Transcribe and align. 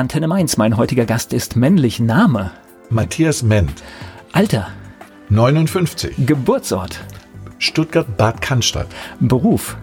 Antenne 0.00 0.28
Mainz, 0.28 0.56
mein 0.56 0.78
heutiger 0.78 1.04
Gast 1.04 1.34
ist 1.34 1.56
männlich. 1.56 2.00
Name? 2.00 2.52
Matthias 2.88 3.42
Ment. 3.42 3.82
Alter? 4.32 4.68
59. 5.28 6.26
Geburtsort? 6.26 6.98
Stuttgart-Bad 7.58 8.40
Cannstatt. 8.40 8.86
Beruf? 9.20 9.76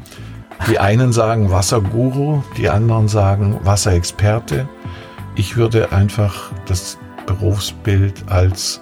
Die 0.68 0.80
einen 0.80 1.14
sagen 1.14 1.52
Wasserguru, 1.52 2.42
die 2.58 2.68
anderen 2.68 3.08
sagen 3.08 3.60
Wasserexperte. 3.62 4.68
Ich 5.36 5.56
würde 5.56 5.92
einfach 5.92 6.52
das 6.66 6.98
Berufsbild 7.28 8.24
als 8.28 8.82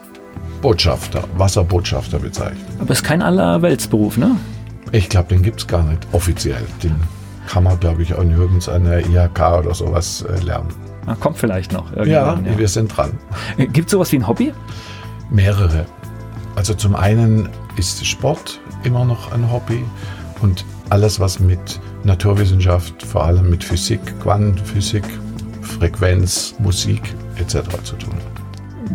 Botschafter, 0.61 1.25
Wasserbotschafter 1.35 2.19
bezeichnen. 2.19 2.65
Aber 2.79 2.91
es 2.91 2.99
ist 2.99 3.03
kein 3.03 3.21
Allerweltsberuf, 3.21 4.15
ne? 4.15 4.37
Ich 4.93 5.09
glaube, 5.09 5.27
den 5.35 5.43
gibt 5.43 5.59
es 5.59 5.67
gar 5.67 5.83
nicht 5.83 6.07
offiziell. 6.13 6.63
Den 6.81 6.95
kann 7.45 7.65
man, 7.65 7.77
glaube 7.77 8.03
ich, 8.03 8.13
auch 8.13 8.23
nirgends 8.23 8.69
an 8.69 8.85
der 8.85 9.05
IHK 9.05 9.59
oder 9.59 9.73
sowas 9.73 10.21
äh, 10.21 10.39
lernen. 10.41 10.69
Kommt 11.19 11.37
vielleicht 11.37 11.71
noch. 11.71 11.95
Ja, 11.95 12.03
ja, 12.03 12.39
wir 12.57 12.67
sind 12.67 12.95
dran. 12.95 13.11
Gibt 13.57 13.87
es 13.87 13.91
sowas 13.91 14.11
wie 14.11 14.17
ein 14.17 14.27
Hobby? 14.27 14.53
Mehrere. 15.29 15.85
Also 16.55 16.73
zum 16.73 16.95
einen 16.95 17.49
ist 17.77 18.05
Sport 18.05 18.59
immer 18.83 19.05
noch 19.05 19.31
ein 19.31 19.51
Hobby 19.51 19.83
und 20.41 20.65
alles, 20.89 21.19
was 21.19 21.39
mit 21.39 21.79
Naturwissenschaft, 22.03 23.03
vor 23.03 23.25
allem 23.25 23.49
mit 23.49 23.63
Physik, 23.63 23.99
Quantenphysik, 24.21 25.03
Frequenz, 25.61 26.55
Musik 26.59 27.01
etc. 27.37 27.61
zu 27.83 27.95
tun 27.95 28.13
hat. 28.13 28.35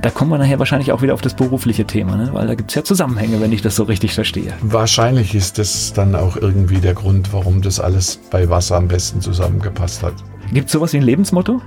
Da 0.01 0.11
kommen 0.11 0.31
wir 0.31 0.39
nachher 0.39 0.59
wahrscheinlich 0.59 0.93
auch 0.93 1.03
wieder 1.03 1.15
auf 1.15 1.21
das 1.21 1.35
berufliche 1.35 1.85
Thema, 1.85 2.17
ne? 2.17 2.31
weil 2.33 2.47
da 2.47 2.55
gibt 2.55 2.71
es 2.71 2.77
ja 2.77 2.85
Zusammenhänge, 2.85 3.41
wenn 3.41 3.53
ich 3.53 3.61
das 3.61 3.77
so 3.77 3.83
richtig 3.83 4.15
verstehe. 4.15 4.55
Wahrscheinlich 4.63 5.35
ist 5.35 5.59
das 5.59 5.93
dann 5.93 6.15
auch 6.15 6.37
irgendwie 6.37 6.79
der 6.79 6.95
Grund, 6.95 7.33
warum 7.33 7.61
das 7.61 7.81
alles 7.81 8.19
bei 8.31 8.49
Wasser 8.49 8.77
am 8.77 8.89
besten 8.89 9.21
zusammengepasst 9.21 10.03
hat. 10.03 10.15
Gibt 10.53 10.67
es 10.67 10.73
sowas 10.73 10.93
wie 10.93 10.99
ein 10.99 11.03
Lebensmotto? 11.03 11.61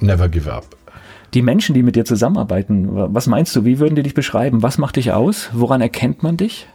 Never 0.00 0.28
give 0.28 0.52
up. 0.52 0.76
Die 1.34 1.42
Menschen, 1.42 1.74
die 1.74 1.82
mit 1.82 1.94
dir 1.94 2.04
zusammenarbeiten, 2.04 2.88
was 2.90 3.26
meinst 3.26 3.54
du, 3.54 3.64
wie 3.64 3.78
würden 3.78 3.94
die 3.94 4.02
dich 4.02 4.14
beschreiben? 4.14 4.62
Was 4.62 4.78
macht 4.78 4.96
dich 4.96 5.12
aus? 5.12 5.50
Woran 5.52 5.80
erkennt 5.80 6.22
man 6.22 6.36
dich? 6.36 6.66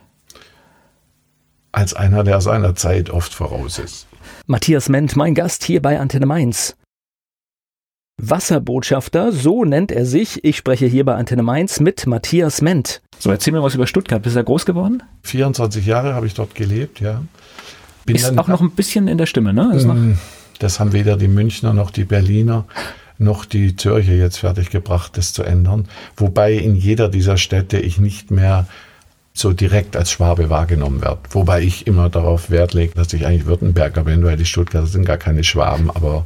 Als 1.73 1.94
einer, 1.94 2.23
der 2.23 2.40
seiner 2.40 2.73
Zeit 2.76 3.09
oft 3.09 3.34
voraus 3.34 3.80
ist. 3.80 4.08
Matthias 4.48 4.88
Ment, 4.88 5.16
mein 5.18 5.36
Gast 5.36 5.66
hier 5.66 5.81
bei 5.81 6.00
Antenne 6.00 6.26
Mainz. 6.26 6.78
Wasserbotschafter, 8.18 9.34
so 9.34 9.66
nennt 9.66 9.92
er 9.92 10.06
sich. 10.06 10.42
Ich 10.46 10.56
spreche 10.56 10.86
hier 10.86 11.03
bei 11.03 11.16
Antenne 11.16 11.44
Mainz 11.44 11.81
mit 11.81 12.08
Matthias 12.08 12.62
Ment. 12.62 13.02
So, 13.20 13.30
erzähl 13.30 13.52
mir 13.52 13.62
was 13.62 13.76
über 13.76 13.88
Stuttgart. 13.88 14.22
Bist 14.22 14.38
du 14.38 14.40
da 14.40 14.44
groß 14.44 14.66
geworden? 14.66 15.03
24 15.23 15.86
Jahre 15.86 16.14
habe 16.14 16.28
ich 16.28 16.34
dort 16.34 16.56
gelebt, 16.56 17.02
ja. 17.02 17.22
Bin 18.06 18.16
ist 18.16 18.38
auch 18.38 18.48
noch 18.48 18.62
ein 18.62 18.72
bisschen 18.72 19.09
in 19.09 19.18
der 19.18 19.26
Stimme, 19.26 19.53
ne? 19.53 19.64
Mm, 19.64 20.18
das 20.59 20.80
haben 20.80 20.94
weder 20.94 21.18
die 21.18 21.28
Münchner 21.28 21.73
noch 21.73 21.92
die 21.92 22.06
Berliner 22.06 22.66
noch 23.18 23.46
die 23.46 23.76
Zürcher 23.76 24.14
jetzt 24.14 24.38
fertiggebracht, 24.38 25.18
das 25.18 25.34
zu 25.34 25.44
ändern. 25.44 25.88
Wobei 26.18 26.54
in 26.54 26.76
jeder 26.76 27.10
dieser 27.10 27.38
Städte 27.38 27.80
ich 27.80 27.98
nicht 27.98 28.32
mehr 28.32 28.68
so 29.34 29.52
direkt 29.52 29.98
als 29.98 30.12
Schwabe 30.12 30.50
wahrgenommen 30.50 31.02
werde. 31.02 31.20
Wobei 31.32 31.62
ich 31.62 31.88
immer 31.88 32.10
darauf 32.10 32.50
Wert 32.50 32.74
lege, 32.74 32.94
dass 32.96 33.12
ich 33.14 33.26
eigentlich 33.26 33.46
Württemberger 33.46 34.06
bin, 34.06 34.24
weil 34.24 34.38
die 34.38 34.46
Stuttgarter 34.46 34.88
sind 34.88 35.06
gar 35.06 35.18
keine 35.18 35.44
Schwaben, 35.44 35.90
aber 35.90 36.26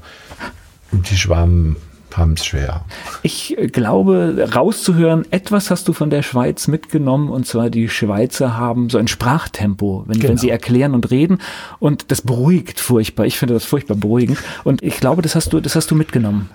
die 0.92 1.18
Schwaben 1.18 1.76
haben 2.16 2.34
es 2.34 2.46
schwer. 2.46 2.86
Ich 3.22 3.56
glaube, 3.72 4.48
rauszuhören, 4.54 5.26
etwas 5.32 5.70
hast 5.70 5.88
du 5.88 5.94
von 5.94 6.10
der 6.10 6.22
Schweiz 6.22 6.68
mitgenommen, 6.68 7.30
und 7.30 7.46
zwar 7.46 7.70
die 7.70 7.90
Schweizer 7.90 8.58
haben 8.58 8.90
so 8.90 8.98
ein 8.98 9.08
Sprachtempo, 9.08 10.04
wenn, 10.08 10.18
genau. 10.18 10.30
wenn 10.30 10.38
sie 10.38 10.50
erklären 10.50 10.94
und 10.94 11.12
reden. 11.12 11.40
Und 11.80 12.12
das 12.12 12.22
beruhigt 12.22 12.80
furchtbar. 12.80 13.26
Ich 13.26 13.38
finde 13.38 13.54
das 13.54 13.66
furchtbar 13.66 13.96
beruhigend. 13.96 14.40
Und 14.64 14.84
ich 14.84 15.00
glaube, 15.00 15.22
das 15.22 15.36
hast 15.36 15.54
du, 15.54 15.60
das 15.60 15.76
hast 15.76 15.90
du 15.92 15.96
mitgenommen. 15.96 16.50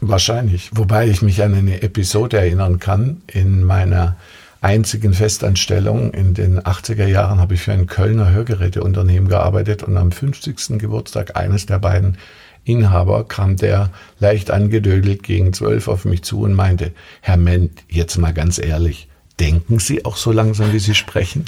Wahrscheinlich. 0.00 0.70
Wobei 0.74 1.08
ich 1.08 1.22
mich 1.22 1.42
an 1.42 1.54
eine 1.54 1.82
Episode 1.82 2.38
erinnern 2.38 2.78
kann. 2.78 3.22
In 3.26 3.64
meiner 3.64 4.16
einzigen 4.60 5.14
Festanstellung 5.14 6.12
in 6.12 6.34
den 6.34 6.60
80er 6.60 7.06
Jahren 7.06 7.38
habe 7.38 7.54
ich 7.54 7.62
für 7.62 7.72
ein 7.72 7.86
Kölner 7.86 8.30
Hörgeräteunternehmen 8.30 9.28
gearbeitet 9.28 9.82
und 9.82 9.96
am 9.96 10.12
50. 10.12 10.78
Geburtstag 10.78 11.36
eines 11.36 11.66
der 11.66 11.78
beiden 11.78 12.18
Inhaber 12.64 13.24
kam 13.24 13.56
der 13.56 13.90
leicht 14.18 14.50
angedödelt 14.50 15.22
gegen 15.22 15.52
zwölf 15.52 15.86
auf 15.86 16.04
mich 16.04 16.22
zu 16.22 16.40
und 16.40 16.54
meinte, 16.54 16.92
Herr 17.20 17.36
Ment, 17.36 17.84
jetzt 17.88 18.16
mal 18.18 18.34
ganz 18.34 18.58
ehrlich, 18.58 19.08
denken 19.38 19.78
Sie 19.78 20.04
auch 20.04 20.16
so 20.16 20.32
langsam, 20.32 20.72
wie 20.72 20.80
Sie 20.80 20.94
sprechen? 20.94 21.44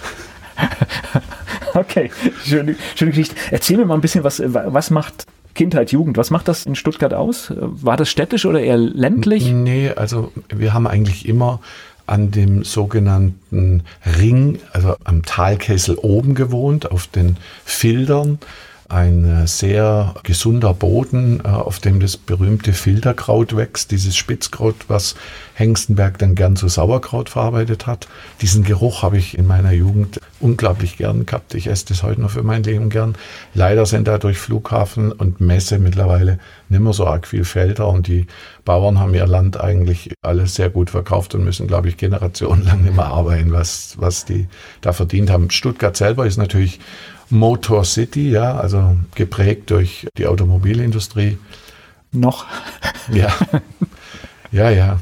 okay, 1.74 2.10
schöne, 2.44 2.76
schöne 2.94 3.10
Geschichte. 3.10 3.34
Erzähl 3.50 3.78
mir 3.78 3.84
mal 3.84 3.94
ein 3.94 4.00
bisschen, 4.00 4.22
was, 4.22 4.40
was 4.44 4.90
macht 4.90 5.26
Kindheit, 5.58 5.90
Jugend, 5.90 6.16
was 6.16 6.30
macht 6.30 6.46
das 6.46 6.66
in 6.66 6.76
Stuttgart 6.76 7.12
aus? 7.12 7.52
War 7.56 7.96
das 7.96 8.08
städtisch 8.08 8.46
oder 8.46 8.60
eher 8.60 8.76
ländlich? 8.76 9.50
Nee, 9.50 9.90
also 9.90 10.30
wir 10.54 10.72
haben 10.72 10.86
eigentlich 10.86 11.28
immer 11.28 11.58
an 12.06 12.30
dem 12.30 12.62
sogenannten 12.62 13.82
Ring, 14.20 14.60
also 14.72 14.94
am 15.02 15.24
Talkessel 15.24 15.96
oben 15.96 16.36
gewohnt, 16.36 16.92
auf 16.92 17.08
den 17.08 17.38
Fildern 17.64 18.38
ein 18.88 19.24
äh, 19.24 19.46
sehr 19.46 20.14
gesunder 20.22 20.72
Boden, 20.72 21.40
äh, 21.44 21.48
auf 21.48 21.78
dem 21.78 22.00
das 22.00 22.16
berühmte 22.16 22.72
Filterkraut 22.72 23.54
wächst, 23.54 23.90
dieses 23.90 24.16
Spitzkraut, 24.16 24.76
was 24.88 25.14
Hengstenberg 25.54 26.18
dann 26.18 26.34
gern 26.34 26.56
zu 26.56 26.68
Sauerkraut 26.68 27.28
verarbeitet 27.28 27.86
hat. 27.86 28.08
Diesen 28.40 28.64
Geruch 28.64 29.02
habe 29.02 29.18
ich 29.18 29.36
in 29.36 29.46
meiner 29.46 29.72
Jugend 29.72 30.20
unglaublich 30.40 30.96
gern 30.96 31.26
gehabt. 31.26 31.54
Ich 31.54 31.66
esse 31.66 31.86
das 31.86 32.02
heute 32.02 32.22
noch 32.22 32.30
für 32.30 32.42
mein 32.42 32.62
Leben 32.62 32.88
gern. 32.88 33.14
Leider 33.52 33.84
sind 33.84 34.08
da 34.08 34.16
durch 34.16 34.38
Flughafen 34.38 35.12
und 35.12 35.40
Messe 35.40 35.78
mittlerweile 35.78 36.38
nicht 36.70 36.80
mehr 36.80 36.92
so 36.94 37.06
arg 37.06 37.26
viel 37.26 37.44
Felder 37.44 37.88
und 37.88 38.06
die 38.06 38.26
Bauern 38.64 38.98
haben 38.98 39.14
ihr 39.14 39.26
Land 39.26 39.60
eigentlich 39.60 40.12
alles 40.22 40.54
sehr 40.54 40.70
gut 40.70 40.90
verkauft 40.90 41.34
und 41.34 41.44
müssen, 41.44 41.66
glaube 41.66 41.88
ich, 41.88 41.96
generationenlang 41.98 42.82
mehr 42.94 43.06
arbeiten, 43.06 43.52
was, 43.52 43.96
was 43.98 44.24
die 44.24 44.48
da 44.80 44.92
verdient 44.92 45.30
haben. 45.30 45.50
Stuttgart 45.50 45.96
selber 45.96 46.26
ist 46.26 46.38
natürlich 46.38 46.80
Motor 47.30 47.84
City, 47.84 48.30
ja, 48.30 48.56
also 48.56 48.96
geprägt 49.14 49.70
durch 49.70 50.06
die 50.16 50.26
Automobilindustrie. 50.26 51.38
Noch? 52.12 52.46
Ja. 53.12 53.32
Ja, 54.50 54.70
ja. 54.70 55.00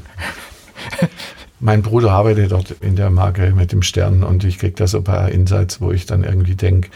Mein 1.59 1.81
Bruder 1.81 2.11
arbeitet 2.11 2.51
dort 2.51 2.71
in 2.81 2.95
der 2.95 3.09
Marke 3.09 3.51
mit 3.51 3.71
dem 3.71 3.81
Stern 3.81 4.23
und 4.23 4.43
ich 4.43 4.59
kriege 4.59 4.75
da 4.75 4.87
so 4.87 4.99
ein 4.99 5.03
paar 5.03 5.29
Insights, 5.29 5.81
wo 5.81 5.91
ich 5.91 6.05
dann 6.05 6.23
irgendwie 6.23 6.55
denke, 6.55 6.89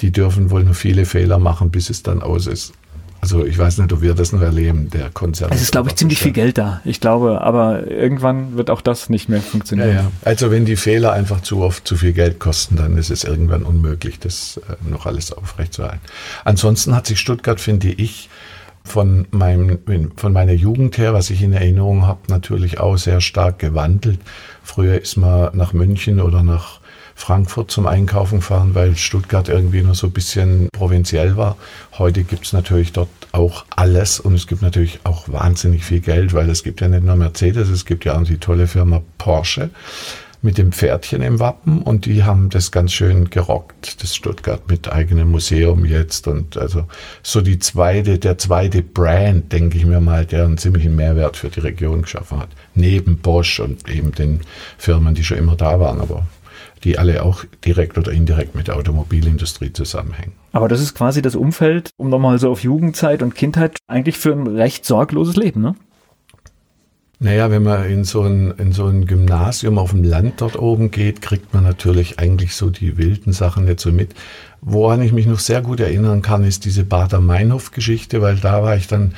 die 0.00 0.12
dürfen 0.12 0.50
wohl 0.50 0.64
nur 0.64 0.74
viele 0.74 1.04
Fehler 1.04 1.38
machen, 1.38 1.70
bis 1.70 1.90
es 1.90 2.02
dann 2.02 2.22
aus 2.22 2.46
ist. 2.46 2.72
Also 3.20 3.44
ich 3.44 3.58
weiß 3.58 3.78
nicht, 3.78 3.92
ob 3.92 4.00
wir 4.00 4.14
das 4.14 4.32
noch 4.32 4.42
erleben, 4.42 4.90
der 4.90 5.10
Konzern. 5.10 5.50
Es 5.52 5.60
ist, 5.60 5.72
glaube 5.72 5.88
ich, 5.88 5.96
ziemlich 5.96 6.20
viel 6.20 6.32
Geld 6.32 6.56
da. 6.56 6.80
Ich 6.84 7.00
glaube, 7.00 7.40
aber 7.40 7.90
irgendwann 7.90 8.56
wird 8.56 8.70
auch 8.70 8.80
das 8.80 9.10
nicht 9.10 9.28
mehr 9.28 9.40
funktionieren. 9.40 9.88
Ja, 9.88 9.94
ja. 9.94 10.12
Also 10.24 10.50
wenn 10.50 10.64
die 10.64 10.76
Fehler 10.76 11.12
einfach 11.12 11.40
zu 11.42 11.62
oft 11.62 11.86
zu 11.86 11.96
viel 11.96 12.12
Geld 12.12 12.38
kosten, 12.38 12.76
dann 12.76 12.96
ist 12.96 13.10
es 13.10 13.24
irgendwann 13.24 13.64
unmöglich, 13.64 14.18
das 14.20 14.60
äh, 14.68 14.88
noch 14.88 15.06
alles 15.06 15.32
aufrechtzuerhalten. 15.32 16.00
Ansonsten 16.44 16.94
hat 16.94 17.06
sich 17.06 17.18
Stuttgart, 17.18 17.60
finde 17.60 17.88
ich, 17.88 18.28
von, 18.84 19.26
meinem, 19.30 19.78
von 20.16 20.32
meiner 20.32 20.52
Jugend 20.52 20.96
her, 20.98 21.12
was 21.12 21.30
ich 21.30 21.42
in 21.42 21.52
Erinnerung 21.52 22.06
habe, 22.06 22.20
natürlich 22.28 22.80
auch 22.80 22.96
sehr 22.96 23.20
stark 23.20 23.58
gewandelt. 23.58 24.20
Früher 24.62 25.00
ist 25.00 25.16
man 25.16 25.56
nach 25.56 25.72
München 25.72 26.20
oder 26.20 26.42
nach 26.42 26.77
Frankfurt 27.18 27.70
zum 27.70 27.88
Einkaufen 27.88 28.40
fahren, 28.40 28.74
weil 28.76 28.96
Stuttgart 28.96 29.48
irgendwie 29.48 29.82
nur 29.82 29.96
so 29.96 30.06
ein 30.06 30.12
bisschen 30.12 30.68
provinziell 30.72 31.36
war. 31.36 31.56
Heute 31.98 32.22
gibt 32.22 32.46
es 32.46 32.52
natürlich 32.52 32.92
dort 32.92 33.08
auch 33.32 33.64
alles 33.74 34.20
und 34.20 34.34
es 34.34 34.46
gibt 34.46 34.62
natürlich 34.62 35.00
auch 35.02 35.28
wahnsinnig 35.28 35.84
viel 35.84 36.00
Geld, 36.00 36.32
weil 36.32 36.48
es 36.48 36.62
gibt 36.62 36.80
ja 36.80 36.86
nicht 36.86 37.02
nur 37.02 37.16
Mercedes, 37.16 37.68
es 37.70 37.84
gibt 37.84 38.04
ja 38.04 38.16
auch 38.16 38.22
die 38.22 38.38
tolle 38.38 38.68
Firma 38.68 39.02
Porsche 39.18 39.70
mit 40.42 40.58
dem 40.58 40.70
Pferdchen 40.70 41.20
im 41.20 41.40
Wappen 41.40 41.82
und 41.82 42.06
die 42.06 42.22
haben 42.22 42.50
das 42.50 42.70
ganz 42.70 42.92
schön 42.92 43.28
gerockt, 43.28 44.00
das 44.00 44.14
Stuttgart 44.14 44.62
mit 44.68 44.90
eigenem 44.90 45.32
Museum 45.32 45.84
jetzt 45.84 46.28
und 46.28 46.56
also 46.56 46.84
so 47.24 47.40
die 47.40 47.58
zweite, 47.58 48.20
der 48.20 48.38
zweite 48.38 48.82
Brand, 48.82 49.52
denke 49.52 49.76
ich 49.76 49.84
mir 49.84 50.00
mal, 50.00 50.24
der 50.24 50.44
einen 50.44 50.56
ziemlichen 50.56 50.94
Mehrwert 50.94 51.36
für 51.36 51.48
die 51.48 51.60
Region 51.60 52.02
geschaffen 52.02 52.38
hat. 52.38 52.50
Neben 52.76 53.18
Bosch 53.18 53.58
und 53.58 53.88
eben 53.88 54.12
den 54.12 54.40
Firmen, 54.78 55.16
die 55.16 55.24
schon 55.24 55.38
immer 55.38 55.56
da 55.56 55.80
waren, 55.80 56.00
aber 56.00 56.24
die 56.84 56.98
alle 56.98 57.22
auch 57.22 57.44
direkt 57.64 57.98
oder 57.98 58.12
indirekt 58.12 58.54
mit 58.54 58.68
der 58.68 58.76
Automobilindustrie 58.76 59.72
zusammenhängen. 59.72 60.32
Aber 60.52 60.68
das 60.68 60.80
ist 60.80 60.94
quasi 60.94 61.22
das 61.22 61.36
Umfeld, 61.36 61.90
um 61.96 62.08
nochmal 62.08 62.38
so 62.38 62.50
auf 62.50 62.62
Jugendzeit 62.62 63.22
und 63.22 63.34
Kindheit, 63.34 63.76
eigentlich 63.86 64.18
für 64.18 64.32
ein 64.32 64.46
recht 64.46 64.84
sorgloses 64.84 65.36
Leben, 65.36 65.62
ne? 65.62 65.74
Naja, 67.20 67.50
wenn 67.50 67.64
man 67.64 67.84
in 67.86 68.04
so, 68.04 68.22
ein, 68.22 68.52
in 68.58 68.70
so 68.70 68.86
ein 68.86 69.06
Gymnasium 69.06 69.76
auf 69.78 69.90
dem 69.90 70.04
Land 70.04 70.40
dort 70.40 70.56
oben 70.56 70.92
geht, 70.92 71.20
kriegt 71.20 71.52
man 71.52 71.64
natürlich 71.64 72.20
eigentlich 72.20 72.54
so 72.54 72.70
die 72.70 72.96
wilden 72.96 73.32
Sachen 73.32 73.64
nicht 73.64 73.80
so 73.80 73.90
mit. 73.90 74.14
Woran 74.60 75.02
ich 75.02 75.12
mich 75.12 75.26
noch 75.26 75.40
sehr 75.40 75.60
gut 75.60 75.80
erinnern 75.80 76.22
kann, 76.22 76.44
ist 76.44 76.64
diese 76.64 76.84
Bader-Meinhof-Geschichte, 76.84 78.22
weil 78.22 78.36
da 78.36 78.62
war 78.62 78.76
ich 78.76 78.86
dann 78.86 79.14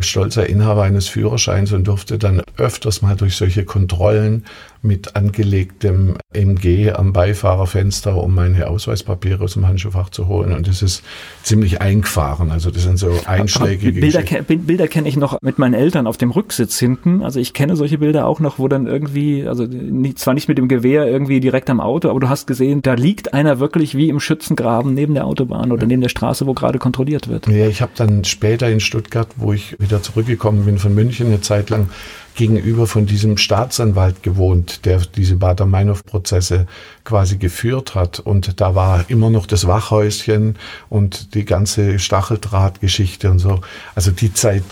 stolzer 0.00 0.48
Inhaber 0.48 0.82
eines 0.82 1.06
Führerscheins 1.06 1.72
und 1.72 1.86
durfte 1.86 2.18
dann 2.18 2.42
öfters 2.56 3.02
mal 3.02 3.14
durch 3.14 3.36
solche 3.36 3.64
Kontrollen 3.64 4.44
mit 4.84 5.16
angelegtem 5.16 6.16
MG 6.32 6.92
am 6.92 7.12
Beifahrerfenster, 7.12 8.16
um 8.16 8.34
meine 8.34 8.68
Ausweispapiere 8.68 9.42
aus 9.42 9.54
dem 9.54 9.66
Handschuhfach 9.66 10.10
zu 10.10 10.28
holen. 10.28 10.52
Und 10.52 10.68
das 10.68 10.82
ist 10.82 11.02
ziemlich 11.42 11.80
eingefahren. 11.80 12.50
Also 12.50 12.70
das 12.70 12.82
sind 12.82 12.98
so 12.98 13.18
einschlägige 13.24 14.00
Bilder, 14.00 14.22
Bilder 14.42 14.86
kenne 14.86 15.08
ich 15.08 15.16
noch 15.16 15.40
mit 15.40 15.58
meinen 15.58 15.74
Eltern 15.74 16.06
auf 16.06 16.18
dem 16.18 16.30
Rücksitz 16.30 16.78
hinten. 16.78 17.22
Also 17.22 17.40
ich 17.40 17.54
kenne 17.54 17.76
solche 17.76 17.98
Bilder 17.98 18.26
auch 18.26 18.40
noch, 18.40 18.58
wo 18.58 18.68
dann 18.68 18.86
irgendwie, 18.86 19.46
also 19.48 19.64
nicht, 19.64 20.18
zwar 20.18 20.34
nicht 20.34 20.48
mit 20.48 20.58
dem 20.58 20.68
Gewehr 20.68 21.06
irgendwie 21.06 21.40
direkt 21.40 21.70
am 21.70 21.80
Auto, 21.80 22.10
aber 22.10 22.20
du 22.20 22.28
hast 22.28 22.46
gesehen, 22.46 22.82
da 22.82 22.94
liegt 22.94 23.32
einer 23.32 23.58
wirklich 23.60 23.96
wie 23.96 24.10
im 24.10 24.20
Schützengraben 24.20 24.92
neben 24.92 25.14
der 25.14 25.26
Autobahn 25.26 25.72
oder 25.72 25.86
neben 25.86 26.02
der 26.02 26.10
Straße, 26.10 26.46
wo 26.46 26.52
gerade 26.52 26.78
kontrolliert 26.78 27.28
wird. 27.28 27.46
Ja, 27.46 27.66
ich 27.66 27.80
habe 27.80 27.92
dann 27.96 28.24
später 28.24 28.68
in 28.68 28.80
Stuttgart, 28.80 29.28
wo 29.36 29.54
ich 29.54 29.80
wieder 29.80 30.02
zurückgekommen 30.02 30.66
bin 30.66 30.78
von 30.78 30.94
München 30.94 31.28
eine 31.28 31.40
Zeit 31.40 31.70
lang, 31.70 31.88
gegenüber 32.34 32.86
von 32.86 33.06
diesem 33.06 33.36
Staatsanwalt 33.36 34.22
gewohnt, 34.22 34.84
der 34.84 34.98
diese 34.98 35.36
Bader-Meinhof-Prozesse 35.36 36.66
quasi 37.04 37.36
geführt 37.36 37.94
hat. 37.94 38.20
Und 38.20 38.60
da 38.60 38.74
war 38.74 39.04
immer 39.08 39.30
noch 39.30 39.46
das 39.46 39.66
Wachhäuschen 39.66 40.56
und 40.88 41.34
die 41.34 41.44
ganze 41.44 41.98
Stacheldrahtgeschichte 41.98 43.30
und 43.30 43.38
so. 43.38 43.60
Also 43.94 44.10
die 44.10 44.32
Zeit, 44.32 44.64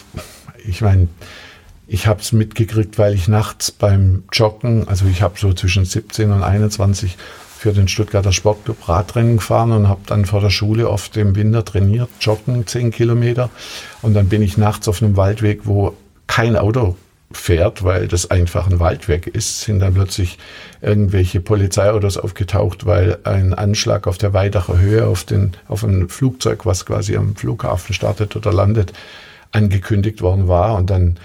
ich 0.64 0.80
meine, 0.80 1.08
ich 1.86 2.06
habe 2.06 2.20
es 2.20 2.32
mitgekriegt, 2.32 2.98
weil 2.98 3.14
ich 3.14 3.28
nachts 3.28 3.70
beim 3.70 4.24
Joggen, 4.32 4.88
also 4.88 5.06
ich 5.06 5.22
habe 5.22 5.38
so 5.38 5.52
zwischen 5.52 5.84
17 5.84 6.32
und 6.32 6.42
21 6.42 7.16
für 7.58 7.72
den 7.72 7.86
Stuttgarter 7.86 8.32
Sportclub 8.32 8.88
Radrennen 8.88 9.36
gefahren 9.36 9.70
und 9.70 9.88
habe 9.88 10.00
dann 10.06 10.24
vor 10.24 10.40
der 10.40 10.50
Schule 10.50 10.90
oft 10.90 11.16
im 11.16 11.36
Winter 11.36 11.64
trainiert, 11.64 12.08
joggen 12.20 12.66
10 12.66 12.90
Kilometer. 12.90 13.50
Und 14.00 14.14
dann 14.14 14.28
bin 14.28 14.42
ich 14.42 14.56
nachts 14.56 14.88
auf 14.88 15.00
einem 15.00 15.16
Waldweg, 15.16 15.60
wo 15.64 15.94
kein 16.26 16.56
Auto 16.56 16.96
fährt, 17.36 17.84
weil 17.84 18.08
das 18.08 18.30
einfach 18.30 18.68
ein 18.68 18.80
Waldweg 18.80 19.26
ist, 19.26 19.60
sind 19.60 19.80
dann 19.80 19.94
plötzlich 19.94 20.38
irgendwelche 20.80 21.40
Polizeiautos 21.40 22.18
aufgetaucht, 22.18 22.86
weil 22.86 23.18
ein 23.24 23.54
Anschlag 23.54 24.06
auf 24.06 24.18
der 24.18 24.32
Weidacher 24.32 24.78
Höhe 24.78 25.06
auf, 25.06 25.24
den, 25.24 25.52
auf 25.68 25.82
ein 25.84 26.08
Flugzeug, 26.08 26.66
was 26.66 26.86
quasi 26.86 27.16
am 27.16 27.36
Flughafen 27.36 27.94
startet 27.94 28.36
oder 28.36 28.52
landet, 28.52 28.92
angekündigt 29.52 30.22
worden 30.22 30.48
war. 30.48 30.76
Und 30.76 30.90
dann 30.90 31.18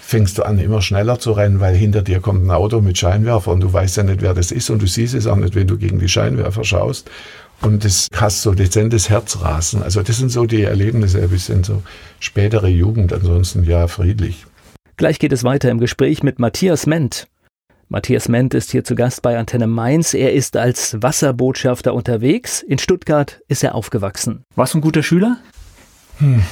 fängst 0.00 0.38
du 0.38 0.42
an, 0.42 0.58
immer 0.58 0.82
schneller 0.82 1.18
zu 1.18 1.32
rennen, 1.32 1.60
weil 1.60 1.74
hinter 1.74 2.02
dir 2.02 2.20
kommt 2.20 2.44
ein 2.44 2.50
Auto 2.50 2.80
mit 2.80 2.98
Scheinwerfer 2.98 3.50
und 3.50 3.60
du 3.60 3.72
weißt 3.72 3.96
ja 3.96 4.02
nicht, 4.02 4.20
wer 4.20 4.34
das 4.34 4.50
ist 4.52 4.68
und 4.70 4.82
du 4.82 4.86
siehst 4.86 5.14
es 5.14 5.26
auch 5.26 5.36
nicht, 5.36 5.54
wenn 5.54 5.66
du 5.66 5.78
gegen 5.78 5.98
die 5.98 6.08
Scheinwerfer 6.08 6.64
schaust. 6.64 7.10
Und 7.62 7.84
das 7.84 8.08
hast 8.14 8.42
so 8.42 8.52
dezentes 8.52 9.08
Herzrasen. 9.08 9.82
Also 9.82 10.02
das 10.02 10.18
sind 10.18 10.30
so 10.30 10.46
die 10.46 10.62
Erlebnisse, 10.62 11.22
ein 11.22 11.28
bisschen 11.28 11.62
so 11.62 11.82
spätere 12.18 12.66
Jugend, 12.66 13.12
ansonsten 13.12 13.62
ja 13.62 13.86
friedlich. 13.86 14.44
Gleich 14.96 15.18
geht 15.18 15.32
es 15.32 15.42
weiter 15.42 15.70
im 15.70 15.78
Gespräch 15.78 16.22
mit 16.22 16.38
Matthias 16.38 16.86
Ment. 16.86 17.26
Matthias 17.88 18.28
Ment 18.28 18.54
ist 18.54 18.70
hier 18.70 18.84
zu 18.84 18.94
Gast 18.94 19.22
bei 19.22 19.38
Antenne 19.38 19.66
Mainz. 19.66 20.14
Er 20.14 20.32
ist 20.32 20.56
als 20.56 20.96
Wasserbotschafter 21.02 21.94
unterwegs. 21.94 22.62
In 22.62 22.78
Stuttgart 22.78 23.40
ist 23.48 23.62
er 23.64 23.74
aufgewachsen. 23.74 24.44
Warst 24.54 24.74
du 24.74 24.78
ein 24.78 24.82
guter 24.82 25.02
Schüler? 25.02 25.38
Hm. 26.18 26.42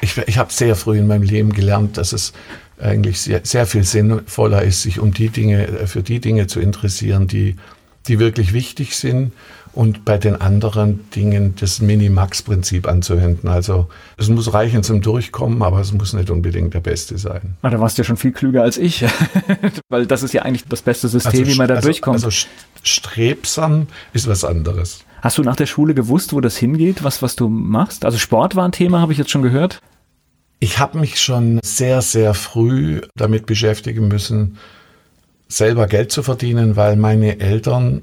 Ich, 0.00 0.16
ich 0.18 0.38
habe 0.38 0.52
sehr 0.52 0.76
früh 0.76 0.98
in 0.98 1.06
meinem 1.06 1.22
Leben 1.22 1.52
gelernt, 1.52 1.96
dass 1.96 2.12
es 2.12 2.32
eigentlich 2.78 3.20
sehr, 3.20 3.40
sehr 3.44 3.66
viel 3.66 3.84
sinnvoller 3.84 4.62
ist, 4.62 4.82
sich 4.82 5.00
um 5.00 5.12
die 5.12 5.28
Dinge, 5.28 5.86
für 5.86 6.02
die 6.02 6.20
Dinge 6.20 6.46
zu 6.46 6.60
interessieren, 6.60 7.26
die, 7.26 7.56
die 8.08 8.18
wirklich 8.18 8.52
wichtig 8.52 8.96
sind 8.96 9.32
und 9.72 10.04
bei 10.04 10.18
den 10.18 10.40
anderen 10.40 11.10
Dingen 11.10 11.54
das 11.60 11.80
Minimax-Prinzip 11.80 12.88
anzuwenden. 12.88 13.48
Also 13.48 13.88
es 14.16 14.28
muss 14.28 14.52
reichen 14.52 14.82
zum 14.82 15.00
Durchkommen, 15.00 15.62
aber 15.62 15.80
es 15.80 15.92
muss 15.92 16.12
nicht 16.12 16.30
unbedingt 16.30 16.74
der 16.74 16.80
Beste 16.80 17.18
sein. 17.18 17.56
Ah, 17.62 17.70
da 17.70 17.78
warst 17.80 17.96
du 17.96 18.02
ja 18.02 18.04
schon 18.04 18.16
viel 18.16 18.32
klüger 18.32 18.62
als 18.62 18.78
ich, 18.78 19.04
weil 19.88 20.06
das 20.06 20.22
ist 20.22 20.34
ja 20.34 20.42
eigentlich 20.42 20.64
das 20.66 20.82
beste 20.82 21.08
System, 21.08 21.40
also, 21.40 21.52
wie 21.52 21.56
man 21.56 21.68
da 21.68 21.74
also, 21.76 21.88
durchkommt. 21.88 22.24
Also 22.24 22.46
strebsam 22.82 23.86
ist 24.12 24.26
was 24.26 24.44
anderes. 24.44 25.04
Hast 25.22 25.38
du 25.38 25.42
nach 25.42 25.56
der 25.56 25.66
Schule 25.66 25.94
gewusst, 25.94 26.32
wo 26.32 26.40
das 26.40 26.56
hingeht, 26.56 27.04
was, 27.04 27.22
was 27.22 27.36
du 27.36 27.48
machst? 27.48 28.04
Also 28.04 28.18
Sport 28.18 28.56
war 28.56 28.64
ein 28.64 28.72
Thema, 28.72 29.00
habe 29.00 29.12
ich 29.12 29.18
jetzt 29.18 29.30
schon 29.30 29.42
gehört. 29.42 29.80
Ich 30.58 30.78
habe 30.78 30.98
mich 30.98 31.20
schon 31.20 31.60
sehr, 31.62 32.02
sehr 32.02 32.34
früh 32.34 33.00
damit 33.16 33.46
beschäftigen 33.46 34.08
müssen, 34.08 34.58
selber 35.48 35.86
Geld 35.86 36.12
zu 36.12 36.22
verdienen, 36.22 36.76
weil 36.76 36.96
meine 36.96 37.40
Eltern 37.40 38.02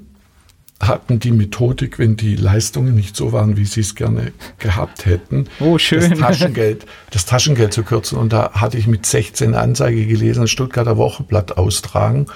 hatten 0.80 1.18
die 1.18 1.32
Methodik, 1.32 1.98
wenn 1.98 2.16
die 2.16 2.36
Leistungen 2.36 2.94
nicht 2.94 3.16
so 3.16 3.32
waren, 3.32 3.56
wie 3.56 3.64
sie 3.64 3.80
es 3.80 3.94
gerne 3.94 4.32
gehabt 4.58 5.06
hätten, 5.06 5.46
oh, 5.58 5.76
schön. 5.78 6.10
Das, 6.10 6.18
Taschengeld, 6.18 6.86
das 7.10 7.26
Taschengeld 7.26 7.72
zu 7.72 7.82
kürzen. 7.82 8.16
Und 8.16 8.32
da 8.32 8.52
hatte 8.52 8.78
ich 8.78 8.86
mit 8.86 9.04
16 9.04 9.54
Anzeige 9.54 10.06
gelesen, 10.06 10.46
Stuttgarter 10.46 10.96
Wochenblatt 10.96 11.58
austragen. 11.58 12.26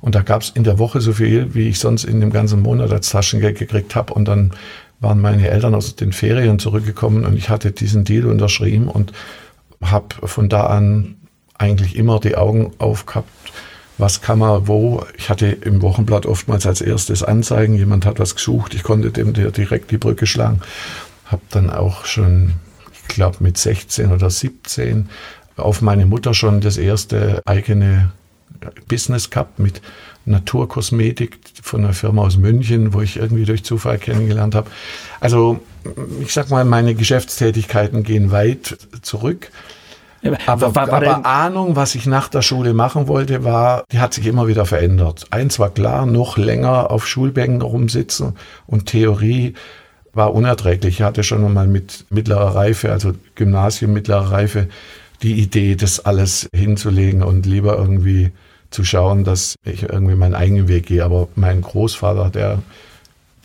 Und 0.00 0.14
da 0.14 0.22
gab 0.22 0.42
es 0.42 0.50
in 0.50 0.62
der 0.62 0.78
Woche 0.78 1.00
so 1.00 1.12
viel, 1.12 1.54
wie 1.54 1.68
ich 1.68 1.80
sonst 1.80 2.04
in 2.04 2.20
dem 2.20 2.30
ganzen 2.30 2.62
Monat 2.62 2.92
als 2.92 3.10
Taschengeld 3.10 3.58
gekriegt 3.58 3.96
habe. 3.96 4.14
Und 4.14 4.26
dann 4.26 4.52
waren 5.00 5.20
meine 5.20 5.48
Eltern 5.48 5.74
aus 5.74 5.96
den 5.96 6.12
Ferien 6.12 6.60
zurückgekommen 6.60 7.24
und 7.24 7.36
ich 7.36 7.50
hatte 7.50 7.72
diesen 7.72 8.04
Deal 8.04 8.26
unterschrieben 8.26 8.88
und 8.88 9.12
habe 9.80 10.26
von 10.26 10.48
da 10.48 10.66
an 10.66 11.16
eigentlich 11.56 11.96
immer 11.96 12.20
die 12.20 12.36
Augen 12.36 12.72
aufgehabt 12.78 13.28
was 13.98 14.20
kann 14.22 14.38
man 14.38 14.66
wo. 14.68 15.04
Ich 15.16 15.28
hatte 15.28 15.46
im 15.46 15.82
Wochenblatt 15.82 16.24
oftmals 16.24 16.66
als 16.66 16.80
erstes 16.80 17.22
Anzeigen, 17.22 17.74
jemand 17.74 18.06
hat 18.06 18.18
was 18.18 18.34
gesucht, 18.34 18.74
ich 18.74 18.82
konnte 18.82 19.10
dem 19.10 19.32
direkt 19.32 19.90
die 19.90 19.98
Brücke 19.98 20.26
schlagen. 20.26 20.60
Habe 21.26 21.42
dann 21.50 21.68
auch 21.68 22.06
schon, 22.06 22.54
ich 22.92 23.08
glaube 23.08 23.38
mit 23.40 23.58
16 23.58 24.12
oder 24.12 24.30
17, 24.30 25.08
auf 25.56 25.82
meine 25.82 26.06
Mutter 26.06 26.34
schon 26.34 26.60
das 26.60 26.76
erste 26.76 27.42
eigene 27.44 28.12
Business 28.88 29.30
gehabt 29.30 29.58
mit 29.58 29.82
Naturkosmetik 30.24 31.38
von 31.62 31.84
einer 31.84 31.94
Firma 31.94 32.22
aus 32.22 32.36
München, 32.36 32.92
wo 32.92 33.00
ich 33.00 33.16
irgendwie 33.16 33.44
durch 33.44 33.64
Zufall 33.64 33.98
kennengelernt 33.98 34.54
habe. 34.54 34.70
Also 35.20 35.60
ich 36.20 36.32
sag 36.32 36.50
mal, 36.50 36.64
meine 36.64 36.94
Geschäftstätigkeiten 36.94 38.02
gehen 38.02 38.30
weit 38.30 38.78
zurück. 39.02 39.50
Aber, 40.46 40.74
war, 40.74 40.88
war 40.88 40.92
aber 40.92 41.26
Ahnung, 41.26 41.76
was 41.76 41.94
ich 41.94 42.06
nach 42.06 42.28
der 42.28 42.42
Schule 42.42 42.74
machen 42.74 43.08
wollte, 43.08 43.44
war, 43.44 43.84
die 43.92 44.00
hat 44.00 44.14
sich 44.14 44.26
immer 44.26 44.48
wieder 44.48 44.66
verändert. 44.66 45.26
Eins 45.30 45.58
war 45.58 45.70
klar, 45.70 46.06
noch 46.06 46.36
länger 46.36 46.90
auf 46.90 47.06
Schulbänken 47.06 47.62
rumsitzen 47.62 48.36
und 48.66 48.86
Theorie 48.86 49.54
war 50.12 50.34
unerträglich. 50.34 50.96
Ich 50.96 51.02
hatte 51.02 51.22
schon 51.22 51.44
einmal 51.44 51.68
mit 51.68 52.04
mittlerer 52.10 52.54
Reife, 52.54 52.90
also 52.90 53.12
Gymnasium 53.36 53.92
mittlerer 53.92 54.32
Reife, 54.32 54.68
die 55.22 55.34
Idee, 55.34 55.76
das 55.76 56.04
alles 56.04 56.48
hinzulegen 56.54 57.22
und 57.22 57.46
lieber 57.46 57.76
irgendwie 57.76 58.32
zu 58.70 58.84
schauen, 58.84 59.24
dass 59.24 59.56
ich 59.64 59.84
irgendwie 59.84 60.14
meinen 60.14 60.34
eigenen 60.34 60.68
Weg 60.68 60.86
gehe. 60.86 61.04
Aber 61.04 61.28
mein 61.36 61.60
Großvater, 61.62 62.30
der 62.30 62.58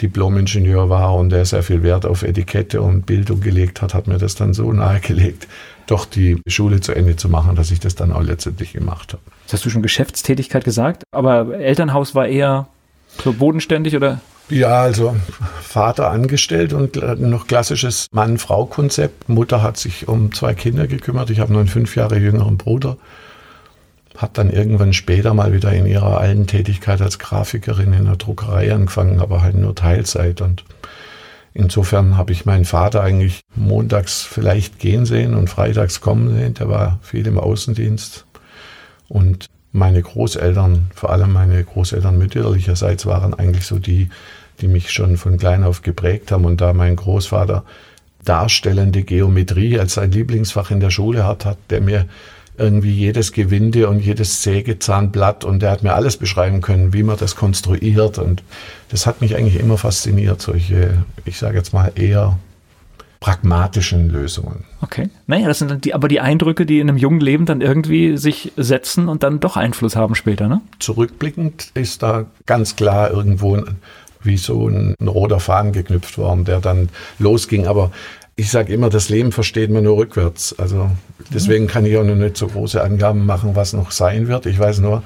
Diplom-Ingenieur 0.01 0.89
war 0.89 1.15
und 1.15 1.29
der 1.29 1.45
sehr 1.45 1.63
viel 1.63 1.83
Wert 1.83 2.05
auf 2.05 2.23
Etikette 2.23 2.81
und 2.81 3.05
Bildung 3.05 3.41
gelegt 3.41 3.81
hat, 3.81 3.93
hat 3.93 4.07
mir 4.07 4.17
das 4.17 4.35
dann 4.35 4.53
so 4.53 4.71
nahegelegt, 4.71 5.47
doch 5.87 6.05
die 6.05 6.41
Schule 6.47 6.81
zu 6.81 6.93
Ende 6.93 7.15
zu 7.15 7.29
machen, 7.29 7.55
dass 7.55 7.71
ich 7.71 7.79
das 7.79 7.95
dann 7.95 8.11
auch 8.11 8.23
letztendlich 8.23 8.73
gemacht 8.73 9.13
habe. 9.13 9.23
Das 9.45 9.53
hast 9.53 9.65
du 9.65 9.69
schon 9.69 9.81
Geschäftstätigkeit 9.81 10.63
gesagt, 10.63 11.03
aber 11.11 11.59
Elternhaus 11.59 12.15
war 12.15 12.27
eher 12.27 12.67
so 13.23 13.33
bodenständig 13.33 13.95
oder? 13.95 14.21
Ja, 14.49 14.81
also 14.81 15.15
Vater 15.61 16.11
angestellt 16.11 16.73
und 16.73 16.97
noch 17.19 17.47
klassisches 17.47 18.07
Mann-Frau-Konzept. 18.11 19.29
Mutter 19.29 19.61
hat 19.61 19.77
sich 19.77 20.07
um 20.07 20.33
zwei 20.33 20.53
Kinder 20.53 20.87
gekümmert. 20.87 21.29
Ich 21.29 21.39
habe 21.39 21.51
nur 21.51 21.61
einen 21.61 21.69
fünf 21.69 21.95
Jahre 21.95 22.17
jüngeren 22.17 22.57
Bruder. 22.57 22.97
Hat 24.17 24.37
dann 24.37 24.51
irgendwann 24.51 24.93
später 24.93 25.33
mal 25.33 25.53
wieder 25.53 25.71
in 25.71 25.85
ihrer 25.85 26.19
alten 26.19 26.45
Tätigkeit 26.45 27.01
als 27.01 27.19
Grafikerin 27.19 27.93
in 27.93 28.05
der 28.05 28.17
Druckerei 28.17 28.73
angefangen, 28.73 29.21
aber 29.21 29.41
halt 29.41 29.55
nur 29.55 29.75
Teilzeit. 29.75 30.41
Und 30.41 30.65
insofern 31.53 32.17
habe 32.17 32.31
ich 32.31 32.45
meinen 32.45 32.65
Vater 32.65 33.01
eigentlich 33.01 33.41
montags 33.55 34.23
vielleicht 34.23 34.79
gehen 34.79 35.05
sehen 35.05 35.33
und 35.33 35.49
freitags 35.49 36.01
kommen 36.01 36.33
sehen. 36.33 36.53
Der 36.55 36.69
war 36.69 36.99
viel 37.01 37.27
im 37.27 37.39
Außendienst. 37.39 38.25
Und 39.07 39.47
meine 39.71 40.01
Großeltern, 40.01 40.91
vor 40.95 41.11
allem 41.11 41.33
meine 41.33 41.63
Großeltern 41.63 42.17
mütterlicherseits, 42.17 43.05
waren 43.05 43.33
eigentlich 43.33 43.65
so 43.65 43.79
die, 43.79 44.09
die 44.61 44.67
mich 44.67 44.91
schon 44.91 45.17
von 45.17 45.37
klein 45.37 45.63
auf 45.63 45.81
geprägt 45.81 46.31
haben. 46.31 46.45
Und 46.45 46.61
da 46.61 46.73
mein 46.73 46.95
Großvater 46.95 47.63
darstellende 48.23 49.03
Geometrie 49.03 49.79
als 49.79 49.95
sein 49.95 50.11
Lieblingsfach 50.11 50.71
in 50.71 50.79
der 50.79 50.91
Schule 50.91 51.25
hat, 51.25 51.45
hat 51.45 51.57
der 51.69 51.81
mir 51.81 52.05
irgendwie 52.57 52.91
jedes 52.91 53.31
Gewinde 53.31 53.89
und 53.89 53.99
jedes 53.99 54.43
Sägezahnblatt 54.43 55.43
und 55.43 55.61
der 55.61 55.71
hat 55.71 55.83
mir 55.83 55.93
alles 55.93 56.17
beschreiben 56.17 56.61
können, 56.61 56.93
wie 56.93 57.03
man 57.03 57.17
das 57.17 57.35
konstruiert 57.35 58.19
und 58.19 58.43
das 58.89 59.07
hat 59.07 59.21
mich 59.21 59.35
eigentlich 59.35 59.59
immer 59.59 59.77
fasziniert, 59.77 60.41
solche, 60.41 61.03
ich 61.25 61.39
sage 61.39 61.57
jetzt 61.57 61.73
mal 61.73 61.91
eher 61.95 62.37
pragmatischen 63.19 64.09
Lösungen. 64.09 64.65
Okay. 64.81 65.09
Naja, 65.27 65.47
das 65.47 65.59
sind 65.59 65.71
dann 65.71 65.79
die, 65.79 65.93
aber 65.93 66.09
die 66.09 66.19
Eindrücke, 66.19 66.65
die 66.65 66.79
in 66.79 66.89
einem 66.89 66.97
jungen 66.97 67.21
Leben 67.21 67.45
dann 67.45 67.61
irgendwie 67.61 68.17
sich 68.17 68.51
setzen 68.57 69.07
und 69.07 69.23
dann 69.23 69.39
doch 69.39 69.55
Einfluss 69.55 69.95
haben 69.95 70.13
später, 70.13 70.49
ne? 70.49 70.61
Zurückblickend 70.79 71.71
ist 71.73 72.03
da 72.03 72.25
ganz 72.45 72.75
klar 72.75 73.11
irgendwo 73.11 73.63
wie 74.23 74.37
so 74.37 74.67
ein, 74.67 74.95
ein 74.99 75.07
roter 75.07 75.39
Faden 75.39 75.71
geknüpft 75.71 76.17
worden, 76.17 76.43
der 76.43 76.59
dann 76.59 76.89
losging. 77.17 77.65
Aber 77.65 77.91
ich 78.35 78.49
sage 78.49 78.73
immer, 78.73 78.89
das 78.89 79.09
Leben 79.09 79.31
versteht 79.31 79.69
man 79.69 79.83
nur 79.83 79.97
rückwärts. 79.97 80.57
Also 80.57 80.89
deswegen 81.33 81.67
kann 81.67 81.85
ich 81.85 81.97
auch 81.97 82.03
noch 82.03 82.15
nicht 82.15 82.37
so 82.37 82.47
große 82.47 82.81
Angaben 82.81 83.25
machen, 83.25 83.55
was 83.55 83.73
noch 83.73 83.91
sein 83.91 84.27
wird. 84.27 84.45
Ich 84.45 84.57
weiß 84.57 84.79
nur, 84.79 85.03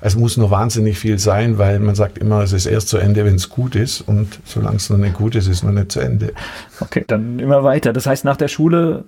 es 0.00 0.14
muss 0.14 0.36
nur 0.36 0.50
wahnsinnig 0.50 0.98
viel 0.98 1.18
sein, 1.18 1.56
weil 1.56 1.78
man 1.78 1.94
sagt 1.94 2.18
immer, 2.18 2.42
es 2.42 2.52
ist 2.52 2.66
erst 2.66 2.88
zu 2.88 2.98
Ende, 2.98 3.24
wenn 3.24 3.36
es 3.36 3.48
gut 3.48 3.74
ist. 3.74 4.02
Und 4.02 4.40
solange 4.44 4.76
es 4.76 4.90
noch 4.90 4.98
nicht 4.98 5.14
gut 5.14 5.34
ist, 5.34 5.46
ist 5.46 5.58
es 5.58 5.62
noch 5.62 5.72
nicht 5.72 5.90
zu 5.90 6.00
Ende. 6.00 6.34
Okay, 6.80 7.04
dann 7.06 7.38
immer 7.38 7.64
weiter. 7.64 7.94
Das 7.94 8.06
heißt, 8.06 8.24
nach 8.24 8.36
der 8.36 8.48
Schule, 8.48 9.04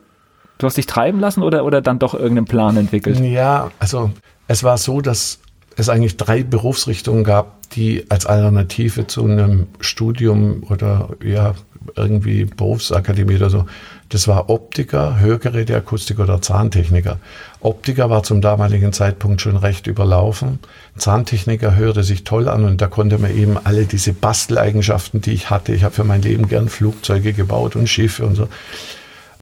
du 0.57 0.67
hast 0.67 0.79
dich 0.79 0.87
treiben 0.87 1.21
lassen 1.21 1.43
oder, 1.43 1.65
oder 1.65 1.83
dann 1.83 1.99
doch 1.99 2.15
irgendeinen 2.15 2.47
Plan 2.47 2.77
entwickelt? 2.79 3.21
Ja, 3.21 3.71
also 3.79 4.11
es 4.47 4.65
war 4.65 4.79
so, 4.79 5.03
dass 5.03 5.41
es 5.79 5.89
eigentlich 5.89 6.17
drei 6.17 6.43
Berufsrichtungen 6.43 7.25
gab, 7.25 7.71
die 7.71 8.05
als 8.11 8.27
Alternative 8.27 9.07
zu 9.07 9.25
einem 9.25 9.67
Studium 9.81 10.65
oder 10.69 11.11
ja 11.25 11.55
irgendwie 11.97 12.45
Berufsakademie 12.45 13.37
oder 13.37 13.51
so 13.51 13.65
das 14.09 14.27
war 14.27 14.49
Optiker, 14.49 15.21
Hörgeräteakustiker 15.21 16.23
oder 16.23 16.41
Zahntechniker. 16.41 17.19
Optiker 17.61 18.09
war 18.09 18.23
zum 18.23 18.41
damaligen 18.41 18.93
Zeitpunkt 18.93 19.43
schon 19.43 19.57
recht 19.57 19.87
überlaufen. 19.87 20.61
Zahntechniker 20.97 21.77
hörte 21.77 22.03
sich 22.03 22.25
toll 22.25 22.49
an 22.49 22.65
und 22.65 22.81
da 22.81 22.87
konnte 22.87 23.19
man 23.19 23.37
eben 23.37 23.59
alle 23.63 23.85
diese 23.85 24.15
Basteleigenschaften, 24.15 25.21
die 25.21 25.33
ich 25.33 25.51
hatte. 25.51 25.75
Ich 25.75 25.85
habe 25.85 25.95
für 25.95 26.05
mein 26.05 26.23
Leben 26.23 26.49
gern 26.49 26.69
Flugzeuge 26.69 27.35
gebaut 27.35 27.77
und 27.77 27.89
Schiffe 27.89 28.25
und 28.25 28.35
so. 28.35 28.49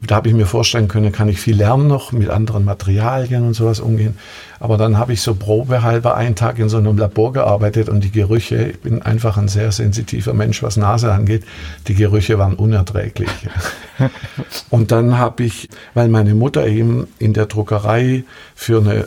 Da 0.03 0.17
habe 0.17 0.29
ich 0.29 0.35
mir 0.35 0.47
vorstellen 0.47 0.89
können, 0.89 1.11
kann 1.11 1.29
ich 1.29 1.41
viel 1.41 1.57
lernen 1.57 1.87
noch, 1.87 2.13
mit 2.13 2.29
anderen 2.29 2.65
Materialien 2.65 3.47
und 3.47 3.55
sowas 3.55 3.81
umgehen. 3.81 4.19
Aber 4.61 4.77
dann 4.77 4.99
habe 4.99 5.15
ich 5.15 5.23
so 5.23 5.35
probehalber 5.35 6.17
einen 6.17 6.35
Tag 6.35 6.59
in 6.59 6.69
so 6.69 6.77
einem 6.77 6.99
Labor 6.99 7.33
gearbeitet 7.33 7.89
und 7.89 8.05
die 8.05 8.11
Gerüche, 8.11 8.73
ich 8.73 8.81
bin 8.81 9.01
einfach 9.03 9.39
ein 9.39 9.49
sehr 9.49 9.73
sensitiver 9.73 10.35
Mensch, 10.35 10.63
was 10.63 10.77
Nase 10.77 11.13
angeht, 11.13 11.45
die 11.89 11.95
Gerüche 11.95 12.39
waren 12.39 12.55
unerträglich. 12.55 13.31
und 14.71 14.93
dann 14.93 15.19
habe 15.19 15.45
ich, 15.45 15.71
weil 15.95 16.09
meine 16.09 16.35
Mutter 16.35 16.67
eben 16.67 17.09
in 17.19 17.33
der 17.33 17.47
Druckerei 17.47 18.25
für 18.55 18.81
eine 18.81 19.07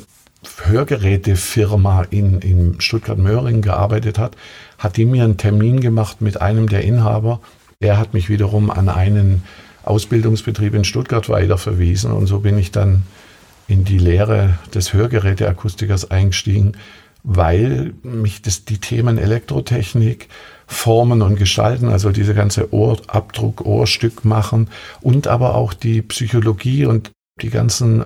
Hörgerätefirma 0.63 2.03
in, 2.09 2.39
in 2.39 2.81
Stuttgart-Möhring 2.81 3.61
gearbeitet 3.61 4.17
hat, 4.17 4.35
hat 4.77 4.97
die 4.97 5.05
mir 5.05 5.23
einen 5.23 5.37
Termin 5.37 5.81
gemacht 5.81 6.21
mit 6.21 6.41
einem 6.41 6.67
der 6.67 6.83
Inhaber. 6.83 7.41
Er 7.79 7.97
hat 7.97 8.13
mich 8.13 8.29
wiederum 8.29 8.71
an 8.71 8.89
einen 8.89 9.43
Ausbildungsbetrieb 9.89 10.73
in 10.73 10.83
Stuttgart 10.83 11.29
weiterverwiesen 11.29 12.11
und 12.11 12.27
so 12.27 12.39
bin 12.39 12.57
ich 12.57 12.71
dann 12.71 13.03
in 13.67 13.83
die 13.83 13.99
Lehre 13.99 14.57
des 14.73 14.93
Hörgeräteakustikers 14.93 16.09
eingestiegen, 16.09 16.73
weil 17.23 17.93
mich 18.03 18.41
das, 18.41 18.65
die 18.65 18.79
Themen 18.79 19.17
Elektrotechnik, 19.17 20.27
Formen 20.65 21.21
und 21.21 21.35
Gestalten, 21.35 21.89
also 21.89 22.11
diese 22.11 22.33
ganze 22.33 22.73
Ohrabdruck, 22.73 23.65
Ohrstück 23.65 24.25
machen 24.25 24.69
und 25.01 25.27
aber 25.27 25.55
auch 25.55 25.73
die 25.73 26.01
Psychologie 26.01 26.85
und 26.85 27.11
die 27.41 27.49
ganzen, 27.49 28.03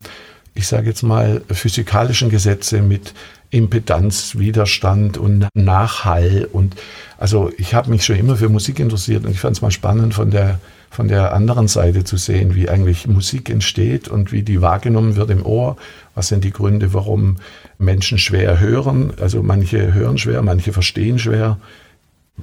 ich 0.54 0.68
sage 0.68 0.88
jetzt 0.88 1.04
mal, 1.04 1.42
physikalischen 1.50 2.30
Gesetze 2.30 2.82
mit 2.82 3.14
Impedanz, 3.50 4.38
Widerstand 4.38 5.18
und 5.18 5.48
Nachhall. 5.54 6.48
Und 6.52 6.76
also 7.18 7.52
ich 7.58 7.74
habe 7.74 7.90
mich 7.90 8.04
schon 8.04 8.16
immer 8.16 8.36
für 8.36 8.50
Musik 8.50 8.80
interessiert 8.80 9.26
und 9.26 9.32
ich 9.32 9.40
fand 9.40 9.56
es 9.56 9.62
mal 9.62 9.72
spannend 9.72 10.14
von 10.14 10.32
der 10.32 10.60
von 10.94 11.08
der 11.08 11.34
anderen 11.34 11.68
Seite 11.68 12.04
zu 12.04 12.18
sehen, 12.18 12.54
wie 12.54 12.70
eigentlich 12.70 13.08
Musik 13.08 13.50
entsteht 13.50 14.08
und 14.08 14.32
wie 14.32 14.44
die 14.44 14.62
wahrgenommen 14.62 15.16
wird 15.16 15.32
im 15.32 15.46
Ohr. 15.46 15.76
Was 16.14 16.28
sind 16.28 16.44
die 16.44 16.52
Gründe, 16.52 16.94
warum 16.94 17.38
Menschen 17.80 18.20
schwer 18.20 18.60
hören? 18.60 19.12
Also 19.20 19.42
manche 19.42 19.94
hören 19.94 20.18
schwer, 20.20 20.44
manche 20.44 20.72
verstehen 20.72 21.18
schwer. 21.18 21.58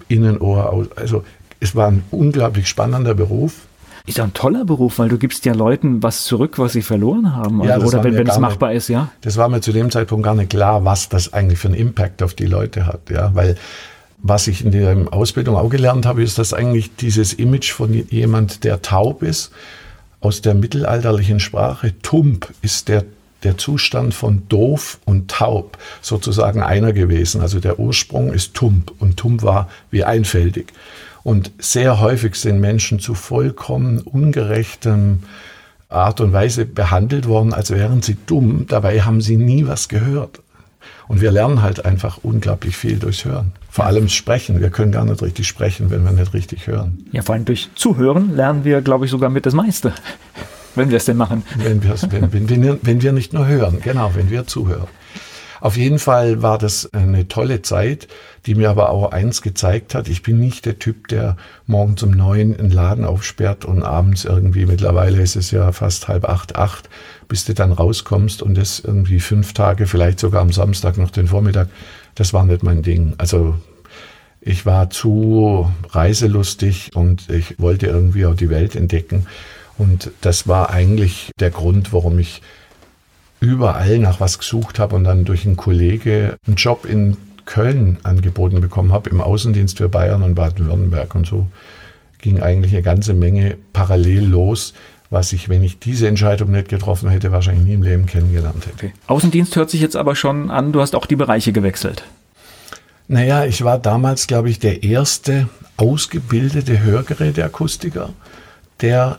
Innenohr, 0.08 0.88
also 0.96 1.24
es 1.60 1.76
war 1.76 1.88
ein 1.88 2.02
unglaublich 2.10 2.68
spannender 2.68 3.14
Beruf. 3.14 3.54
Ist 4.06 4.18
ja 4.18 4.24
ein 4.24 4.34
toller 4.34 4.64
Beruf, 4.64 4.98
weil 4.98 5.08
du 5.08 5.18
gibst 5.18 5.44
ja 5.44 5.52
Leuten 5.52 6.02
was 6.02 6.24
zurück, 6.24 6.58
was 6.58 6.72
sie 6.72 6.82
verloren 6.82 7.36
haben. 7.36 7.60
Also, 7.60 7.72
ja, 7.72 7.86
oder 7.86 8.02
wenn, 8.02 8.16
wenn 8.16 8.26
es 8.26 8.38
machbar 8.38 8.70
nicht, 8.70 8.78
ist, 8.78 8.88
ja. 8.88 9.12
Das 9.20 9.36
war 9.36 9.48
mir 9.48 9.60
zu 9.60 9.72
dem 9.72 9.90
Zeitpunkt 9.90 10.24
gar 10.24 10.34
nicht 10.34 10.50
klar, 10.50 10.84
was 10.84 11.08
das 11.08 11.32
eigentlich 11.32 11.58
für 11.60 11.68
einen 11.68 11.76
Impact 11.76 12.22
auf 12.22 12.34
die 12.34 12.46
Leute 12.46 12.86
hat. 12.86 13.10
Ja, 13.10 13.30
weil 13.34 13.56
was 14.22 14.46
ich 14.46 14.64
in 14.64 14.70
der 14.70 15.12
Ausbildung 15.12 15.56
auch 15.56 15.70
gelernt 15.70 16.06
habe, 16.06 16.22
ist, 16.22 16.38
dass 16.38 16.52
eigentlich 16.52 16.94
dieses 16.96 17.32
Image 17.32 17.72
von 17.72 17.92
jemand, 18.08 18.64
der 18.64 18.82
taub 18.82 19.22
ist, 19.22 19.50
aus 20.20 20.42
der 20.42 20.54
mittelalterlichen 20.54 21.40
Sprache, 21.40 21.94
tump 22.02 22.52
ist 22.60 22.88
der, 22.88 23.04
der 23.42 23.56
Zustand 23.56 24.12
von 24.12 24.42
doof 24.48 24.98
und 25.06 25.30
taub 25.30 25.78
sozusagen 26.02 26.62
einer 26.62 26.92
gewesen. 26.92 27.40
Also 27.40 27.60
der 27.60 27.78
Ursprung 27.78 28.32
ist 28.32 28.54
tump 28.54 28.92
und 28.98 29.16
tump 29.16 29.42
war 29.42 29.70
wie 29.90 30.04
einfältig. 30.04 30.72
Und 31.22 31.52
sehr 31.58 32.00
häufig 32.00 32.34
sind 32.34 32.60
Menschen 32.60 32.98
zu 32.98 33.14
vollkommen 33.14 33.98
ungerechtem 34.00 35.20
Art 35.88 36.20
und 36.20 36.32
Weise 36.32 36.66
behandelt 36.66 37.26
worden, 37.26 37.52
als 37.52 37.70
wären 37.70 38.02
sie 38.02 38.16
dumm. 38.26 38.66
Dabei 38.68 39.02
haben 39.02 39.20
sie 39.20 39.36
nie 39.36 39.66
was 39.66 39.88
gehört. 39.88 40.40
Und 41.08 41.20
wir 41.20 41.30
lernen 41.30 41.62
halt 41.62 41.84
einfach 41.84 42.18
unglaublich 42.22 42.76
viel 42.76 42.98
durchs 42.98 43.24
Hören. 43.24 43.52
Vor 43.70 43.86
allem 43.86 44.08
Sprechen. 44.08 44.60
Wir 44.60 44.70
können 44.70 44.90
gar 44.90 45.04
nicht 45.04 45.22
richtig 45.22 45.46
sprechen, 45.46 45.90
wenn 45.90 46.04
wir 46.04 46.10
nicht 46.10 46.34
richtig 46.34 46.66
hören. 46.66 47.06
Ja, 47.12 47.22
vor 47.22 47.34
allem 47.34 47.44
durch 47.44 47.70
Zuhören 47.76 48.34
lernen 48.34 48.64
wir, 48.64 48.82
glaube 48.82 49.04
ich, 49.04 49.10
sogar 49.10 49.30
mit 49.30 49.46
das 49.46 49.54
meiste. 49.54 49.92
Wenn 50.76 50.88
wir 50.88 50.98
es 50.98 51.04
denn 51.04 51.16
machen. 51.16 51.42
Wenn, 51.56 51.82
wenn, 51.82 52.48
wenn, 52.48 52.78
wenn, 52.80 53.02
wir 53.02 53.10
nicht 53.10 53.32
nur 53.32 53.44
hören, 53.48 53.80
genau, 53.82 54.12
wenn 54.14 54.30
wir 54.30 54.46
zuhören. 54.46 54.86
Auf 55.60 55.76
jeden 55.76 55.98
Fall 55.98 56.42
war 56.42 56.58
das 56.58 56.92
eine 56.94 57.28
tolle 57.28 57.60
Zeit, 57.60 58.08
die 58.46 58.54
mir 58.54 58.70
aber 58.70 58.90
auch 58.90 59.12
eins 59.12 59.42
gezeigt 59.42 59.94
hat. 59.94 60.08
Ich 60.08 60.22
bin 60.22 60.38
nicht 60.38 60.64
der 60.64 60.78
Typ, 60.78 61.08
der 61.08 61.36
morgens 61.66 62.02
um 62.02 62.12
neun 62.12 62.56
einen 62.56 62.70
Laden 62.70 63.04
aufsperrt 63.04 63.64
und 63.64 63.82
abends 63.82 64.24
irgendwie, 64.24 64.64
mittlerweile 64.64 65.20
ist 65.20 65.36
es 65.36 65.50
ja 65.50 65.72
fast 65.72 66.08
halb 66.08 66.24
acht, 66.24 66.56
acht, 66.56 66.88
bis 67.28 67.44
du 67.44 67.52
dann 67.52 67.72
rauskommst 67.72 68.40
und 68.40 68.56
das 68.56 68.80
irgendwie 68.80 69.20
fünf 69.20 69.52
Tage, 69.52 69.86
vielleicht 69.86 70.20
sogar 70.20 70.40
am 70.40 70.52
Samstag 70.52 70.96
noch 70.96 71.10
den 71.10 71.26
Vormittag, 71.26 71.68
das 72.20 72.34
war 72.34 72.44
nicht 72.44 72.62
mein 72.62 72.82
Ding. 72.82 73.14
Also 73.16 73.54
ich 74.42 74.66
war 74.66 74.90
zu 74.90 75.72
reiselustig 75.88 76.90
und 76.94 77.30
ich 77.30 77.58
wollte 77.58 77.86
irgendwie 77.86 78.26
auch 78.26 78.34
die 78.34 78.50
Welt 78.50 78.76
entdecken. 78.76 79.26
Und 79.78 80.10
das 80.20 80.46
war 80.46 80.68
eigentlich 80.68 81.30
der 81.40 81.48
Grund, 81.48 81.94
warum 81.94 82.18
ich 82.18 82.42
überall 83.40 83.98
nach 83.98 84.20
was 84.20 84.38
gesucht 84.38 84.78
habe 84.78 84.96
und 84.96 85.04
dann 85.04 85.24
durch 85.24 85.46
einen 85.46 85.56
Kollege 85.56 86.36
einen 86.46 86.56
Job 86.56 86.84
in 86.84 87.16
Köln 87.46 87.96
angeboten 88.02 88.60
bekommen 88.60 88.92
habe, 88.92 89.08
im 89.08 89.22
Außendienst 89.22 89.78
für 89.78 89.88
Bayern 89.88 90.22
und 90.22 90.34
Baden-Württemberg. 90.34 91.14
Und 91.14 91.26
so 91.26 91.46
ging 92.18 92.42
eigentlich 92.42 92.74
eine 92.74 92.82
ganze 92.82 93.14
Menge 93.14 93.56
parallel 93.72 94.26
los, 94.26 94.74
was 95.10 95.32
ich, 95.32 95.48
wenn 95.48 95.62
ich 95.64 95.80
diese 95.80 96.06
Entscheidung 96.06 96.52
nicht 96.52 96.68
getroffen 96.68 97.10
hätte, 97.10 97.32
wahrscheinlich 97.32 97.64
nie 97.64 97.74
im 97.74 97.82
Leben 97.82 98.06
kennengelernt 98.06 98.66
hätte. 98.66 98.86
Okay. 98.86 98.92
Außendienst 99.08 99.56
hört 99.56 99.68
sich 99.68 99.80
jetzt 99.80 99.96
aber 99.96 100.14
schon 100.14 100.50
an, 100.50 100.72
du 100.72 100.80
hast 100.80 100.94
auch 100.94 101.06
die 101.06 101.16
Bereiche 101.16 101.52
gewechselt. 101.52 102.04
Naja, 103.08 103.44
ich 103.44 103.64
war 103.64 103.78
damals, 103.78 104.28
glaube 104.28 104.50
ich, 104.50 104.60
der 104.60 104.84
erste 104.84 105.48
ausgebildete 105.76 106.80
Hörgeräteakustiker, 106.80 108.10
der 108.80 109.18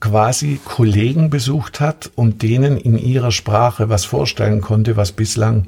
quasi 0.00 0.60
Kollegen 0.64 1.28
besucht 1.28 1.80
hat 1.80 2.10
und 2.14 2.42
denen 2.42 2.78
in 2.78 2.96
ihrer 2.96 3.30
Sprache 3.30 3.90
was 3.90 4.06
vorstellen 4.06 4.62
konnte, 4.62 4.96
was 4.96 5.12
bislang, 5.12 5.66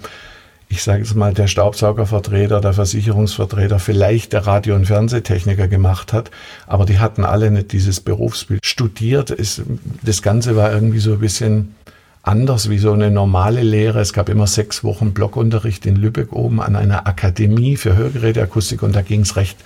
ich 0.70 0.84
sage 0.84 1.02
jetzt 1.02 1.16
mal, 1.16 1.34
der 1.34 1.48
Staubsaugervertreter, 1.48 2.60
der 2.60 2.72
Versicherungsvertreter, 2.72 3.80
vielleicht 3.80 4.32
der 4.32 4.46
Radio- 4.46 4.76
und 4.76 4.86
Fernsehtechniker 4.86 5.66
gemacht 5.66 6.12
hat, 6.12 6.30
aber 6.68 6.86
die 6.86 7.00
hatten 7.00 7.24
alle 7.24 7.50
nicht 7.50 7.72
dieses 7.72 8.00
Berufsbild 8.00 8.64
studiert. 8.64 9.30
Ist, 9.30 9.62
das 10.02 10.22
Ganze 10.22 10.54
war 10.54 10.72
irgendwie 10.72 11.00
so 11.00 11.14
ein 11.14 11.18
bisschen 11.18 11.74
anders 12.22 12.70
wie 12.70 12.78
so 12.78 12.92
eine 12.92 13.10
normale 13.10 13.62
Lehre. 13.62 14.00
Es 14.00 14.12
gab 14.12 14.28
immer 14.28 14.46
sechs 14.46 14.84
Wochen 14.84 15.12
Blockunterricht 15.12 15.86
in 15.86 15.96
Lübeck 15.96 16.32
oben 16.32 16.62
an 16.62 16.76
einer 16.76 17.08
Akademie 17.08 17.76
für 17.76 17.96
Hörgeräteakustik 17.96 18.84
und 18.84 18.94
da 18.94 19.02
ging 19.02 19.22
es 19.22 19.34
recht 19.34 19.58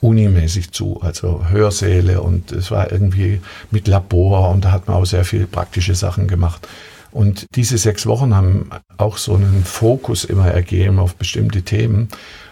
unimäßig 0.00 0.70
zu, 0.70 1.00
also 1.02 1.46
Hörsäle 1.50 2.22
und 2.22 2.52
es 2.52 2.70
war 2.70 2.92
irgendwie 2.92 3.40
mit 3.72 3.88
Labor 3.88 4.50
und 4.50 4.64
da 4.64 4.70
hat 4.70 4.86
man 4.86 4.96
auch 4.96 5.04
sehr 5.04 5.24
viel 5.24 5.48
praktische 5.48 5.96
Sachen 5.96 6.28
gemacht. 6.28 6.68
Und 7.12 7.46
diese 7.54 7.78
sechs 7.78 8.06
Wochen 8.06 8.34
haben 8.34 8.70
auch 8.96 9.16
so 9.16 9.34
einen 9.34 9.64
Fokus 9.64 10.24
immer 10.24 10.48
ergeben 10.48 10.98
auf 10.98 11.16
bestimmte 11.16 11.62
Themen. 11.62 12.08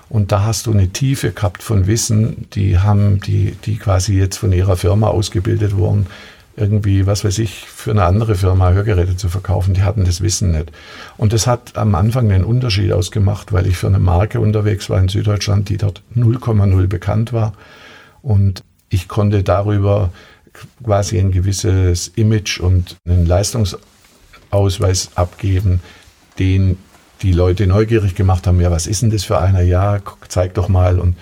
Und 0.08 0.32
da 0.32 0.42
hast 0.44 0.66
du 0.66 0.72
eine 0.72 0.88
Tiefe 0.88 1.32
gehabt 1.32 1.62
von 1.62 1.86
Wissen, 1.86 2.46
die 2.54 2.78
haben, 2.78 3.20
die, 3.20 3.56
die 3.64 3.76
quasi 3.76 4.14
jetzt 4.14 4.38
von 4.38 4.52
ihrer 4.52 4.76
Firma 4.76 5.08
ausgebildet 5.08 5.76
wurden, 5.76 6.06
irgendwie, 6.56 7.06
was 7.06 7.24
weiß 7.24 7.38
ich, 7.38 7.66
für 7.66 7.92
eine 7.92 8.04
andere 8.04 8.34
Firma 8.34 8.70
Hörgeräte 8.72 9.16
zu 9.16 9.28
verkaufen. 9.28 9.74
Die 9.74 9.82
hatten 9.82 10.04
das 10.04 10.20
Wissen 10.22 10.50
nicht. 10.50 10.72
Und 11.16 11.32
das 11.32 11.46
hat 11.46 11.76
am 11.76 11.94
Anfang 11.94 12.28
den 12.28 12.42
Unterschied 12.42 12.90
ausgemacht, 12.92 13.52
weil 13.52 13.66
ich 13.66 13.76
für 13.76 13.86
eine 13.86 14.00
Marke 14.00 14.40
unterwegs 14.40 14.90
war 14.90 14.98
in 14.98 15.08
Süddeutschland, 15.08 15.68
die 15.68 15.76
dort 15.76 16.02
0,0 16.16 16.86
bekannt 16.88 17.32
war. 17.32 17.52
Und 18.22 18.64
ich 18.88 19.06
konnte 19.06 19.44
darüber 19.44 20.10
quasi 20.82 21.18
ein 21.18 21.30
gewisses 21.30 22.08
Image 22.16 22.58
und 22.58 22.96
einen 23.06 23.26
Leistungsausweis 24.50 25.10
abgeben, 25.14 25.80
den 26.38 26.78
die 27.22 27.32
Leute 27.32 27.66
neugierig 27.66 28.14
gemacht 28.14 28.46
haben. 28.46 28.60
Ja, 28.60 28.70
was 28.70 28.86
ist 28.86 29.02
denn 29.02 29.10
das 29.10 29.24
für 29.24 29.38
einer? 29.38 29.60
Ja, 29.62 29.98
zeig 30.28 30.54
doch 30.54 30.68
mal. 30.68 30.98
Und 30.98 31.16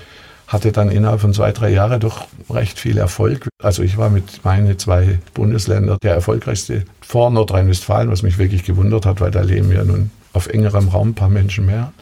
hatte 0.46 0.70
dann 0.70 0.90
innerhalb 0.90 1.20
von 1.20 1.32
zwei, 1.32 1.50
drei 1.52 1.70
Jahren 1.70 1.98
doch 1.98 2.28
recht 2.50 2.78
viel 2.78 2.98
Erfolg. 2.98 3.48
Also 3.60 3.82
ich 3.82 3.96
war 3.96 4.10
mit 4.10 4.44
meinen 4.44 4.78
zwei 4.78 5.18
Bundesländern 5.34 5.98
der 6.02 6.14
erfolgreichste 6.14 6.84
vor 7.00 7.30
Nordrhein-Westfalen, 7.30 8.10
was 8.10 8.22
mich 8.22 8.38
wirklich 8.38 8.62
gewundert 8.62 9.06
hat, 9.06 9.20
weil 9.20 9.32
da 9.32 9.40
leben 9.40 9.72
ja 9.72 9.82
nun 9.82 10.10
auf 10.32 10.46
engerem 10.46 10.88
Raum 10.88 11.10
ein 11.10 11.14
paar 11.14 11.30
Menschen 11.30 11.66
mehr. 11.66 11.92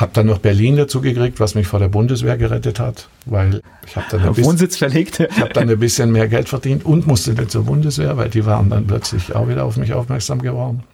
Hab 0.00 0.14
dann 0.14 0.26
noch 0.26 0.38
Berlin 0.38 0.76
dazu 0.76 1.02
gekriegt, 1.02 1.40
was 1.40 1.54
mich 1.54 1.66
vor 1.66 1.78
der 1.78 1.88
Bundeswehr 1.88 2.38
gerettet 2.38 2.80
hat, 2.80 3.08
weil 3.26 3.60
ich 3.86 3.96
habe 3.96 4.06
dann 4.10 4.20
ein 4.22 4.28
bisschen, 4.28 4.44
Wohnsitz 4.44 4.78
verlegt. 4.78 5.20
ich 5.20 5.40
habe 5.40 5.52
dann 5.52 5.68
ein 5.68 5.78
bisschen 5.78 6.10
mehr 6.10 6.26
Geld 6.26 6.48
verdient 6.48 6.86
und 6.86 7.06
musste 7.06 7.34
nicht 7.34 7.50
zur 7.50 7.64
Bundeswehr, 7.64 8.16
weil 8.16 8.30
die 8.30 8.46
waren 8.46 8.70
dann 8.70 8.86
plötzlich 8.86 9.34
auch 9.34 9.46
wieder 9.46 9.66
auf 9.66 9.76
mich 9.76 9.92
aufmerksam 9.92 10.40
geworden. 10.40 10.84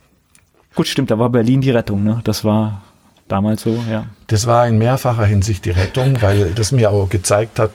Gut, 0.75 0.89
stimmt, 0.89 1.13
da 1.13 1.21
war 1.21 1.31
Berlin 1.31 1.61
die 1.61 1.71
Rettung, 1.71 2.03
ne? 2.03 2.21
Das 2.25 2.45
war 2.45 2.83
damals 3.29 3.63
so, 3.63 3.79
ja. 3.89 4.07
Das 4.27 4.49
war 4.49 4.67
in 4.67 4.77
mehrfacher 4.77 5.25
Hinsicht 5.25 5.65
die 5.67 5.71
Rettung, 5.71 6.21
weil 6.21 6.51
das 6.51 6.73
mir 6.73 6.91
auch 6.91 7.09
gezeigt 7.09 7.61
hat, 7.61 7.71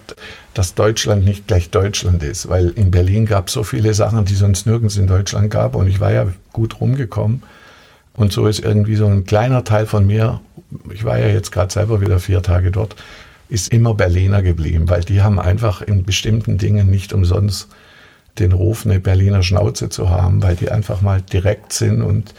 dass 0.54 0.76
Deutschland 0.76 1.24
nicht 1.24 1.48
gleich 1.48 1.70
Deutschland 1.70 2.24
ist, 2.24 2.50
weil 2.50 2.70
in 2.72 2.92
Berlin 2.92 3.26
gab 3.26 3.48
es 3.48 3.54
so 3.54 3.64
viele 3.64 3.94
Sachen, 3.94 4.26
die 4.26 4.36
sonst 4.36 4.66
nirgends 4.66 4.98
in 4.98 5.08
Deutschland 5.08 5.50
gab 5.50 5.76
und 5.76 5.88
ich 5.88 6.02
war 6.02 6.12
ja 6.12 6.28
gut 6.52 6.82
rumgekommen 6.82 7.44
und 8.14 8.34
so 8.34 8.48
ist 8.48 8.60
irgendwie 8.60 8.96
so 8.96 9.08
ein 9.08 9.26
kleiner 9.26 9.64
Teil 9.64 9.86
von 9.86 10.06
mir, 10.06 10.42
ich 10.94 11.04
war 11.04 11.18
ja 11.18 11.28
jetzt 11.28 11.52
gerade 11.52 11.72
selber 11.72 12.02
wieder 12.02 12.20
vier 12.20 12.42
Tage 12.42 12.72
dort, 12.72 12.96
ist 13.50 13.72
immer 13.74 13.94
Berliner 13.94 14.42
geblieben, 14.42 14.90
weil 14.90 15.02
die 15.02 15.22
haben 15.22 15.40
einfach 15.40 15.82
in 15.82 16.04
bestimmten 16.04 16.58
Dingen 16.58 16.90
nicht 16.90 17.14
umsonst 17.14 17.70
den 18.40 18.54
Ruf, 18.54 18.86
eine 18.86 19.00
Berliner 19.00 19.44
Schnauze 19.44 19.90
zu 19.90 20.10
haben, 20.10 20.42
weil 20.42 20.56
die 20.56 20.72
einfach 20.72 21.02
mal 21.02 21.22
direkt 21.22 21.74
sind 21.74 22.02
und 22.02 22.34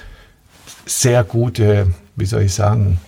sehr 0.86 1.22
gute 1.22 1.88
wie 2.16 2.26
soll 2.26 2.42
ich 2.42 2.54
sagen, 2.54 2.98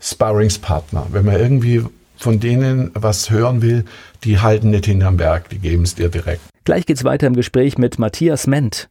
Sparringspartner. 0.00 1.06
Wenn 1.10 1.24
man 1.24 1.36
irgendwie 1.36 1.84
von 2.16 2.40
denen 2.40 2.90
was 2.94 3.30
hören 3.30 3.62
will, 3.62 3.84
die 4.24 4.38
halten 4.38 4.70
nicht 4.70 4.86
hinterm 4.86 5.16
Berg, 5.16 5.48
die 5.48 5.58
geben 5.58 5.82
es 5.82 5.94
dir 5.94 6.08
direkt. 6.08 6.40
Gleich 6.64 6.86
geht's 6.86 7.04
weiter 7.04 7.26
im 7.26 7.34
Gespräch 7.34 7.78
mit 7.78 7.98
Matthias 7.98 8.46
Ment. 8.46 8.88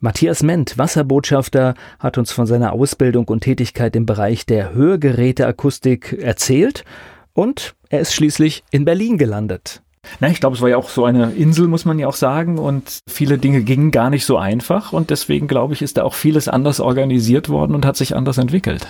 Matthias 0.00 0.42
Ment, 0.42 0.78
Wasserbotschafter, 0.78 1.74
hat 1.98 2.18
uns 2.18 2.32
von 2.32 2.46
seiner 2.46 2.72
Ausbildung 2.72 3.26
und 3.28 3.40
Tätigkeit 3.40 3.96
im 3.96 4.06
Bereich 4.06 4.46
der 4.46 4.74
Hörgeräteakustik 4.74 6.12
erzählt 6.20 6.84
und 7.32 7.74
er 7.88 8.00
ist 8.00 8.14
schließlich 8.14 8.64
in 8.70 8.84
Berlin 8.84 9.18
gelandet. 9.18 9.82
Na, 10.20 10.28
ich 10.28 10.40
glaube, 10.40 10.56
es 10.56 10.62
war 10.62 10.68
ja 10.68 10.76
auch 10.76 10.88
so 10.88 11.04
eine 11.04 11.32
Insel, 11.32 11.68
muss 11.68 11.84
man 11.84 11.98
ja 11.98 12.06
auch 12.06 12.14
sagen. 12.14 12.58
Und 12.58 13.00
viele 13.08 13.38
Dinge 13.38 13.62
gingen 13.62 13.90
gar 13.90 14.10
nicht 14.10 14.24
so 14.24 14.38
einfach. 14.38 14.92
Und 14.92 15.10
deswegen, 15.10 15.48
glaube 15.48 15.74
ich, 15.74 15.82
ist 15.82 15.96
da 15.96 16.04
auch 16.04 16.14
vieles 16.14 16.48
anders 16.48 16.80
organisiert 16.80 17.48
worden 17.48 17.74
und 17.74 17.84
hat 17.84 17.96
sich 17.96 18.16
anders 18.16 18.38
entwickelt. 18.38 18.86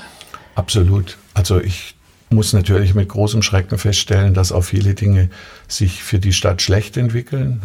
Absolut. 0.55 1.17
Also 1.35 1.61
ich 1.61 1.97
muss 2.31 2.53
natürlich 2.53 2.95
mit 2.95 3.09
großem 3.09 3.43
Schrecken 3.43 3.79
feststellen, 3.79 4.35
dass 4.35 4.53
auch 4.53 4.63
viele 4.63 4.95
Dinge 4.95 5.31
sich 5.67 6.03
für 6.03 6.19
die 6.19 6.33
Stadt 6.33 6.63
schlecht 6.63 6.97
entwickeln. 6.97 7.63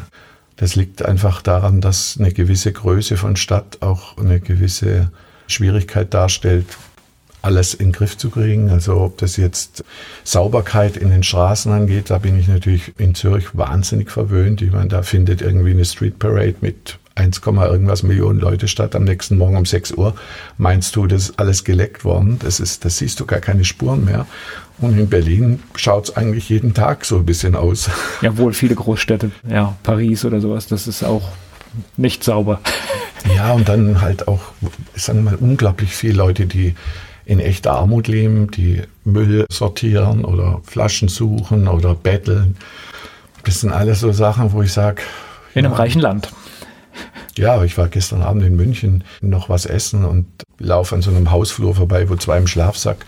Das 0.55 0.75
liegt 0.75 1.03
einfach 1.03 1.41
daran, 1.41 1.81
dass 1.81 2.17
eine 2.19 2.31
gewisse 2.31 2.71
Größe 2.71 3.17
von 3.17 3.35
Stadt 3.35 3.81
auch 3.81 4.17
eine 4.17 4.39
gewisse 4.39 5.11
Schwierigkeit 5.47 6.13
darstellt, 6.13 6.65
alles 7.41 7.73
in 7.73 7.87
den 7.87 7.91
Griff 7.91 8.17
zu 8.17 8.29
kriegen. 8.29 8.69
Also 8.69 8.99
ob 9.01 9.17
das 9.17 9.37
jetzt 9.37 9.83
Sauberkeit 10.23 10.95
in 10.95 11.09
den 11.09 11.23
Straßen 11.23 11.71
angeht, 11.71 12.09
da 12.09 12.17
bin 12.17 12.39
ich 12.39 12.47
natürlich 12.47 12.93
in 12.97 13.15
Zürich 13.15 13.55
wahnsinnig 13.57 14.09
verwöhnt. 14.09 14.61
Ich 14.61 14.71
meine, 14.71 14.87
da 14.87 15.03
findet 15.03 15.41
irgendwie 15.41 15.71
eine 15.71 15.85
Street 15.85 16.19
Parade 16.19 16.55
mit 16.61 16.97
1, 17.15 17.41
irgendwas 17.45 18.01
Millionen 18.01 18.39
Leute 18.39 18.67
statt 18.67 18.95
am 18.95 19.03
nächsten 19.03 19.37
Morgen 19.37 19.57
um 19.57 19.65
6 19.65 19.91
Uhr. 19.91 20.15
Meinst 20.57 20.95
du, 20.95 21.05
das 21.05 21.29
ist 21.29 21.39
alles 21.39 21.63
geleckt 21.63 22.05
worden? 22.05 22.39
Das 22.39 22.59
ist, 22.59 22.85
das 22.85 22.97
siehst 22.97 23.19
du 23.19 23.25
gar 23.25 23.39
keine 23.39 23.65
Spuren 23.65 24.05
mehr. 24.05 24.25
Und 24.79 24.97
in 24.97 25.07
Berlin 25.07 25.61
schaut 25.75 26.09
es 26.09 26.17
eigentlich 26.17 26.49
jeden 26.49 26.73
Tag 26.73 27.05
so 27.05 27.17
ein 27.17 27.25
bisschen 27.25 27.55
aus. 27.55 27.89
Ja, 28.21 28.37
wohl 28.37 28.53
viele 28.53 28.75
Großstädte, 28.75 29.31
ja, 29.49 29.75
Paris 29.83 30.25
oder 30.25 30.41
sowas, 30.41 30.67
das 30.67 30.87
ist 30.87 31.03
auch 31.03 31.29
nicht 31.97 32.23
sauber. 32.23 32.59
Ja, 33.35 33.53
und 33.53 33.69
dann 33.69 34.01
halt 34.01 34.27
auch, 34.27 34.41
sagen 34.95 35.23
wir 35.23 35.31
mal, 35.31 35.35
unglaublich 35.35 35.95
viele 35.95 36.15
Leute, 36.15 36.45
die 36.45 36.75
in 37.25 37.39
echter 37.39 37.73
Armut 37.73 38.07
leben, 38.07 38.51
die 38.51 38.81
Müll 39.05 39.45
sortieren 39.49 40.25
oder 40.25 40.59
Flaschen 40.63 41.07
suchen 41.07 41.67
oder 41.67 41.95
betteln. 41.95 42.57
Das 43.45 43.61
sind 43.61 43.71
alles 43.71 44.01
so 44.01 44.11
Sachen, 44.11 44.51
wo 44.51 44.61
ich 44.61 44.73
sage. 44.73 45.01
In 45.55 45.65
einem 45.65 45.73
reichen 45.73 46.01
Land. 46.01 46.29
Ja, 47.37 47.63
ich 47.63 47.77
war 47.77 47.87
gestern 47.87 48.21
Abend 48.21 48.43
in 48.43 48.55
München 48.55 49.03
noch 49.21 49.49
was 49.49 49.65
essen 49.65 50.05
und 50.05 50.27
laufe 50.59 50.93
an 50.95 51.01
so 51.01 51.11
einem 51.11 51.31
Hausflur 51.31 51.75
vorbei, 51.75 52.09
wo 52.09 52.15
zwei 52.15 52.37
im 52.37 52.47
Schlafsack 52.47 53.05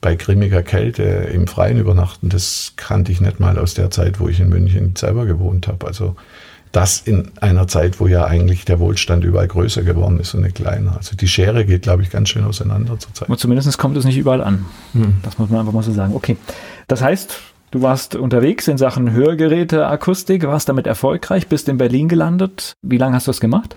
bei 0.00 0.14
grimmiger 0.14 0.62
Kälte 0.62 1.02
im 1.02 1.46
Freien 1.46 1.78
übernachten. 1.78 2.28
Das 2.28 2.74
kannte 2.76 3.12
ich 3.12 3.20
nicht 3.20 3.40
mal 3.40 3.58
aus 3.58 3.74
der 3.74 3.90
Zeit, 3.90 4.20
wo 4.20 4.28
ich 4.28 4.40
in 4.40 4.48
München 4.48 4.94
selber 4.96 5.26
gewohnt 5.26 5.68
habe. 5.68 5.86
Also 5.86 6.16
das 6.72 7.00
in 7.00 7.30
einer 7.40 7.66
Zeit, 7.66 7.98
wo 7.98 8.06
ja 8.06 8.26
eigentlich 8.26 8.64
der 8.64 8.78
Wohlstand 8.78 9.24
überall 9.24 9.48
größer 9.48 9.82
geworden 9.82 10.20
ist 10.20 10.34
und 10.34 10.42
nicht 10.42 10.56
kleiner. 10.56 10.96
Also 10.96 11.16
die 11.16 11.28
Schere 11.28 11.64
geht, 11.64 11.82
glaube 11.82 12.02
ich, 12.02 12.10
ganz 12.10 12.28
schön 12.28 12.44
auseinander 12.44 12.98
zurzeit. 12.98 13.28
Und 13.28 13.38
zumindest 13.38 13.76
kommt 13.78 13.96
es 13.96 14.04
nicht 14.04 14.18
überall 14.18 14.42
an. 14.42 14.66
Hm. 14.92 15.16
Das 15.22 15.38
muss 15.38 15.50
man 15.50 15.60
einfach 15.60 15.72
mal 15.72 15.82
so 15.82 15.92
sagen. 15.92 16.14
Okay. 16.14 16.36
Das 16.86 17.02
heißt, 17.02 17.36
du 17.70 17.82
warst 17.82 18.14
unterwegs 18.16 18.68
in 18.68 18.78
Sachen 18.78 19.12
Hörgeräte, 19.12 19.86
Akustik, 19.86 20.44
warst 20.46 20.68
damit 20.68 20.86
erfolgreich, 20.86 21.48
bist 21.48 21.68
in 21.68 21.78
Berlin 21.78 22.08
gelandet. 22.08 22.74
Wie 22.82 22.98
lange 22.98 23.16
hast 23.16 23.26
du 23.26 23.30
das 23.30 23.40
gemacht? 23.40 23.76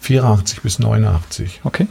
84 0.00 0.62
bis 0.62 0.78
89. 0.78 1.60
Okay. 1.64 1.86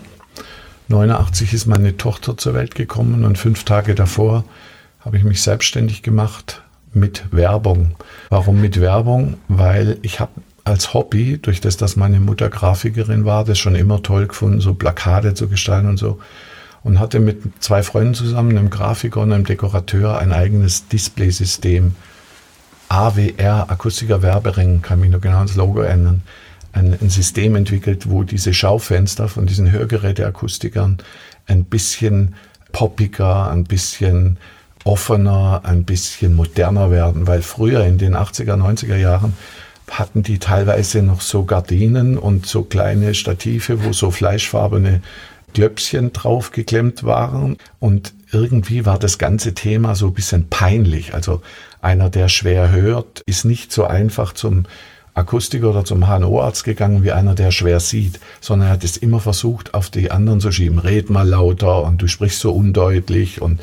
89 0.88 1.54
ist 1.54 1.66
meine 1.66 1.98
Tochter 1.98 2.38
zur 2.38 2.54
Welt 2.54 2.76
gekommen 2.76 3.26
und 3.26 3.38
fünf 3.38 3.64
Tage 3.64 3.96
davor 3.96 4.44
habe 5.00 5.18
ich 5.18 5.24
mich 5.24 5.42
selbstständig 5.42 6.04
gemacht 6.04 6.62
mit 6.94 7.26
Werbung. 7.32 7.96
Warum 8.30 8.62
mit 8.62 8.80
Werbung? 8.80 9.38
Weil 9.48 9.98
ich 10.02 10.20
habe 10.20 10.32
als 10.64 10.94
Hobby, 10.94 11.38
durch 11.40 11.62
das, 11.62 11.78
dass 11.78 11.96
meine 11.96 12.20
Mutter 12.20 12.50
Grafikerin 12.50 13.24
war, 13.26 13.46
das 13.46 13.60
schon 13.60 13.76
immer 13.76 14.02
toll 14.02 14.28
gefunden, 14.28 14.62
so 14.62 14.74
Plakate 14.74 15.36
zu 15.36 15.48
gestalten 15.48 15.88
und 15.88 15.98
so. 15.98 16.20
Und 16.84 17.00
hatte 17.00 17.20
mit 17.20 17.42
zwei 17.64 17.84
Freunden 17.84 18.14
zusammen, 18.14 18.58
einem 18.58 18.70
Grafiker 18.70 19.22
und 19.22 19.32
einem 19.32 19.46
Dekorateur, 19.46 20.20
ein 20.20 20.32
eigenes 20.34 20.88
Displaysystem. 20.88 21.96
AWR, 22.90 23.70
Akustiker 23.70 24.22
Werbering, 24.22 24.82
kann 24.82 25.00
mich 25.00 25.10
nur 25.10 25.22
genau 25.22 25.38
ans 25.38 25.56
Logo 25.56 25.82
ändern. 25.82 26.22
Ein, 26.76 26.98
ein 27.02 27.10
System 27.10 27.56
entwickelt, 27.56 28.10
wo 28.10 28.24
diese 28.24 28.54
Schaufenster 28.54 29.28
von 29.30 29.46
diesen 29.46 29.72
Hörgeräteakustikern 29.72 30.98
ein 31.48 31.64
bisschen 31.64 32.36
poppiger, 32.74 33.50
ein 33.50 33.64
bisschen 33.64 34.38
offener, 34.84 35.62
ein 35.64 35.86
bisschen 35.86 36.34
moderner 36.34 36.92
werden, 36.92 37.28
weil 37.28 37.42
früher 37.42 37.86
in 37.86 37.98
den 37.98 38.16
80er, 38.16 38.56
90er 38.56 38.98
Jahren 38.98 39.34
hatten 39.90 40.22
die 40.22 40.40
teilweise 40.40 41.02
noch 41.02 41.22
so 41.22 41.46
Gardinen 41.46 42.18
und 42.18 42.46
so 42.46 42.64
kleine 42.64 43.14
Stative, 43.14 43.84
wo 43.84 43.94
so 43.94 44.12
fleischfarbene 44.12 45.02
Glöpschen 45.54 46.12
draufgeklemmt 46.12 47.04
waren. 47.04 47.58
Und 47.80 48.14
irgendwie 48.32 48.86
war 48.86 49.00
das 49.00 49.18
ganze 49.18 49.54
Thema 49.54 49.96
so 49.96 50.08
ein 50.08 50.14
bisschen 50.14 50.50
peinlich. 50.50 51.14
Also 51.14 51.42
einer, 51.82 52.10
der 52.10 52.28
schwer 52.28 52.72
hört, 52.72 53.22
ist 53.26 53.46
nicht 53.46 53.72
so 53.72 53.86
einfach 53.86 54.34
zum 54.34 54.66
Akustiker 55.16 55.70
oder 55.70 55.86
zum 55.86 56.08
HNO-Arzt 56.08 56.66
gegangen 56.66 57.04
wie 57.04 57.14
einer, 57.14 57.36
der 57.36 57.52
schwer 57.52 57.80
sieht, 57.80 58.20
sondern 58.42 58.68
er 58.68 58.74
hat 58.74 58.84
es 58.84 58.98
immer 58.98 59.22
versucht, 59.22 59.74
auf 59.74 59.90
die 59.90 60.12
anderen 60.12 60.42
zu 60.42 60.52
schieben. 60.52 60.78
Red 60.78 61.10
mal 61.10 61.28
lauter 61.28 61.84
und 61.84 62.02
du 62.02 62.08
sprichst 62.08 62.42
so 62.42 62.52
undeutlich 62.52 63.42
und 63.42 63.62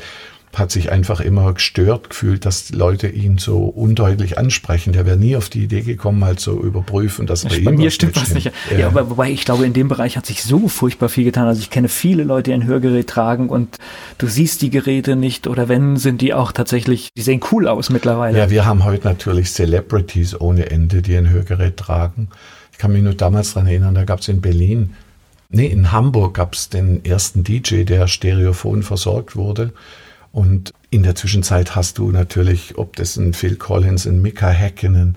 hat 0.53 0.71
sich 0.71 0.91
einfach 0.91 1.19
immer 1.19 1.53
gestört 1.53 2.11
gefühlt, 2.11 2.45
dass 2.45 2.71
Leute 2.71 3.07
ihn 3.07 3.37
so 3.37 3.63
undeutlich 3.65 4.37
ansprechen. 4.37 4.93
Der 4.93 5.05
wäre 5.05 5.17
nie 5.17 5.35
auf 5.35 5.49
die 5.49 5.63
Idee 5.63 5.81
gekommen, 5.81 6.19
mal 6.19 6.37
zu 6.37 6.61
überprüfen, 6.61 7.25
dass 7.25 7.43
bei, 7.43 7.59
bei 7.59 7.71
mir 7.71 7.89
stimmt 7.89 8.15
was 8.15 8.33
nicht. 8.33 8.51
Ja. 8.71 8.77
ja, 8.77 8.87
aber 8.87 9.09
wobei 9.09 9.31
ich 9.31 9.45
glaube, 9.45 9.65
in 9.65 9.73
dem 9.73 9.87
Bereich 9.87 10.15
hat 10.15 10.25
sich 10.25 10.43
so 10.43 10.67
furchtbar 10.67 11.09
viel 11.09 11.23
getan. 11.23 11.47
Also 11.47 11.61
ich 11.61 11.69
kenne 11.69 11.89
viele 11.89 12.23
Leute, 12.23 12.51
die 12.51 12.53
ein 12.53 12.65
Hörgerät 12.65 13.07
tragen 13.07 13.49
und 13.49 13.77
du 14.19 14.27
siehst 14.27 14.61
die 14.61 14.69
Geräte 14.69 15.15
nicht 15.15 15.47
oder 15.47 15.69
wenn, 15.69 15.97
sind 15.97 16.21
die 16.21 16.33
auch 16.33 16.51
tatsächlich, 16.51 17.09
die 17.17 17.21
sehen 17.21 17.41
cool 17.51 17.67
aus 17.67 17.89
mittlerweile. 17.89 18.37
Ja, 18.37 18.49
wir 18.49 18.65
haben 18.65 18.83
heute 18.83 19.07
natürlich 19.07 19.51
Celebrities 19.51 20.39
ohne 20.39 20.69
Ende, 20.69 21.01
die 21.01 21.15
ein 21.15 21.29
Hörgerät 21.29 21.77
tragen. 21.77 22.29
Ich 22.71 22.77
kann 22.77 22.93
mich 22.93 23.01
nur 23.01 23.15
damals 23.15 23.53
daran 23.53 23.67
erinnern, 23.67 23.95
da 23.95 24.03
gab 24.03 24.19
es 24.19 24.27
in 24.27 24.41
Berlin 24.41 24.93
Nee, 25.55 25.67
in 25.67 25.91
Hamburg 25.91 26.33
gab 26.33 26.55
es 26.55 26.69
den 26.69 27.05
ersten 27.05 27.43
DJ, 27.43 27.83
der 27.83 28.07
stereophon 28.07 28.81
versorgt 28.81 29.35
wurde. 29.35 29.71
Und 30.33 30.73
in 30.89 31.03
der 31.03 31.13
Zwischenzeit 31.13 31.75
hast 31.75 31.99
du 31.99 32.09
natürlich, 32.09 32.77
ob 32.77 32.95
das 32.95 33.17
ein 33.17 33.33
Phil 33.33 33.55
Collins, 33.55 34.07
ein 34.07 34.19
Mika 34.19 34.49
Häkkinen, 34.49 35.15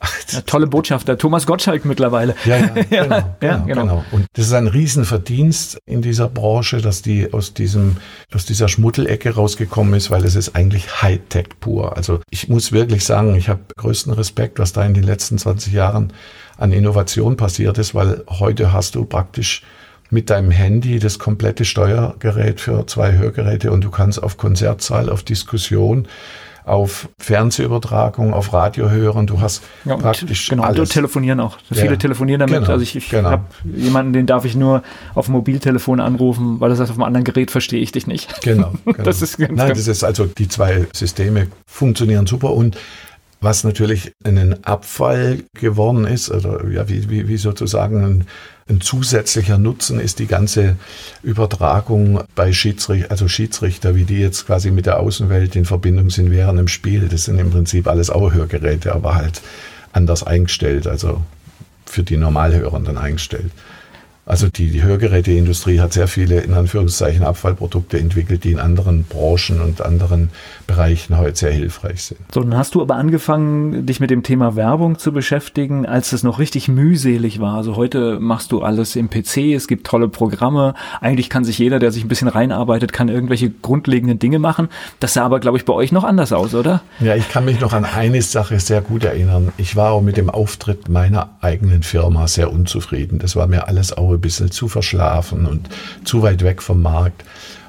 ja, 0.30 0.40
tolle 0.42 0.68
Botschafter, 0.68 1.18
Thomas 1.18 1.46
Gottschalk 1.46 1.84
mittlerweile. 1.84 2.36
Ja, 2.44 2.58
ja, 2.58 2.66
genau, 2.68 2.84
ja, 2.90 3.04
genau, 3.10 3.16
ja, 3.40 3.56
genau, 3.58 3.82
genau. 3.82 4.04
Und 4.12 4.26
das 4.34 4.46
ist 4.46 4.52
ein 4.52 4.68
Riesenverdienst 4.68 5.78
in 5.84 6.00
dieser 6.00 6.28
Branche, 6.28 6.80
dass 6.80 7.02
die 7.02 7.32
aus 7.32 7.54
diesem, 7.54 7.96
aus 8.32 8.46
dieser 8.46 8.68
Schmuddelecke 8.68 9.34
rausgekommen 9.34 9.94
ist, 9.94 10.12
weil 10.12 10.24
es 10.24 10.36
ist 10.36 10.54
eigentlich 10.54 11.02
Hightech 11.02 11.48
pur. 11.58 11.96
Also 11.96 12.20
ich 12.30 12.48
muss 12.48 12.70
wirklich 12.70 13.04
sagen, 13.04 13.34
ich 13.34 13.48
habe 13.48 13.62
größten 13.76 14.12
Respekt, 14.12 14.60
was 14.60 14.72
da 14.72 14.84
in 14.84 14.94
den 14.94 15.04
letzten 15.04 15.38
20 15.38 15.72
Jahren 15.72 16.12
an 16.56 16.70
Innovation 16.70 17.36
passiert 17.36 17.78
ist, 17.78 17.96
weil 17.96 18.22
heute 18.28 18.72
hast 18.72 18.94
du 18.94 19.04
praktisch 19.04 19.62
mit 20.12 20.28
deinem 20.28 20.50
Handy 20.50 20.98
das 20.98 21.18
komplette 21.18 21.64
Steuergerät 21.64 22.60
für 22.60 22.86
zwei 22.86 23.14
Hörgeräte 23.14 23.72
und 23.72 23.82
du 23.82 23.90
kannst 23.90 24.22
auf 24.22 24.36
Konzertsaal, 24.36 25.08
auf 25.08 25.22
Diskussion, 25.22 26.06
auf 26.64 27.08
Fernsehübertragung, 27.18 28.34
auf 28.34 28.52
Radiohören. 28.52 29.26
Du 29.26 29.40
hast 29.40 29.62
ja, 29.86 29.96
praktisch 29.96 30.50
genau, 30.50 30.64
alles. 30.64 30.90
telefonieren 30.90 31.40
auch. 31.40 31.56
Viele 31.72 31.96
telefonieren 31.96 32.40
damit. 32.40 32.60
Genau, 32.60 32.70
also 32.70 32.82
ich, 32.82 32.94
ich 32.94 33.08
genau. 33.08 33.30
habe 33.30 33.44
jemanden, 33.64 34.12
den 34.12 34.26
darf 34.26 34.44
ich 34.44 34.54
nur 34.54 34.82
auf 35.14 35.28
Mobiltelefon 35.28 35.98
anrufen, 35.98 36.60
weil 36.60 36.70
er 36.70 36.76
sagt, 36.76 36.90
auf 36.90 36.96
einem 36.96 37.04
anderen 37.04 37.24
Gerät 37.24 37.50
verstehe 37.50 37.80
ich 37.80 37.90
dich 37.90 38.06
nicht. 38.06 38.42
Genau. 38.42 38.74
genau. 38.84 39.02
das 39.02 39.22
ist 39.22 39.38
ganz, 39.38 39.50
Nein, 39.50 39.68
ganz 39.68 39.78
das 39.78 39.88
ist 39.88 40.04
also 40.04 40.26
die 40.26 40.48
zwei 40.48 40.86
Systeme 40.92 41.48
funktionieren 41.66 42.26
super 42.26 42.52
und 42.52 42.76
was 43.40 43.64
natürlich 43.64 44.12
ein 44.24 44.64
Abfall 44.64 45.42
geworden 45.54 46.04
ist, 46.04 46.30
oder 46.30 46.64
ja, 46.68 46.88
wie, 46.88 47.10
wie, 47.10 47.26
wie 47.26 47.36
sozusagen 47.36 48.04
ein, 48.04 48.24
ein 48.68 48.80
zusätzlicher 48.80 49.58
Nutzen 49.58 49.98
ist 49.98 50.18
die 50.18 50.26
ganze 50.26 50.76
Übertragung 51.22 52.22
bei 52.34 52.52
Schiedsrichter, 52.52 53.10
also 53.10 53.28
Schiedsrichter, 53.28 53.94
wie 53.96 54.04
die 54.04 54.18
jetzt 54.18 54.46
quasi 54.46 54.70
mit 54.70 54.86
der 54.86 55.00
Außenwelt 55.00 55.56
in 55.56 55.64
Verbindung 55.64 56.10
sind 56.10 56.30
während 56.30 56.58
dem 56.58 56.68
Spiel. 56.68 57.08
Das 57.08 57.24
sind 57.24 57.38
im 57.38 57.50
Prinzip 57.50 57.88
alles 57.88 58.10
auch 58.10 58.32
Hörgeräte, 58.32 58.94
aber 58.94 59.16
halt 59.16 59.42
anders 59.92 60.22
eingestellt, 60.22 60.86
also 60.86 61.22
für 61.86 62.02
die 62.02 62.16
Normalhörenden 62.16 62.96
eingestellt. 62.96 63.50
Also 64.24 64.48
die, 64.48 64.70
die 64.70 64.84
Hörgeräteindustrie 64.84 65.80
hat 65.80 65.92
sehr 65.92 66.06
viele 66.06 66.40
in 66.40 66.54
Anführungszeichen 66.54 67.24
Abfallprodukte 67.24 67.98
entwickelt, 67.98 68.44
die 68.44 68.52
in 68.52 68.60
anderen 68.60 69.02
Branchen 69.02 69.60
und 69.60 69.80
anderen 69.82 70.30
Bereichen 70.68 71.18
heute 71.18 71.36
sehr 71.36 71.50
hilfreich 71.50 72.04
sind. 72.04 72.20
So, 72.32 72.40
dann 72.40 72.56
hast 72.56 72.76
du 72.76 72.82
aber 72.82 72.94
angefangen, 72.94 73.84
dich 73.84 73.98
mit 73.98 74.10
dem 74.10 74.22
Thema 74.22 74.54
Werbung 74.54 74.96
zu 74.96 75.10
beschäftigen, 75.10 75.86
als 75.86 76.12
es 76.12 76.22
noch 76.22 76.38
richtig 76.38 76.68
mühselig 76.68 77.40
war. 77.40 77.56
Also 77.56 77.74
heute 77.74 78.20
machst 78.20 78.52
du 78.52 78.62
alles 78.62 78.94
im 78.94 79.10
PC, 79.10 79.54
es 79.56 79.66
gibt 79.66 79.88
tolle 79.88 80.06
Programme. 80.06 80.74
Eigentlich 81.00 81.28
kann 81.28 81.44
sich 81.44 81.58
jeder, 81.58 81.80
der 81.80 81.90
sich 81.90 82.04
ein 82.04 82.08
bisschen 82.08 82.28
reinarbeitet, 82.28 82.92
kann 82.92 83.08
irgendwelche 83.08 83.50
grundlegenden 83.50 84.20
Dinge 84.20 84.38
machen. 84.38 84.68
Das 85.00 85.14
sah 85.14 85.24
aber, 85.24 85.40
glaube 85.40 85.58
ich, 85.58 85.64
bei 85.64 85.72
euch 85.72 85.90
noch 85.90 86.04
anders 86.04 86.32
aus, 86.32 86.54
oder? 86.54 86.82
Ja, 87.00 87.16
ich 87.16 87.28
kann 87.28 87.44
mich 87.44 87.60
noch 87.60 87.72
an 87.72 87.84
eine 87.84 88.22
Sache 88.22 88.60
sehr 88.60 88.82
gut 88.82 89.02
erinnern. 89.02 89.52
Ich 89.56 89.74
war 89.74 89.90
auch 89.90 90.00
mit 90.00 90.16
dem 90.16 90.30
Auftritt 90.30 90.88
meiner 90.88 91.30
eigenen 91.40 91.82
Firma 91.82 92.28
sehr 92.28 92.52
unzufrieden. 92.52 93.18
Das 93.18 93.34
war 93.34 93.48
mir 93.48 93.66
alles 93.66 93.92
auch 93.92 94.11
ein 94.12 94.20
bisschen 94.20 94.50
zu 94.50 94.68
verschlafen 94.68 95.46
und 95.46 95.68
zu 96.04 96.22
weit 96.22 96.42
weg 96.42 96.62
vom 96.62 96.82
Markt. 96.82 97.24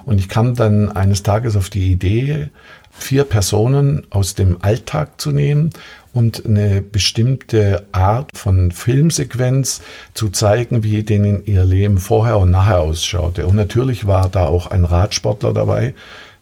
Und 0.05 0.19
ich 0.19 0.29
kam 0.29 0.55
dann 0.55 0.91
eines 0.91 1.23
Tages 1.23 1.55
auf 1.55 1.69
die 1.69 1.91
Idee, 1.91 2.49
vier 2.91 3.23
Personen 3.23 4.05
aus 4.09 4.35
dem 4.35 4.57
Alltag 4.61 5.19
zu 5.19 5.31
nehmen 5.31 5.71
und 6.13 6.45
eine 6.45 6.81
bestimmte 6.81 7.87
Art 7.91 8.29
von 8.37 8.71
Filmsequenz 8.71 9.81
zu 10.13 10.29
zeigen, 10.29 10.83
wie 10.83 11.03
denen 11.03 11.43
ihr 11.45 11.65
Leben 11.65 11.97
vorher 11.97 12.37
und 12.37 12.51
nachher 12.51 12.81
ausschaute. 12.81 13.47
Und 13.47 13.55
natürlich 13.55 14.05
war 14.05 14.29
da 14.29 14.45
auch 14.45 14.67
ein 14.67 14.85
Radsportler 14.85 15.53
dabei, 15.53 15.95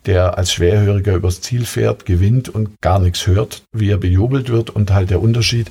der 0.06 0.38
als 0.38 0.52
Schwerhöriger 0.52 1.16
übers 1.16 1.42
Ziel 1.42 1.66
fährt, 1.66 2.06
gewinnt 2.06 2.50
und 2.50 2.82
gar 2.82 3.00
nichts 3.00 3.28
hört, 3.28 3.64
wie 3.72 3.90
er 3.90 3.98
bejubelt 3.98 4.50
wird 4.50 4.72
und 4.72 4.92
halt 4.92 5.10
der 5.10 5.22
Unterschied. 5.22 5.70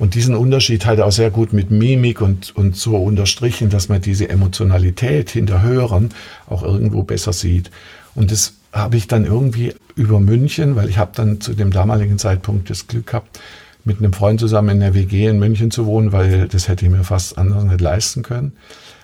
Und 0.00 0.14
diesen 0.14 0.34
Unterschied 0.34 0.86
halt 0.86 1.00
auch 1.00 1.12
sehr 1.12 1.30
gut 1.30 1.52
mit 1.52 1.70
Mimik 1.70 2.22
und, 2.22 2.56
und 2.56 2.74
so 2.74 2.96
unterstrichen, 2.96 3.68
dass 3.68 3.90
man 3.90 4.00
diese 4.00 4.30
Emotionalität 4.30 5.28
hinter 5.30 5.62
Hörern 5.62 6.08
auch 6.48 6.62
irgendwo 6.62 7.02
besser 7.02 7.34
sieht. 7.34 7.70
Und 8.14 8.32
das 8.32 8.54
habe 8.72 8.96
ich 8.96 9.08
dann 9.08 9.26
irgendwie 9.26 9.74
über 9.94 10.18
München, 10.18 10.74
weil 10.74 10.88
ich 10.88 10.96
habe 10.96 11.10
dann 11.14 11.42
zu 11.42 11.52
dem 11.52 11.70
damaligen 11.70 12.18
Zeitpunkt 12.18 12.70
das 12.70 12.86
Glück 12.86 13.08
gehabt, 13.08 13.38
mit 13.84 13.98
einem 13.98 14.14
Freund 14.14 14.40
zusammen 14.40 14.70
in 14.70 14.80
der 14.80 14.94
WG 14.94 15.26
in 15.26 15.38
München 15.38 15.70
zu 15.70 15.84
wohnen, 15.84 16.12
weil 16.12 16.48
das 16.48 16.66
hätte 16.68 16.86
ich 16.86 16.90
mir 16.90 17.04
fast 17.04 17.36
anders 17.36 17.64
nicht 17.64 17.80
leisten 17.80 18.22
können 18.22 18.52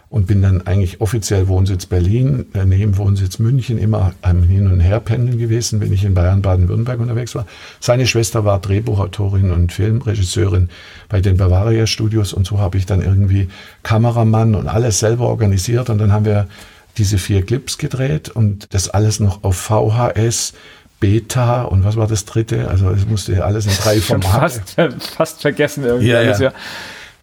und 0.09 0.27
bin 0.27 0.40
dann 0.40 0.66
eigentlich 0.66 1.01
offiziell 1.01 1.49
Wohnsitz 1.49 1.87
Berlin, 1.87 2.47
daneben 2.53 2.97
Wohnsitz 2.97 3.38
München, 3.38 3.77
immer 3.77 4.14
am 4.23 4.45
Hin- 4.45 4.71
und 4.71 4.81
Herpendeln 4.81 5.38
gewesen, 5.38 5.81
wenn 5.81 5.92
ich 5.92 6.05
in 6.05 6.14
Bayern, 6.14 6.42
Baden-Württemberg 6.42 7.01
unterwegs 7.01 7.35
war. 7.35 7.47
Seine 7.81 8.07
Schwester 8.07 8.45
war 8.45 8.61
Drehbuchautorin 8.61 9.51
und 9.51 9.73
Filmregisseurin 9.73 10.69
bei 11.09 11.21
den 11.21 11.37
Bavaria 11.37 11.87
Studios 11.87 12.33
und 12.33 12.47
so 12.47 12.59
habe 12.59 12.79
ich 12.79 12.87
dann 12.87 13.03
irgendwie 13.03 13.49
Kameramann 13.83 14.55
und 14.55 14.69
alles 14.69 15.01
selber 15.01 15.27
organisiert 15.27 15.90
und 15.90 15.99
dann 15.99 16.12
haben 16.12 16.25
wir 16.25 16.47
diese 16.99 17.19
vier 17.19 17.45
Clips 17.45 17.77
gedreht 17.77 18.29
und 18.29 18.73
das 18.73 18.88
alles 18.88 19.21
noch 19.21 19.42
auf 19.45 19.57
VHS, 19.57 20.55
Beta 20.99 21.62
und 21.62 21.85
was 21.85 21.97
war 21.97 22.07
das 22.07 22.25
dritte? 22.25 22.69
Also 22.69 22.90
es 22.90 23.07
musste 23.07 23.45
alles 23.45 23.66
in 23.66 23.73
drei 23.73 24.01
Formaten. 24.01 24.31
Fast, 24.40 24.77
fast 25.16 25.42
vergessen 25.42 25.85
irgendwie 25.85 26.09
ja, 26.09 26.19
alles, 26.19 26.38
ja. 26.38 26.51
ja. 26.51 26.55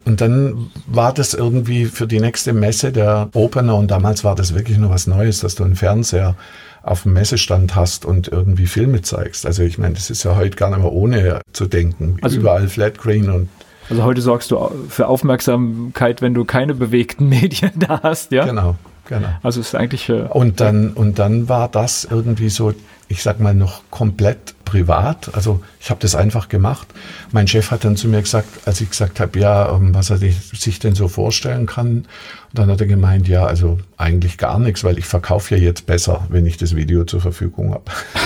Und 0.06 0.22
dann 0.22 0.70
war 0.86 1.14
das 1.14 1.34
irgendwie 1.34 1.86
für 1.86 2.08
die 2.08 2.20
nächste 2.20 2.54
Messe 2.54 2.92
der 2.92 3.30
Opener 3.34 3.76
und 3.76 3.90
damals 3.90 4.24
war 4.24 4.36
das 4.36 4.54
wirklich 4.54 4.78
nur 4.78 4.90
was 4.90 5.08
Neues, 5.08 5.40
dass 5.40 5.56
du 5.56 5.64
einen 5.64 5.76
Fernseher 5.76 6.36
auf 6.82 7.04
dem 7.04 7.14
Messestand 7.14 7.76
hast 7.76 8.04
und 8.04 8.28
irgendwie 8.28 8.68
Filme 8.68 9.02
zeigst. 9.02 9.46
Also 9.46 9.64
ich 9.64 9.78
meine, 9.78 9.94
das 9.94 10.10
ist 10.10 10.24
ja 10.24 10.36
heute 10.36 10.58
gar 10.58 10.70
nicht 10.70 10.80
mehr 10.80 10.92
ohne 10.92 11.40
zu 11.54 11.66
denken. 11.68 12.18
Also 12.22 12.40
Überall 12.40 12.68
Flatgreen 12.68 13.30
und 13.30 13.50
also 13.90 14.04
heute 14.04 14.22
sorgst 14.22 14.50
du 14.52 14.72
für 14.88 15.08
Aufmerksamkeit, 15.08 16.22
wenn 16.22 16.34
du 16.34 16.46
keine 16.46 16.74
bewegten 16.74 17.28
Medien 17.30 17.72
da 17.76 18.02
hast, 18.02 18.32
ja? 18.32 18.46
Genau, 18.46 18.76
genau. 19.08 19.28
Also 19.44 19.60
es 19.60 19.68
ist 19.68 19.76
eigentlich. 19.76 20.08
Äh, 20.10 20.24
und 20.30 20.62
dann 20.62 20.92
und 20.92 21.20
dann 21.20 21.50
war 21.50 21.68
das 21.68 22.08
irgendwie 22.10 22.50
so 22.50 22.74
ich 23.14 23.22
sag 23.22 23.40
mal, 23.40 23.54
noch 23.54 23.82
komplett 23.92 24.53
privat. 24.74 25.30
Also 25.36 25.62
ich 25.80 25.92
habe 25.92 26.00
das 26.00 26.16
einfach 26.16 26.50
gemacht. 26.50 26.88
Mein 27.32 27.48
Chef 27.48 27.70
hat 27.70 27.86
dann 27.86 27.96
zu 27.96 28.08
mir 28.08 28.22
gesagt, 28.22 28.48
als 28.66 28.82
ich 28.82 28.90
gesagt 28.90 29.20
habe, 29.20 29.40
ja, 29.40 29.70
ähm, 29.70 29.94
was 29.94 30.10
er 30.10 30.18
sich 30.18 30.80
denn 30.80 30.96
so 30.96 31.08
vorstellen 31.08 31.68
kann. 31.68 31.98
Und 31.98 32.06
dann 32.54 32.72
hat 32.72 32.82
er 32.82 32.88
gemeint, 32.88 33.28
ja, 33.28 33.46
also 33.46 33.78
eigentlich 33.98 34.40
gar 34.40 34.58
nichts, 34.58 34.84
weil 34.84 34.98
ich 34.98 35.06
verkaufe 35.06 35.56
ja 35.56 35.62
jetzt 35.62 35.86
besser, 35.86 36.26
wenn 36.30 36.48
ich 36.48 36.58
das 36.58 36.76
Video 36.76 37.04
zur 37.04 37.22
Verfügung 37.22 37.76
habe. 37.76 37.84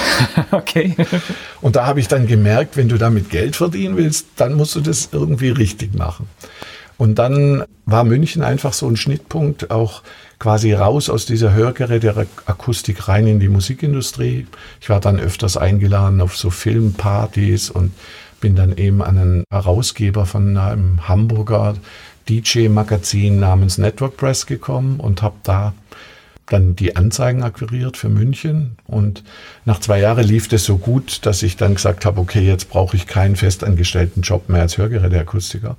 okay. 0.51 0.95
Und 1.59 1.75
da 1.75 1.85
habe 1.85 1.99
ich 1.99 2.07
dann 2.07 2.27
gemerkt, 2.27 2.77
wenn 2.77 2.87
du 2.87 2.97
damit 2.97 3.29
Geld 3.29 3.57
verdienen 3.57 3.97
willst, 3.97 4.27
dann 4.37 4.53
musst 4.53 4.73
du 4.73 4.79
das 4.79 5.09
irgendwie 5.11 5.49
richtig 5.49 5.95
machen. 5.95 6.29
Und 6.97 7.19
dann 7.19 7.65
war 7.85 8.05
München 8.05 8.41
einfach 8.41 8.71
so 8.71 8.87
ein 8.87 8.95
Schnittpunkt, 8.95 9.69
auch 9.69 10.01
quasi 10.39 10.73
raus 10.73 11.09
aus 11.09 11.25
dieser 11.25 11.53
Hörgeräte-Akustik 11.53 13.07
rein 13.07 13.27
in 13.27 13.39
die 13.39 13.49
Musikindustrie. 13.49 14.47
Ich 14.81 14.89
war 14.89 14.99
dann 14.99 15.19
öfters 15.19 15.57
eingeladen 15.57 16.21
auf 16.21 16.37
so 16.37 16.49
Filmpartys 16.49 17.69
und 17.69 17.91
bin 18.39 18.55
dann 18.55 18.77
eben 18.77 19.01
an 19.01 19.17
einen 19.17 19.43
Herausgeber 19.51 20.25
von 20.25 20.55
einem 20.57 21.07
Hamburger 21.07 21.75
DJ-Magazin 22.29 23.39
namens 23.39 23.77
Network 23.77 24.17
Press 24.17 24.45
gekommen 24.45 24.99
und 24.99 25.21
habe 25.21 25.37
da 25.43 25.73
dann 26.45 26.75
die 26.75 26.95
Anzeigen 26.95 27.43
akquiriert 27.43 27.97
für 27.97 28.09
München. 28.09 28.77
Und 28.85 29.23
nach 29.65 29.79
zwei 29.79 29.99
Jahren 29.99 30.23
lief 30.23 30.47
das 30.47 30.63
so 30.63 30.77
gut, 30.77 31.25
dass 31.25 31.43
ich 31.43 31.57
dann 31.57 31.75
gesagt 31.75 32.05
habe, 32.05 32.19
okay, 32.19 32.41
jetzt 32.41 32.69
brauche 32.69 32.95
ich 32.95 33.07
keinen 33.07 33.35
festangestellten 33.35 34.21
Job 34.21 34.49
mehr 34.49 34.61
als 34.61 34.77
Hörgeräteakustiker. 34.77 35.75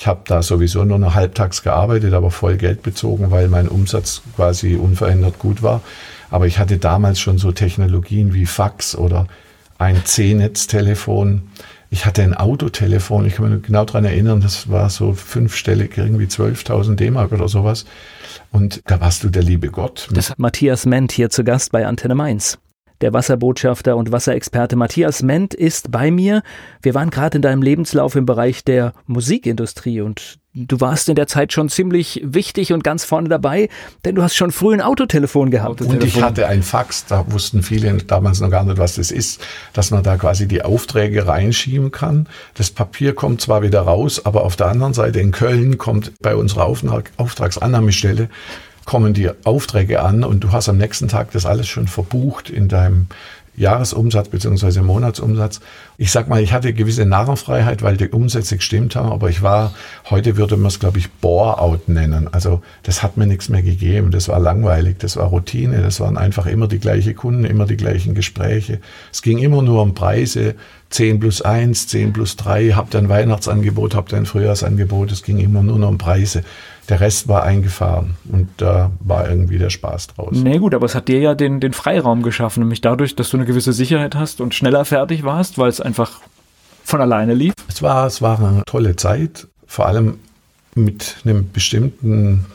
Ich 0.00 0.06
habe 0.06 0.22
da 0.24 0.42
sowieso 0.42 0.82
nur 0.86 0.98
noch 0.98 1.14
halbtags 1.14 1.62
gearbeitet, 1.62 2.14
aber 2.14 2.30
voll 2.30 2.56
Geld 2.56 2.82
bezogen, 2.82 3.30
weil 3.30 3.48
mein 3.48 3.68
Umsatz 3.68 4.22
quasi 4.34 4.76
unverändert 4.76 5.38
gut 5.38 5.62
war. 5.62 5.82
Aber 6.30 6.46
ich 6.46 6.58
hatte 6.58 6.78
damals 6.78 7.20
schon 7.20 7.36
so 7.36 7.52
Technologien 7.52 8.32
wie 8.32 8.46
Fax 8.46 8.96
oder 8.96 9.26
ein 9.76 10.02
C-Netz-Telefon. 10.02 11.42
Ich 11.90 12.06
hatte 12.06 12.22
ein 12.22 12.32
Autotelefon, 12.32 13.26
ich 13.26 13.34
kann 13.34 13.52
mich 13.52 13.62
genau 13.62 13.84
daran 13.84 14.06
erinnern, 14.06 14.40
das 14.40 14.70
war 14.70 14.88
so 14.88 15.12
fünfstellig, 15.12 15.98
irgendwie 15.98 16.28
12.000 16.28 16.94
D-Mark 16.94 17.32
oder 17.32 17.48
sowas. 17.48 17.84
Und 18.52 18.80
da 18.86 19.02
warst 19.02 19.22
du 19.22 19.28
der 19.28 19.42
liebe 19.42 19.68
Gott. 19.68 20.08
Das 20.12 20.32
Matthias 20.38 20.86
Ment 20.86 21.12
hier 21.12 21.28
zu 21.28 21.44
Gast 21.44 21.72
bei 21.72 21.86
Antenne 21.86 22.14
Mainz. 22.14 22.56
Der 23.00 23.14
Wasserbotschafter 23.14 23.96
und 23.96 24.12
Wasserexperte 24.12 24.76
Matthias 24.76 25.22
Ment 25.22 25.54
ist 25.54 25.90
bei 25.90 26.10
mir. 26.10 26.42
Wir 26.82 26.94
waren 26.94 27.08
gerade 27.08 27.36
in 27.36 27.42
deinem 27.42 27.62
Lebenslauf 27.62 28.14
im 28.14 28.26
Bereich 28.26 28.62
der 28.62 28.92
Musikindustrie 29.06 30.02
und 30.02 30.38
du 30.52 30.80
warst 30.80 31.08
in 31.08 31.14
der 31.14 31.26
Zeit 31.26 31.52
schon 31.52 31.68
ziemlich 31.68 32.20
wichtig 32.24 32.72
und 32.72 32.84
ganz 32.84 33.04
vorne 33.04 33.28
dabei, 33.28 33.68
denn 34.04 34.16
du 34.16 34.22
hast 34.22 34.34
schon 34.34 34.50
früh 34.50 34.74
ein 34.74 34.82
Autotelefon 34.82 35.50
gehabt. 35.50 35.80
Und 35.80 36.02
ich 36.04 36.20
hatte 36.20 36.46
ein 36.46 36.62
Fax, 36.62 37.06
da 37.06 37.24
wussten 37.30 37.62
viele 37.62 37.94
damals 37.94 38.40
noch 38.40 38.50
gar 38.50 38.64
nicht, 38.64 38.78
was 38.78 38.96
das 38.96 39.10
ist, 39.10 39.40
dass 39.72 39.90
man 39.90 40.02
da 40.02 40.16
quasi 40.16 40.46
die 40.46 40.62
Aufträge 40.62 41.26
reinschieben 41.26 41.92
kann. 41.92 42.26
Das 42.54 42.70
Papier 42.70 43.14
kommt 43.14 43.40
zwar 43.40 43.62
wieder 43.62 43.80
raus, 43.80 44.26
aber 44.26 44.44
auf 44.44 44.56
der 44.56 44.66
anderen 44.66 44.92
Seite 44.92 45.20
in 45.20 45.30
Köln 45.30 45.78
kommt 45.78 46.12
bei 46.20 46.34
unserer 46.34 46.66
Auftragsannahmestelle 46.66 48.28
kommen 48.90 49.14
die 49.14 49.30
Aufträge 49.44 50.02
an 50.02 50.24
und 50.24 50.40
du 50.42 50.50
hast 50.50 50.68
am 50.68 50.76
nächsten 50.76 51.06
Tag 51.06 51.30
das 51.30 51.46
alles 51.46 51.68
schon 51.68 51.86
verbucht 51.86 52.50
in 52.50 52.66
deinem 52.66 53.06
Jahresumsatz 53.56 54.30
beziehungsweise 54.30 54.82
Monatsumsatz. 54.82 55.60
Ich 55.96 56.10
sag 56.10 56.28
mal, 56.28 56.42
ich 56.42 56.52
hatte 56.52 56.72
gewisse 56.72 57.06
Narrenfreiheit, 57.06 57.82
weil 57.82 57.96
die 57.96 58.08
Umsätze 58.08 58.56
gestimmt 58.56 58.96
haben, 58.96 59.12
aber 59.12 59.30
ich 59.30 59.42
war, 59.42 59.72
heute 60.10 60.36
würde 60.36 60.56
man 60.56 60.66
es, 60.66 60.80
glaube 60.80 60.98
ich, 60.98 61.08
Bore-out 61.08 61.88
nennen. 61.88 62.26
Also 62.32 62.62
das 62.82 63.04
hat 63.04 63.16
mir 63.16 63.28
nichts 63.28 63.48
mehr 63.48 63.62
gegeben. 63.62 64.10
Das 64.10 64.26
war 64.28 64.40
langweilig, 64.40 64.96
das 64.98 65.16
war 65.16 65.26
Routine, 65.26 65.82
das 65.82 66.00
waren 66.00 66.18
einfach 66.18 66.46
immer 66.46 66.66
die 66.66 66.80
gleichen 66.80 67.14
Kunden, 67.14 67.44
immer 67.44 67.66
die 67.66 67.76
gleichen 67.76 68.16
Gespräche. 68.16 68.80
Es 69.12 69.22
ging 69.22 69.38
immer 69.38 69.62
nur 69.62 69.82
um 69.82 69.94
Preise, 69.94 70.56
10 70.90 71.20
plus 71.20 71.42
1, 71.42 71.86
10 71.86 72.12
plus 72.12 72.34
3, 72.34 72.70
habt 72.70 72.96
ein 72.96 73.08
Weihnachtsangebot, 73.08 73.94
habt 73.94 74.12
ein 74.14 74.26
Frühjahrsangebot, 74.26 75.12
es 75.12 75.22
ging 75.22 75.38
immer 75.38 75.62
nur 75.62 75.78
noch 75.78 75.90
um 75.90 75.98
Preise. 75.98 76.42
Der 76.90 77.00
Rest 77.00 77.28
war 77.28 77.44
eingefahren 77.44 78.16
und 78.30 78.48
da 78.56 78.90
war 79.00 79.30
irgendwie 79.30 79.58
der 79.58 79.70
Spaß 79.70 80.08
draus. 80.08 80.32
Nee, 80.32 80.58
gut, 80.58 80.74
aber 80.74 80.86
es 80.86 80.94
hat 80.94 81.08
dir 81.08 81.20
ja 81.20 81.34
den, 81.34 81.60
den 81.60 81.72
Freiraum 81.72 82.22
geschaffen, 82.22 82.60
nämlich 82.60 82.80
dadurch, 82.80 83.14
dass 83.14 83.30
du 83.30 83.36
eine 83.36 83.46
gewisse 83.46 83.72
Sicherheit 83.72 84.16
hast 84.16 84.40
und 84.40 84.54
schneller 84.54 84.84
fertig 84.84 85.22
warst, 85.22 85.56
weil 85.56 85.68
es 85.68 85.80
einfach 85.80 86.20
von 86.82 87.00
alleine 87.00 87.34
lief. 87.34 87.54
Es 87.68 87.80
war, 87.80 88.06
es 88.06 88.20
war 88.20 88.40
eine 88.40 88.64
tolle 88.66 88.96
Zeit, 88.96 89.46
vor 89.66 89.86
allem 89.86 90.18
mit 90.74 91.16
einem 91.24 91.50
bestimmten 91.52 92.46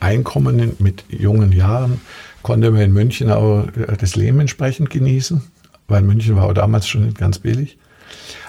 Einkommen 0.00 0.74
mit 0.78 1.04
jungen 1.08 1.52
Jahren 1.52 2.00
konnte 2.42 2.70
man 2.70 2.80
in 2.80 2.92
München 2.92 3.30
auch 3.30 3.66
das 3.98 4.14
Leben 4.14 4.40
entsprechend 4.40 4.90
genießen, 4.90 5.42
weil 5.88 6.02
München 6.02 6.36
war 6.36 6.44
auch 6.44 6.54
damals 6.54 6.86
schon 6.86 7.06
nicht 7.06 7.18
ganz 7.18 7.38
billig. 7.38 7.78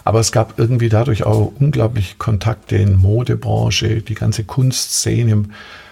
Aber 0.08 0.22
es 0.22 0.32
gab 0.32 0.58
irgendwie 0.58 0.88
dadurch 0.88 1.26
auch 1.26 1.52
unglaublich 1.60 2.17
Kontakte 2.17 2.78
in 2.78 2.96
Modebranche, 2.96 4.02
die 4.02 4.13
ganze 4.13 4.46
Kunstszene, 4.46 5.43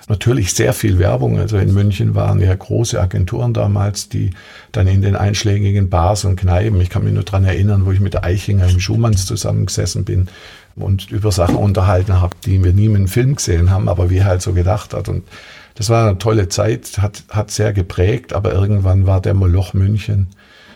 natürlich 0.08 0.54
sehr 0.54 0.72
viel 0.72 1.00
Werbung. 1.00 1.38
Also 1.38 1.58
in 1.58 1.74
München 1.74 2.16
waren 2.16 2.40
ja 2.40 2.56
große 2.56 2.98
Agenturen 2.98 3.54
damals, 3.54 4.08
die 4.08 4.30
dann 4.72 4.88
in 4.88 5.02
den 5.02 5.18
einschlägigen 5.18 5.90
Bars 5.90 6.24
und 6.24 6.40
Kneipen, 6.40 6.80
ich 6.80 6.90
kann 6.90 7.04
mich 7.04 7.14
nur 7.14 7.24
dran 7.24 7.44
erinnern, 7.44 7.86
wo 7.86 7.92
ich 7.92 8.00
mit 8.00 8.24
Eichinger 8.24 8.70
im 8.70 8.80
Schumanns 8.80 9.26
zusammengesessen 9.26 10.06
bin 10.06 10.30
und 10.78 11.12
über 11.12 11.34
Sachen 11.34 11.58
unterhalten 11.58 12.22
habe, 12.22 12.38
die 12.46 12.64
wir 12.64 12.72
nie 12.72 12.88
einem 12.88 13.10
Film 13.10 13.36
gesehen 13.36 13.70
haben, 13.70 13.90
aber 13.90 14.10
wie 14.10 14.20
er 14.20 14.28
halt 14.28 14.42
so 14.42 14.54
gedacht 14.54 14.94
hat. 14.94 15.10
Und 15.10 15.26
das 15.74 15.90
war 15.90 16.08
eine 16.08 16.20
tolle 16.20 16.48
Zeit, 16.48 17.00
hat, 17.00 17.26
hat 17.32 17.52
sehr 17.52 17.74
geprägt, 17.74 18.32
aber 18.32 18.54
irgendwann 18.54 19.08
war 19.08 19.20
der 19.20 19.34
Moloch 19.34 19.74
München 19.74 20.28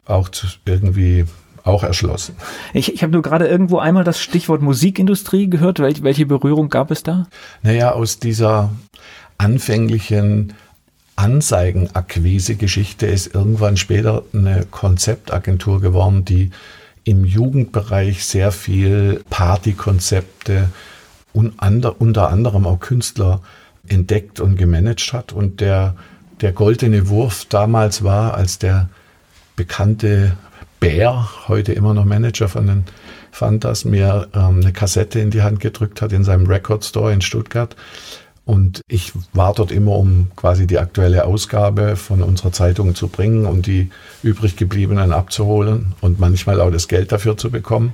auch 0.06 0.30
irgendwie 0.66 1.24
auch 1.64 1.84
erschlossen. 1.84 2.36
Ich, 2.74 2.94
ich 2.94 3.04
habe 3.04 3.14
nur 3.14 3.22
gerade 3.22 3.48
irgendwo 3.48 3.80
einmal 3.80 4.04
das 4.04 4.20
Stichwort 4.20 4.62
Musikindustrie 4.62 5.50
gehört. 5.50 5.80
Wel 5.80 5.94
welche 6.02 6.26
Berührung 6.26 6.70
gab 6.70 6.92
es 6.92 7.04
da? 7.04 7.28
Naja, 7.64 7.92
aus 7.92 8.20
dieser 8.20 8.72
anfänglichen 9.38 10.54
Anzeigenakquise-Geschichte 11.16 13.06
ist 13.06 13.34
irgendwann 13.34 13.76
später 13.76 14.24
eine 14.34 14.66
Konzeptagentur 14.70 15.82
geworden, 15.82 16.24
die 16.24 16.52
im 17.04 17.26
Jugendbereich 17.26 18.26
sehr 18.26 18.52
viel 18.52 19.24
Partykonzepte 19.30 20.70
und 21.34 21.54
ander, 21.58 22.00
unter 22.00 22.30
anderem 22.30 22.66
auch 22.66 22.80
Künstler 22.80 23.42
entdeckt 23.88 24.40
und 24.40 24.56
gemanagt 24.56 25.12
hat. 25.12 25.34
Und 25.34 25.60
der, 25.60 25.96
der 26.42 26.52
goldene 26.52 27.10
Wurf 27.10 27.46
damals 27.46 28.04
war, 28.04 28.36
als 28.36 28.60
der 28.60 28.90
bekannte 29.56 30.38
Bär, 30.80 31.28
heute 31.48 31.74
immer 31.74 31.94
noch 31.94 32.06
Manager 32.06 32.48
von 32.48 32.68
den 32.68 32.84
Fantas, 33.32 33.84
mir 33.84 34.30
ähm, 34.34 34.62
eine 34.62 34.72
Kassette 34.72 35.20
in 35.20 35.30
die 35.30 35.42
Hand 35.42 35.60
gedrückt 35.60 36.02
hat 36.02 36.14
in 36.14 36.24
seinem 36.24 36.48
Record 36.48 36.86
Store 36.86 37.12
in 37.12 37.22
Stuttgart. 37.22 37.76
Und 38.46 38.82
ich 38.88 39.12
war 39.34 39.54
dort 39.54 39.72
immer, 39.72 39.96
um 39.96 40.32
quasi 40.36 40.66
die 40.66 40.80
aktuelle 40.80 41.26
Ausgabe 41.26 41.96
von 41.96 42.24
unserer 42.24 42.52
Zeitung 42.52 42.96
zu 42.96 43.08
bringen 43.08 43.46
und 43.46 43.68
die 43.68 43.92
übrig 44.24 44.56
gebliebenen 44.56 45.12
abzuholen 45.12 45.94
und 46.02 46.20
manchmal 46.20 46.60
auch 46.60 46.72
das 46.72 46.88
Geld 46.88 47.12
dafür 47.12 47.38
zu 47.38 47.52
bekommen, 47.52 47.94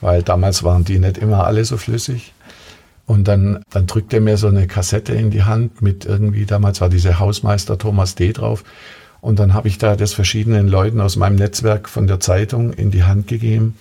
weil 0.00 0.22
damals 0.22 0.62
waren 0.62 0.84
die 0.84 0.98
nicht 0.98 1.18
immer 1.18 1.44
alle 1.44 1.64
so 1.64 1.76
flüssig. 1.76 2.32
Und 3.04 3.26
dann, 3.26 3.62
dann 3.70 3.86
drückt 3.86 4.14
er 4.14 4.20
mir 4.20 4.36
so 4.36 4.46
eine 4.46 4.68
Kassette 4.68 5.12
in 5.12 5.30
die 5.30 5.42
Hand 5.42 5.82
mit 5.82 6.06
irgendwie, 6.06 6.46
damals 6.46 6.80
war 6.80 6.88
diese 6.88 7.18
Hausmeister 7.18 7.76
Thomas 7.76 8.14
D. 8.14 8.32
drauf. 8.32 8.62
Und 9.20 9.38
dann 9.38 9.54
habe 9.54 9.68
ich 9.68 9.78
da 9.78 9.96
das 9.96 10.12
verschiedenen 10.12 10.68
Leuten 10.68 11.00
aus 11.00 11.16
meinem 11.16 11.36
Netzwerk 11.36 11.88
von 11.88 12.06
der 12.06 12.20
Zeitung 12.20 12.72
in 12.72 12.90
die 12.90 13.04
Hand 13.04 13.26
gegeben. 13.26 13.76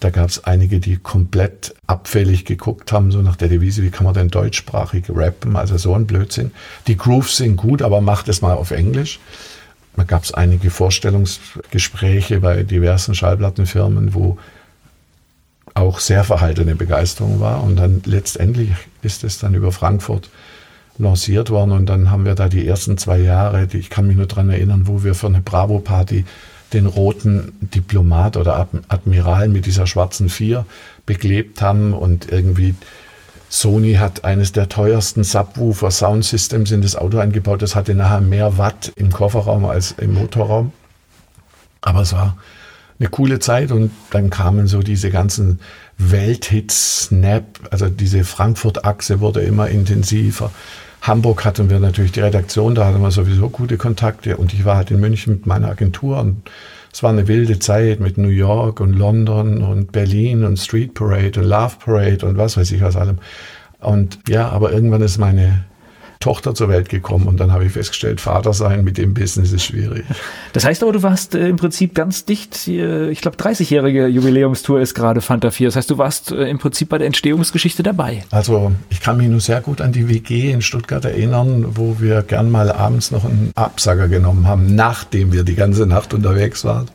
Da 0.00 0.10
gab 0.10 0.28
es 0.30 0.42
einige, 0.42 0.80
die 0.80 0.96
komplett 0.96 1.74
abfällig 1.86 2.44
geguckt 2.44 2.90
haben, 2.90 3.12
so 3.12 3.22
nach 3.22 3.36
der 3.36 3.48
Devise, 3.48 3.84
wie 3.84 3.90
kann 3.90 4.04
man 4.04 4.14
denn 4.14 4.28
deutschsprachig 4.28 5.04
rappen? 5.08 5.54
Also 5.54 5.76
so 5.76 5.94
ein 5.94 6.06
Blödsinn. 6.06 6.50
Die 6.88 6.96
Grooves 6.96 7.36
sind 7.36 7.56
gut, 7.56 7.82
aber 7.82 8.00
macht 8.00 8.28
es 8.28 8.42
mal 8.42 8.54
auf 8.54 8.72
Englisch. 8.72 9.20
Da 9.94 10.02
gab 10.02 10.24
es 10.24 10.34
einige 10.34 10.70
Vorstellungsgespräche 10.70 12.40
bei 12.40 12.64
diversen 12.64 13.14
Schallplattenfirmen, 13.14 14.14
wo 14.14 14.38
auch 15.74 16.00
sehr 16.00 16.24
verhaltene 16.24 16.74
Begeisterung 16.74 17.38
war. 17.38 17.62
Und 17.62 17.76
dann 17.76 18.02
letztendlich 18.04 18.70
ist 19.02 19.22
es 19.22 19.38
dann 19.38 19.54
über 19.54 19.70
Frankfurt 19.70 20.30
lanciert 20.98 21.50
worden 21.50 21.72
und 21.72 21.86
dann 21.86 22.10
haben 22.10 22.24
wir 22.24 22.34
da 22.34 22.48
die 22.48 22.66
ersten 22.66 22.98
zwei 22.98 23.18
Jahre, 23.18 23.66
die, 23.66 23.78
ich 23.78 23.90
kann 23.90 24.06
mich 24.06 24.16
nur 24.16 24.26
daran 24.26 24.50
erinnern, 24.50 24.86
wo 24.86 25.02
wir 25.02 25.14
für 25.14 25.26
eine 25.26 25.40
Bravo-Party 25.40 26.24
den 26.72 26.86
roten 26.86 27.52
Diplomat 27.60 28.36
oder 28.36 28.68
Admiral 28.88 29.48
mit 29.48 29.66
dieser 29.66 29.86
schwarzen 29.86 30.28
Vier 30.28 30.64
beklebt 31.06 31.60
haben 31.60 31.92
und 31.92 32.30
irgendwie 32.30 32.74
Sony 33.52 33.94
hat 33.94 34.24
eines 34.24 34.52
der 34.52 34.70
teuersten 34.70 35.24
Subwoofer 35.24 35.90
Soundsystems 35.90 36.70
in 36.70 36.80
das 36.80 36.96
Auto 36.96 37.18
eingebaut. 37.18 37.60
Das 37.60 37.74
hatte 37.74 37.94
nachher 37.94 38.22
mehr 38.22 38.56
Watt 38.56 38.92
im 38.96 39.12
Kofferraum 39.12 39.66
als 39.66 39.92
im 39.98 40.14
Motorraum. 40.14 40.72
Aber 41.82 42.00
es 42.00 42.14
war 42.14 42.38
eine 43.02 43.10
coole 43.10 43.40
Zeit 43.40 43.72
und 43.72 43.90
dann 44.10 44.30
kamen 44.30 44.68
so 44.68 44.80
diese 44.80 45.10
ganzen 45.10 45.58
Welthits, 45.98 47.06
Snap, 47.06 47.44
also 47.72 47.88
diese 47.88 48.22
Frankfurt-Achse 48.22 49.18
wurde 49.18 49.40
immer 49.40 49.68
intensiver. 49.68 50.52
Hamburg 51.00 51.44
hatten 51.44 51.68
wir 51.68 51.80
natürlich 51.80 52.12
die 52.12 52.20
Redaktion, 52.20 52.76
da 52.76 52.86
hatten 52.86 53.02
wir 53.02 53.10
sowieso 53.10 53.50
gute 53.50 53.76
Kontakte 53.76 54.36
und 54.36 54.54
ich 54.54 54.64
war 54.64 54.76
halt 54.76 54.92
in 54.92 55.00
München 55.00 55.34
mit 55.34 55.46
meiner 55.46 55.68
Agentur 55.68 56.20
und 56.20 56.42
es 56.92 57.02
war 57.02 57.10
eine 57.10 57.26
wilde 57.26 57.58
Zeit 57.58 57.98
mit 57.98 58.18
New 58.18 58.28
York 58.28 58.78
und 58.78 58.92
London 58.92 59.62
und 59.62 59.90
Berlin 59.90 60.44
und 60.44 60.58
Street 60.58 60.94
Parade 60.94 61.40
und 61.40 61.46
Love 61.46 61.74
Parade 61.84 62.24
und 62.24 62.36
was 62.36 62.56
weiß 62.56 62.70
ich 62.70 62.82
was 62.82 62.94
allem. 62.94 63.18
Und 63.80 64.20
ja, 64.28 64.48
aber 64.48 64.72
irgendwann 64.72 65.02
ist 65.02 65.18
meine 65.18 65.64
Tochter 66.22 66.54
zur 66.54 66.68
Welt 66.68 66.88
gekommen 66.88 67.26
und 67.26 67.38
dann 67.38 67.52
habe 67.52 67.64
ich 67.64 67.72
festgestellt, 67.72 68.20
Vater 68.20 68.52
sein 68.52 68.84
mit 68.84 68.96
dem 68.96 69.12
Business 69.12 69.52
ist 69.52 69.64
schwierig. 69.64 70.04
Das 70.52 70.64
heißt 70.64 70.82
aber, 70.82 70.92
du 70.92 71.02
warst 71.02 71.34
äh, 71.34 71.48
im 71.48 71.56
Prinzip 71.56 71.94
ganz 71.94 72.24
dicht, 72.24 72.68
äh, 72.68 73.10
ich 73.10 73.20
glaube 73.20 73.36
30-jährige 73.36 74.06
Jubiläumstour 74.06 74.80
ist 74.80 74.94
gerade 74.94 75.20
Fanta 75.20 75.50
4. 75.50 75.68
Das 75.68 75.76
heißt, 75.76 75.90
du 75.90 75.98
warst 75.98 76.30
äh, 76.30 76.48
im 76.48 76.58
Prinzip 76.58 76.88
bei 76.88 76.98
der 76.98 77.08
Entstehungsgeschichte 77.08 77.82
dabei. 77.82 78.24
Also 78.30 78.72
ich 78.88 79.00
kann 79.00 79.16
mich 79.16 79.28
nur 79.28 79.40
sehr 79.40 79.60
gut 79.60 79.80
an 79.80 79.92
die 79.92 80.08
WG 80.08 80.52
in 80.52 80.62
Stuttgart 80.62 81.04
erinnern, 81.04 81.76
wo 81.76 81.96
wir 81.98 82.22
gern 82.22 82.50
mal 82.50 82.70
abends 82.70 83.10
noch 83.10 83.24
einen 83.24 83.50
Absager 83.54 84.08
genommen 84.08 84.46
haben, 84.46 84.74
nachdem 84.74 85.32
wir 85.32 85.42
die 85.42 85.56
ganze 85.56 85.86
Nacht 85.86 86.14
unterwegs 86.14 86.64
waren. 86.64 86.88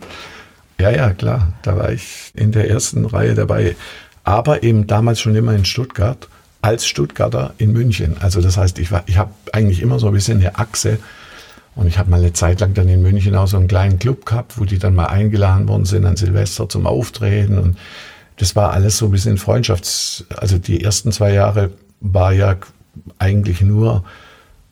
Ja, 0.79 0.89
ja, 0.91 1.11
klar, 1.11 1.53
da 1.63 1.75
war 1.75 1.91
ich 1.91 2.31
in 2.33 2.51
der 2.51 2.69
ersten 2.69 3.05
Reihe 3.05 3.33
dabei. 3.33 3.75
Aber 4.23 4.63
eben 4.63 4.87
damals 4.87 5.19
schon 5.19 5.35
immer 5.35 5.53
in 5.53 5.65
Stuttgart 5.65 6.27
als 6.61 6.87
Stuttgarter 6.87 7.53
in 7.57 7.71
München. 7.71 8.17
Also 8.19 8.41
das 8.41 8.57
heißt, 8.57 8.79
ich, 8.79 8.89
ich 9.05 9.17
habe 9.17 9.31
eigentlich 9.53 9.81
immer 9.81 9.99
so 9.99 10.07
ein 10.07 10.13
bisschen 10.13 10.39
eine 10.39 10.57
Achse. 10.57 10.99
Und 11.75 11.85
ich 11.85 11.99
habe 11.99 12.09
mal 12.09 12.19
eine 12.19 12.33
Zeit 12.33 12.59
lang 12.59 12.73
dann 12.73 12.89
in 12.89 13.03
München 13.03 13.35
auch 13.35 13.47
so 13.47 13.57
einen 13.57 13.67
kleinen 13.67 13.99
Club 13.99 14.25
gehabt, 14.25 14.59
wo 14.59 14.65
die 14.65 14.79
dann 14.79 14.95
mal 14.95 15.05
eingeladen 15.05 15.67
worden 15.67 15.85
sind 15.85 16.05
an 16.05 16.15
Silvester 16.15 16.67
zum 16.67 16.87
Auftreten. 16.87 17.59
Und 17.59 17.77
das 18.37 18.55
war 18.55 18.71
alles 18.71 18.97
so 18.97 19.05
ein 19.05 19.11
bisschen 19.11 19.37
Freundschafts-, 19.37 20.23
also 20.35 20.57
die 20.57 20.83
ersten 20.83 21.11
zwei 21.11 21.33
Jahre 21.33 21.71
war 22.01 22.33
ja 22.33 22.55
eigentlich 23.19 23.61
nur, 23.61 24.03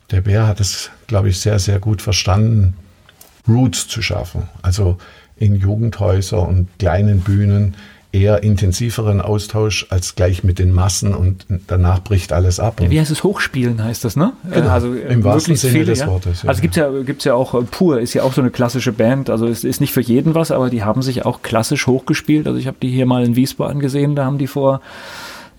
der 0.10 0.22
Bär 0.22 0.48
hat 0.48 0.60
es, 0.60 0.90
glaube 1.06 1.30
ich, 1.30 1.40
sehr, 1.40 1.60
sehr 1.60 1.80
gut 1.80 2.02
verstanden, 2.02 2.76
Roots 3.48 3.88
zu 3.88 4.02
schaffen. 4.02 4.50
Also 4.64 4.98
in 5.38 5.56
Jugendhäuser 5.56 6.48
und 6.48 6.68
kleinen 6.80 7.20
Bühnen 7.20 7.76
eher 8.16 8.44
intensiveren 8.44 9.20
Austausch 9.20 9.88
als 9.90 10.16
gleich 10.16 10.44
mit 10.44 10.58
den 10.58 10.72
Massen 10.72 11.14
und 11.14 11.46
danach 11.68 12.00
bricht 12.02 12.32
alles 12.32 12.62
ab. 12.62 12.80
Ja, 12.80 12.90
wie 12.90 13.00
heißt 13.00 13.12
es? 13.12 13.24
Hochspielen 13.24 13.84
heißt 13.84 14.06
das, 14.06 14.16
ne? 14.16 14.32
Genau, 14.50 14.70
also 14.70 14.94
im 14.94 15.24
wahrsten 15.24 15.58
Sinne 15.58 15.74
viele, 15.74 15.86
des 15.86 16.00
ja? 16.00 16.08
Wortes. 16.08 16.44
Ja. 16.44 16.50
Also 16.50 16.62
gibt's 16.62 16.78
ja, 16.78 16.90
gibt's 17.02 17.26
ja 17.26 17.34
auch 17.34 17.54
äh, 17.54 17.64
Pur, 17.64 18.00
ist 18.00 18.14
ja 18.14 18.24
auch 18.24 18.32
so 18.32 18.40
eine 18.40 18.52
klassische 18.52 18.94
Band. 18.94 19.30
Also 19.30 19.48
es 19.48 19.66
ist 19.66 19.82
nicht 19.82 19.92
für 19.92 20.02
jeden 20.02 20.34
was, 20.34 20.52
aber 20.52 20.70
die 20.70 20.84
haben 20.84 21.02
sich 21.02 21.26
auch 21.26 21.42
klassisch 21.42 21.88
hochgespielt. 21.88 22.48
Also 22.48 22.58
ich 22.58 22.68
habe 22.68 22.78
die 22.82 22.90
hier 22.90 23.06
mal 23.06 23.26
in 23.26 23.36
Wiesbaden 23.36 23.82
gesehen, 23.82 24.16
da 24.16 24.24
haben 24.24 24.38
die 24.38 24.48
vor 24.48 24.80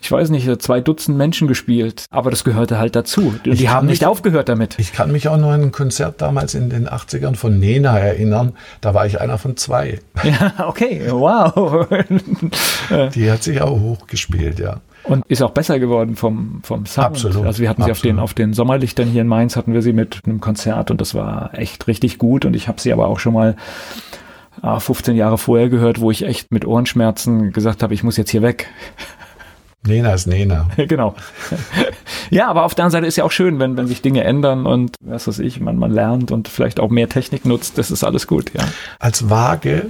ich 0.07 0.13
weiß 0.13 0.31
nicht, 0.31 0.63
zwei 0.63 0.81
Dutzend 0.81 1.19
Menschen 1.19 1.49
gespielt. 1.49 2.05
Aber 2.11 2.31
das 2.31 2.45
gehörte 2.45 2.79
halt 2.79 2.95
dazu. 2.95 3.35
Und 3.45 3.59
die 3.59 3.69
haben 3.69 3.89
nicht 3.89 4.07
aufgehört 4.07 4.49
damit. 4.49 4.77
Ich 4.79 4.93
kann 4.93 5.11
mich 5.11 5.27
auch 5.27 5.37
noch 5.37 5.51
an 5.51 5.63
ein 5.63 5.73
Konzert 5.73 6.23
damals 6.23 6.55
in 6.55 6.71
den 6.71 6.89
80ern 6.89 7.35
von 7.35 7.59
Nena 7.59 7.99
erinnern. 7.99 8.53
Da 8.81 8.95
war 8.95 9.05
ich 9.07 9.21
einer 9.21 9.37
von 9.37 9.57
zwei. 9.57 9.99
Ja, 10.23 10.67
okay, 10.69 11.03
wow. 11.11 11.87
die 13.15 13.31
hat 13.31 13.43
sich 13.43 13.61
auch 13.63 13.81
hochgespielt, 13.81 14.59
ja. 14.59 14.81
Und 15.05 15.25
ist 15.29 15.43
auch 15.43 15.51
besser 15.51 15.79
geworden 15.79 16.15
vom, 16.17 16.61
vom 16.63 16.85
Sound. 16.87 17.07
Absolut. 17.07 17.47
Also 17.47 17.63
wir 17.63 17.69
hatten 17.69 17.83
sie 17.83 17.91
auf 17.91 18.01
den, 18.01 18.19
auf 18.19 18.35
den 18.35 18.53
Sommerlichtern 18.53 19.09
hier 19.09 19.23
in 19.23 19.29
Mainz, 19.29 19.57
hatten 19.57 19.73
wir 19.73 19.83
sie 19.83 19.93
mit 19.93 20.21
einem 20.25 20.41
Konzert 20.41 20.91
und 20.91 21.01
das 21.01 21.15
war 21.15 21.51
echt 21.55 21.87
richtig 21.87 22.19
gut. 22.19 22.45
Und 22.45 22.55
ich 22.55 22.69
habe 22.69 22.81
sie 22.81 22.93
aber 22.93 23.07
auch 23.09 23.19
schon 23.19 23.33
mal 23.33 23.57
15 24.63 25.15
ah, 25.15 25.17
Jahre 25.17 25.39
vorher 25.39 25.69
gehört, 25.69 26.01
wo 26.01 26.11
ich 26.11 26.25
echt 26.25 26.53
mit 26.53 26.65
Ohrenschmerzen 26.65 27.53
gesagt 27.53 27.83
habe, 27.83 27.95
ich 27.95 28.03
muss 28.03 28.17
jetzt 28.17 28.31
hier 28.31 28.43
weg. 28.43 28.69
Nena 29.85 30.15
ist 30.15 30.27
Nena. 30.27 30.69
genau. 30.77 31.15
ja, 32.31 32.49
aber 32.49 32.65
auf 32.65 32.75
der 32.75 32.85
anderen 32.85 33.03
Seite 33.03 33.07
ist 33.07 33.17
ja 33.17 33.25
auch 33.25 33.31
schön, 33.31 33.59
wenn, 33.59 33.77
wenn 33.77 33.87
sich 33.87 34.03
Dinge 34.03 34.25
ändern 34.25 34.67
und 34.67 34.97
was 35.01 35.29
weiß 35.29 35.39
ich, 35.41 35.61
man, 35.61 35.77
man 35.77 35.93
lernt 35.93 36.33
und 36.33 36.49
vielleicht 36.49 36.81
auch 36.81 36.91
mehr 36.91 37.09
Technik 37.09 37.45
nutzt, 37.45 37.79
das 37.79 37.91
ist 37.91 38.05
alles 38.05 38.27
gut, 38.27 38.53
ja. 38.55 38.65
Als 38.99 39.31
Waage 39.31 39.87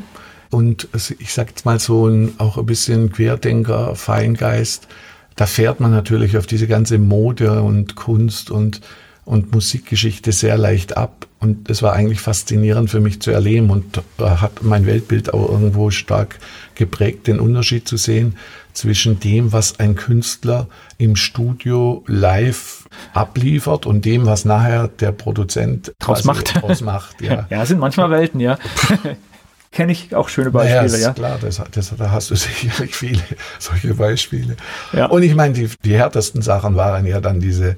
und 0.50 0.88
ich 1.18 1.32
sag 1.32 1.48
jetzt 1.48 1.64
mal 1.64 1.78
so 1.78 2.08
ein, 2.08 2.34
auch 2.38 2.58
ein 2.58 2.66
bisschen 2.66 3.10
Querdenker, 3.10 3.94
Feingeist, 3.96 4.86
da 5.34 5.46
fährt 5.46 5.80
man 5.80 5.90
natürlich 5.90 6.36
auf 6.36 6.46
diese 6.46 6.66
ganze 6.66 6.98
Mode 6.98 7.62
und 7.62 7.94
Kunst 7.96 8.50
und 8.50 8.80
und 9.26 9.52
Musikgeschichte 9.52 10.32
sehr 10.32 10.56
leicht 10.56 10.96
ab. 10.96 11.26
Und 11.40 11.68
es 11.68 11.82
war 11.82 11.92
eigentlich 11.92 12.20
faszinierend 12.20 12.90
für 12.90 13.00
mich 13.00 13.20
zu 13.20 13.32
erleben 13.32 13.70
und 13.70 14.00
hat 14.18 14.62
mein 14.62 14.86
Weltbild 14.86 15.34
auch 15.34 15.50
irgendwo 15.50 15.90
stark 15.90 16.38
geprägt, 16.76 17.26
den 17.26 17.40
Unterschied 17.40 17.86
zu 17.86 17.96
sehen 17.96 18.36
zwischen 18.76 19.18
dem, 19.20 19.52
was 19.52 19.80
ein 19.80 19.96
Künstler 19.96 20.68
im 20.98 21.16
Studio 21.16 22.04
live 22.06 22.88
abliefert 23.14 23.86
und 23.86 24.04
dem, 24.04 24.26
was 24.26 24.44
nachher 24.44 24.88
der 24.88 25.12
Produzent 25.12 25.92
draus 25.98 26.24
macht. 26.24 26.60
Draus 26.60 26.80
macht 26.80 27.20
ja. 27.20 27.46
ja, 27.50 27.64
sind 27.66 27.78
manchmal 27.78 28.10
Welten, 28.10 28.40
ja. 28.40 28.58
Kenne 29.72 29.92
ich 29.92 30.14
auch 30.14 30.28
schöne 30.28 30.50
Beispiele, 30.50 30.76
naja, 30.76 30.94
ist 30.96 31.02
ja. 31.02 31.12
Klar, 31.12 31.38
das, 31.40 31.60
das, 31.70 31.94
da 31.96 32.10
hast 32.10 32.30
du 32.30 32.34
sicherlich 32.34 32.94
viele 32.94 33.22
solche 33.58 33.94
Beispiele. 33.94 34.56
Ja. 34.92 35.06
Und 35.06 35.22
ich 35.22 35.34
meine, 35.34 35.54
die, 35.54 35.68
die 35.84 35.96
härtesten 35.96 36.40
Sachen 36.40 36.76
waren 36.76 37.04
ja 37.04 37.20
dann 37.20 37.40
diese 37.40 37.76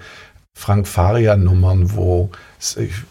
Frank 0.59 0.89
Faria 0.89 1.37
Nummern, 1.37 1.95
wo 1.95 2.31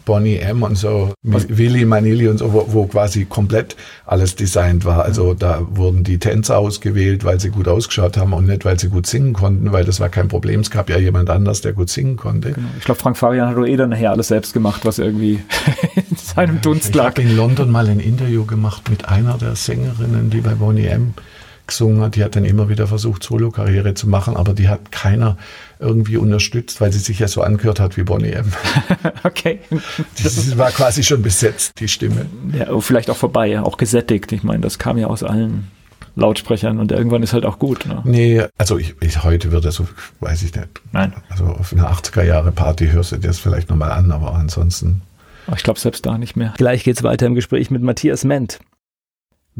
Bonnie 0.04 0.36
M 0.36 0.62
und 0.62 0.76
so, 0.76 1.14
Willy 1.22 1.86
Manili 1.86 2.28
und 2.28 2.36
so, 2.36 2.52
wo, 2.52 2.66
wo, 2.68 2.86
quasi 2.86 3.24
komplett 3.24 3.74
alles 4.04 4.36
designt 4.36 4.84
war. 4.84 5.02
Also 5.02 5.32
da 5.32 5.66
wurden 5.70 6.04
die 6.04 6.18
Tänzer 6.18 6.58
ausgewählt, 6.58 7.24
weil 7.24 7.40
sie 7.40 7.48
gut 7.48 7.66
ausgeschaut 7.66 8.18
haben 8.18 8.34
und 8.34 8.46
nicht, 8.46 8.66
weil 8.66 8.78
sie 8.78 8.90
gut 8.90 9.06
singen 9.06 9.32
konnten, 9.32 9.72
weil 9.72 9.86
das 9.86 9.98
war 9.98 10.10
kein 10.10 10.28
Problem. 10.28 10.60
Es 10.60 10.70
gab 10.70 10.90
ja 10.90 10.98
jemand 10.98 11.30
anders, 11.30 11.62
der 11.62 11.72
gut 11.72 11.88
singen 11.88 12.18
konnte. 12.18 12.52
Genau. 12.52 12.68
Ich 12.78 12.84
glaube, 12.84 13.00
Frank 13.00 13.16
Farian 13.16 13.48
hat 13.48 13.56
doch 13.56 13.66
eh 13.66 13.76
dann 13.76 13.88
nachher 13.88 14.10
alles 14.10 14.28
selbst 14.28 14.52
gemacht, 14.52 14.84
was 14.84 14.98
irgendwie 14.98 15.40
in 15.94 16.16
seinem 16.16 16.60
Dunst 16.60 16.94
lag. 16.94 17.16
Ich 17.16 17.24
habe 17.24 17.30
in 17.30 17.36
London 17.36 17.70
mal 17.70 17.88
ein 17.88 18.00
Interview 18.00 18.44
gemacht 18.44 18.90
mit 18.90 19.08
einer 19.08 19.38
der 19.38 19.56
Sängerinnen, 19.56 20.28
die 20.28 20.42
bei 20.42 20.54
Bonnie 20.54 20.86
M 20.86 21.14
gesungen 21.68 22.02
hat. 22.02 22.16
Die 22.16 22.24
hat 22.24 22.34
dann 22.34 22.44
immer 22.44 22.68
wieder 22.68 22.88
versucht, 22.88 23.22
Solo-Karriere 23.22 23.94
zu 23.94 24.08
machen, 24.08 24.36
aber 24.36 24.54
die 24.54 24.68
hat 24.68 24.90
keiner 24.90 25.36
irgendwie 25.80 26.16
unterstützt, 26.16 26.80
weil 26.80 26.92
sie 26.92 26.98
sich 26.98 27.18
ja 27.18 27.28
so 27.28 27.42
angehört 27.42 27.80
hat 27.80 27.96
wie 27.96 28.02
Bonnie 28.02 28.32
M. 28.32 28.52
okay. 29.24 29.60
Das 30.22 30.56
war 30.58 30.70
quasi 30.70 31.02
schon 31.02 31.22
besetzt, 31.22 31.72
die 31.78 31.88
Stimme. 31.88 32.26
Ja, 32.52 32.78
vielleicht 32.80 33.10
auch 33.10 33.16
vorbei, 33.16 33.60
auch 33.60 33.76
gesättigt. 33.76 34.32
Ich 34.32 34.42
meine, 34.42 34.60
das 34.60 34.78
kam 34.78 34.98
ja 34.98 35.06
aus 35.06 35.22
allen 35.22 35.68
Lautsprechern 36.16 36.78
und 36.78 36.90
irgendwann 36.90 37.22
ist 37.22 37.32
halt 37.32 37.46
auch 37.46 37.58
gut. 37.58 37.86
Ne? 37.86 38.02
Nee, 38.04 38.44
also 38.58 38.76
ich, 38.76 38.96
ich 39.00 39.22
heute 39.22 39.52
würde 39.52 39.70
so, 39.70 39.86
weiß 40.20 40.42
ich 40.42 40.54
nicht. 40.54 40.68
Nein. 40.92 41.12
Also 41.30 41.44
auf 41.44 41.72
einer 41.72 41.90
80er 41.90 42.24
Jahre 42.24 42.50
Party 42.50 42.88
hörst 42.88 43.12
du 43.12 43.16
dir 43.16 43.28
das 43.28 43.38
vielleicht 43.38 43.70
nochmal 43.70 43.92
an, 43.92 44.10
aber 44.10 44.34
ansonsten. 44.34 45.02
Ich 45.54 45.62
glaube 45.62 45.78
selbst 45.78 46.04
da 46.04 46.18
nicht 46.18 46.36
mehr. 46.36 46.54
Gleich 46.56 46.84
geht's 46.84 47.02
weiter 47.02 47.26
im 47.26 47.34
Gespräch 47.34 47.70
mit 47.70 47.82
Matthias 47.82 48.24
Ment. 48.24 48.58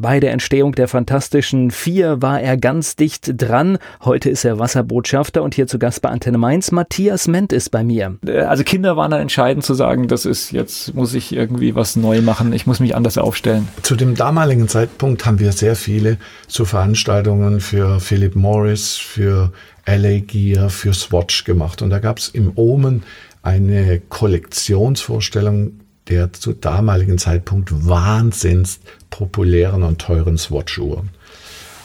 Bei 0.00 0.20
der 0.20 0.30
Entstehung 0.30 0.76
der 0.76 0.86
Fantastischen 0.86 1.72
Vier 1.72 2.22
war 2.22 2.40
er 2.40 2.56
ganz 2.56 2.94
dicht 2.94 3.32
dran. 3.36 3.78
Heute 4.04 4.30
ist 4.30 4.44
er 4.44 4.60
Wasserbotschafter 4.60 5.42
und 5.42 5.56
hier 5.56 5.66
zu 5.66 5.80
Gast 5.80 6.02
bei 6.02 6.08
Antenne 6.08 6.38
Mainz. 6.38 6.70
Matthias 6.70 7.26
Ment 7.26 7.52
ist 7.52 7.70
bei 7.70 7.82
mir. 7.82 8.16
Äh, 8.24 8.42
also 8.42 8.62
Kinder 8.62 8.96
waren 8.96 9.10
da 9.10 9.18
entscheidend 9.18 9.64
zu 9.64 9.74
sagen, 9.74 10.06
das 10.06 10.24
ist 10.24 10.52
jetzt 10.52 10.94
muss 10.94 11.14
ich 11.14 11.34
irgendwie 11.34 11.74
was 11.74 11.96
neu 11.96 12.22
machen. 12.22 12.52
Ich 12.52 12.64
muss 12.64 12.78
mich 12.78 12.94
anders 12.94 13.18
aufstellen. 13.18 13.66
Zu 13.82 13.96
dem 13.96 14.14
damaligen 14.14 14.68
Zeitpunkt 14.68 15.26
haben 15.26 15.40
wir 15.40 15.50
sehr 15.50 15.74
viele 15.74 16.18
so 16.46 16.64
Veranstaltungen 16.64 17.58
für 17.58 17.98
Philip 17.98 18.36
Morris, 18.36 18.94
für 18.94 19.50
LA 19.84 20.20
Gear, 20.20 20.70
für 20.70 20.94
Swatch 20.94 21.42
gemacht. 21.42 21.82
Und 21.82 21.90
da 21.90 21.98
gab 21.98 22.18
es 22.18 22.28
im 22.28 22.52
Omen 22.54 23.02
eine 23.42 24.00
Kollektionsvorstellung 24.08 25.72
der 26.08 26.32
zu 26.32 26.52
damaligen 26.52 27.18
Zeitpunkt 27.18 27.86
wahnsinns 27.86 28.80
populären 29.10 29.82
und 29.82 30.00
teuren 30.00 30.38
Swatch-Uhren. 30.38 31.10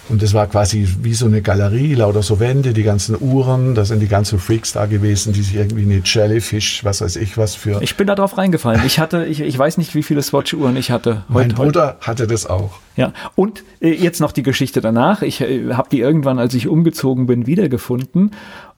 Und 0.09 0.21
das 0.21 0.33
war 0.33 0.47
quasi 0.47 0.87
wie 1.01 1.13
so 1.13 1.25
eine 1.27 1.41
Galerie, 1.41 1.95
lauter 1.95 2.23
so 2.23 2.39
Wände, 2.39 2.73
die 2.73 2.83
ganzen 2.83 3.15
Uhren, 3.19 3.73
da 3.73 3.85
sind 3.85 4.01
die 4.01 4.09
ganzen 4.09 4.37
Freaks 4.37 4.73
da 4.73 4.85
gewesen, 4.85 5.31
die 5.31 5.41
sich 5.41 5.55
irgendwie 5.55 5.83
eine 5.83 6.01
Jellyfish, 6.03 6.83
was 6.83 6.99
weiß 6.99 7.15
ich 7.15 7.37
was 7.37 7.55
für. 7.55 7.81
Ich 7.81 7.95
bin 7.95 8.07
da 8.07 8.15
drauf 8.15 8.37
reingefallen. 8.37 8.81
Ich 8.85 8.99
hatte, 8.99 9.25
ich, 9.25 9.39
ich 9.39 9.57
weiß 9.57 9.77
nicht, 9.77 9.95
wie 9.95 10.03
viele 10.03 10.21
Swatch-Uhren 10.21 10.75
ich 10.75 10.91
hatte. 10.91 11.23
Heute, 11.29 11.47
mein 11.47 11.47
Bruder 11.49 11.87
heute. 11.87 12.07
hatte 12.07 12.27
das 12.27 12.45
auch. 12.45 12.79
Ja, 12.97 13.13
und 13.35 13.63
äh, 13.79 13.93
jetzt 13.93 14.19
noch 14.19 14.33
die 14.33 14.43
Geschichte 14.43 14.81
danach. 14.81 15.21
Ich 15.21 15.39
äh, 15.39 15.73
habe 15.73 15.87
die 15.89 16.01
irgendwann, 16.01 16.37
als 16.37 16.53
ich 16.53 16.67
umgezogen 16.67 17.25
bin, 17.25 17.47
wiedergefunden 17.47 18.31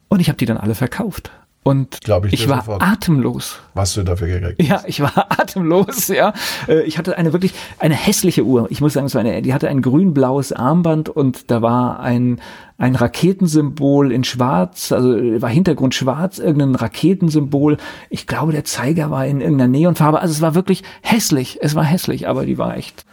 und 0.08 0.20
ich 0.20 0.30
habe 0.30 0.38
die 0.38 0.46
dann 0.46 0.58
alle 0.58 0.76
verkauft. 0.76 1.32
Und 1.68 1.98
ich, 2.28 2.34
ich 2.34 2.48
war 2.48 2.58
sofort. 2.58 2.84
atemlos. 2.84 3.60
Was 3.74 3.96
du 3.96 4.04
dafür 4.04 4.28
gekriegt 4.28 4.62
Ja, 4.62 4.84
ich 4.86 5.02
war 5.02 5.32
atemlos, 5.40 6.10
ja. 6.10 6.32
Äh, 6.68 6.84
ich 6.84 7.00
hatte 7.00 7.18
eine 7.18 7.34
wirklich, 7.34 7.56
eine 7.80 7.96
hässliche 7.96 8.44
Uhr. 8.44 8.68
Ich 8.70 8.82
muss 8.82 8.94
sagen, 8.94 9.08
es 9.08 9.16
war 9.16 9.22
eine, 9.22 9.42
die 9.42 9.52
hatte 9.52 9.68
ein 9.68 9.82
grün-blaues 9.82 10.54
Armband 10.54 11.10
und 11.10 11.50
da 11.50 11.64
war 11.64 12.02
ein, 12.02 12.40
ein 12.78 12.94
Raketensymbol 12.94 14.12
in 14.12 14.24
schwarz, 14.24 14.92
also 14.92 15.10
war 15.42 15.50
Hintergrund 15.50 15.96
schwarz, 15.96 16.38
irgendein 16.38 16.76
Raketensymbol. 16.76 17.78
Ich 18.12 18.28
glaube, 18.28 18.52
der 18.52 18.64
Zeiger 18.64 19.10
war 19.10 19.26
in 19.26 19.42
irgendeiner 19.42 19.70
Neonfarbe. 19.70 20.22
Also 20.22 20.34
es 20.34 20.42
war 20.42 20.54
wirklich 20.54 20.84
hässlich. 21.02 21.58
Es 21.62 21.74
war 21.74 21.84
hässlich, 21.84 22.28
aber 22.28 22.46
die 22.46 22.60
war 22.60 22.78
echt 22.78 23.06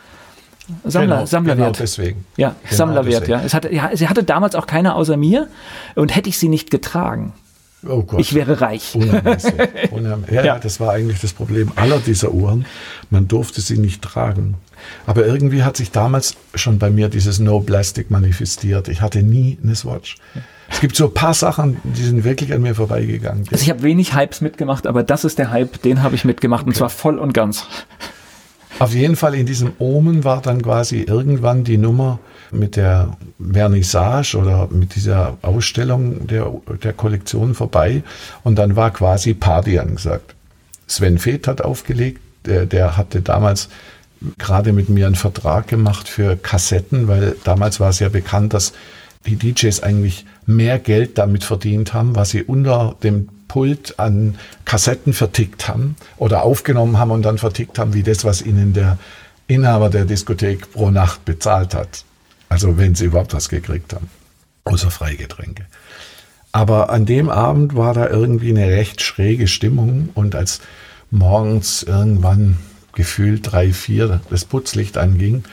Sammler, 0.84 1.14
genau, 1.16 1.26
Sammlerwert. 1.26 1.58
Genau 1.58 1.78
deswegen. 1.78 2.26
Ja, 2.36 2.54
genau 2.64 2.76
Sammlerwert, 2.76 3.22
deswegen. 3.22 3.32
ja. 3.32 3.46
Es 3.46 3.54
hatte, 3.54 3.74
ja. 3.74 3.90
Sie 3.94 4.08
hatte 4.08 4.24
damals 4.24 4.54
auch 4.54 4.66
keiner 4.66 4.94
außer 4.94 5.16
mir 5.16 5.48
und 5.94 6.14
hätte 6.14 6.28
ich 6.28 6.38
sie 6.38 6.48
nicht 6.48 6.70
getragen, 6.70 7.32
Oh 7.86 8.02
Gott. 8.02 8.20
Ich 8.20 8.34
wäre 8.34 8.60
reich. 8.60 8.94
Unheimlich. 9.90 10.30
Ja, 10.30 10.44
ja, 10.44 10.58
das 10.58 10.78
war 10.78 10.92
eigentlich 10.92 11.20
das 11.20 11.32
Problem 11.32 11.72
aller 11.76 11.98
dieser 11.98 12.32
Uhren. 12.32 12.64
Man 13.10 13.28
durfte 13.28 13.60
sie 13.60 13.78
nicht 13.78 14.02
tragen. 14.02 14.54
Aber 15.06 15.26
irgendwie 15.26 15.62
hat 15.62 15.76
sich 15.76 15.90
damals 15.90 16.36
schon 16.54 16.78
bei 16.78 16.90
mir 16.90 17.08
dieses 17.08 17.38
No 17.38 17.60
Plastic 17.60 18.10
manifestiert. 18.10 18.88
Ich 18.88 19.00
hatte 19.00 19.22
nie 19.22 19.58
eine 19.62 19.74
Swatch. 19.74 20.16
Es 20.70 20.80
gibt 20.80 20.96
so 20.96 21.06
ein 21.06 21.14
paar 21.14 21.34
Sachen, 21.34 21.76
die 21.84 22.02
sind 22.02 22.24
wirklich 22.24 22.52
an 22.52 22.62
mir 22.62 22.74
vorbeigegangen. 22.74 23.44
Also 23.50 23.62
ich 23.62 23.70
habe 23.70 23.82
wenig 23.82 24.14
Hypes 24.14 24.40
mitgemacht, 24.40 24.86
aber 24.86 25.02
das 25.02 25.24
ist 25.24 25.38
der 25.38 25.50
Hype, 25.50 25.82
den 25.82 26.02
habe 26.02 26.14
ich 26.14 26.24
mitgemacht 26.24 26.62
okay. 26.62 26.70
und 26.70 26.76
zwar 26.76 26.88
voll 26.88 27.18
und 27.18 27.34
ganz. 27.34 27.66
Auf 28.78 28.94
jeden 28.94 29.16
Fall 29.16 29.34
in 29.34 29.46
diesem 29.46 29.72
Omen 29.78 30.24
war 30.24 30.40
dann 30.40 30.62
quasi 30.62 31.02
irgendwann 31.02 31.62
die 31.62 31.76
Nummer 31.76 32.18
mit 32.52 32.76
der 32.76 33.16
Vernissage 33.38 34.36
oder 34.36 34.68
mit 34.70 34.94
dieser 34.94 35.38
Ausstellung 35.42 36.26
der, 36.26 36.52
der 36.82 36.92
Kollektion 36.92 37.54
vorbei 37.54 38.02
und 38.44 38.56
dann 38.56 38.76
war 38.76 38.90
quasi 38.90 39.34
Party 39.34 39.78
angesagt. 39.78 40.34
Sven 40.86 41.18
Feth 41.18 41.48
hat 41.48 41.62
aufgelegt, 41.62 42.20
der, 42.44 42.66
der 42.66 42.96
hatte 42.96 43.22
damals 43.22 43.68
gerade 44.38 44.72
mit 44.72 44.88
mir 44.88 45.06
einen 45.06 45.14
Vertrag 45.14 45.68
gemacht 45.68 46.08
für 46.08 46.36
Kassetten, 46.36 47.08
weil 47.08 47.36
damals 47.44 47.80
war 47.80 47.90
es 47.90 47.98
ja 47.98 48.08
bekannt, 48.08 48.54
dass 48.54 48.72
die 49.26 49.36
DJs 49.36 49.82
eigentlich 49.82 50.26
mehr 50.46 50.78
Geld 50.78 51.18
damit 51.18 51.44
verdient 51.44 51.94
haben, 51.94 52.16
was 52.16 52.30
sie 52.30 52.42
unter 52.42 52.96
dem 53.02 53.28
Pult 53.48 53.98
an 53.98 54.38
Kassetten 54.64 55.12
vertickt 55.12 55.68
haben 55.68 55.96
oder 56.16 56.42
aufgenommen 56.42 56.98
haben 56.98 57.10
und 57.10 57.22
dann 57.22 57.38
vertickt 57.38 57.78
haben, 57.78 57.94
wie 57.94 58.02
das, 58.02 58.24
was 58.24 58.42
ihnen 58.42 58.72
der 58.72 58.98
Inhaber 59.46 59.90
der 59.90 60.04
Diskothek 60.04 60.72
pro 60.72 60.90
Nacht 60.90 61.24
bezahlt 61.24 61.74
hat. 61.74 62.04
Also 62.52 62.76
wenn 62.76 62.94
sie 62.94 63.06
überhaupt 63.06 63.32
was 63.32 63.48
gekriegt 63.48 63.94
haben, 63.94 64.10
außer 64.64 64.90
Freigetränke. 64.90 65.64
Aber 66.52 66.90
an 66.90 67.06
dem 67.06 67.30
Abend 67.30 67.76
war 67.76 67.94
da 67.94 68.10
irgendwie 68.10 68.50
eine 68.50 68.66
recht 68.66 69.00
schräge 69.00 69.48
Stimmung 69.48 70.10
und 70.12 70.34
als 70.34 70.60
morgens 71.10 71.82
irgendwann 71.82 72.58
gefühlt 72.92 73.50
drei, 73.50 73.72
vier 73.72 74.20
das 74.28 74.44
Putzlicht 74.44 74.98
anging, 74.98 75.44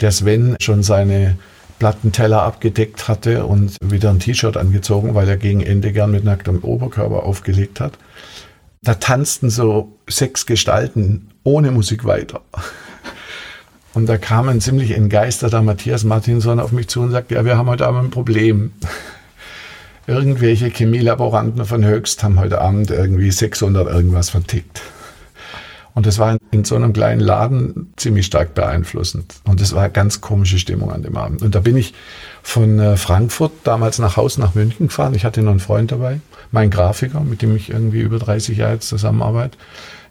der 0.00 0.10
Sven 0.10 0.56
schon 0.60 0.82
seine 0.82 1.38
Plattenteller 1.78 2.42
abgedeckt 2.42 3.06
hatte 3.06 3.46
und 3.46 3.76
wieder 3.80 4.10
ein 4.10 4.18
T-Shirt 4.18 4.56
angezogen, 4.56 5.14
weil 5.14 5.28
er 5.28 5.36
gegen 5.36 5.60
Ende 5.60 5.92
gern 5.92 6.10
mit 6.10 6.24
nacktem 6.24 6.64
Oberkörper 6.64 7.22
aufgelegt 7.22 7.78
hat. 7.78 7.98
Da 8.82 8.94
tanzten 8.94 9.48
so 9.48 9.96
sechs 10.08 10.44
Gestalten 10.44 11.30
ohne 11.44 11.70
Musik 11.70 12.04
weiter. 12.04 12.40
Und 13.94 14.06
da 14.08 14.18
kam 14.18 14.48
ein 14.48 14.60
ziemlich 14.60 14.92
entgeisterter 14.92 15.62
Matthias 15.62 16.04
Martinson 16.04 16.60
auf 16.60 16.72
mich 16.72 16.88
zu 16.88 17.00
und 17.00 17.10
sagte, 17.10 17.34
ja, 17.34 17.44
wir 17.44 17.56
haben 17.56 17.68
heute 17.68 17.86
Abend 17.86 18.04
ein 18.04 18.10
Problem. 18.10 18.72
Irgendwelche 20.06 20.68
Chemielaboranten 20.68 21.64
von 21.64 21.84
Höchst 21.84 22.22
haben 22.22 22.40
heute 22.40 22.60
Abend 22.60 22.90
irgendwie 22.90 23.30
600 23.30 23.86
irgendwas 23.88 24.30
vertickt. 24.30 24.80
Und 25.94 26.06
das 26.06 26.18
war 26.18 26.36
in 26.52 26.64
so 26.64 26.76
einem 26.76 26.92
kleinen 26.92 27.20
Laden 27.20 27.92
ziemlich 27.96 28.24
stark 28.26 28.54
beeinflussend. 28.54 29.34
Und 29.44 29.60
es 29.60 29.74
war 29.74 29.82
eine 29.82 29.92
ganz 29.92 30.20
komische 30.20 30.58
Stimmung 30.58 30.92
an 30.92 31.02
dem 31.02 31.16
Abend. 31.16 31.42
Und 31.42 31.54
da 31.54 31.60
bin 31.60 31.76
ich 31.76 31.92
von 32.42 32.78
äh, 32.78 32.96
Frankfurt 32.96 33.52
damals 33.64 33.98
nach 33.98 34.16
Hause 34.16 34.40
nach 34.40 34.54
München 34.54 34.86
gefahren. 34.86 35.12
Ich 35.14 35.24
hatte 35.24 35.42
noch 35.42 35.50
einen 35.50 35.60
Freund 35.60 35.90
dabei, 35.90 36.20
mein 36.52 36.70
Grafiker, 36.70 37.20
mit 37.20 37.42
dem 37.42 37.56
ich 37.56 37.70
irgendwie 37.70 38.00
über 38.00 38.18
30 38.18 38.56
Jahre 38.56 38.74
jetzt 38.74 38.88
zusammenarbeite 38.88 39.58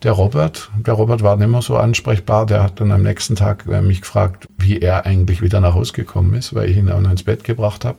der 0.03 0.11
Robert. 0.11 0.69
Der 0.75 0.93
Robert 0.93 1.23
war 1.23 1.35
nicht 1.37 1.47
mehr 1.47 1.61
so 1.61 1.77
ansprechbar. 1.77 2.45
Der 2.45 2.63
hat 2.63 2.79
dann 2.79 2.91
am 2.91 3.03
nächsten 3.03 3.35
Tag 3.35 3.65
äh, 3.67 3.81
mich 3.81 4.01
gefragt, 4.01 4.47
wie 4.57 4.79
er 4.79 5.05
eigentlich 5.05 5.41
wieder 5.41 5.59
nach 5.59 5.73
Hause 5.73 5.93
gekommen 5.93 6.33
ist, 6.33 6.53
weil 6.53 6.69
ich 6.69 6.77
ihn 6.77 6.91
auch 6.91 7.01
noch 7.01 7.11
ins 7.11 7.23
Bett 7.23 7.43
gebracht 7.43 7.85
habe. 7.85 7.97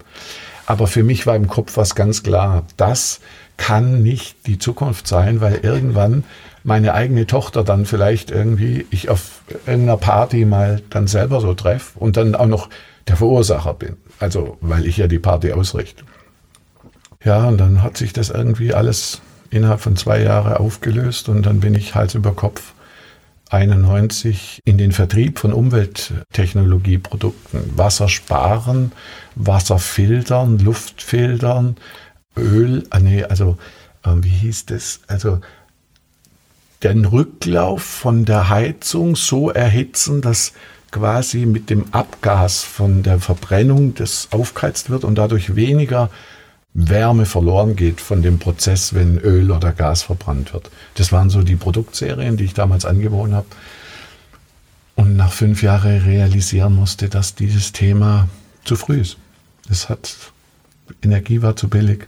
Aber 0.67 0.87
für 0.87 1.03
mich 1.03 1.27
war 1.27 1.35
im 1.35 1.49
Kopf 1.49 1.77
was 1.77 1.95
ganz 1.95 2.23
klar. 2.23 2.65
Das 2.77 3.21
kann 3.57 4.03
nicht 4.03 4.47
die 4.47 4.59
Zukunft 4.59 5.07
sein, 5.07 5.41
weil 5.41 5.61
irgendwann 5.63 6.25
meine 6.63 6.95
eigene 6.95 7.27
Tochter 7.27 7.65
dann 7.65 7.87
vielleicht 7.87 8.31
irgendwie 8.31 8.87
ich 8.91 9.09
auf 9.09 9.41
irgendeiner 9.67 9.97
Party 9.97 10.45
mal 10.45 10.83
dann 10.91 11.07
selber 11.07 11.41
so 11.41 11.55
treffe 11.55 11.99
und 11.99 12.17
dann 12.17 12.35
auch 12.35 12.47
noch 12.47 12.69
der 13.09 13.17
Verursacher 13.17 13.75
bin. 13.75 13.97
Also, 14.21 14.59
weil 14.61 14.87
ich 14.87 14.97
ja 14.97 15.07
die 15.07 15.19
Party 15.19 15.53
ausrichte. 15.53 16.05
Ja, 17.25 17.49
und 17.49 17.59
dann 17.59 17.83
hat 17.83 17.97
sich 17.97 18.13
das 18.13 18.31
irgendwie 18.31 18.75
alles 18.75 19.21
innerhalb 19.51 19.81
von 19.81 19.97
zwei 19.97 20.23
Jahren 20.23 20.55
aufgelöst 20.55 21.29
und 21.29 21.45
dann 21.45 21.61
bin 21.61 21.75
ich 21.75 21.95
Hals 21.95 22.15
über 22.15 22.35
Kopf 22.35 22.73
91 23.51 24.61
in 24.65 24.79
den 24.79 24.93
Vertrieb 24.93 25.39
von 25.39 25.53
Umwelttechnologieprodukten. 25.53 27.77
Wasser 27.77 28.09
sparen, 28.09 28.93
Wasser 29.35 29.79
filtern, 29.79 30.59
Luft 30.59 31.03
filtern, 31.03 31.77
Öl, 32.37 32.85
ah 32.91 33.01
nee, 33.01 33.25
also 33.25 33.59
äh, 34.05 34.11
wie 34.21 34.29
hieß 34.29 34.67
das? 34.67 35.01
Also 35.07 35.41
den 36.83 37.07
Rücklauf 37.07 37.83
von 37.83 38.25
der 38.25 38.51
Heizung 38.51 39.17
so 39.17 39.51
erhitzen, 39.51 40.21
dass 40.21 40.53
quasi 40.91 41.47
mit 41.47 41.71
dem 41.71 41.87
Abgas 41.93 42.63
von 42.63 43.03
der 43.03 43.19
Verbrennung 43.19 43.95
das 43.95 44.29
aufgeheizt 44.31 44.91
wird 44.91 45.05
und 45.05 45.17
dadurch 45.17 45.57
weniger 45.57 46.11
Wärme 46.75 47.27
verloren 47.27 47.77
geht 47.77 48.01
von 48.01 48.23
dem 48.23 48.39
Prozess, 48.39 48.95
wenn 48.95 49.19
Öl 49.19 49.51
oder 49.51 49.73
Gas 49.73 50.03
verbrannt 50.03 50.53
wird. 50.53 50.71
Das 50.95 51.13
waren 51.13 51.31
so 51.31 51.43
die 51.43 51.57
Produktserien, 51.57 52.37
die 52.37 52.45
ich 52.45 52.55
damals 52.55 52.85
angeboten 52.85 53.35
habe. 53.35 53.47
Und 54.95 55.17
nach 55.17 55.33
fünf 55.33 55.63
Jahren 55.63 56.03
realisieren 56.03 56.75
musste, 56.75 57.09
dass 57.09 57.35
dieses 57.35 57.73
Thema 57.73 58.29
zu 58.65 58.77
früh 58.77 59.01
ist. 59.01 59.17
Es 59.71 59.89
hat, 59.89 60.17
Energie 61.03 61.43
war 61.43 61.57
zu 61.57 61.69
billig. 61.69 62.07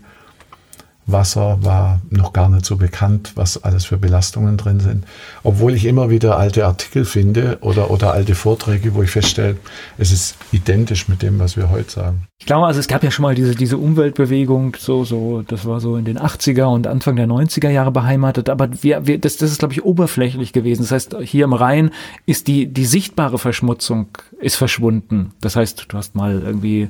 Wasser 1.12 1.58
war 1.62 2.00
noch 2.10 2.32
gar 2.32 2.48
nicht 2.48 2.64
so 2.64 2.76
bekannt, 2.76 3.32
was 3.34 3.62
alles 3.62 3.84
für 3.84 3.98
Belastungen 3.98 4.56
drin 4.56 4.80
sind. 4.80 5.04
Obwohl 5.42 5.74
ich 5.74 5.84
immer 5.84 6.10
wieder 6.10 6.38
alte 6.38 6.66
Artikel 6.66 7.04
finde 7.04 7.58
oder, 7.60 7.90
oder 7.90 8.12
alte 8.12 8.34
Vorträge, 8.34 8.94
wo 8.94 9.02
ich 9.02 9.10
feststelle, 9.10 9.56
es 9.98 10.12
ist 10.12 10.36
identisch 10.52 11.08
mit 11.08 11.22
dem, 11.22 11.38
was 11.38 11.56
wir 11.56 11.70
heute 11.70 11.90
sagen. 11.90 12.26
Ich 12.38 12.46
glaube, 12.46 12.66
also 12.66 12.80
es 12.80 12.88
gab 12.88 13.04
ja 13.04 13.10
schon 13.10 13.24
mal 13.24 13.34
diese, 13.34 13.54
diese 13.54 13.76
Umweltbewegung, 13.76 14.74
so, 14.78 15.04
so, 15.04 15.42
das 15.42 15.66
war 15.66 15.78
so 15.80 15.96
in 15.96 16.06
den 16.06 16.18
80er 16.18 16.64
und 16.64 16.86
Anfang 16.86 17.16
der 17.16 17.26
90er 17.26 17.68
Jahre 17.68 17.92
beheimatet, 17.92 18.48
aber 18.48 18.70
wir, 18.82 19.06
wir, 19.06 19.18
das, 19.18 19.36
das 19.36 19.50
ist, 19.50 19.58
glaube 19.58 19.74
ich, 19.74 19.84
oberflächlich 19.84 20.54
gewesen. 20.54 20.82
Das 20.82 20.90
heißt, 20.90 21.16
hier 21.22 21.44
im 21.44 21.52
Rhein 21.52 21.90
ist 22.24 22.48
die, 22.48 22.66
die 22.66 22.86
sichtbare 22.86 23.38
Verschmutzung 23.38 24.08
ist 24.40 24.56
verschwunden. 24.56 25.32
Das 25.42 25.56
heißt, 25.56 25.86
du 25.88 25.96
hast 25.98 26.14
mal 26.14 26.40
irgendwie 26.40 26.88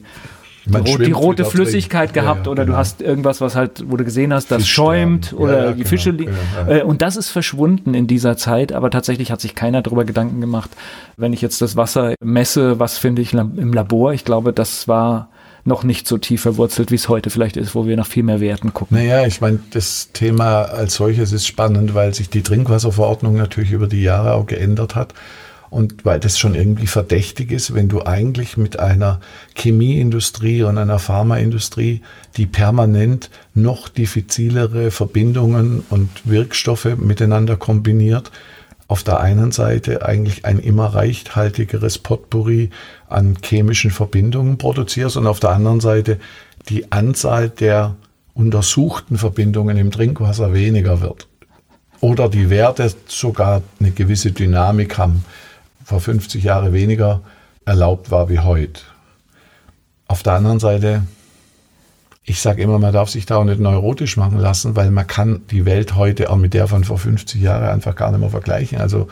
die, 0.66 1.04
die 1.04 1.12
rote 1.12 1.44
Flüssigkeit 1.44 2.14
drin. 2.14 2.22
gehabt 2.22 2.46
ja, 2.46 2.52
oder 2.52 2.64
genau. 2.64 2.76
du 2.76 2.78
hast 2.78 3.00
irgendwas, 3.00 3.40
was 3.40 3.56
halt, 3.56 3.84
wo 3.86 3.96
du 3.96 4.04
gesehen 4.04 4.32
hast, 4.32 4.50
das 4.50 4.68
schäumt 4.68 5.32
oder 5.32 5.66
ja, 5.66 5.72
die 5.72 5.78
genau. 5.78 5.88
Fische 5.88 6.11
liegen. 6.11 6.34
Äh, 6.68 6.82
und 6.82 7.02
das 7.02 7.16
ist 7.16 7.30
verschwunden 7.30 7.94
in 7.94 8.06
dieser 8.06 8.36
Zeit, 8.36 8.72
aber 8.72 8.90
tatsächlich 8.90 9.30
hat 9.30 9.40
sich 9.40 9.54
keiner 9.54 9.82
darüber 9.82 10.04
Gedanken 10.04 10.40
gemacht, 10.40 10.70
wenn 11.16 11.32
ich 11.32 11.40
jetzt 11.40 11.61
das 11.62 11.76
Wasser 11.76 12.14
messe, 12.22 12.78
was 12.78 12.98
finde 12.98 13.22
ich 13.22 13.32
im 13.32 13.72
Labor? 13.72 14.12
Ich 14.12 14.24
glaube, 14.24 14.52
das 14.52 14.88
war 14.88 15.30
noch 15.64 15.84
nicht 15.84 16.06
so 16.06 16.18
tief 16.18 16.42
verwurzelt, 16.42 16.90
wie 16.90 16.96
es 16.96 17.08
heute 17.08 17.30
vielleicht 17.30 17.56
ist, 17.56 17.74
wo 17.74 17.86
wir 17.86 17.96
nach 17.96 18.06
viel 18.06 18.22
mehr 18.22 18.40
Werten 18.40 18.72
gucken. 18.72 18.96
Naja, 18.96 19.26
ich 19.26 19.40
meine, 19.40 19.61
das 19.72 20.11
Thema 20.12 20.62
als 20.62 20.94
solches 20.94 21.32
ist 21.32 21.46
spannend, 21.46 21.94
weil 21.94 22.14
sich 22.14 22.30
die 22.30 22.42
Trinkwasserverordnung 22.42 23.36
natürlich 23.36 23.72
über 23.72 23.86
die 23.86 24.02
Jahre 24.02 24.34
auch 24.34 24.46
geändert 24.46 24.94
hat. 24.94 25.14
Und 25.71 26.05
weil 26.05 26.18
das 26.18 26.37
schon 26.37 26.57
irgendwie 26.57 26.89
verdächtig 26.89 27.53
ist, 27.53 27.75
wenn 27.75 27.89
du 27.89 28.05
eigentlich 28.05 28.57
mit 28.57 28.81
einer 28.81 29.21
Chemieindustrie 29.55 30.64
und 30.64 30.79
einer 30.79 30.99
Pharmaindustrie, 30.99 32.03
die 32.37 32.47
permanent 32.47 33.31
noch 33.55 33.89
diffizilere 33.89 34.91
Verbindungen 34.91 35.85
und 35.89 36.11
Wirkstoffe 36.25 36.97
miteinander 36.97 37.57
kombiniert, 37.57 38.33
auf 38.89 39.05
der 39.05 39.21
einen 39.21 39.53
Seite 39.53 40.05
eigentlich 40.05 40.45
ein 40.45 40.59
immer 40.59 40.87
reichhaltigeres 40.87 41.99
Potpourri 41.99 42.71
an 43.09 43.39
chemischen 43.41 43.93
Verbindungen 43.93 44.59
produzierst 44.59 45.16
und 45.16 45.29
auf 45.29 45.39
der 45.39 45.51
anderen 45.51 45.79
Seite 45.79 46.18
die 46.68 46.91
Anzahl 46.91 47.49
der 47.49 47.95
untersuchten 48.35 49.18
Verbindungen 49.18 49.77
im 49.77 49.93
Trinkwasser 49.93 50.53
weniger 50.53 51.01
wird. 51.01 51.29
Oder 52.01 52.29
die 52.29 52.51
Werte 52.51 52.93
sogar 53.07 53.62
eine 53.79 53.93
gewisse 53.93 54.33
Dynamik 54.33 54.99
haben 54.99 55.25
vor 55.85 56.01
50 56.01 56.43
Jahren 56.43 56.72
weniger 56.72 57.22
erlaubt 57.64 58.11
war 58.11 58.28
wie 58.28 58.39
heute. 58.39 58.81
Auf 60.09 60.22
der 60.22 60.35
anderen 60.35 60.59
Seite, 60.59 61.03
ich 62.24 62.41
sage 62.41 62.62
immer, 62.62 62.78
man 62.78 62.93
darf 62.93 63.11
sich 63.11 63.26
da 63.26 63.37
auch 63.37 63.45
nicht 63.45 63.61
neurotisch 63.61 64.16
machen 64.16 64.39
lassen, 64.39 64.76
weil 64.76 64.91
man 64.91 65.07
kann 65.07 65.43
die 65.51 65.64
Welt 65.64 65.95
heute 65.95 66.31
auch 66.31 66.37
mit 66.37 66.55
der 66.55 66.66
von 66.66 66.85
vor 66.85 66.99
50 66.99 67.41
Jahren 67.41 67.68
einfach 67.68 67.95
gar 67.95 68.11
nicht 68.11 68.20
mehr 68.20 68.31
vergleichen. 68.31 68.78
Also 68.78 69.09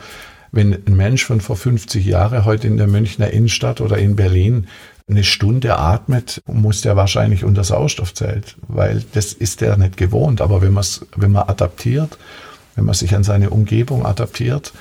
wenn 0.51 0.73
ein 0.73 0.97
Mensch 0.97 1.25
von 1.25 1.41
vor 1.41 1.55
50 1.55 2.05
Jahren 2.05 2.45
heute 2.45 2.67
in 2.67 2.77
der 2.77 2.87
Münchner 2.87 3.31
Innenstadt 3.31 3.81
oder 3.81 3.97
in 3.97 4.15
Berlin 4.15 4.67
eine 5.09 5.23
Stunde 5.23 5.77
atmet, 5.77 6.41
muss 6.45 6.81
der 6.81 6.95
wahrscheinlich 6.95 7.43
unter 7.43 7.63
Sauerstoffzelt, 7.63 8.57
weil 8.67 9.03
das 9.13 9.33
ist 9.33 9.61
der 9.61 9.77
nicht 9.77 9.97
gewohnt. 9.97 10.41
Aber 10.41 10.61
wenn, 10.61 10.75
wenn 11.15 11.31
man 11.31 11.49
adaptiert, 11.49 12.17
wenn 12.75 12.85
man 12.85 12.95
sich 12.95 13.15
an 13.15 13.23
seine 13.23 13.49
Umgebung 13.49 14.05
adaptiert, 14.05 14.73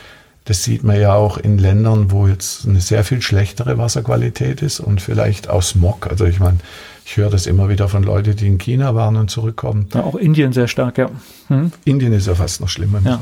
das 0.48 0.64
sieht 0.64 0.82
man 0.82 0.98
ja 0.98 1.12
auch 1.12 1.36
in 1.36 1.58
Ländern, 1.58 2.10
wo 2.10 2.26
jetzt 2.26 2.66
eine 2.66 2.80
sehr 2.80 3.04
viel 3.04 3.20
schlechtere 3.20 3.76
Wasserqualität 3.76 4.62
ist 4.62 4.80
und 4.80 5.02
vielleicht 5.02 5.50
auch 5.50 5.62
Smog. 5.62 6.06
Also 6.06 6.24
ich 6.24 6.40
meine, 6.40 6.56
ich 7.04 7.18
höre 7.18 7.28
das 7.28 7.46
immer 7.46 7.68
wieder 7.68 7.86
von 7.88 8.02
Leuten, 8.02 8.34
die 8.34 8.46
in 8.46 8.56
China 8.56 8.94
waren 8.94 9.16
und 9.16 9.30
zurückkommen. 9.30 9.88
Ja, 9.92 10.04
auch 10.04 10.14
Indien 10.14 10.54
sehr 10.54 10.66
stark, 10.66 10.96
ja. 10.96 11.10
Hm? 11.48 11.70
Indien 11.84 12.14
ist 12.14 12.28
ja 12.28 12.34
fast 12.34 12.62
noch 12.62 12.68
schlimmer 12.70 13.00
ja. 13.04 13.20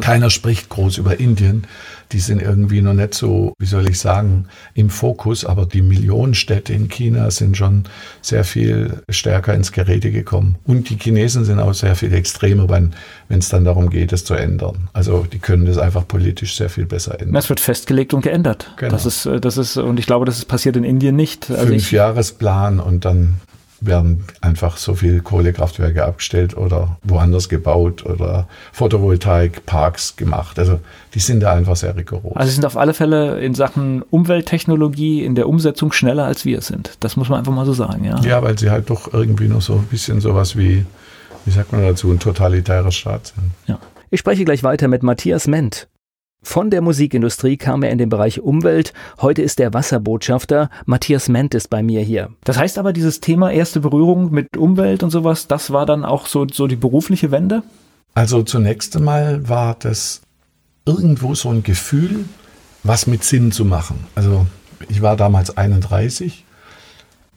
Keiner 0.00 0.30
spricht 0.30 0.68
groß 0.68 0.98
über 0.98 1.18
Indien. 1.18 1.66
Die 2.12 2.20
sind 2.20 2.40
irgendwie 2.40 2.82
noch 2.82 2.94
nicht 2.94 3.14
so, 3.14 3.52
wie 3.58 3.66
soll 3.66 3.88
ich 3.88 3.98
sagen, 3.98 4.46
im 4.74 4.90
Fokus. 4.90 5.44
Aber 5.44 5.66
die 5.66 5.82
Millionenstädte 5.82 6.72
in 6.72 6.88
China 6.88 7.30
sind 7.30 7.56
schon 7.56 7.84
sehr 8.22 8.44
viel 8.44 9.02
stärker 9.08 9.54
ins 9.54 9.72
Gerede 9.72 10.10
gekommen. 10.10 10.56
Und 10.64 10.88
die 10.90 10.96
Chinesen 10.96 11.44
sind 11.44 11.58
auch 11.58 11.74
sehr 11.74 11.96
viel 11.96 12.12
extremer, 12.12 12.68
wenn 12.68 12.92
es 13.28 13.48
dann 13.48 13.64
darum 13.64 13.90
geht, 13.90 14.12
es 14.12 14.24
zu 14.24 14.34
ändern. 14.34 14.88
Also 14.92 15.26
die 15.30 15.38
können 15.38 15.66
das 15.66 15.78
einfach 15.78 16.06
politisch 16.06 16.56
sehr 16.56 16.70
viel 16.70 16.86
besser 16.86 17.20
ändern. 17.20 17.36
Es 17.36 17.48
wird 17.48 17.60
festgelegt 17.60 18.14
und 18.14 18.22
geändert. 18.22 18.72
Genau. 18.76 18.92
Das 18.92 19.06
ist, 19.06 19.26
äh, 19.26 19.40
das 19.40 19.56
ist, 19.56 19.76
und 19.76 19.98
ich 19.98 20.06
glaube, 20.06 20.24
das 20.26 20.38
ist 20.38 20.46
passiert 20.46 20.76
in 20.76 20.84
Indien 20.84 21.16
nicht. 21.16 21.50
Also 21.50 21.66
Fünfjahresplan 21.66 22.80
und 22.80 23.04
dann 23.04 23.40
werden 23.80 24.24
einfach 24.40 24.76
so 24.76 24.94
viele 24.94 25.20
Kohlekraftwerke 25.20 26.04
abgestellt 26.04 26.56
oder 26.56 26.96
woanders 27.02 27.48
gebaut 27.48 28.04
oder 28.06 28.48
Photovoltaikparks 28.72 30.16
gemacht. 30.16 30.58
Also 30.58 30.80
die 31.14 31.20
sind 31.20 31.40
da 31.40 31.52
einfach 31.52 31.76
sehr 31.76 31.96
rigoros. 31.96 32.36
Also 32.36 32.48
sie 32.48 32.54
sind 32.54 32.66
auf 32.66 32.76
alle 32.76 32.94
Fälle 32.94 33.40
in 33.40 33.54
Sachen 33.54 34.02
Umwelttechnologie 34.02 35.24
in 35.24 35.34
der 35.34 35.48
Umsetzung 35.48 35.92
schneller 35.92 36.24
als 36.24 36.44
wir 36.44 36.60
sind. 36.60 36.96
Das 37.00 37.16
muss 37.16 37.28
man 37.28 37.38
einfach 37.38 37.52
mal 37.52 37.66
so 37.66 37.72
sagen, 37.72 38.04
ja. 38.04 38.18
Ja, 38.20 38.42
weil 38.42 38.58
sie 38.58 38.70
halt 38.70 38.90
doch 38.90 39.12
irgendwie 39.12 39.48
noch 39.48 39.62
so 39.62 39.74
ein 39.74 39.84
bisschen 39.84 40.20
sowas 40.20 40.56
wie, 40.56 40.86
wie 41.44 41.50
sagt 41.50 41.72
man 41.72 41.82
dazu, 41.82 42.10
ein 42.10 42.18
totalitärer 42.18 42.92
Staat 42.92 43.34
sind. 43.34 43.50
Ja. 43.66 43.78
Ich 44.10 44.20
spreche 44.20 44.44
gleich 44.44 44.62
weiter 44.62 44.88
mit 44.88 45.02
Matthias 45.02 45.46
Ment. 45.46 45.88
Von 46.42 46.70
der 46.70 46.80
Musikindustrie 46.80 47.56
kam 47.56 47.82
er 47.82 47.90
in 47.90 47.98
den 47.98 48.08
Bereich 48.08 48.40
Umwelt. 48.40 48.92
Heute 49.20 49.42
ist 49.42 49.60
er 49.60 49.74
Wasserbotschafter. 49.74 50.70
Matthias 50.86 51.28
Ment 51.28 51.54
ist 51.54 51.68
bei 51.68 51.82
mir 51.82 52.02
hier. 52.02 52.30
Das 52.44 52.56
heißt 52.56 52.78
aber, 52.78 52.92
dieses 52.92 53.20
Thema 53.20 53.50
erste 53.50 53.80
Berührung 53.80 54.30
mit 54.30 54.56
Umwelt 54.56 55.02
und 55.02 55.10
sowas, 55.10 55.48
das 55.48 55.72
war 55.72 55.86
dann 55.86 56.04
auch 56.04 56.26
so, 56.26 56.46
so 56.50 56.66
die 56.66 56.76
berufliche 56.76 57.30
Wende? 57.30 57.62
Also 58.14 58.42
zunächst 58.42 58.96
einmal 58.96 59.48
war 59.48 59.76
das 59.78 60.22
irgendwo 60.86 61.34
so 61.34 61.50
ein 61.50 61.62
Gefühl, 61.62 62.24
was 62.84 63.06
mit 63.06 63.24
Sinn 63.24 63.52
zu 63.52 63.64
machen. 63.64 64.06
Also 64.14 64.46
ich 64.88 65.02
war 65.02 65.16
damals 65.16 65.58
31 65.58 66.45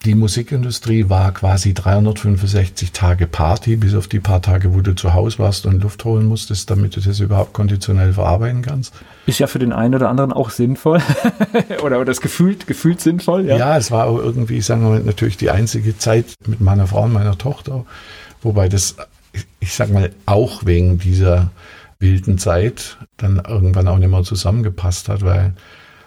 die 0.05 0.15
Musikindustrie 0.15 1.09
war 1.09 1.33
quasi 1.33 1.73
365 1.73 2.93
Tage 2.93 3.27
Party, 3.27 3.75
bis 3.75 3.95
auf 3.95 4.07
die 4.07 4.19
paar 4.19 4.41
Tage, 4.41 4.73
wo 4.73 4.79
du 4.79 4.95
zu 4.95 5.13
Hause 5.13 5.39
warst 5.39 5.65
und 5.65 5.83
Luft 5.83 6.05
holen 6.05 6.25
musstest, 6.25 6.69
damit 6.69 6.95
du 6.95 7.01
das 7.01 7.19
überhaupt 7.19 7.51
konditionell 7.53 8.13
verarbeiten 8.13 8.61
kannst. 8.61 8.93
Ist 9.25 9.39
ja 9.39 9.47
für 9.47 9.59
den 9.59 9.73
einen 9.73 9.95
oder 9.95 10.09
anderen 10.09 10.31
auch 10.31 10.51
sinnvoll. 10.51 11.01
oder, 11.83 11.97
oder 11.97 12.05
das 12.05 12.21
gefühlt, 12.21 12.65
gefühlt 12.65 13.01
sinnvoll, 13.01 13.45
ja. 13.45 13.57
Ja, 13.57 13.77
es 13.77 13.91
war 13.91 14.05
auch 14.05 14.17
irgendwie, 14.17 14.61
sagen 14.61 14.83
wir 14.83 14.89
mal, 14.89 14.99
natürlich 15.01 15.35
die 15.35 15.49
einzige 15.49 15.97
Zeit 15.97 16.33
mit 16.47 16.61
meiner 16.61 16.87
Frau 16.87 17.03
und 17.03 17.13
meiner 17.13 17.37
Tochter, 17.37 17.85
wobei 18.41 18.69
das, 18.69 18.95
ich 19.59 19.73
sag 19.73 19.91
mal, 19.91 20.11
auch 20.25 20.65
wegen 20.65 20.97
dieser 20.99 21.51
wilden 21.99 22.37
Zeit 22.37 22.97
dann 23.17 23.41
irgendwann 23.45 23.89
auch 23.89 23.97
nicht 23.97 24.09
mehr 24.09 24.23
zusammengepasst 24.23 25.09
hat, 25.09 25.25
weil 25.25 25.53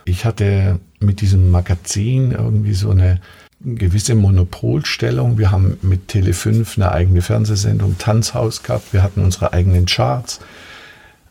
ich 0.06 0.24
hatte 0.24 0.80
mit 0.98 1.20
diesem 1.20 1.50
Magazin 1.50 2.32
irgendwie 2.32 2.72
so 2.72 2.90
eine 2.90 3.20
gewisse 3.64 4.14
Monopolstellung. 4.14 5.38
Wir 5.38 5.50
haben 5.50 5.78
mit 5.82 6.10
Tele5 6.10 6.76
eine 6.76 6.92
eigene 6.92 7.22
Fernsehsendung 7.22 7.96
Tanzhaus 7.98 8.62
gehabt. 8.62 8.92
Wir 8.92 9.02
hatten 9.02 9.22
unsere 9.22 9.52
eigenen 9.52 9.86
Charts. 9.86 10.40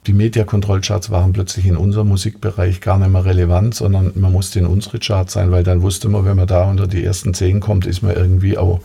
Die 0.08 0.14
Media-Control-Charts 0.14 1.12
waren 1.12 1.32
plötzlich 1.32 1.68
in 1.68 1.78
unserem 1.78 2.08
Musikbereich 2.08 2.82
gar 2.82 2.98
nicht 2.98 3.12
mehr 3.12 3.24
relevant, 3.24 3.76
sondern 3.76 4.12
man 4.16 4.32
musste 4.32 4.58
in 4.60 4.66
unsere 4.66 4.98
Charts 4.98 5.34
sein, 5.34 5.52
weil 5.52 5.64
dann 5.64 5.84
wusste 5.84 6.10
man, 6.10 6.26
wenn 6.26 6.38
man 6.38 6.48
da 6.48 6.64
unter 6.64 6.88
die 6.88 7.04
ersten 7.04 7.36
zehn 7.36 7.60
kommt, 7.60 7.86
ist 7.86 8.02
man 8.02 8.16
irgendwie 8.16 8.58
auch 8.58 8.82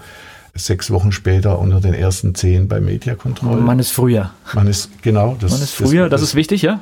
sechs 0.54 0.90
Wochen 0.90 1.12
später 1.12 1.58
unter 1.58 1.80
den 1.80 1.94
ersten 1.94 2.34
zehn 2.34 2.68
bei 2.68 2.80
Media 2.80 3.14
Control. 3.14 3.60
Man 3.60 3.78
ist 3.78 3.92
früher. 3.92 4.30
Man 4.52 4.66
ist, 4.66 4.90
genau. 5.02 5.36
Das, 5.40 5.52
man 5.52 5.62
ist 5.62 5.72
früher, 5.72 6.04
das, 6.04 6.10
das, 6.10 6.20
das 6.20 6.28
ist 6.30 6.34
wichtig, 6.34 6.62
ja? 6.62 6.80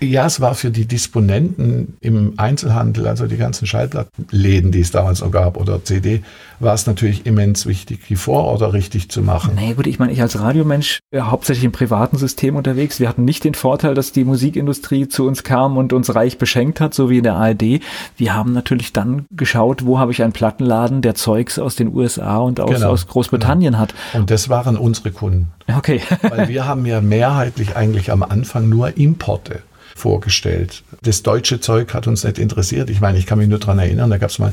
Ja, 0.00 0.26
es 0.26 0.40
war 0.40 0.54
für 0.54 0.70
die 0.70 0.84
Disponenten 0.84 1.96
im 2.00 2.34
Einzelhandel, 2.36 3.06
also 3.06 3.26
die 3.26 3.38
ganzen 3.38 3.66
Schallplattenläden, 3.66 4.70
die 4.70 4.80
es 4.80 4.90
damals 4.90 5.22
noch 5.22 5.30
gab, 5.30 5.56
oder 5.56 5.82
CD, 5.84 6.22
war 6.60 6.74
es 6.74 6.86
natürlich 6.86 7.24
immens 7.24 7.64
wichtig, 7.66 8.00
die 8.08 8.16
Vororder 8.16 8.74
richtig 8.74 9.10
zu 9.10 9.22
machen. 9.22 9.54
Nee, 9.56 9.74
gut, 9.74 9.86
ich 9.86 9.98
meine, 9.98 10.12
ich 10.12 10.20
als 10.20 10.38
Radiomensch, 10.38 11.00
ja, 11.10 11.20
äh, 11.20 11.22
hauptsächlich 11.22 11.64
im 11.64 11.72
privaten 11.72 12.18
System 12.18 12.56
unterwegs, 12.56 13.00
wir 13.00 13.08
hatten 13.08 13.24
nicht 13.24 13.44
den 13.44 13.54
Vorteil, 13.54 13.94
dass 13.94 14.12
die 14.12 14.24
Musikindustrie 14.24 15.08
zu 15.08 15.26
uns 15.26 15.44
kam 15.44 15.78
und 15.78 15.92
uns 15.94 16.14
reich 16.14 16.36
beschenkt 16.36 16.80
hat, 16.80 16.92
so 16.92 17.08
wie 17.08 17.18
in 17.18 17.24
der 17.24 17.36
ARD. 17.36 17.80
Wir 18.16 18.34
haben 18.34 18.52
natürlich 18.52 18.92
dann 18.92 19.24
geschaut, 19.30 19.86
wo 19.86 19.98
habe 19.98 20.12
ich 20.12 20.22
einen 20.22 20.32
Plattenladen, 20.32 21.00
der 21.00 21.14
Zeugs 21.14 21.58
aus 21.58 21.76
den 21.76 21.94
USA 21.94 22.38
und 22.38 22.60
aus, 22.60 22.70
genau, 22.70 22.90
aus 22.90 23.06
Großbritannien 23.06 23.72
genau. 23.72 23.82
hat. 23.82 23.94
Und 24.12 24.30
das 24.30 24.48
waren 24.50 24.76
unsere 24.76 25.10
Kunden. 25.10 25.48
Okay. 25.74 26.00
Weil 26.22 26.48
wir 26.48 26.66
haben 26.66 26.84
ja 26.84 27.00
mehrheitlich 27.00 27.76
eigentlich 27.76 28.12
am 28.12 28.22
Anfang 28.22 28.68
nur 28.68 28.96
Importe 28.96 29.62
vorgestellt. 29.96 30.82
Das 31.02 31.22
deutsche 31.22 31.58
Zeug 31.60 31.94
hat 31.94 32.06
uns 32.06 32.22
nicht 32.22 32.38
interessiert. 32.38 32.90
Ich 32.90 33.00
meine, 33.00 33.18
ich 33.18 33.26
kann 33.26 33.38
mich 33.38 33.48
nur 33.48 33.58
daran 33.58 33.78
erinnern, 33.78 34.10
da 34.10 34.18
gab 34.18 34.30
es 34.30 34.38
mal 34.38 34.52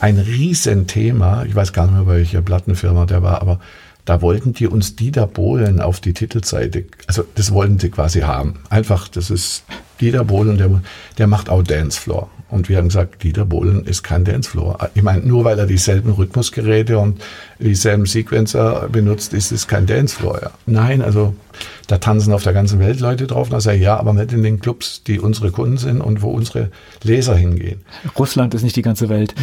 ein 0.00 0.18
Riesenthema. 0.18 1.44
Ich 1.44 1.54
weiß 1.54 1.72
gar 1.72 1.86
nicht 1.86 1.94
mehr, 1.94 2.04
bei 2.04 2.16
welcher 2.18 2.42
Plattenfirma 2.42 3.04
der 3.06 3.22
war, 3.22 3.42
aber 3.42 3.60
da 4.04 4.20
wollten 4.20 4.52
die 4.52 4.66
uns 4.66 4.96
Dieter 4.96 5.26
Bohlen 5.26 5.80
auf 5.80 6.00
die 6.00 6.12
Titelseite, 6.12 6.84
also 7.06 7.24
das 7.34 7.52
wollten 7.52 7.78
sie 7.78 7.90
quasi 7.90 8.20
haben. 8.20 8.60
Einfach, 8.68 9.08
das 9.08 9.30
ist 9.30 9.64
Dieter 10.00 10.24
Bohlen, 10.24 10.58
der, 10.58 10.82
der 11.18 11.26
macht 11.26 11.48
auch 11.48 11.62
Dancefloor. 11.62 12.30
Und 12.50 12.68
wir 12.68 12.76
haben 12.76 12.88
gesagt, 12.88 13.22
Dieter 13.22 13.46
Bohlen 13.46 13.84
ist 13.84 14.02
kein 14.02 14.24
Dancefloor. 14.24 14.90
Ich 14.94 15.02
meine, 15.02 15.22
nur 15.22 15.44
weil 15.44 15.58
er 15.58 15.66
dieselben 15.66 16.12
Rhythmusgeräte 16.12 16.98
und 16.98 17.20
dieselben 17.58 18.06
Sequencer 18.06 18.88
benutzt, 18.92 19.32
ist 19.32 19.50
es 19.50 19.66
kein 19.66 19.86
Dancefloor. 19.86 20.40
Ja. 20.42 20.50
Nein, 20.66 21.00
also 21.02 21.34
da 21.86 21.98
tanzen 21.98 22.32
auf 22.32 22.42
der 22.42 22.52
ganzen 22.52 22.78
Welt 22.78 23.00
Leute 23.00 23.26
drauf. 23.26 23.48
Und 23.48 23.52
da 23.52 23.60
sage 23.60 23.76
ich, 23.76 23.82
ja, 23.82 23.96
aber 23.96 24.12
nicht 24.12 24.32
in 24.32 24.42
den 24.42 24.60
Clubs, 24.60 25.02
die 25.06 25.20
unsere 25.20 25.50
Kunden 25.50 25.76
sind 25.76 26.00
und 26.00 26.22
wo 26.22 26.30
unsere 26.30 26.70
Leser 27.02 27.36
hingehen. 27.36 27.80
Russland 28.18 28.54
ist 28.54 28.62
nicht 28.62 28.76
die 28.76 28.82
ganze 28.82 29.08
Welt. 29.08 29.34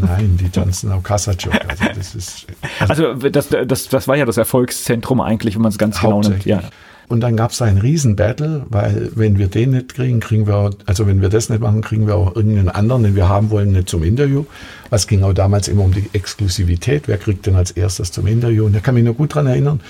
Nein, 0.00 0.38
die 0.40 0.48
tanzen 0.48 0.92
auf 0.92 1.02
Kasachok. 1.02 1.54
Also 1.68 1.84
das 1.94 2.14
ist. 2.14 2.46
Also, 2.78 3.08
also 3.08 3.28
das, 3.28 3.48
das, 3.66 3.88
das 3.88 4.08
war 4.08 4.16
ja 4.16 4.24
das 4.24 4.36
Erfolgszentrum 4.36 5.20
eigentlich, 5.20 5.54
wenn 5.54 5.62
man 5.62 5.72
es 5.72 5.78
ganz 5.78 6.00
genau 6.00 6.20
nimmt. 6.20 6.44
Ja. 6.44 6.62
Und 7.08 7.20
dann 7.20 7.36
gab 7.36 7.52
es 7.52 7.62
einen 7.62 7.78
Riesen-Battle, 7.78 8.66
weil 8.68 9.12
wenn 9.14 9.38
wir 9.38 9.46
den 9.46 9.70
nicht 9.70 9.94
kriegen, 9.94 10.18
kriegen 10.18 10.46
wir, 10.48 10.70
also 10.86 11.06
wenn 11.06 11.20
wir 11.20 11.28
das 11.28 11.48
nicht 11.48 11.60
machen, 11.60 11.80
kriegen 11.80 12.08
wir 12.08 12.16
auch 12.16 12.34
irgendeinen 12.34 12.68
anderen, 12.68 13.04
den 13.04 13.14
wir 13.14 13.28
haben 13.28 13.50
wollen, 13.50 13.72
nicht 13.72 13.88
zum 13.88 14.02
Interview. 14.02 14.44
Es 14.90 15.06
ging 15.06 15.22
auch 15.22 15.32
damals 15.32 15.68
immer 15.68 15.84
um 15.84 15.92
die 15.92 16.10
Exklusivität. 16.12 17.06
Wer 17.06 17.18
kriegt 17.18 17.46
denn 17.46 17.54
als 17.54 17.70
erstes 17.70 18.10
zum 18.10 18.26
Interview? 18.26 18.66
Und 18.66 18.74
da 18.74 18.80
kann 18.80 18.94
mich 18.94 19.04
noch 19.04 19.14
gut 19.14 19.32
daran 19.32 19.46
erinnern, 19.46 19.80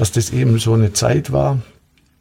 dass 0.00 0.12
das 0.12 0.30
eben 0.30 0.58
so 0.58 0.72
eine 0.72 0.94
Zeit 0.94 1.30
war, 1.30 1.58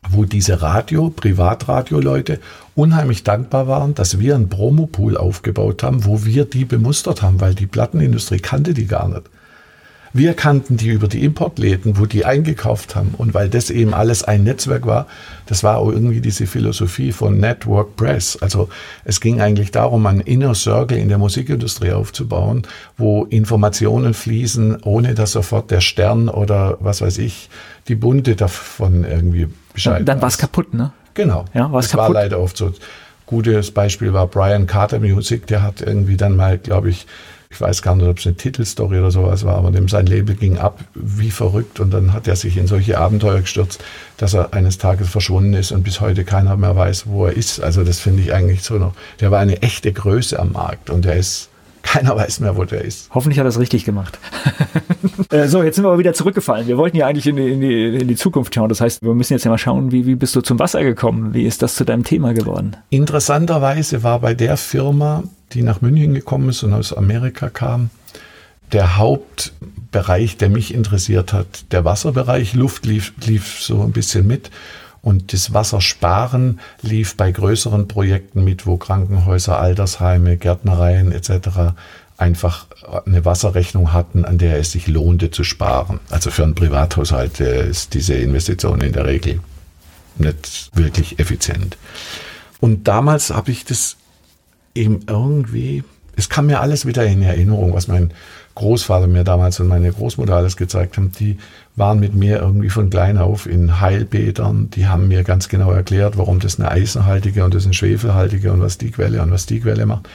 wo 0.10 0.26
diese 0.26 0.62
Radio, 0.62 1.10
Privatradio-Leute 1.12 2.42
unheimlich 2.76 3.24
dankbar 3.24 3.70
waren, 3.70 3.96
dass 3.96 4.20
wir 4.20 4.36
einen 4.36 4.50
Promopool 4.50 5.16
aufgebaut 5.16 5.82
haben, 5.82 6.04
wo 6.04 6.26
wir 6.26 6.44
die 6.44 6.66
bemustert 6.66 7.22
haben, 7.22 7.40
weil 7.40 7.56
die 7.56 7.68
Plattenindustrie 7.68 8.40
kannte 8.40 8.74
die 8.74 8.86
gar 8.86 9.08
nicht. 9.08 9.24
Wir 10.12 10.34
kannten 10.34 10.78
die 10.78 10.90
über 10.90 11.08
die 11.08 11.24
Importläden, 11.24 11.98
wo 11.98 12.06
die 12.06 12.26
eingekauft 12.26 12.96
haben. 12.96 13.14
Und 13.18 13.34
weil 13.34 13.50
das 13.50 13.70
eben 13.70 13.94
alles 13.94 14.24
ein 14.24 14.44
Netzwerk 14.44 14.86
war, 14.86 15.08
das 15.46 15.64
war 15.64 15.78
auch 15.78 15.90
irgendwie 15.90 16.22
diese 16.22 16.48
Philosophie 16.48 17.12
von 17.12 17.40
Network 17.40 17.96
Press. 17.96 18.38
Also 18.42 18.70
es 19.06 19.22
ging 19.22 19.40
eigentlich 19.42 19.72
darum, 19.72 20.06
einen 20.06 20.22
Inner 20.22 20.56
Circle 20.56 20.98
in 20.98 21.10
der 21.10 21.18
Musikindustrie 21.18 21.92
aufzubauen, 21.92 22.64
wo 22.98 23.26
Informationen 23.26 24.14
fließen, 24.14 24.84
ohne 24.84 25.14
dass 25.14 25.34
sofort 25.34 25.72
der 25.72 25.82
Stern 25.82 26.30
oder 26.30 26.78
was 26.80 27.02
weiß 27.02 27.20
ich, 27.20 27.50
die 27.88 27.96
Bunte 27.96 28.36
davon 28.36 29.04
irgendwie 29.04 29.48
Bescheid 29.74 30.00
Dann, 30.00 30.06
dann 30.06 30.22
war 30.22 30.30
es 30.30 30.38
kaputt, 30.38 30.74
ne? 30.74 30.92
Genau. 31.14 31.46
Ja, 31.54 31.72
war 31.72 31.80
es 31.80 31.90
kaputt. 31.90 32.16
war 32.16 32.22
leider 32.22 32.40
oft 32.40 32.58
so. 32.58 32.72
Gutes 33.26 33.70
Beispiel 33.70 34.12
war 34.12 34.26
Brian 34.26 34.66
Carter 34.66 35.00
Music, 35.00 35.46
der 35.46 35.62
hat 35.62 35.82
irgendwie 35.82 36.18
dann 36.18 36.36
mal, 36.36 36.58
glaube 36.58 36.90
ich, 36.90 37.06
ich 37.52 37.60
weiß 37.60 37.82
gar 37.82 37.96
nicht, 37.96 38.08
ob 38.08 38.20
es 38.20 38.28
eine 38.28 38.36
Titelstory 38.36 39.00
oder 39.00 39.10
sowas 39.10 39.44
war, 39.44 39.56
aber 39.56 39.72
sein 39.88 40.06
Label 40.06 40.36
ging 40.36 40.60
ab 40.60 40.82
wie 40.94 41.32
verrückt 41.32 41.80
und 41.80 41.92
dann 41.92 42.14
hat 42.14 42.28
er 42.28 42.36
sich 42.36 42.58
in 42.58 42.68
solche 42.68 43.00
Abenteuer 43.00 43.42
gestürzt, 43.42 43.84
dass 44.18 44.36
er 44.36 44.54
eines 44.54 44.78
Tages 44.78 45.10
verschwunden 45.10 45.54
ist 45.54 45.72
und 45.72 45.84
bis 45.84 46.00
heute 46.00 46.26
keiner 46.26 46.56
mehr 46.58 46.76
weiß, 46.76 47.08
wo 47.08 47.26
er 47.26 47.34
ist. 47.34 47.60
Also 47.60 47.84
das 47.84 48.00
finde 48.00 48.22
ich 48.22 48.34
eigentlich 48.34 48.62
so 48.62 48.76
noch. 48.76 48.94
Der 49.20 49.32
war 49.32 49.40
eine 49.40 49.64
echte 49.64 49.92
Größe 49.92 50.38
am 50.38 50.52
Markt 50.52 50.92
und 50.92 51.06
der 51.06 51.16
ist 51.16 51.50
keiner 51.82 52.16
weiß 52.16 52.40
mehr, 52.40 52.56
wo 52.58 52.64
der 52.66 52.84
ist. 52.84 53.10
Hoffentlich 53.14 53.40
hat 53.40 53.46
er 53.46 53.50
es 53.50 53.60
richtig 53.60 53.86
gemacht. 53.86 54.20
Äh, 55.32 55.48
so, 55.48 55.62
jetzt 55.62 55.76
sind 55.76 55.84
wir 55.84 55.90
aber 55.90 56.00
wieder 56.00 56.14
zurückgefallen. 56.14 56.66
Wir 56.66 56.78
wollten 56.78 56.98
ja 56.98 57.06
eigentlich 57.06 57.28
in 57.28 57.36
die, 57.36 57.52
in, 57.52 57.62
die, 57.62 57.98
in 57.98 58.08
die 58.08 58.16
Zukunft 58.16 58.56
schauen. 58.56 58.68
Das 58.68 58.82
heißt, 58.82 59.04
wir 59.04 59.14
müssen 59.14 59.34
jetzt 59.34 59.44
ja 59.44 59.52
mal 59.52 59.60
schauen, 59.60 59.92
wie, 59.92 60.08
wie 60.08 60.16
bist 60.16 60.36
du 60.36 60.42
zum 60.42 60.58
Wasser 60.58 60.84
gekommen? 60.84 61.36
Wie 61.36 61.44
ist 61.44 61.62
das 61.62 61.76
zu 61.76 61.86
deinem 61.86 62.04
Thema 62.04 62.34
geworden? 62.34 62.76
Interessanterweise 62.90 64.02
war 64.02 64.20
bei 64.20 64.34
der 64.34 64.58
Firma 64.58 65.24
die 65.54 65.64
nach 65.64 65.82
München 65.82 66.14
gekommen 66.14 66.50
ist 66.50 66.64
und 66.64 66.74
aus 66.74 66.94
Amerika 66.94 67.50
kam. 67.50 67.90
Der 68.72 68.98
Hauptbereich, 68.98 70.38
der 70.38 70.50
mich 70.50 70.74
interessiert 70.74 71.34
hat, 71.34 71.72
der 71.72 71.86
Wasserbereich, 71.86 72.54
Luft 72.54 72.86
lief, 72.86 73.14
lief 73.26 73.60
so 73.62 73.82
ein 73.82 73.92
bisschen 73.92 74.28
mit. 74.28 74.52
Und 75.02 75.32
das 75.34 75.54
Wassersparen 75.54 76.60
lief 76.82 77.16
bei 77.16 77.32
größeren 77.32 77.88
Projekten 77.88 78.44
mit, 78.44 78.66
wo 78.66 78.78
Krankenhäuser, 78.78 79.60
Altersheime, 79.60 80.38
Gärtnereien 80.38 81.12
etc. 81.12 81.74
einfach 82.18 82.68
eine 83.06 83.24
Wasserrechnung 83.24 83.94
hatten, 83.94 84.26
an 84.26 84.38
der 84.38 84.60
es 84.60 84.72
sich 84.72 84.88
lohnte 84.88 85.32
zu 85.32 85.44
sparen. 85.44 86.00
Also 86.10 86.32
für 86.32 86.44
einen 86.44 86.56
Privathaushalt 86.56 87.40
ist 87.40 87.94
diese 87.94 88.16
Investition 88.16 88.82
in 88.82 88.92
der 88.92 89.06
Regel 89.06 89.40
nicht 90.18 90.70
wirklich 90.74 91.20
effizient. 91.20 91.78
Und 92.60 92.88
damals 92.88 93.30
habe 93.30 93.52
ich 93.52 93.64
das 93.64 93.96
eben 94.76 95.02
irgendwie, 95.08 95.84
es 96.18 96.30
kam 96.30 96.48
mir 96.48 96.60
alles 96.60 96.86
wieder 96.86 97.06
in 97.06 97.22
Erinnerung, 97.22 97.74
was 97.74 97.88
mein 97.88 98.14
Großvater 98.56 99.08
mir 99.08 99.24
damals 99.24 99.62
und 99.62 99.68
meine 99.68 99.92
Großmutter 99.92 100.36
alles 100.36 100.58
gezeigt 100.58 100.98
haben. 100.98 101.14
Die 101.18 101.38
waren 101.80 102.00
mit 102.00 102.14
mir 102.14 102.40
irgendwie 102.40 102.70
von 102.70 102.90
klein 102.90 103.18
auf 103.18 103.48
in 103.48 103.80
Heilbädern. 103.80 104.70
Die 104.72 104.88
haben 104.88 105.08
mir 105.08 105.24
ganz 105.24 105.50
genau 105.50 105.72
erklärt, 105.72 106.18
warum 106.18 106.40
das 106.40 106.60
eine 106.60 106.70
eisenhaltige 106.70 107.44
und 107.44 107.54
das 107.54 107.66
eine 107.66 107.74
schwefelhaltige 107.74 108.52
und 108.52 108.62
was 108.62 108.78
die 108.78 108.92
Quelle 108.92 109.22
und 109.24 109.32
was 109.32 109.46
die 109.46 109.62
Quelle 109.62 109.86
macht. 109.86 110.08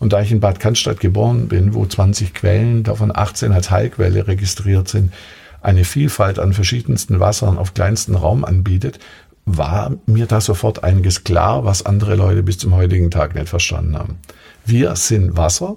Und 0.00 0.12
da 0.12 0.20
ich 0.20 0.32
in 0.32 0.40
Bad 0.40 0.58
Cannstatt 0.58 0.98
geboren 0.98 1.46
bin, 1.46 1.74
wo 1.74 1.86
20 1.86 2.34
Quellen, 2.34 2.82
davon 2.82 3.14
18 3.14 3.52
als 3.52 3.70
Heilquelle 3.70 4.26
registriert 4.26 4.88
sind, 4.88 5.12
eine 5.60 5.84
Vielfalt 5.84 6.40
an 6.40 6.52
verschiedensten 6.52 7.20
Wassern 7.20 7.56
auf 7.56 7.74
kleinsten 7.74 8.16
Raum 8.16 8.44
anbietet, 8.44 8.98
war 9.44 9.92
mir 10.06 10.26
da 10.26 10.40
sofort 10.40 10.82
einiges 10.82 11.24
klar, 11.24 11.64
was 11.64 11.86
andere 11.86 12.16
Leute 12.16 12.42
bis 12.42 12.58
zum 12.58 12.74
heutigen 12.74 13.10
Tag 13.10 13.34
nicht 13.34 13.48
verstanden 13.48 13.96
haben. 13.96 14.18
Wir 14.64 14.96
sind 14.96 15.36
Wasser 15.36 15.76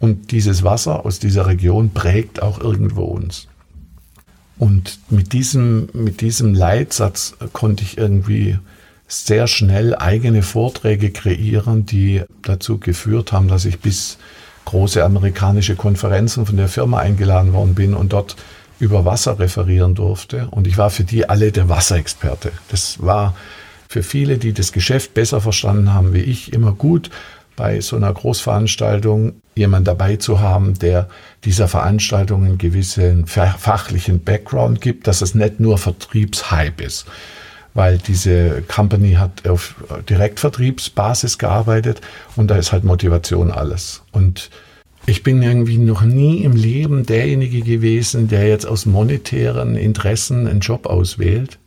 und 0.00 0.32
dieses 0.32 0.64
Wasser 0.64 1.04
aus 1.04 1.18
dieser 1.18 1.46
Region 1.46 1.90
prägt 1.90 2.42
auch 2.42 2.60
irgendwo 2.60 3.04
uns. 3.04 3.46
Und 4.58 4.98
mit 5.10 5.32
diesem, 5.32 5.88
mit 5.92 6.20
diesem 6.20 6.54
Leitsatz 6.54 7.34
konnte 7.52 7.82
ich 7.82 7.98
irgendwie 7.98 8.58
sehr 9.08 9.46
schnell 9.46 9.94
eigene 9.94 10.42
Vorträge 10.42 11.10
kreieren, 11.10 11.86
die 11.86 12.22
dazu 12.42 12.78
geführt 12.78 13.32
haben, 13.32 13.48
dass 13.48 13.64
ich 13.64 13.80
bis 13.80 14.18
große 14.64 15.04
amerikanische 15.04 15.76
Konferenzen 15.76 16.46
von 16.46 16.56
der 16.56 16.68
Firma 16.68 16.98
eingeladen 16.98 17.52
worden 17.52 17.74
bin 17.74 17.94
und 17.94 18.12
dort 18.12 18.36
über 18.78 19.04
Wasser 19.04 19.38
referieren 19.38 19.94
durfte. 19.94 20.48
Und 20.50 20.66
ich 20.66 20.78
war 20.78 20.90
für 20.90 21.04
die 21.04 21.28
alle 21.28 21.52
der 21.52 21.68
Wasserexperte. 21.68 22.52
Das 22.70 23.02
war 23.02 23.34
für 23.88 24.02
viele, 24.02 24.38
die 24.38 24.52
das 24.52 24.72
Geschäft 24.72 25.14
besser 25.14 25.40
verstanden 25.40 25.92
haben 25.92 26.14
wie 26.14 26.20
ich, 26.20 26.52
immer 26.52 26.72
gut, 26.72 27.10
bei 27.56 27.80
so 27.80 27.96
einer 27.96 28.12
Großveranstaltung 28.12 29.34
jemand 29.54 29.86
dabei 29.86 30.16
zu 30.16 30.40
haben, 30.40 30.78
der 30.78 31.08
dieser 31.44 31.68
Veranstaltung 31.68 32.44
einen 32.44 32.58
gewissen 32.58 33.26
fachlichen 33.26 34.20
Background 34.20 34.80
gibt, 34.80 35.06
dass 35.06 35.22
es 35.22 35.34
nicht 35.34 35.60
nur 35.60 35.78
Vertriebshype 35.78 36.82
ist. 36.82 37.06
Weil 37.74 37.98
diese 37.98 38.62
Company 38.62 39.14
hat 39.14 39.48
auf 39.48 39.74
Direktvertriebsbasis 40.08 41.38
gearbeitet 41.38 42.00
und 42.36 42.48
da 42.48 42.56
ist 42.56 42.72
halt 42.72 42.84
Motivation 42.84 43.50
alles. 43.50 44.02
Und 44.12 44.50
ich 45.06 45.22
bin 45.22 45.42
irgendwie 45.42 45.78
noch 45.78 46.02
nie 46.02 46.44
im 46.44 46.52
Leben 46.52 47.04
derjenige 47.04 47.60
gewesen, 47.60 48.28
der 48.28 48.48
jetzt 48.48 48.64
aus 48.64 48.86
monetären 48.86 49.76
Interessen 49.76 50.46
einen 50.46 50.60
Job 50.60 50.86
auswählt. 50.86 51.58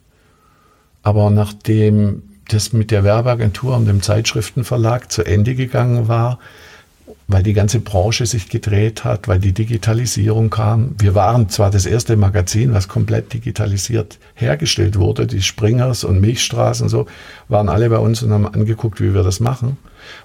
Aber 1.04 1.30
nachdem 1.30 2.24
das 2.48 2.74
mit 2.74 2.92
der 2.92 3.04
Werbeagentur 3.04 3.76
und 3.76 3.88
dem 3.88 4.02
Zeitschriftenverlag 4.02 5.12
zu 5.12 5.24
Ende 5.24 5.56
gegangen 5.56 6.08
war, 6.08 6.40
weil 7.28 7.44
die 7.44 7.54
ganze 7.54 7.80
Branche 7.80 8.26
sich 8.26 8.50
gedreht 8.50 9.04
hat, 9.04 9.28
weil 9.28 9.40
die 9.40 9.54
Digitalisierung 9.54 10.50
kam. 10.50 10.96
Wir 10.98 11.16
waren 11.16 11.50
zwar 11.50 11.72
das 11.72 11.86
erste 11.86 12.16
Magazin, 12.16 12.74
was 12.74 12.88
komplett 12.88 13.34
digitalisiert 13.34 14.18
hergestellt 14.36 14.98
wurde. 14.98 15.28
Die 15.28 15.42
Springers 15.42 16.04
und 16.04 16.22
Milchstraßen 16.22 16.86
und 16.86 16.90
so 16.90 17.06
waren 17.50 17.70
alle 17.70 17.90
bei 17.90 17.98
uns 17.98 18.24
und 18.24 18.32
haben 18.32 18.48
angeguckt, 18.48 19.02
wie 19.02 19.14
wir 19.14 19.24
das 19.24 19.40
machen. 19.40 19.78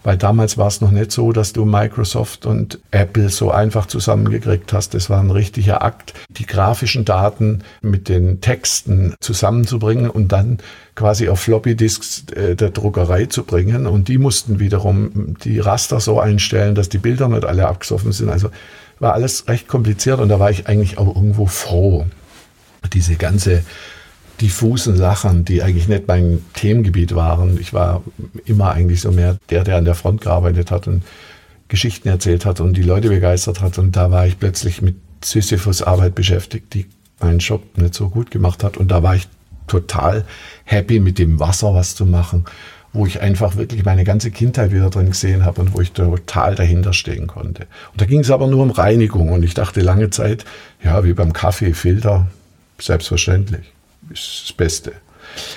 Weil 0.02 0.16
damals 0.16 0.58
war 0.58 0.68
es 0.68 0.80
noch 0.80 0.90
nicht 0.90 1.12
so, 1.12 1.32
dass 1.32 1.52
du 1.52 1.64
Microsoft 1.64 2.46
und 2.46 2.78
Apple 2.90 3.28
so 3.28 3.50
einfach 3.50 3.86
zusammengekriegt 3.86 4.72
hast. 4.72 4.94
Das 4.94 5.10
war 5.10 5.20
ein 5.20 5.30
richtiger 5.30 5.82
Akt, 5.82 6.14
die 6.28 6.46
grafischen 6.46 7.04
Daten 7.04 7.62
mit 7.80 8.08
den 8.08 8.40
Texten 8.40 9.14
zusammenzubringen 9.20 10.10
und 10.10 10.32
dann 10.32 10.58
quasi 10.94 11.28
auf 11.28 11.40
Floppy-Disks 11.40 12.24
äh, 12.34 12.54
der 12.54 12.70
Druckerei 12.70 13.26
zu 13.26 13.44
bringen. 13.44 13.86
Und 13.86 14.08
die 14.08 14.18
mussten 14.18 14.58
wiederum 14.58 15.36
die 15.44 15.58
Raster 15.58 16.00
so 16.00 16.20
einstellen, 16.20 16.74
dass 16.74 16.88
die 16.88 16.98
Bilder 16.98 17.28
nicht 17.28 17.44
alle 17.44 17.66
abgesoffen 17.66 18.12
sind. 18.12 18.28
Also 18.28 18.50
war 18.98 19.14
alles 19.14 19.48
recht 19.48 19.68
kompliziert 19.68 20.20
und 20.20 20.28
da 20.28 20.38
war 20.38 20.50
ich 20.50 20.68
eigentlich 20.68 20.98
auch 20.98 21.14
irgendwo 21.14 21.46
froh. 21.46 22.06
Diese 22.92 23.16
ganze 23.16 23.62
diffusen 24.42 24.96
Sachen, 24.96 25.44
die 25.44 25.62
eigentlich 25.62 25.88
nicht 25.88 26.08
mein 26.08 26.44
Themengebiet 26.52 27.14
waren. 27.14 27.58
Ich 27.60 27.72
war 27.72 28.02
immer 28.44 28.72
eigentlich 28.72 29.00
so 29.00 29.12
mehr 29.12 29.38
der, 29.50 29.64
der 29.64 29.76
an 29.76 29.84
der 29.84 29.94
Front 29.94 30.22
gearbeitet 30.22 30.70
hat 30.70 30.88
und 30.88 31.02
Geschichten 31.68 32.08
erzählt 32.08 32.44
hat 32.44 32.60
und 32.60 32.76
die 32.76 32.82
Leute 32.82 33.08
begeistert 33.08 33.60
hat. 33.60 33.78
Und 33.78 33.96
da 33.96 34.10
war 34.10 34.26
ich 34.26 34.38
plötzlich 34.38 34.82
mit 34.82 34.96
Sisyphus 35.24 35.82
Arbeit 35.82 36.14
beschäftigt, 36.14 36.74
die 36.74 36.86
meinen 37.20 37.38
Job 37.38 37.62
nicht 37.78 37.94
so 37.94 38.08
gut 38.08 38.30
gemacht 38.30 38.64
hat. 38.64 38.76
Und 38.76 38.90
da 38.90 39.02
war 39.02 39.14
ich 39.14 39.28
total 39.68 40.24
happy 40.64 40.98
mit 40.98 41.18
dem 41.18 41.38
Wasser 41.38 41.72
was 41.72 41.94
zu 41.94 42.04
machen, 42.04 42.44
wo 42.92 43.06
ich 43.06 43.20
einfach 43.20 43.56
wirklich 43.56 43.84
meine 43.84 44.04
ganze 44.04 44.30
Kindheit 44.30 44.72
wieder 44.72 44.90
drin 44.90 45.06
gesehen 45.06 45.44
habe 45.44 45.60
und 45.60 45.72
wo 45.72 45.80
ich 45.80 45.92
total 45.92 46.56
dahinter 46.56 46.92
stehen 46.92 47.28
konnte. 47.28 47.62
Und 47.92 48.00
da 48.00 48.04
ging 48.04 48.20
es 48.20 48.30
aber 48.30 48.48
nur 48.48 48.62
um 48.62 48.70
Reinigung 48.70 49.30
und 49.30 49.44
ich 49.44 49.54
dachte 49.54 49.80
lange 49.80 50.10
Zeit, 50.10 50.44
ja, 50.82 51.04
wie 51.04 51.14
beim 51.14 51.32
Kaffee, 51.32 51.72
Filter, 51.74 52.26
selbstverständlich, 52.78 53.72
das 54.20 54.52
Beste. 54.56 54.92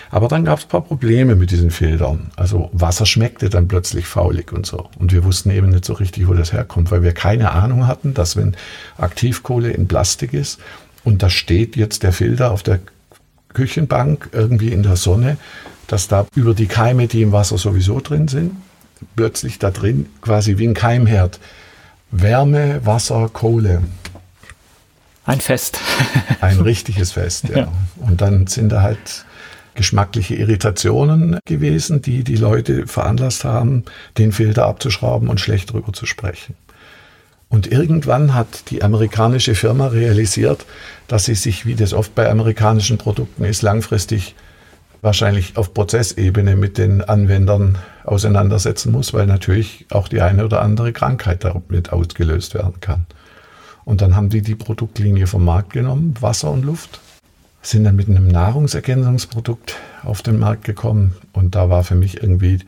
Aber 0.10 0.28
dann 0.28 0.45
gab 0.45 0.60
es 0.60 0.66
ein 0.66 0.70
paar 0.70 0.84
Probleme 0.84 1.36
mit 1.36 1.51
diesen 1.51 1.72
Filtern. 1.72 2.32
Also 2.36 2.70
Wasser 2.72 3.06
schmeckte 3.06 3.49
dann 3.49 3.68
plötzlich 3.68 4.06
faulig 4.06 4.53
und 4.53 4.66
so. 4.66 4.89
Und 4.97 5.12
wir 5.12 5.24
wussten 5.24 5.49
eben 5.49 5.70
nicht 5.70 5.86
so 5.86 5.93
richtig, 5.93 6.28
wo 6.28 6.34
das 6.34 6.53
herkommt, 6.53 6.91
weil 6.91 7.03
wir 7.03 7.14
keine 7.14 7.51
Ahnung 7.51 7.88
hatten, 7.88 8.14
dass 8.14 8.38
wenn 8.38 8.56
Aktivkohle 8.97 9.72
in 9.72 9.88
Plastik 9.88 10.34
ist 10.34 10.60
und 11.03 11.24
da 11.24 11.30
steht 11.30 11.76
jetzt 11.76 12.03
der 12.03 12.14
Filter 12.14 12.51
auf 12.51 12.64
der 12.64 12.80
Küchenbank 13.53 14.30
irgendwie 14.32 14.70
in 14.70 14.84
der 14.84 14.95
Sonne, 14.95 15.38
dass 15.88 16.08
da 16.08 16.26
über 16.36 16.53
die 16.53 16.68
Keime, 16.68 17.08
die 17.08 17.22
im 17.22 17.32
Wasser 17.32 17.58
sowieso 17.58 17.99
drin 17.99 18.28
sind, 18.28 18.56
plötzlich 19.16 19.60
da 19.60 19.72
drin 19.72 20.08
quasi 20.22 20.58
wie 20.58 20.68
ein 20.68 20.74
Keimherd 20.74 21.39
Wärme, 22.12 22.82
Wasser, 22.86 23.30
Kohle. 23.32 23.82
Ein 25.26 25.41
Fest. 25.41 25.80
ein 26.41 26.59
richtiges 26.59 27.13
Fest, 27.13 27.49
ja. 27.49 27.57
ja. 27.57 27.71
Und 27.97 28.21
dann 28.21 28.47
sind 28.47 28.69
da 28.69 28.82
halt 28.82 29.26
geschmackliche 29.73 30.36
Irritationen 30.36 31.39
gewesen, 31.45 32.01
die 32.01 32.23
die 32.23 32.38
Leute 32.38 32.88
veranlasst 32.88 33.43
haben, 33.43 33.84
den 34.17 34.32
Filter 34.32 34.65
abzuschrauben 34.65 35.28
und 35.28 35.39
schlecht 35.39 35.73
drüber 35.73 35.91
zu 35.93 36.05
sprechen. 36.05 36.55
Und 37.49 37.71
irgendwann 37.71 38.34
hat 38.34 38.69
die 38.69 38.84
amerikanische 38.84 39.55
Firma 39.55 39.88
realisiert, 39.88 40.65
dass 41.07 41.26
sie 41.26 41.36
sich, 41.36 41.65
wie 41.65 41.76
das 41.76 41.93
oft 41.93 42.15
bei 42.15 42.30
amerikanischen 42.30 42.97
Produkten 42.97 43.43
ist, 43.43 43.61
langfristig 43.61 44.36
wahrscheinlich 45.01 45.55
auf 45.55 45.73
Prozessebene 45.73 46.55
mit 46.55 46.78
den 46.78 47.03
Anwendern 47.03 47.78
auseinandersetzen 48.03 48.91
muss, 48.91 49.13
weil 49.13 49.28
natürlich 49.28 49.86
auch 49.91 50.07
die 50.07 50.21
eine 50.21 50.43
oder 50.43 50.61
andere 50.61 50.93
Krankheit 50.93 51.43
damit 51.43 51.93
ausgelöst 51.93 52.55
werden 52.55 52.80
kann. 52.82 53.05
Und 53.86 54.01
dann 54.01 54.15
haben 54.15 54.29
die 54.29 54.41
die 54.41 54.55
Produktlinie 54.55 55.27
vom 55.27 55.45
Markt 55.45 55.73
genommen, 55.73 56.15
Wasser 56.19 56.51
und 56.51 56.65
Luft, 56.65 56.99
sind 57.61 57.83
dann 57.83 57.95
mit 57.95 58.09
einem 58.09 58.27
Nahrungsergänzungsprodukt 58.27 59.75
auf 60.03 60.21
den 60.21 60.39
Markt 60.39 60.65
gekommen 60.65 61.15
und 61.33 61.55
da 61.55 61.69
war 61.69 61.83
für 61.83 61.95
mich 61.95 62.21
irgendwie 62.21 62.59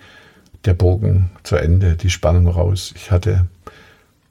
der 0.65 0.73
Bogen 0.73 1.29
zu 1.43 1.55
Ende, 1.55 1.95
die 1.95 2.09
Spannung 2.09 2.47
raus. 2.47 2.93
Ich 2.95 3.11
hatte 3.11 3.47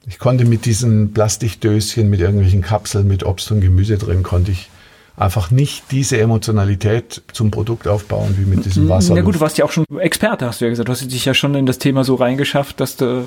ich 0.09 0.21
konnte 0.21 0.45
mit 0.45 0.67
diesen 0.67 1.13
Plastikdöschen, 1.13 2.09
mit 2.09 2.21
irgendwelchen 2.21 2.63
Kapseln, 2.63 3.09
mit 3.09 3.25
Obst 3.25 3.51
und 3.51 3.61
Gemüse 3.61 3.99
drin, 3.99 4.23
konnte 4.23 4.53
ich 4.53 4.71
einfach 5.17 5.51
nicht 5.51 5.85
diese 5.91 6.19
Emotionalität 6.19 7.23
zum 7.33 7.51
Produkt 7.51 7.89
aufbauen 7.89 8.37
wie 8.39 8.45
mit 8.45 8.65
diesem 8.65 8.89
Wasser. 8.89 9.15
Na 9.15 9.23
gut, 9.23 9.37
du 9.37 9.41
warst 9.41 9.57
ja 9.59 9.65
auch 9.65 9.73
schon 9.73 9.85
Experte, 9.99 10.47
hast 10.47 10.61
du 10.61 10.67
ja 10.67 10.71
gesagt. 10.71 10.89
Du 10.89 10.93
hast 10.93 11.11
dich 11.11 11.25
ja 11.25 11.35
schon 11.35 11.55
in 11.55 11.67
das 11.67 11.79
Thema 11.79 12.05
so 12.05 12.17
reingeschafft, 12.17 12.81
dass 12.81 12.97
du 12.97 13.25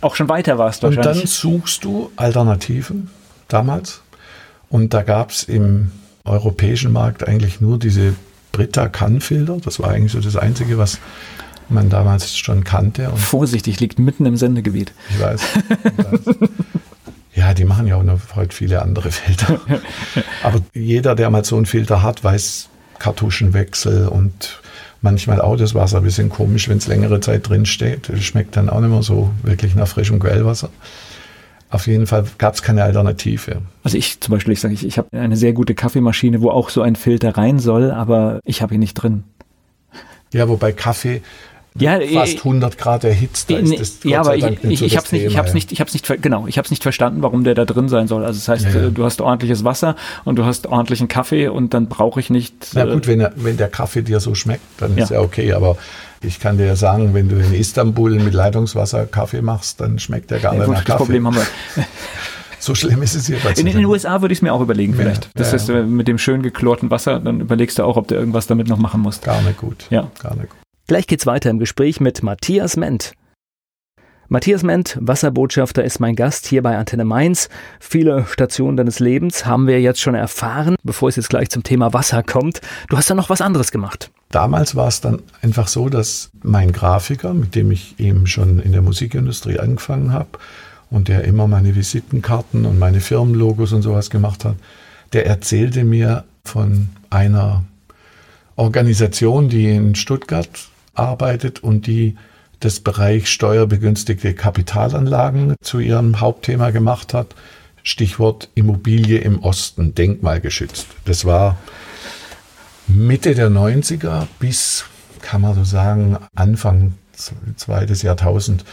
auch 0.00 0.14
schon 0.16 0.28
weiter 0.28 0.58
warst. 0.58 0.84
Und 0.84 0.96
dann 0.96 1.26
suchst 1.26 1.84
du 1.84 2.10
Alternativen 2.16 3.10
damals. 3.48 4.02
Und 4.68 4.92
da 4.92 5.02
gab 5.02 5.30
es 5.30 5.44
im 5.44 5.92
europäischen 6.24 6.92
Markt 6.92 7.26
eigentlich 7.26 7.60
nur 7.60 7.78
diese 7.78 8.14
Brita 8.52 8.88
Kannfilter. 8.88 9.58
Das 9.64 9.80
war 9.80 9.90
eigentlich 9.90 10.12
so 10.12 10.20
das 10.20 10.36
Einzige, 10.36 10.78
was 10.78 10.98
man 11.68 11.88
damals 11.88 12.36
schon 12.36 12.64
kannte. 12.64 13.10
Vorsichtig, 13.16 13.80
liegt 13.80 13.98
mitten 13.98 14.26
im 14.26 14.36
Sendegebiet. 14.36 14.92
Ich 15.10 15.20
weiß. 15.20 15.40
Ich 15.70 16.04
weiß. 16.04 16.36
ja, 17.34 17.52
die 17.52 17.64
machen 17.64 17.86
ja 17.86 17.96
auch 17.96 18.02
noch 18.02 18.20
heute 18.36 18.54
viele 18.54 18.82
andere 18.82 19.10
Filter. 19.10 19.60
Aber 20.42 20.60
jeder, 20.72 21.14
der 21.14 21.30
mal 21.30 21.44
so 21.44 21.56
einen 21.56 21.66
Filter 21.66 22.02
hat, 22.02 22.22
weiß 22.22 22.68
Kartuschenwechsel 22.98 24.08
und 24.08 24.60
manchmal 25.02 25.40
auch 25.40 25.56
das 25.56 25.74
Wasser 25.74 25.98
ein 25.98 26.04
bisschen 26.04 26.28
komisch, 26.28 26.68
wenn 26.68 26.78
es 26.78 26.86
längere 26.86 27.20
Zeit 27.20 27.48
drin 27.48 27.66
steht. 27.66 28.10
Schmeckt 28.20 28.56
dann 28.56 28.68
auch 28.68 28.80
nicht 28.80 28.90
mehr 28.90 29.02
so 29.02 29.30
wirklich 29.42 29.74
nach 29.74 29.88
frischem 29.88 30.20
Quellwasser. 30.20 30.70
Auf 31.70 31.88
jeden 31.88 32.06
Fall 32.06 32.24
gab 32.38 32.54
es 32.54 32.62
keine 32.62 32.84
Alternative. 32.84 33.62
Also 33.82 33.98
ich 33.98 34.20
zum 34.20 34.32
Beispiel, 34.32 34.52
ich 34.52 34.60
sage, 34.60 34.74
ich, 34.74 34.86
ich 34.86 34.96
habe 34.96 35.08
eine 35.12 35.36
sehr 35.36 35.52
gute 35.52 35.74
Kaffeemaschine, 35.74 36.40
wo 36.40 36.50
auch 36.50 36.70
so 36.70 36.82
ein 36.82 36.94
Filter 36.94 37.36
rein 37.36 37.58
soll, 37.58 37.90
aber 37.90 38.38
ich 38.44 38.62
habe 38.62 38.74
ihn 38.74 38.80
nicht 38.80 38.94
drin. 38.94 39.24
Ja, 40.32 40.48
wobei 40.48 40.72
Kaffee 40.72 41.20
ja, 41.76 41.98
fast 42.00 42.38
100 42.38 42.78
Grad 42.78 43.02
erhitzt. 43.02 43.50
Da 43.50 43.56
ist 43.56 43.80
das 43.80 43.98
ja, 44.04 44.20
aber 44.20 44.36
ich, 44.36 44.44
ich, 44.62 44.82
ich 44.82 44.96
habe 44.96 45.06
es 45.06 45.12
nicht, 45.12 45.24
ich 45.24 45.36
hab's 45.36 45.54
nicht, 45.54 45.72
ich 45.72 45.80
hab's 45.80 45.92
nicht, 45.92 46.22
genau, 46.22 46.46
ich 46.46 46.56
habe 46.56 46.66
es 46.66 46.70
nicht 46.70 46.84
verstanden, 46.84 47.20
warum 47.22 47.42
der 47.42 47.54
da 47.54 47.64
drin 47.64 47.88
sein 47.88 48.06
soll. 48.06 48.24
Also 48.24 48.38
das 48.38 48.48
heißt, 48.48 48.74
ja, 48.74 48.82
ja. 48.82 48.90
du 48.90 49.04
hast 49.04 49.20
ordentliches 49.20 49.64
Wasser 49.64 49.96
und 50.24 50.36
du 50.36 50.44
hast 50.44 50.68
ordentlichen 50.68 51.08
Kaffee 51.08 51.48
und 51.48 51.74
dann 51.74 51.88
brauche 51.88 52.20
ich 52.20 52.30
nicht. 52.30 52.54
Na 52.74 52.84
gut, 52.84 53.08
wenn, 53.08 53.26
wenn 53.34 53.56
der 53.56 53.68
Kaffee 53.68 54.02
dir 54.02 54.20
so 54.20 54.36
schmeckt, 54.36 54.62
dann 54.78 54.96
ist 54.96 55.10
ja 55.10 55.20
okay. 55.20 55.52
Aber 55.52 55.76
ich 56.22 56.38
kann 56.38 56.58
dir 56.58 56.66
ja 56.66 56.76
sagen, 56.76 57.12
wenn 57.12 57.28
du 57.28 57.36
in 57.36 57.52
Istanbul 57.52 58.20
mit 58.20 58.34
Leitungswasser 58.34 59.06
Kaffee 59.06 59.42
machst, 59.42 59.80
dann 59.80 59.98
schmeckt 59.98 60.30
der 60.30 60.38
gar 60.38 60.54
ja, 60.54 60.60
nicht 60.60 60.68
nach 60.68 60.84
Kaffee. 60.84 60.92
Das 60.92 60.98
Problem 60.98 61.26
haben 61.26 61.36
wir. 61.36 61.84
So 62.60 62.74
schlimm 62.74 63.02
ist 63.02 63.14
es 63.14 63.26
hier 63.26 63.36
bei 63.44 63.50
In, 63.50 63.66
in 63.66 63.76
den 63.76 63.84
USA 63.84 64.22
würde 64.22 64.32
ich 64.32 64.38
es 64.38 64.42
mir 64.42 64.50
auch 64.54 64.62
überlegen, 64.62 64.94
vielleicht. 64.94 65.28
Das 65.34 65.52
heißt, 65.52 65.68
mit 65.68 66.08
dem 66.08 66.16
schön 66.16 66.42
geklorten 66.42 66.90
Wasser, 66.90 67.20
dann 67.20 67.42
überlegst 67.42 67.78
du 67.78 67.84
auch, 67.84 67.98
ob 67.98 68.08
du 68.08 68.14
irgendwas 68.14 68.46
damit 68.46 68.68
noch 68.68 68.78
machen 68.78 69.02
musst. 69.02 69.22
Gar 69.22 69.42
nicht 69.42 69.58
gut. 69.58 69.84
Ja. 69.90 70.10
Gar 70.22 70.36
nicht 70.36 70.48
gut. 70.48 70.63
Gleich 70.86 71.06
geht's 71.06 71.24
weiter 71.24 71.48
im 71.48 71.58
Gespräch 71.58 71.98
mit 71.98 72.22
Matthias 72.22 72.76
Ment. 72.76 73.14
Matthias 74.28 74.62
Ment, 74.62 74.98
Wasserbotschafter, 75.00 75.82
ist 75.82 75.98
mein 75.98 76.14
Gast 76.14 76.46
hier 76.46 76.62
bei 76.62 76.76
Antenne 76.76 77.06
Mainz. 77.06 77.48
Viele 77.80 78.26
Stationen 78.26 78.76
deines 78.76 79.00
Lebens 79.00 79.46
haben 79.46 79.66
wir 79.66 79.80
jetzt 79.80 80.02
schon 80.02 80.14
erfahren, 80.14 80.76
bevor 80.82 81.08
es 81.08 81.16
jetzt 81.16 81.30
gleich 81.30 81.48
zum 81.48 81.62
Thema 81.62 81.94
Wasser 81.94 82.22
kommt. 82.22 82.60
Du 82.90 82.98
hast 82.98 83.08
da 83.08 83.14
noch 83.14 83.30
was 83.30 83.40
anderes 83.40 83.70
gemacht. 83.70 84.10
Damals 84.30 84.76
war 84.76 84.88
es 84.88 85.00
dann 85.00 85.22
einfach 85.40 85.68
so, 85.68 85.88
dass 85.88 86.30
mein 86.42 86.70
Grafiker, 86.70 87.32
mit 87.32 87.54
dem 87.54 87.70
ich 87.70 87.98
eben 87.98 88.26
schon 88.26 88.60
in 88.60 88.72
der 88.72 88.82
Musikindustrie 88.82 89.58
angefangen 89.58 90.12
habe 90.12 90.38
und 90.90 91.08
der 91.08 91.24
immer 91.24 91.48
meine 91.48 91.74
Visitenkarten 91.74 92.66
und 92.66 92.78
meine 92.78 93.00
Firmenlogos 93.00 93.72
und 93.72 93.80
sowas 93.80 94.10
gemacht 94.10 94.44
hat, 94.44 94.56
der 95.14 95.24
erzählte 95.24 95.82
mir 95.82 96.24
von 96.44 96.88
einer 97.08 97.64
Organisation, 98.56 99.48
die 99.48 99.70
in 99.70 99.94
Stuttgart 99.94 100.50
arbeitet 100.94 101.62
und 101.62 101.86
die 101.86 102.16
das 102.60 102.80
Bereich 102.80 103.28
steuerbegünstigte 103.28 104.34
Kapitalanlagen 104.34 105.54
zu 105.62 105.80
ihrem 105.80 106.20
Hauptthema 106.20 106.70
gemacht 106.70 107.12
hat. 107.12 107.34
Stichwort 107.82 108.48
Immobilie 108.54 109.18
im 109.18 109.42
Osten, 109.42 109.94
denkmalgeschützt. 109.94 110.86
Das 111.04 111.26
war 111.26 111.58
Mitte 112.86 113.34
der 113.34 113.50
90er 113.50 114.26
bis, 114.38 114.86
kann 115.20 115.42
man 115.42 115.54
so 115.54 115.64
sagen, 115.64 116.16
Anfang 116.34 116.94
zweites 117.56 118.02
Jahrtausend 118.02 118.64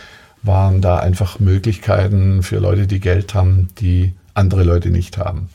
waren 0.43 0.81
da 0.81 0.97
einfach 0.97 1.39
Möglichkeiten 1.39 2.43
für 2.43 2.57
Leute, 2.57 2.87
die 2.87 2.99
Geld 2.99 3.33
haben, 3.33 3.69
die 3.79 4.13
andere 4.33 4.63
Leute 4.63 4.89
nicht 4.89 5.17
haben. 5.17 5.49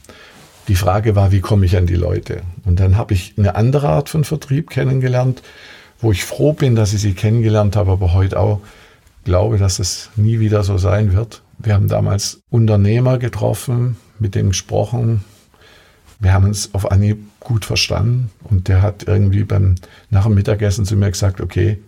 Die 0.69 0.77
Frage 0.77 1.17
war, 1.17 1.33
wie 1.33 1.41
komme 1.41 1.67
ich 1.67 1.77
an 1.77 1.87
die 1.87 1.95
Leute? 1.95 2.43
Und 2.65 2.81
dann 2.81 2.97
habe 2.97 3.15
ich 3.15 3.35
eine 3.37 3.55
andere 3.55 3.89
Art 3.89 4.09
von 4.09 4.25
Vertrieb 4.25 4.71
kennengelernt, 4.71 5.43
wo 6.01 6.13
ich 6.13 6.25
froh 6.25 6.53
bin, 6.53 6.75
dass 6.75 6.93
ich 6.93 7.01
sie 7.01 7.15
kennengelernt 7.15 7.77
habe, 7.77 7.93
aber 7.93 8.13
heute 8.13 8.39
auch 8.39 8.61
glaube, 9.25 9.59
dass 9.59 9.79
es 9.79 10.11
nie 10.17 10.39
wieder 10.39 10.63
so 10.63 10.79
sein 10.79 11.13
wird. 11.13 11.43
Wir 11.59 11.75
haben 11.75 11.89
damals 11.89 12.41
Unternehmer 12.51 13.19
getroffen, 13.19 13.97
mit 14.19 14.35
dem 14.35 14.49
gesprochen. 14.49 15.25
Wir 16.21 16.33
haben 16.33 16.45
uns 16.45 16.75
auf 16.75 16.91
Anhieb 16.91 17.19
gut 17.41 17.65
verstanden 17.65 18.31
und 18.45 18.69
der 18.69 18.83
hat 18.83 19.07
irgendwie 19.07 19.45
beim, 19.45 19.75
nach 20.11 20.25
dem 20.25 20.35
Mittagessen 20.35 20.85
zu 20.85 20.97
mir 20.97 21.11
gesagt, 21.11 21.41
okay, 21.41 21.79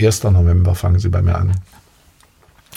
1. 0.00 0.24
November 0.24 0.74
fangen 0.74 0.98
Sie 0.98 1.08
bei 1.08 1.22
mir 1.22 1.36
an. 1.36 1.52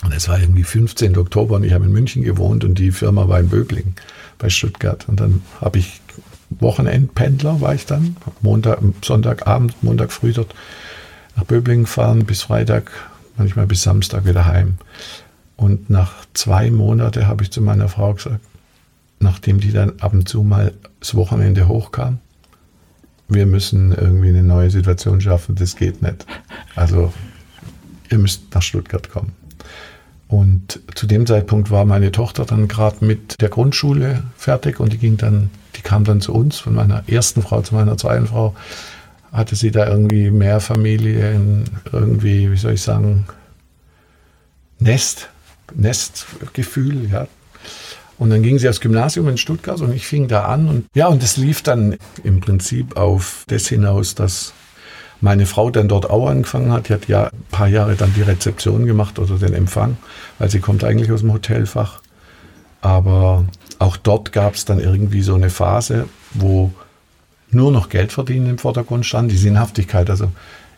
Und 0.04 0.14
es 0.14 0.28
war 0.30 0.40
irgendwie 0.40 0.64
15. 0.64 1.18
Oktober 1.18 1.56
und 1.56 1.64
ich 1.64 1.74
habe 1.74 1.86
in 1.86 1.92
München 1.92 2.24
gewohnt 2.24 2.64
und 2.64 2.78
die 2.78 2.92
Firma 2.92 3.28
war 3.28 3.40
in 3.40 3.50
Böblingen 3.50 3.96
bei 4.38 4.50
Stuttgart. 4.50 5.08
Und 5.10 5.20
dann 5.20 5.42
habe 5.60 5.80
ich 5.80 6.02
Wochenendpendler 6.50 7.62
war 7.62 7.76
ich 7.76 7.86
dann, 7.86 8.16
Montag, 8.42 8.80
Sonntagabend, 9.04 9.84
Montag 9.84 10.12
früh 10.12 10.34
dort 10.34 10.54
nach 11.36 11.44
Böblingen 11.44 11.86
fahren 11.86 12.26
bis 12.26 12.44
Freitag, 12.44 12.92
manchmal 13.38 13.68
bis 13.68 13.84
Samstag 13.84 14.26
wieder 14.26 14.46
heim. 14.46 14.78
Und 15.56 15.90
nach 15.90 16.26
zwei 16.34 16.72
Monaten 16.72 17.28
habe 17.28 17.44
ich 17.44 17.52
zu 17.52 17.62
meiner 17.62 17.90
Frau 17.90 18.14
gesagt, 18.14 18.40
nachdem 19.20 19.60
die 19.60 19.72
dann 19.72 20.00
ab 20.00 20.14
und 20.14 20.30
zu 20.30 20.44
mal 20.44 20.74
das 21.00 21.16
Wochenende 21.16 21.68
hochkam, 21.68 22.20
wir 23.28 23.46
müssen 23.46 23.92
irgendwie 23.92 24.30
eine 24.30 24.44
neue 24.44 24.72
Situation 24.72 25.20
schaffen, 25.20 25.56
das 25.56 25.76
geht 25.76 26.02
nicht. 26.02 26.26
Also 26.76 27.12
ihr 28.10 28.20
müsst 28.20 28.54
nach 28.54 28.62
Stuttgart 28.62 29.10
kommen. 29.10 29.34
Und 30.28 30.82
zu 30.96 31.08
dem 31.08 31.26
Zeitpunkt 31.26 31.72
war 31.72 31.86
meine 31.86 32.12
Tochter 32.12 32.46
dann 32.46 32.68
gerade 32.68 33.06
mit 33.06 33.40
der 33.42 33.50
Grundschule 33.50 34.24
fertig 34.38 34.80
und 34.80 34.94
die 34.94 34.98
ging 34.98 35.18
dann, 35.18 35.50
die 35.78 35.82
kam 35.82 36.04
dann 36.04 36.22
zu 36.22 36.34
uns 36.34 36.60
von 36.60 36.74
meiner 36.74 37.04
ersten 37.08 37.42
Frau 37.42 37.62
zu 37.62 37.76
meiner 37.76 37.98
zweiten 37.98 38.28
Frau. 38.28 38.56
Hatte 39.32 39.56
sie 39.56 39.72
da 39.72 39.88
irgendwie 39.88 40.32
mehr 40.32 40.60
Familie, 40.60 41.40
irgendwie, 41.92 42.52
wie 42.52 42.58
soll 42.58 42.74
ich 42.74 42.82
sagen, 42.82 43.26
Nest, 44.80 45.30
Nestgefühl, 45.76 47.10
ja. 47.10 47.28
Und 48.18 48.32
dann 48.32 48.42
ging 48.42 48.58
sie 48.58 48.68
aufs 48.68 48.82
Gymnasium 48.82 49.28
in 49.28 49.38
Stuttgart 49.38 49.80
und 49.80 49.94
ich 49.94 50.08
fing 50.08 50.28
da 50.28 50.46
an 50.46 50.68
und 50.68 50.86
ja, 50.96 51.08
und 51.08 51.22
es 51.22 51.38
lief 51.38 51.62
dann 51.62 51.98
im 52.24 52.40
Prinzip 52.40 52.98
auf 52.98 53.44
das 53.48 53.68
hinaus, 53.68 54.16
dass 54.16 54.54
meine 55.22 55.46
Frau 55.46 55.70
dann 55.70 55.88
dort 55.88 56.10
auch 56.10 56.28
angefangen 56.28 56.72
hat. 56.72 56.90
Die 56.90 56.94
hat 56.94 57.08
ja 57.08 57.26
ein 57.26 57.46
paar 57.52 57.68
Jahre 57.68 57.96
dann 57.96 58.14
die 58.16 58.24
Rezeption 58.24 58.88
gemacht 58.88 59.20
oder 59.20 59.38
den 59.38 59.54
Empfang, 59.54 59.98
weil 60.40 60.50
sie 60.50 60.60
kommt 60.60 60.84
eigentlich 60.84 61.12
aus 61.12 61.22
dem 61.22 61.34
Hotelfach. 61.34 62.02
Aber 62.82 63.46
auch 63.80 63.98
dort 63.98 64.32
gab 64.32 64.56
es 64.56 64.66
dann 64.66 64.80
irgendwie 64.80 65.22
so 65.22 65.36
eine 65.36 65.50
Phase, 65.50 66.08
wo 66.34 66.72
nur 67.50 67.72
noch 67.72 67.90
Geld 67.90 68.12
verdienen 68.12 68.50
im 68.50 68.58
Vordergrund 68.58 69.06
stand, 69.06 69.32
die 69.32 69.38
Sinnhaftigkeit. 69.38 70.10
Also 70.10 70.32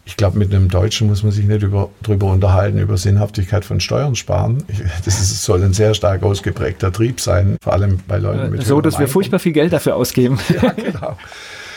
ich 0.05 0.17
glaube, 0.17 0.39
mit 0.39 0.53
einem 0.53 0.69
Deutschen 0.69 1.07
muss 1.07 1.23
man 1.23 1.31
sich 1.31 1.45
nicht 1.45 1.61
über, 1.61 1.89
drüber 2.01 2.27
unterhalten, 2.27 2.79
über 2.79 2.97
Sinnhaftigkeit 2.97 3.63
von 3.63 3.79
Steuern 3.79 4.15
sparen. 4.15 4.63
Ich, 4.67 4.81
das 5.05 5.19
ist, 5.19 5.43
soll 5.43 5.63
ein 5.63 5.73
sehr 5.73 5.93
stark 5.93 6.23
ausgeprägter 6.23 6.91
Trieb 6.91 7.21
sein, 7.21 7.57
vor 7.61 7.73
allem 7.73 7.99
bei 8.07 8.17
Leuten 8.17 8.49
mit 8.49 8.65
So, 8.65 8.81
dass 8.81 8.97
wir 8.97 9.07
furchtbar 9.07 9.39
viel 9.39 9.53
Geld 9.53 9.71
dafür 9.73 9.95
ausgeben. 9.95 10.39
Ja, 10.61 10.71
genau. 10.71 11.17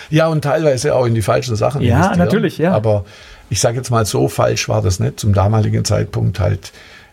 Ja, 0.09 0.29
und 0.29 0.43
teilweise 0.43 0.95
auch 0.95 1.07
in 1.07 1.15
die 1.15 1.23
falschen 1.23 1.57
Sachen. 1.57 1.83
Ja, 1.83 2.17
natürlich, 2.17 2.59
ja. 2.59 2.73
Aber 2.73 3.05
ich 3.49 3.61
sage 3.61 3.77
jetzt 3.77 3.91
mal, 3.91 4.05
so 4.05 4.29
falsch 4.29 4.69
war 4.69 4.83
das 4.83 4.99
nicht. 4.99 5.21
Zum 5.21 5.33
damaligen 5.33 5.85
Zeitpunkt 5.85 6.41
halt, 6.41 6.73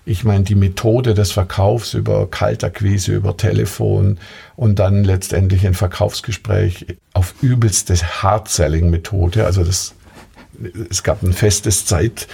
ich 0.09 0.23
meine, 0.23 0.43
die 0.43 0.55
Methode 0.55 1.13
des 1.13 1.31
Verkaufs 1.31 1.93
über 1.93 2.25
Kaltakquise, 2.29 3.13
über 3.13 3.37
Telefon 3.37 4.17
und 4.55 4.79
dann 4.79 5.03
letztendlich 5.03 5.67
ein 5.67 5.75
Verkaufsgespräch 5.75 6.87
auf 7.13 7.35
übelste 7.41 7.93
Hard-Selling-Methode. 7.95 9.45
Also 9.45 9.63
das, 9.63 9.93
es 10.89 11.03
gab 11.03 11.21
ein 11.21 11.33
festes 11.33 11.85
Zeit, 11.85 12.27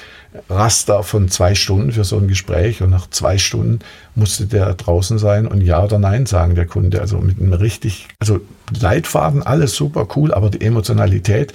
Raster 0.49 1.03
von 1.03 1.27
zwei 1.27 1.53
Stunden 1.53 1.91
für 1.91 2.05
so 2.05 2.17
ein 2.17 2.29
Gespräch 2.29 2.81
und 2.81 2.91
nach 2.91 3.09
zwei 3.09 3.37
Stunden 3.37 3.79
musste 4.15 4.47
der 4.47 4.73
draußen 4.73 5.17
sein 5.17 5.45
und 5.45 5.59
Ja 5.59 5.83
oder 5.83 5.99
Nein 5.99 6.25
sagen, 6.25 6.55
der 6.55 6.67
Kunde. 6.67 7.01
Also 7.01 7.17
mit 7.17 7.41
einem 7.41 7.51
richtig, 7.51 8.07
also 8.19 8.39
Leitfaden, 8.79 9.43
alles 9.43 9.75
super 9.75 10.07
cool, 10.15 10.33
aber 10.33 10.49
die 10.49 10.61
Emotionalität 10.61 11.51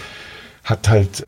hat 0.64 0.90
halt 0.90 1.26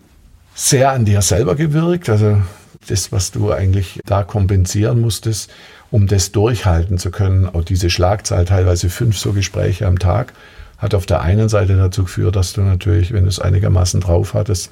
sehr 0.55 0.93
an 0.93 1.07
dir 1.07 1.23
selber 1.23 1.55
gewirkt. 1.55 2.11
Also 2.11 2.43
das, 2.89 3.13
was 3.13 3.31
du 3.31 3.53
eigentlich 3.53 4.01
da 4.05 4.23
kompensieren 4.23 5.01
musstest, 5.01 5.51
um 5.91 6.07
das 6.07 6.33
durchhalten 6.33 6.99
zu 6.99 7.11
können, 7.11 7.47
auch 7.47 7.65
diese 7.65 7.91
Schlagzahl, 7.91 8.45
teilweise 8.45 8.89
fünf 8.91 9.19
so 9.19 9.33
Gespräche 9.33 9.87
am 9.87 9.99
Tag, 9.99 10.33
hat 10.79 10.95
auf 10.95 11.07
der 11.07 11.23
einen 11.23 11.49
Seite 11.49 11.77
dazu 11.77 12.05
geführt, 12.05 12.37
dass 12.37 12.53
du 12.55 12.63
natürlich, 12.63 13.13
wenn 13.13 13.25
du 13.25 13.29
es 13.29 13.39
einigermaßen 13.39 14.01
drauf 14.01 14.35
hattest, 14.35 14.71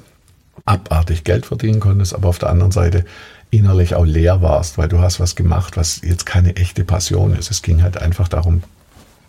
abartig 0.65 1.23
Geld 1.23 1.45
verdienen 1.45 1.79
konntest, 1.79 2.13
aber 2.13 2.29
auf 2.29 2.39
der 2.39 2.49
anderen 2.49 2.71
Seite 2.71 3.05
innerlich 3.49 3.95
auch 3.95 4.05
leer 4.05 4.41
warst, 4.41 4.77
weil 4.77 4.87
du 4.87 4.99
hast 4.99 5.19
was 5.19 5.35
gemacht, 5.35 5.77
was 5.77 6.01
jetzt 6.03 6.25
keine 6.25 6.55
echte 6.55 6.83
Passion 6.83 7.35
ist. 7.35 7.51
Es 7.51 7.61
ging 7.61 7.81
halt 7.81 7.97
einfach 7.97 8.27
darum, 8.27 8.63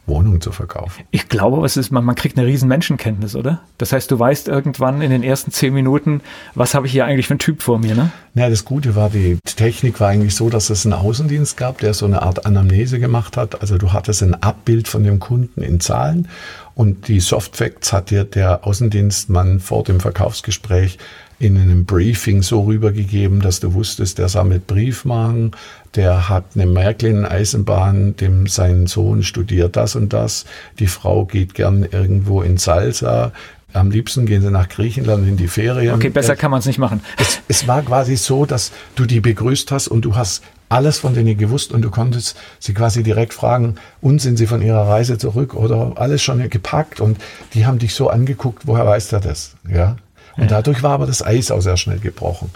Wohnungen 0.07 0.41
zu 0.41 0.51
verkaufen. 0.51 1.05
Ich 1.13 1.29
glaube, 1.29 1.65
es 1.65 1.77
ist, 1.77 1.93
man, 1.93 2.05
man 2.05 2.17
kriegt 2.17 2.37
eine 2.37 2.47
riesen 2.47 2.69
Menschenkenntnis, 2.69 3.37
oder? 3.37 3.61
Das 3.79 3.93
heißt, 3.93 4.11
du 4.11 4.19
weißt 4.19 4.49
irgendwann 4.49 5.01
in 5.01 5.11
den 5.11 5.23
ersten 5.23 5.53
zehn 5.53 5.73
Minuten, 5.73 6.21
was 6.55 6.75
habe 6.75 6.87
ich 6.87 6.93
hier 6.93 7.05
eigentlich 7.05 7.29
für 7.29 7.35
einen 7.35 7.39
Typ 7.39 7.63
vor 7.63 7.79
mir, 7.79 7.95
ne? 7.95 8.11
Ja, 8.35 8.51
das 8.51 8.65
Gute 8.65 8.97
war, 8.97 9.11
die 9.11 9.39
Technik 9.45 10.01
war 10.01 10.09
eigentlich 10.09 10.35
so, 10.35 10.51
dass 10.51 10.71
es 10.71 10.85
einen 10.85 10.95
Außendienst 10.95 11.57
gab, 11.57 11.79
der 11.79 11.95
so 11.95 12.07
eine 12.07 12.23
Art 12.23 12.47
Anamnese 12.47 12.99
gemacht 12.99 13.37
hat. 13.37 13.61
Also 13.61 13.79
du 13.79 13.93
hattest 13.93 14.23
ein 14.23 14.35
Abbild 14.35 14.89
von 14.89 15.05
dem 15.05 15.21
Kunden 15.21 15.63
in 15.63 15.79
Zahlen 15.79 16.29
und 16.75 17.09
die 17.09 17.21
Softfacts 17.21 17.93
hat 17.93 18.11
dir 18.11 18.25
der 18.25 18.67
Außendienstmann 18.67 19.61
vor 19.61 19.85
dem 19.85 20.01
Verkaufsgespräch 20.01 20.99
in 21.39 21.59
einem 21.59 21.85
Briefing 21.85 22.43
so 22.43 22.63
rübergegeben, 22.63 23.41
dass 23.41 23.59
du 23.61 23.75
wusstest, 23.75 24.19
der 24.19 24.29
sammelt 24.29 24.67
Briefmarken, 24.69 25.51
der 25.95 26.29
hat 26.29 26.45
eine 26.55 26.67
Märklin-Eisenbahn, 26.67 28.17
dem 28.17 28.47
sein 28.47 28.87
Sohn 28.87 29.23
studiert 29.23 29.77
das 29.77 29.95
und 29.95 30.13
das, 30.13 30.45
die 30.79 30.87
Frau 30.87 31.25
geht 31.25 31.55
gern 31.55 31.85
irgendwo 31.85 32.43
in 32.43 32.57
Salsa, 32.57 33.33
am 33.73 33.91
liebsten 33.91 34.27
gehen 34.27 34.43
sie 34.43 34.51
nach 34.51 34.69
Griechenland 34.69 35.27
in 35.27 35.37
die 35.37 35.49
Ferien. 35.49 35.95
Okay, 35.95 36.11
besser 36.11 36.37
kann 36.37 36.51
man 36.51 36.61
es 36.61 36.67
nicht 36.67 36.79
machen. 36.79 37.01
Es, 37.19 37.41
es, 37.49 37.67
war 37.67 37.83
quasi 37.83 38.17
so, 38.17 38.45
dass 38.45 38.73
du 38.97 39.07
die 39.07 39.21
begrüßt 39.21 39.71
hast 39.71 39.89
und 39.89 40.05
du 40.05 40.15
hast 40.15 40.43
alles 40.69 40.99
von 40.99 41.15
denen 41.15 41.37
gewusst 41.37 41.73
und 41.73 41.83
du 41.83 41.91
konntest 41.91 42.37
sie 42.59 42.75
quasi 42.75 43.03
direkt 43.03 43.35
fragen, 43.35 43.77
und 44.01 44.21
sind 44.21 44.37
sie 44.37 44.47
von 44.47 44.63
ihrer 44.63 44.89
Reise 44.89 45.19
zurück 45.19 45.55
oder 45.55 45.93
alles 45.97 46.23
schon 46.23 46.49
gepackt 46.49 47.01
und 47.01 47.19
die 47.55 47.67
haben 47.67 47.79
dich 47.79 47.95
so 47.95 48.09
angeguckt, 48.09 48.67
woher 48.67 48.87
weiß 48.87 49.09
der 49.09 49.21
das? 49.21 49.55
Ja. 49.71 49.97
Und 50.37 50.51
dadurch 50.51 50.83
war 50.83 50.93
aber 50.93 51.07
das 51.07 51.25
Eis 51.25 51.51
auch 51.51 51.61
sehr 51.61 51.77
schnell 51.77 51.99
gebrochen. 51.99 52.51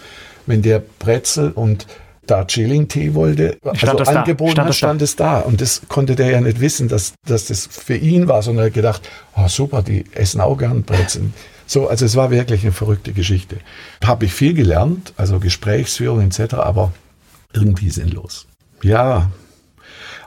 Wenn 0.46 0.62
der 0.62 0.82
Brezel 0.98 1.50
und 1.50 1.86
Darjeeling-Tee 2.26 3.14
wollte, 3.14 3.58
stand 3.74 4.00
also 4.00 4.12
angeboten 4.12 4.52
stand 4.52 4.68
hat, 4.68 4.74
stand 4.74 5.02
es 5.02 5.16
da. 5.16 5.40
Und 5.40 5.60
das 5.60 5.82
konnte 5.88 6.14
der 6.16 6.30
ja 6.30 6.40
nicht 6.40 6.60
wissen, 6.60 6.88
dass, 6.88 7.14
dass 7.26 7.46
das 7.46 7.66
für 7.66 7.96
ihn 7.96 8.28
war, 8.28 8.42
sondern 8.42 8.64
er 8.64 8.66
hat 8.68 8.74
gedacht, 8.74 9.08
oh, 9.36 9.48
super, 9.48 9.82
die 9.82 10.04
essen 10.12 10.40
auch 10.40 10.56
gern 10.56 10.82
Brezeln. 10.82 11.34
So, 11.66 11.88
also 11.88 12.04
es 12.04 12.14
war 12.14 12.30
wirklich 12.30 12.62
eine 12.62 12.72
verrückte 12.72 13.12
Geschichte. 13.12 13.56
Habe 14.04 14.26
ich 14.26 14.32
viel 14.32 14.54
gelernt, 14.54 15.12
also 15.16 15.40
Gesprächsführung 15.40 16.20
etc., 16.20 16.54
aber 16.54 16.92
irgendwie 17.52 17.90
sinnlos. 17.90 18.46
Ja, 18.82 19.30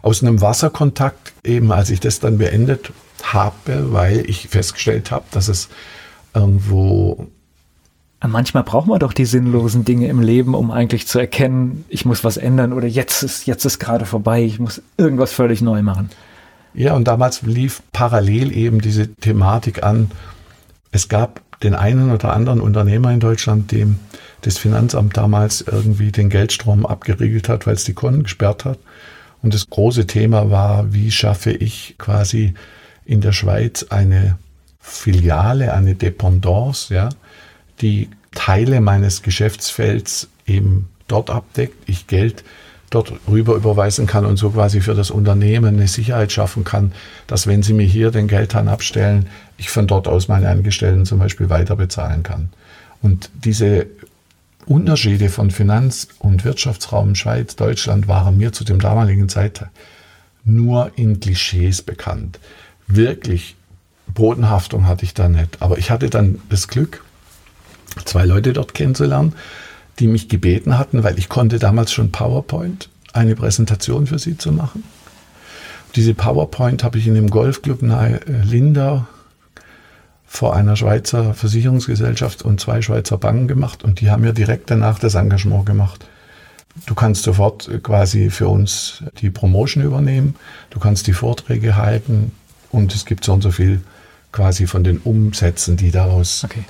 aus 0.01 0.21
einem 0.21 0.41
Wasserkontakt 0.41 1.33
eben, 1.43 1.71
als 1.71 1.89
ich 1.89 1.99
das 1.99 2.19
dann 2.19 2.37
beendet 2.37 2.91
habe, 3.23 3.93
weil 3.93 4.29
ich 4.29 4.47
festgestellt 4.47 5.11
habe, 5.11 5.25
dass 5.31 5.47
es 5.47 5.69
irgendwo 6.33 7.27
Manchmal 8.27 8.63
braucht 8.63 8.87
man 8.87 8.99
doch 8.99 9.13
die 9.13 9.25
sinnlosen 9.25 9.85
Dinge 9.85 10.07
im 10.07 10.19
Leben, 10.19 10.53
um 10.53 10.71
eigentlich 10.71 11.07
zu 11.07 11.19
erkennen, 11.19 11.85
ich 11.87 12.03
muss 12.03 12.23
was 12.25 12.35
ändern 12.35 12.73
oder 12.73 12.87
jetzt 12.87 13.23
ist, 13.23 13.47
jetzt 13.47 13.63
ist 13.63 13.79
gerade 13.79 14.05
vorbei, 14.05 14.43
ich 14.43 14.59
muss 14.59 14.81
irgendwas 14.97 15.31
völlig 15.31 15.61
neu 15.61 15.81
machen. 15.81 16.09
Ja, 16.73 16.93
und 16.93 17.07
damals 17.07 17.41
lief 17.43 17.81
parallel 17.93 18.55
eben 18.55 18.81
diese 18.81 19.13
Thematik 19.15 19.83
an. 19.83 20.11
Es 20.91 21.07
gab 21.07 21.41
den 21.61 21.75
einen 21.75 22.11
oder 22.11 22.33
anderen 22.33 22.61
Unternehmer 22.61 23.11
in 23.11 23.19
Deutschland, 23.21 23.71
dem 23.71 23.99
das 24.41 24.57
Finanzamt 24.57 25.17
damals 25.17 25.61
irgendwie 25.61 26.11
den 26.11 26.29
Geldstrom 26.29 26.85
abgeriegelt 26.85 27.49
hat, 27.49 27.67
weil 27.67 27.75
es 27.75 27.83
die 27.83 27.93
Konten 27.93 28.23
gesperrt 28.23 28.65
hat. 28.65 28.79
Und 29.41 29.53
das 29.53 29.69
große 29.69 30.07
Thema 30.07 30.51
war, 30.51 30.93
wie 30.93 31.11
schaffe 31.11 31.51
ich 31.51 31.95
quasi 31.97 32.53
in 33.05 33.21
der 33.21 33.31
Schweiz 33.31 33.85
eine 33.89 34.37
Filiale, 34.79 35.73
eine 35.73 35.95
Dependance, 35.95 36.93
ja, 36.93 37.09
die 37.81 38.09
Teile 38.31 38.81
meines 38.81 39.21
Geschäftsfelds 39.21 40.27
eben 40.45 40.89
dort 41.07 41.29
abdeckt, 41.29 41.89
ich 41.89 42.07
Geld 42.07 42.43
dort 42.89 43.13
rüber 43.27 43.55
überweisen 43.55 44.07
kann 44.07 44.25
und 44.25 44.37
so 44.37 44.49
quasi 44.51 44.81
für 44.81 44.95
das 44.95 45.11
Unternehmen 45.11 45.75
eine 45.75 45.87
Sicherheit 45.87 46.31
schaffen 46.31 46.63
kann, 46.63 46.91
dass 47.27 47.45
wenn 47.45 47.61
sie 47.61 47.73
mir 47.73 47.85
hier 47.85 48.11
den 48.11 48.27
Geldhahn 48.27 48.67
abstellen, 48.67 49.27
ich 49.57 49.69
von 49.69 49.87
dort 49.87 50.07
aus 50.07 50.27
meine 50.27 50.49
Angestellten 50.49 51.05
zum 51.05 51.19
Beispiel 51.19 51.49
weiter 51.49 51.75
bezahlen 51.75 52.23
kann. 52.23 52.49
Und 53.01 53.29
diese 53.33 53.87
Unterschiede 54.65 55.29
von 55.29 55.51
Finanz- 55.51 56.07
und 56.19 56.45
Wirtschaftsraum 56.45 57.15
Schweiz, 57.15 57.55
Deutschland 57.55 58.07
waren 58.07 58.37
mir 58.37 58.53
zu 58.53 58.63
dem 58.63 58.79
damaligen 58.79 59.29
Zeitpunkt 59.29 59.73
nur 60.45 60.91
in 60.95 61.19
Klischees 61.19 61.81
bekannt. 61.81 62.39
Wirklich 62.87 63.55
Bodenhaftung 64.13 64.87
hatte 64.87 65.05
ich 65.05 65.13
da 65.13 65.29
nicht. 65.29 65.61
Aber 65.61 65.77
ich 65.77 65.91
hatte 65.91 66.09
dann 66.09 66.39
das 66.49 66.67
Glück, 66.67 67.03
zwei 68.03 68.25
Leute 68.25 68.53
dort 68.53 68.73
kennenzulernen, 68.73 69.33
die 69.99 70.07
mich 70.07 70.29
gebeten 70.29 70.77
hatten, 70.77 71.03
weil 71.03 71.17
ich 71.17 71.29
konnte 71.29 71.59
damals 71.59 71.91
schon 71.91 72.11
PowerPoint, 72.11 72.89
eine 73.13 73.35
Präsentation 73.35 74.07
für 74.07 74.19
sie 74.19 74.37
zu 74.37 74.51
machen. 74.51 74.83
Diese 75.95 76.13
PowerPoint 76.13 76.83
habe 76.83 76.97
ich 76.97 77.07
in 77.07 77.15
dem 77.15 77.29
Golfclub 77.29 77.81
nahe 77.81 78.21
äh, 78.21 78.43
Lindau 78.43 79.05
vor 80.27 80.55
einer 80.55 80.75
Schweizer 80.75 81.33
Versicherungsgesellschaft 81.33 82.43
und 82.43 82.61
zwei 82.61 82.83
Schweizer 82.83 83.17
Banken 83.17 83.47
gemacht 83.47 83.83
und 83.83 83.99
die 83.99 84.11
haben 84.11 84.21
mir 84.21 84.33
direkt 84.33 84.69
danach 84.69 84.99
das 84.99 85.15
Engagement 85.15 85.65
gemacht. 85.65 86.05
Du 86.85 86.93
kannst 86.93 87.23
sofort 87.23 87.67
quasi 87.81 88.29
für 88.29 88.47
uns 88.47 89.03
die 89.21 89.31
Promotion 89.31 89.83
übernehmen, 89.83 90.35
du 90.69 90.79
kannst 90.79 91.07
die 91.07 91.13
Vorträge 91.13 91.75
halten 91.75 92.31
und 92.69 92.93
es 92.93 93.05
gibt 93.05 93.25
so 93.25 93.33
und 93.33 93.41
so 93.41 93.49
viel 93.49 93.81
quasi 94.31 94.67
von 94.67 94.83
den 94.83 94.99
Umsätzen, 94.99 95.77
die 95.77 95.89
daraus. 95.89 96.43
Okay. 96.43 96.63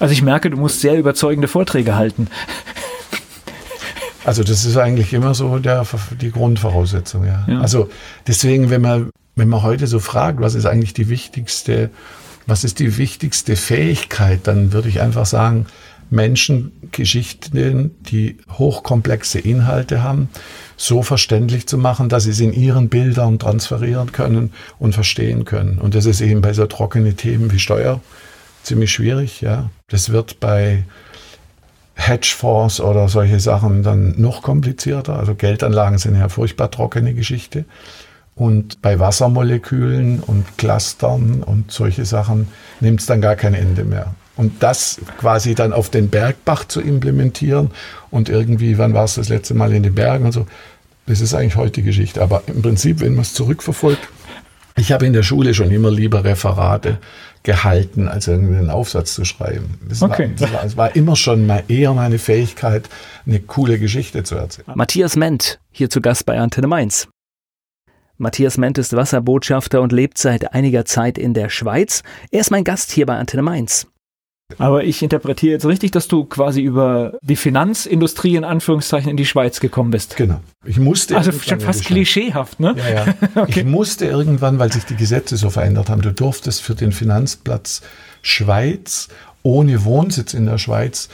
Also 0.00 0.12
ich 0.12 0.22
merke, 0.22 0.50
du 0.50 0.56
musst 0.56 0.80
sehr 0.80 0.98
überzeugende 0.98 1.48
Vorträge 1.48 1.96
halten. 1.96 2.28
Also 4.24 4.42
das 4.42 4.64
ist 4.64 4.76
eigentlich 4.76 5.12
immer 5.12 5.34
so 5.34 5.58
der, 5.58 5.86
die 6.20 6.30
Grundvoraussetzung, 6.30 7.26
ja. 7.26 7.44
ja. 7.46 7.60
Also 7.60 7.90
deswegen, 8.26 8.70
wenn 8.70 8.80
man, 8.80 9.10
wenn 9.36 9.48
man 9.48 9.62
heute 9.62 9.86
so 9.86 9.98
fragt, 9.98 10.40
was 10.40 10.54
ist 10.54 10.64
eigentlich 10.64 10.94
die 10.94 11.08
wichtigste, 11.08 11.90
was 12.46 12.64
ist 12.64 12.78
die 12.78 12.96
wichtigste 12.96 13.54
Fähigkeit, 13.56 14.40
dann 14.44 14.72
würde 14.72 14.88
ich 14.88 15.00
einfach 15.00 15.26
sagen, 15.26 15.66
Menschen 16.10 16.72
Geschichten, 16.92 17.90
die 18.02 18.38
hochkomplexe 18.50 19.38
Inhalte 19.38 20.02
haben, 20.02 20.28
so 20.76 21.02
verständlich 21.02 21.66
zu 21.66 21.76
machen, 21.76 22.08
dass 22.08 22.24
sie 22.24 22.30
es 22.30 22.40
in 22.40 22.52
ihren 22.52 22.88
Bildern 22.88 23.38
transferieren 23.38 24.12
können 24.12 24.52
und 24.78 24.94
verstehen 24.94 25.44
können. 25.44 25.78
Und 25.78 25.94
das 25.94 26.06
ist 26.06 26.20
eben 26.20 26.40
bei 26.40 26.52
so 26.52 26.66
trockenen 26.66 27.16
Themen 27.16 27.52
wie 27.52 27.58
Steuer 27.58 28.00
ziemlich 28.62 28.92
schwierig, 28.92 29.40
ja. 29.40 29.70
Das 29.94 30.10
wird 30.10 30.40
bei 30.40 30.82
Hedgefonds 31.94 32.80
oder 32.80 33.08
solche 33.08 33.38
Sachen 33.38 33.84
dann 33.84 34.20
noch 34.20 34.42
komplizierter. 34.42 35.16
Also 35.16 35.36
Geldanlagen 35.36 35.98
sind 35.98 36.18
ja 36.18 36.28
furchtbar 36.28 36.72
trockene 36.72 37.14
Geschichte. 37.14 37.64
Und 38.34 38.82
bei 38.82 38.98
Wassermolekülen 38.98 40.18
und 40.18 40.58
Clustern 40.58 41.44
und 41.44 41.70
solche 41.70 42.04
Sachen 42.06 42.48
nimmt 42.80 43.02
es 43.02 43.06
dann 43.06 43.20
gar 43.20 43.36
kein 43.36 43.54
Ende 43.54 43.84
mehr. 43.84 44.16
Und 44.34 44.64
das 44.64 45.00
quasi 45.20 45.54
dann 45.54 45.72
auf 45.72 45.90
den 45.90 46.08
Bergbach 46.08 46.64
zu 46.66 46.80
implementieren 46.80 47.70
und 48.10 48.28
irgendwie, 48.28 48.78
wann 48.78 48.94
war 48.94 49.04
es 49.04 49.14
das 49.14 49.28
letzte 49.28 49.54
Mal 49.54 49.72
in 49.72 49.84
den 49.84 49.94
Bergen 49.94 50.24
und 50.24 50.32
so, 50.32 50.44
das 51.06 51.20
ist 51.20 51.34
eigentlich 51.34 51.54
heute 51.54 51.82
Geschichte. 51.82 52.20
Aber 52.20 52.42
im 52.48 52.62
Prinzip, 52.62 52.98
wenn 52.98 53.12
man 53.12 53.22
es 53.22 53.32
zurückverfolgt, 53.32 54.08
ich 54.76 54.90
habe 54.90 55.06
in 55.06 55.12
der 55.12 55.22
Schule 55.22 55.54
schon 55.54 55.70
immer 55.70 55.92
lieber 55.92 56.24
Referate 56.24 56.98
gehalten, 57.44 58.08
als 58.08 58.26
irgendwie 58.26 58.56
einen 58.56 58.70
Aufsatz 58.70 59.14
zu 59.14 59.24
schreiben. 59.24 59.78
Das, 59.88 60.02
okay. 60.02 60.32
war, 60.38 60.64
es 60.64 60.76
war 60.76 60.96
immer 60.96 61.14
schon 61.14 61.46
mal 61.46 61.62
eher 61.68 61.92
meine 61.92 62.18
Fähigkeit, 62.18 62.88
eine 63.26 63.38
coole 63.38 63.78
Geschichte 63.78 64.24
zu 64.24 64.34
erzählen. 64.34 64.66
Matthias 64.74 65.14
Ment, 65.14 65.60
hier 65.70 65.88
zu 65.90 66.00
Gast 66.00 66.26
bei 66.26 66.38
Antenne 66.40 66.66
Mainz. 66.66 67.06
Matthias 68.16 68.56
Ment 68.56 68.78
ist 68.78 68.96
Wasserbotschafter 68.96 69.82
und 69.82 69.92
lebt 69.92 70.18
seit 70.18 70.54
einiger 70.54 70.84
Zeit 70.84 71.18
in 71.18 71.34
der 71.34 71.50
Schweiz. 71.50 72.02
Er 72.30 72.40
ist 72.40 72.50
mein 72.50 72.64
Gast 72.64 72.90
hier 72.90 73.06
bei 73.06 73.16
Antenne 73.16 73.42
Mainz. 73.42 73.88
Aber 74.58 74.84
ich 74.84 75.02
interpretiere 75.02 75.52
jetzt 75.52 75.66
richtig, 75.66 75.90
dass 75.90 76.06
du 76.06 76.24
quasi 76.24 76.60
über 76.60 77.18
die 77.22 77.36
Finanzindustrie 77.36 78.36
in 78.36 78.44
Anführungszeichen 78.44 79.10
in 79.10 79.16
die 79.16 79.24
Schweiz 79.24 79.58
gekommen 79.58 79.90
bist. 79.90 80.16
Genau. 80.16 80.40
Ich 80.64 80.78
musste. 80.78 81.16
Also 81.16 81.32
schon 81.32 81.60
fast 81.60 81.86
klischeehaft, 81.86 82.60
ne? 82.60 82.74
Ja, 82.76 83.06
ja. 83.06 83.14
okay. 83.42 83.60
Ich 83.60 83.66
musste 83.66 84.04
irgendwann, 84.04 84.58
weil 84.58 84.70
sich 84.70 84.84
die 84.84 84.96
Gesetze 84.96 85.36
so 85.36 85.48
verändert 85.48 85.88
haben, 85.88 86.02
du 86.02 86.12
durftest 86.12 86.60
für 86.62 86.74
den 86.74 86.92
Finanzplatz 86.92 87.82
Schweiz 88.20 89.08
ohne 89.42 89.84
Wohnsitz 89.84 90.34
in 90.34 90.46
der 90.46 90.58
Schweiz 90.58 91.08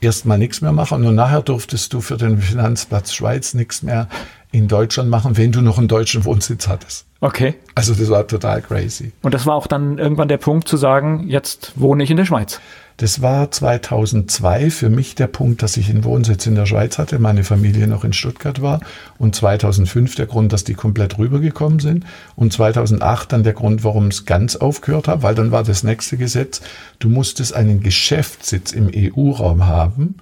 erstmal 0.00 0.38
nichts 0.38 0.60
mehr 0.60 0.72
machen 0.72 1.04
und 1.04 1.14
nachher 1.14 1.42
durftest 1.42 1.92
du 1.92 2.00
für 2.00 2.16
den 2.16 2.38
Finanzplatz 2.38 3.14
Schweiz 3.14 3.54
nichts 3.54 3.82
mehr 3.82 4.08
in 4.52 4.68
Deutschland 4.68 5.10
machen, 5.10 5.36
wenn 5.36 5.52
du 5.52 5.60
noch 5.60 5.78
einen 5.78 5.88
deutschen 5.88 6.24
Wohnsitz 6.24 6.68
hattest. 6.68 7.05
Okay. 7.26 7.54
Also 7.74 7.92
das 7.92 8.08
war 8.08 8.24
total 8.24 8.62
crazy. 8.62 9.10
Und 9.22 9.34
das 9.34 9.46
war 9.46 9.56
auch 9.56 9.66
dann 9.66 9.98
irgendwann 9.98 10.28
der 10.28 10.36
Punkt 10.36 10.68
zu 10.68 10.76
sagen, 10.76 11.26
jetzt 11.26 11.72
wohne 11.74 12.04
ich 12.04 12.10
in 12.12 12.16
der 12.16 12.24
Schweiz. 12.24 12.60
Das 12.98 13.20
war 13.20 13.50
2002 13.50 14.70
für 14.70 14.90
mich 14.90 15.16
der 15.16 15.26
Punkt, 15.26 15.60
dass 15.60 15.76
ich 15.76 15.90
einen 15.90 16.04
Wohnsitz 16.04 16.46
in 16.46 16.54
der 16.54 16.66
Schweiz 16.66 16.98
hatte, 16.98 17.18
meine 17.18 17.42
Familie 17.42 17.88
noch 17.88 18.04
in 18.04 18.12
Stuttgart 18.12 18.62
war 18.62 18.78
und 19.18 19.34
2005 19.34 20.14
der 20.14 20.26
Grund, 20.26 20.52
dass 20.52 20.62
die 20.62 20.74
komplett 20.74 21.18
rübergekommen 21.18 21.80
sind 21.80 22.06
und 22.36 22.52
2008 22.52 23.32
dann 23.32 23.42
der 23.42 23.54
Grund, 23.54 23.82
warum 23.82 24.06
es 24.06 24.24
ganz 24.24 24.54
aufgehört 24.54 25.08
hat, 25.08 25.24
weil 25.24 25.34
dann 25.34 25.50
war 25.50 25.64
das 25.64 25.82
nächste 25.82 26.16
Gesetz, 26.16 26.60
du 27.00 27.08
musstest 27.08 27.56
einen 27.56 27.80
Geschäftssitz 27.80 28.70
im 28.70 28.88
EU-Raum 28.94 29.66
haben, 29.66 30.14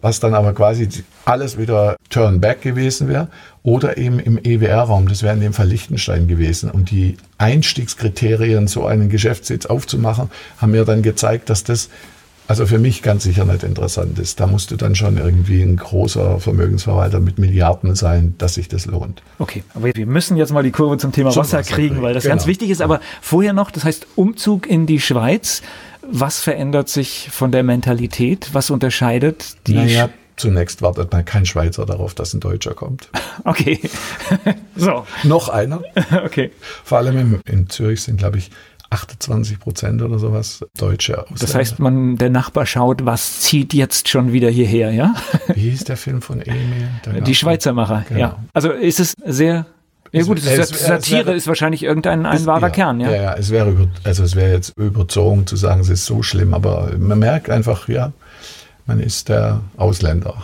was 0.00 0.20
dann 0.20 0.34
aber 0.34 0.52
quasi 0.52 0.88
alles 1.24 1.58
wieder 1.58 1.96
turn 2.08 2.40
back 2.40 2.62
gewesen 2.62 3.08
wäre 3.08 3.28
oder 3.62 3.98
eben 3.98 4.18
im 4.18 4.38
EWR-Raum, 4.42 5.08
das 5.08 5.22
wäre 5.22 5.34
in 5.34 5.40
dem 5.40 5.52
Fall 5.52 5.68
Liechtenstein 5.68 6.28
gewesen. 6.28 6.70
Und 6.70 6.90
die 6.90 7.16
Einstiegskriterien, 7.38 8.66
so 8.66 8.86
einen 8.86 9.08
Geschäftssitz 9.10 9.66
aufzumachen, 9.66 10.30
haben 10.58 10.72
mir 10.72 10.84
dann 10.84 11.02
gezeigt, 11.02 11.50
dass 11.50 11.64
das 11.64 11.90
also 12.50 12.66
für 12.66 12.80
mich 12.80 13.02
ganz 13.02 13.22
sicher 13.22 13.44
nicht 13.44 13.62
interessant 13.62 14.18
ist. 14.18 14.40
Da 14.40 14.48
musst 14.48 14.72
du 14.72 14.76
dann 14.76 14.96
schon 14.96 15.18
irgendwie 15.18 15.62
ein 15.62 15.76
großer 15.76 16.40
Vermögensverwalter 16.40 17.20
mit 17.20 17.38
Milliarden 17.38 17.94
sein, 17.94 18.34
dass 18.38 18.54
sich 18.54 18.66
das 18.66 18.86
lohnt. 18.86 19.22
Okay, 19.38 19.62
aber 19.72 19.94
wir 19.94 20.06
müssen 20.06 20.36
jetzt 20.36 20.52
mal 20.52 20.64
die 20.64 20.72
Kurve 20.72 20.98
zum 20.98 21.12
Thema 21.12 21.28
Wasser, 21.28 21.58
Wasser, 21.58 21.62
kriegen, 21.62 22.02
weil 22.02 22.12
das 22.12 22.24
genau. 22.24 22.34
ganz 22.34 22.48
wichtig 22.48 22.70
ist. 22.70 22.82
Aber 22.82 22.98
vorher 23.20 23.52
noch, 23.52 23.70
das 23.70 23.84
heißt 23.84 24.08
Umzug 24.16 24.66
in 24.68 24.86
die 24.86 24.98
Schweiz. 24.98 25.62
Was 26.12 26.40
verändert 26.40 26.88
sich 26.88 27.28
von 27.30 27.52
der 27.52 27.62
Mentalität? 27.62 28.50
Was 28.52 28.70
unterscheidet 28.70 29.56
die? 29.66 29.74
Naja, 29.74 30.08
zunächst 30.36 30.82
wartet 30.82 31.12
man 31.12 31.24
kein 31.24 31.46
Schweizer 31.46 31.86
darauf, 31.86 32.14
dass 32.14 32.34
ein 32.34 32.40
Deutscher 32.40 32.74
kommt. 32.74 33.08
Okay. 33.44 33.80
so. 34.76 35.06
Noch 35.22 35.48
einer. 35.48 35.80
okay. 36.24 36.50
Vor 36.84 36.98
allem 36.98 37.16
in, 37.16 37.40
in 37.46 37.70
Zürich 37.70 38.02
sind, 38.02 38.18
glaube 38.18 38.36
ich, 38.36 38.50
28 38.90 39.58
Prozent 39.58 40.02
oder 40.02 40.18
sowas 40.18 40.62
Deutsche 40.76 41.18
Ausländer. 41.18 41.40
Das 41.40 41.54
heißt, 41.54 41.78
man, 41.78 42.16
der 42.16 42.28
Nachbar 42.28 42.66
schaut, 42.66 43.06
was 43.06 43.40
zieht 43.40 43.72
jetzt 43.72 44.10
schon 44.10 44.34
wieder 44.34 44.50
hierher, 44.50 44.90
ja? 44.90 45.14
Wie 45.54 45.70
hieß 45.70 45.84
der 45.84 45.96
Film 45.96 46.20
von 46.20 46.42
Emil? 46.42 46.90
Die 47.24 47.34
Schweizermacher, 47.34 48.04
genau. 48.08 48.20
ja. 48.20 48.44
Also 48.52 48.72
ist 48.72 49.00
es 49.00 49.14
sehr 49.24 49.64
ja 50.12 50.22
gut, 50.24 50.38
es, 50.38 50.46
es, 50.46 50.86
Satire 50.86 51.26
wäre, 51.26 51.36
ist 51.36 51.46
wahrscheinlich 51.46 51.82
irgendein 51.82 52.26
ein 52.26 52.46
wahrer 52.46 52.62
ja, 52.62 52.70
Kern, 52.70 53.00
ja. 53.00 53.10
Ja, 53.10 53.22
ja, 53.22 53.34
es 53.34 53.50
wäre 53.50 53.70
über, 53.70 53.88
also 54.04 54.22
es 54.22 54.34
wäre 54.34 54.52
jetzt 54.52 54.76
überzogen 54.76 55.46
zu 55.46 55.56
sagen, 55.56 55.80
es 55.80 55.88
ist 55.88 56.06
so 56.06 56.22
schlimm, 56.22 56.54
aber 56.54 56.90
man 56.98 57.18
merkt 57.18 57.50
einfach, 57.50 57.88
ja, 57.88 58.12
man 58.86 59.00
ist 59.00 59.28
der 59.28 59.60
Ausländer. 59.76 60.34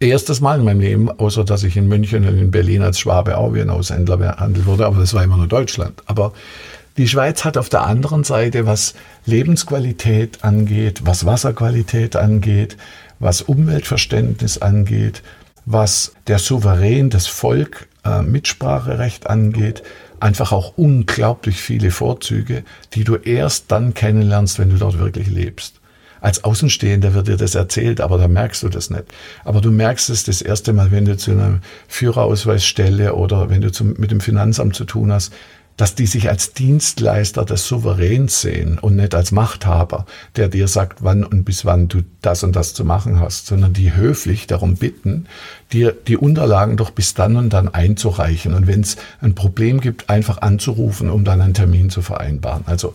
Erstes 0.00 0.40
Mal 0.40 0.58
in 0.58 0.64
meinem 0.64 0.80
Leben, 0.80 1.10
außer 1.10 1.44
dass 1.44 1.62
ich 1.62 1.76
in 1.76 1.86
München 1.86 2.26
und 2.26 2.38
in 2.38 2.50
Berlin 2.50 2.82
als 2.82 2.98
Schwabe 2.98 3.38
auch 3.38 3.54
wie 3.54 3.60
ein 3.60 3.70
Ausländer 3.70 4.16
behandelt 4.16 4.66
wurde, 4.66 4.86
aber 4.86 4.98
das 4.98 5.14
war 5.14 5.22
immer 5.22 5.36
nur 5.36 5.46
Deutschland. 5.46 6.02
Aber 6.06 6.32
die 6.96 7.08
Schweiz 7.08 7.44
hat 7.44 7.56
auf 7.56 7.68
der 7.68 7.82
anderen 7.82 8.24
Seite, 8.24 8.66
was 8.66 8.94
Lebensqualität 9.26 10.44
angeht, 10.44 11.02
was 11.04 11.24
Wasserqualität 11.24 12.16
angeht, 12.16 12.76
was 13.18 13.42
Umweltverständnis 13.42 14.58
angeht, 14.58 15.22
was 15.66 16.12
der 16.26 16.38
Souverän, 16.38 17.10
das 17.10 17.26
Volk 17.26 17.88
äh, 18.04 18.22
Mitspracherecht 18.22 19.28
angeht, 19.28 19.82
einfach 20.20 20.52
auch 20.52 20.74
unglaublich 20.76 21.60
viele 21.60 21.90
Vorzüge, 21.90 22.64
die 22.94 23.04
du 23.04 23.16
erst 23.16 23.70
dann 23.70 23.94
kennenlernst, 23.94 24.58
wenn 24.58 24.70
du 24.70 24.76
dort 24.76 24.98
wirklich 24.98 25.28
lebst. 25.28 25.80
Als 26.20 26.42
Außenstehender 26.42 27.12
wird 27.12 27.28
dir 27.28 27.36
das 27.36 27.54
erzählt, 27.54 28.00
aber 28.00 28.16
da 28.16 28.28
merkst 28.28 28.62
du 28.62 28.70
das 28.70 28.88
nicht. 28.88 29.04
Aber 29.44 29.60
du 29.60 29.70
merkst 29.70 30.08
es 30.08 30.24
das 30.24 30.40
erste 30.40 30.72
Mal, 30.72 30.90
wenn 30.90 31.04
du 31.04 31.18
zu 31.18 31.32
einer 31.32 31.60
Führerausweisstelle 31.86 33.14
oder 33.14 33.50
wenn 33.50 33.60
du 33.60 33.70
zum, 33.70 33.94
mit 33.98 34.10
dem 34.10 34.20
Finanzamt 34.20 34.74
zu 34.74 34.86
tun 34.86 35.12
hast, 35.12 35.34
dass 35.76 35.94
die 35.94 36.06
sich 36.06 36.28
als 36.28 36.52
Dienstleister 36.52 37.44
des 37.44 37.66
Souveräns 37.66 38.40
sehen 38.40 38.78
und 38.78 38.96
nicht 38.96 39.14
als 39.14 39.32
Machthaber, 39.32 40.06
der 40.36 40.48
dir 40.48 40.68
sagt, 40.68 41.02
wann 41.02 41.24
und 41.24 41.44
bis 41.44 41.64
wann 41.64 41.88
du 41.88 42.02
das 42.22 42.44
und 42.44 42.54
das 42.54 42.74
zu 42.74 42.84
machen 42.84 43.18
hast, 43.18 43.46
sondern 43.46 43.72
die 43.72 43.94
höflich 43.94 44.46
darum 44.46 44.76
bitten, 44.76 45.26
dir 45.72 45.92
die 45.92 46.16
Unterlagen 46.16 46.76
doch 46.76 46.90
bis 46.90 47.14
dann 47.14 47.36
und 47.36 47.52
dann 47.52 47.68
einzureichen 47.68 48.54
und 48.54 48.66
wenn 48.66 48.80
es 48.80 48.96
ein 49.20 49.34
Problem 49.34 49.80
gibt, 49.80 50.10
einfach 50.10 50.38
anzurufen, 50.38 51.10
um 51.10 51.24
dann 51.24 51.40
einen 51.40 51.54
Termin 51.54 51.90
zu 51.90 52.02
vereinbaren. 52.02 52.62
Also 52.66 52.94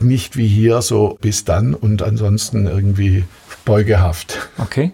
nicht 0.00 0.36
wie 0.36 0.48
hier 0.48 0.82
so 0.82 1.18
bis 1.20 1.44
dann 1.44 1.74
und 1.74 2.02
ansonsten 2.02 2.66
irgendwie 2.66 3.24
beugehaft. 3.64 4.48
Okay. 4.58 4.92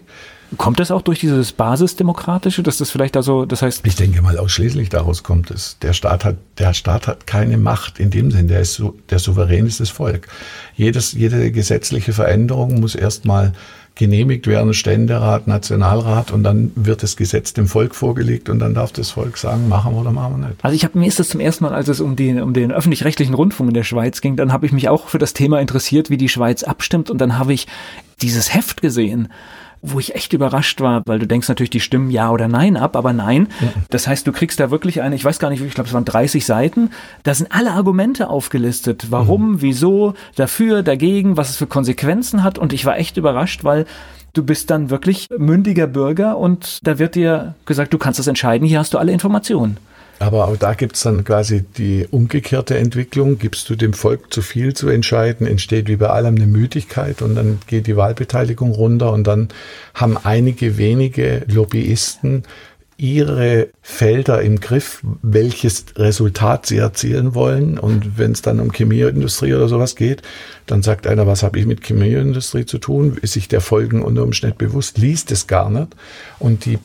Kommt 0.57 0.81
das 0.81 0.91
auch 0.91 1.03
durch 1.03 1.21
dieses 1.21 1.53
Basisdemokratische, 1.53 2.63
dass 2.63 2.79
das 2.79 2.91
vielleicht 2.91 3.17
also, 3.17 3.45
das 3.45 3.63
heißt? 3.63 3.87
Ich 3.87 3.97
denke 3.97 4.23
mal, 4.23 4.39
ausschließlich 4.39 4.89
daraus 4.89 5.23
kommt 5.23 5.51
es. 5.51 5.79
Der 5.83 5.93
Staat 5.93 6.25
hat, 6.25 6.37
der 6.59 6.75
Staat 6.75 7.07
hat 7.07 7.27
keine 7.27 7.59
Macht 7.59 7.99
in 7.99 8.11
dem 8.11 8.31
Sinn. 8.31 8.49
Der 8.49 8.61
ist 8.61 8.75
so, 8.75 8.95
der 9.11 9.19
Souverän 9.19 9.67
ist 9.67 9.81
das 9.81 9.91
Volk. 9.91 10.29
Jedes, 10.77 11.13
jede 11.13 11.51
gesetzliche 11.51 12.13
Veränderung 12.13 12.81
muss 12.81 12.95
erstmal 12.95 13.53
genehmigt 13.95 14.47
werden, 14.47 14.75
Ständerat, 14.75 15.47
Nationalrat 15.47 16.33
und 16.33 16.43
dann 16.43 16.73
wird 16.75 17.03
das 17.03 17.17
Gesetz 17.17 17.53
dem 17.53 17.69
Volk 17.69 17.95
vorgelegt 17.95 18.49
und 18.49 18.59
dann 18.59 18.75
darf 18.75 18.93
das 18.93 19.11
Volk 19.11 19.39
sagen, 19.39 19.69
machen 19.69 19.95
wir 19.95 20.01
oder 20.01 20.11
machen 20.11 20.41
wir 20.41 20.49
nicht. 20.49 20.65
Also 20.65 20.75
ich 20.75 20.85
habe 20.85 20.99
mir 20.99 21.07
ist 21.07 21.21
das 21.21 21.29
zum 21.29 21.41
ersten 21.41 21.65
Mal, 21.65 21.73
als 21.73 21.87
es 21.89 22.01
um 22.01 22.17
den, 22.17 22.43
um 22.43 22.53
den 22.53 22.73
öffentlich-rechtlichen 22.73 23.35
Rundfunk 23.35 23.71
in 23.71 23.75
der 23.75 23.85
Schweiz 23.85 24.21
ging, 24.21 24.37
dann 24.37 24.53
habe 24.53 24.67
ich 24.67 24.73
mich 24.73 24.89
auch 24.89 25.07
für 25.09 25.19
das 25.19 25.33
Thema 25.33 25.61
interessiert, 25.61 26.11
wie 26.11 26.17
die 26.17 26.29
Schweiz 26.29 26.65
abstimmt 26.65 27.09
und 27.09 27.19
dann 27.19 27.39
habe 27.39 27.53
ich 27.53 27.69
dieses 28.21 28.53
Heft 28.53 28.83
gesehen 28.83 29.29
wo 29.87 29.99
ich 30.01 30.15
echt 30.15 30.33
überrascht 30.33 30.81
war, 30.81 31.03
weil 31.07 31.19
du 31.19 31.27
denkst 31.27 31.49
natürlich, 31.49 31.71
die 31.71 31.81
stimmen 31.81 32.11
ja 32.11 32.31
oder 32.31 32.49
nein 32.49 32.77
ab, 32.77 32.97
aber 32.97 33.13
nein. 33.13 33.49
Ja. 33.61 33.69
Das 33.91 34.07
heißt, 34.07 34.27
du 34.27 34.33
kriegst 34.33 34.59
da 34.59 34.71
wirklich 34.71 35.03
eine, 35.03 35.15
ich 35.15 35.25
weiß 35.25 35.39
gar 35.39 35.51
nicht, 35.51 35.63
ich 35.63 35.75
glaube, 35.75 35.89
es 35.89 35.95
waren 35.95 36.05
30 36.05 36.45
Seiten, 36.47 36.91
da 37.23 37.35
sind 37.35 37.53
alle 37.53 37.73
Argumente 37.73 38.29
aufgelistet. 38.29 39.07
Warum, 39.11 39.53
mhm. 39.53 39.63
wieso, 39.63 40.15
dafür, 40.37 40.83
dagegen, 40.83 41.37
was 41.37 41.51
es 41.51 41.57
für 41.57 41.67
Konsequenzen 41.67 42.43
hat. 42.43 42.59
Und 42.59 42.73
ich 42.73 42.87
war 42.87 42.99
echt 42.99 43.17
überrascht, 43.17 43.65
weil 43.65 43.85
du 44.33 44.43
bist 44.43 44.71
dann 44.71 44.91
wirklich 44.91 45.29
mündiger 45.37 45.87
Bürger 45.87 46.39
und 46.39 46.79
da 46.87 46.99
wird 46.99 47.15
dir 47.15 47.55
gesagt, 47.67 47.93
du 47.93 47.99
kannst 47.99 48.19
das 48.19 48.27
entscheiden, 48.27 48.67
hier 48.67 48.79
hast 48.79 48.95
du 48.95 48.99
alle 48.99 49.13
Informationen. 49.13 49.77
Aber 50.19 50.49
auch 50.49 50.57
da 50.57 50.75
gibt 50.75 50.97
es 50.97 51.03
dann 51.03 51.25
quasi 51.25 51.63
die 51.63 52.07
umgekehrte 52.11 52.79
Entwicklung. 52.79 53.39
Gibst 53.39 53.69
du 53.69 53.75
dem 53.75 53.93
Volk 53.93 54.33
zu 54.33 54.43
viel 54.43 54.75
zu 54.75 54.89
entscheiden, 54.89 55.47
entsteht 55.47 55.89
wie 55.89 55.97
bei 55.97 56.09
allem 56.09 56.37
eine 56.37 56.47
Müdigkeit 56.47 57.21
und 57.21 57.35
dann 57.35 57.59
geht 57.67 57.87
die 57.87 57.97
Wahlbeteiligung 57.97 58.73
runter 58.73 59.13
und 59.13 59.27
dann 59.27 59.49
haben 59.95 60.17
einige 60.17 60.79
wenige 60.79 61.43
Lobbyisten 61.47 62.45
ihre 62.97 63.69
Felder 63.83 64.41
im 64.43 64.61
Griff, 64.61 65.03
welches 65.23 65.87
Resultat 65.97 66.67
sie 66.67 66.79
erzielen 66.79 67.35
wollen. 67.35 67.79
Und 67.79 68.19
wenn 68.19 68.33
es 68.33 68.43
dann 68.43 68.61
um 68.61 68.73
Chemieindustrie 68.73 69.53
oder 69.53 69.69
sowas 69.69 69.97
geht, 69.97 70.23
dann 70.67 70.83
sagt 70.83 71.07
einer, 71.07 71.27
was 71.27 71.43
habe 71.43 71.59
ich 71.59 71.67
mit 71.67 71.85
Chemieindustrie 71.85 72.67
zu 72.67 72.79
tun? 72.79 73.19
Ist 73.21 73.33
sich 73.33 73.49
der 73.49 73.61
Folgen 73.61 74.03
unter 74.03 74.23
Umständen 74.23 74.59
bewusst, 74.59 74.99
liest 74.99 75.33
es 75.33 75.47
gar 75.47 75.71
nicht. 75.71 75.89
Und 76.39 76.67
die 76.67 76.79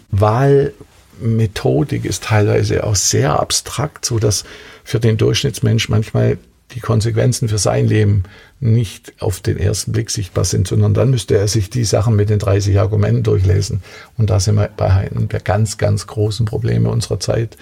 Wahlmethodik 1.20 2.06
ist 2.06 2.24
teilweise 2.24 2.84
auch 2.84 2.96
sehr 2.96 3.40
abstrakt, 3.40 4.06
so 4.06 4.20
dass 4.20 4.44
für 4.84 5.00
den 5.00 5.18
Durchschnittsmensch 5.18 5.90
manchmal 5.90 6.38
die 6.76 6.80
Konsequenzen 6.80 7.50
für 7.50 7.58
sein 7.58 7.88
Leben 7.88 8.24
nicht 8.60 9.14
auf 9.20 9.40
den 9.40 9.58
ersten 9.58 9.92
Blick 9.92 10.12
sichtbar 10.12 10.46
sind, 10.46 10.68
sondern 10.68 10.94
dann 10.94 11.10
müsste 11.10 11.36
er 11.36 11.48
sich 11.48 11.70
die 11.70 11.84
Sachen 11.84 12.16
mit 12.16 12.30
den 12.30 12.38
30 12.38 12.80
Argumenten 12.80 13.24
durchlesen. 13.24 13.82
Und 14.18 14.30
da 14.30 14.40
sind 14.40 14.56
wir 14.56 14.70
bei 14.76 14.92
einem 14.92 15.30
der 15.30 15.40
ganz, 15.40 15.78
ganz 15.78 16.06
großen 16.06 16.46
Probleme 16.46 16.90
unserer 16.90 17.20
Zeit. 17.20 17.58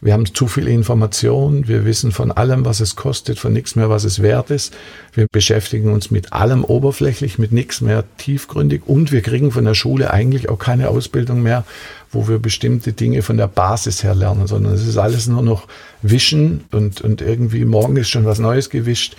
Wir 0.00 0.12
haben 0.12 0.32
zu 0.32 0.46
viel 0.46 0.68
Information, 0.68 1.66
wir 1.66 1.84
wissen 1.84 2.12
von 2.12 2.30
allem, 2.30 2.64
was 2.64 2.78
es 2.78 2.94
kostet, 2.94 3.40
von 3.40 3.52
nichts 3.52 3.74
mehr, 3.74 3.90
was 3.90 4.04
es 4.04 4.22
wert 4.22 4.50
ist. 4.50 4.72
Wir 5.12 5.26
beschäftigen 5.30 5.92
uns 5.92 6.12
mit 6.12 6.32
allem 6.32 6.62
oberflächlich, 6.62 7.38
mit 7.38 7.50
nichts 7.50 7.80
mehr 7.80 8.04
tiefgründig 8.16 8.82
und 8.86 9.10
wir 9.10 9.22
kriegen 9.22 9.50
von 9.50 9.64
der 9.64 9.74
Schule 9.74 10.12
eigentlich 10.12 10.48
auch 10.48 10.58
keine 10.60 10.90
Ausbildung 10.90 11.42
mehr, 11.42 11.64
wo 12.10 12.28
wir 12.28 12.38
bestimmte 12.38 12.92
Dinge 12.92 13.22
von 13.22 13.36
der 13.36 13.48
Basis 13.48 14.02
her 14.02 14.14
lernen, 14.14 14.46
sondern 14.46 14.74
es 14.74 14.86
ist 14.86 14.96
alles 14.96 15.26
nur 15.26 15.42
noch 15.42 15.66
Wischen 16.02 16.64
und, 16.70 17.00
und 17.00 17.20
irgendwie 17.20 17.64
morgen 17.64 17.96
ist 17.96 18.08
schon 18.08 18.24
was 18.24 18.38
Neues 18.38 18.70
gewischt 18.70 19.16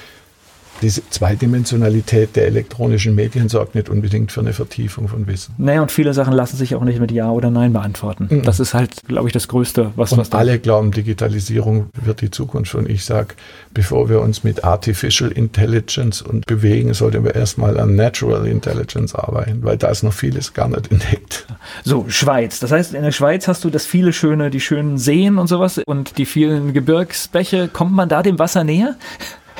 diese 0.81 1.07
Zweidimensionalität 1.09 2.35
der 2.35 2.47
elektronischen 2.47 3.15
Medien 3.15 3.49
sorgt 3.49 3.75
nicht 3.75 3.89
unbedingt 3.89 4.31
für 4.31 4.41
eine 4.41 4.53
Vertiefung 4.53 5.07
von 5.07 5.27
Wissen. 5.27 5.55
Naja, 5.57 5.81
und 5.81 5.91
viele 5.91 6.13
Sachen 6.13 6.33
lassen 6.33 6.57
sich 6.57 6.75
auch 6.75 6.83
nicht 6.83 6.99
mit 6.99 7.11
Ja 7.11 7.31
oder 7.31 7.49
Nein 7.49 7.73
beantworten. 7.73 8.27
Mhm. 8.29 8.43
Das 8.43 8.59
ist 8.59 8.73
halt, 8.73 9.03
glaube 9.07 9.27
ich, 9.27 9.33
das 9.33 9.47
Größte, 9.47 9.91
was, 9.95 10.11
und 10.11 10.19
was 10.19 10.31
alle 10.31 10.59
glauben, 10.59 10.91
Digitalisierung 10.91 11.89
wird 11.93 12.21
die 12.21 12.31
Zukunft. 12.31 12.75
Und 12.75 12.89
ich 12.89 13.05
sage, 13.05 13.35
bevor 13.73 14.09
wir 14.09 14.21
uns 14.21 14.43
mit 14.43 14.63
Artificial 14.63 15.31
Intelligence 15.31 16.21
und 16.21 16.45
bewegen, 16.45 16.93
sollten 16.93 17.23
wir 17.23 17.35
erstmal 17.35 17.79
an 17.79 17.95
Natural 17.95 18.45
Intelligence 18.47 19.15
arbeiten, 19.15 19.63
weil 19.63 19.77
da 19.77 19.89
ist 19.89 20.03
noch 20.03 20.13
vieles 20.13 20.53
gar 20.53 20.67
nicht 20.67 20.91
entdeckt. 20.91 21.45
So, 21.83 22.05
Schweiz. 22.07 22.59
Das 22.59 22.71
heißt, 22.71 22.93
in 22.93 23.03
der 23.03 23.11
Schweiz 23.11 23.47
hast 23.47 23.63
du 23.63 23.69
das 23.69 23.85
viele 23.85 24.13
schöne, 24.13 24.49
die 24.49 24.59
schönen 24.59 24.97
Seen 24.97 25.37
und 25.37 25.47
sowas 25.47 25.79
und 25.85 26.17
die 26.17 26.25
vielen 26.25 26.73
Gebirgsbäche. 26.73 27.67
Kommt 27.67 27.93
man 27.93 28.09
da 28.09 28.23
dem 28.23 28.39
Wasser 28.39 28.63
näher? 28.63 28.95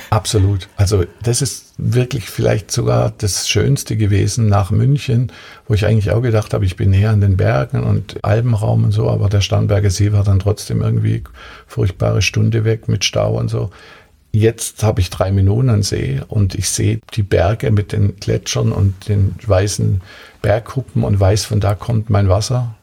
Absolut. 0.09 0.69
Also 0.75 1.05
das 1.21 1.41
ist 1.41 1.73
wirklich 1.77 2.29
vielleicht 2.29 2.71
sogar 2.71 3.13
das 3.17 3.47
Schönste 3.47 3.95
gewesen 3.95 4.47
nach 4.47 4.71
München, 4.71 5.31
wo 5.67 5.75
ich 5.75 5.85
eigentlich 5.85 6.11
auch 6.11 6.21
gedacht 6.21 6.53
habe, 6.53 6.65
ich 6.65 6.75
bin 6.75 6.89
näher 6.89 7.11
an 7.11 7.21
den 7.21 7.37
Bergen 7.37 7.83
und 7.83 8.23
Alpenraum 8.23 8.85
und 8.85 8.91
so, 8.91 9.09
aber 9.09 9.29
der 9.29 9.41
Starnberger 9.41 9.91
See 9.91 10.11
war 10.11 10.23
dann 10.23 10.39
trotzdem 10.39 10.81
irgendwie 10.81 11.23
furchtbare 11.67 12.23
Stunde 12.23 12.65
weg 12.65 12.87
mit 12.87 13.05
Stau 13.05 13.37
und 13.37 13.49
so. 13.49 13.69
Jetzt 14.31 14.83
habe 14.83 15.01
ich 15.01 15.09
drei 15.09 15.31
Minuten 15.31 15.69
an 15.69 15.83
See 15.83 16.21
und 16.27 16.55
ich 16.55 16.69
sehe 16.69 16.99
die 17.13 17.23
Berge 17.23 17.71
mit 17.71 17.91
den 17.91 18.15
Gletschern 18.17 18.71
und 18.71 19.07
den 19.07 19.35
weißen 19.45 20.01
Bergkuppen 20.41 21.03
und 21.03 21.19
weiß, 21.19 21.45
von 21.45 21.59
da 21.59 21.75
kommt 21.75 22.09
mein 22.09 22.29
Wasser. 22.29 22.75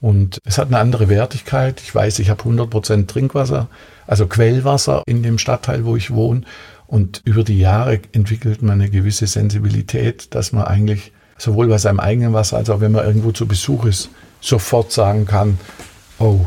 Und 0.00 0.38
es 0.44 0.58
hat 0.58 0.68
eine 0.68 0.78
andere 0.78 1.08
Wertigkeit. 1.08 1.80
Ich 1.80 1.92
weiß, 1.92 2.20
ich 2.20 2.30
habe 2.30 2.40
100 2.40 2.70
Prozent 2.70 3.10
Trinkwasser 3.10 3.68
also 4.08 4.26
Quellwasser 4.26 5.02
in 5.06 5.22
dem 5.22 5.38
Stadtteil, 5.38 5.84
wo 5.84 5.94
ich 5.94 6.10
wohne. 6.10 6.42
Und 6.88 7.20
über 7.24 7.44
die 7.44 7.58
Jahre 7.58 8.00
entwickelt 8.12 8.62
man 8.62 8.80
eine 8.80 8.90
gewisse 8.90 9.26
Sensibilität, 9.26 10.34
dass 10.34 10.52
man 10.52 10.64
eigentlich 10.64 11.12
sowohl 11.36 11.68
bei 11.68 11.78
seinem 11.78 12.00
eigenen 12.00 12.32
Wasser 12.32 12.56
als 12.56 12.70
auch 12.70 12.80
wenn 12.80 12.92
man 12.92 13.04
irgendwo 13.06 13.30
zu 13.30 13.46
Besuch 13.46 13.84
ist, 13.84 14.08
sofort 14.40 14.90
sagen 14.90 15.26
kann, 15.26 15.58
oh, 16.18 16.40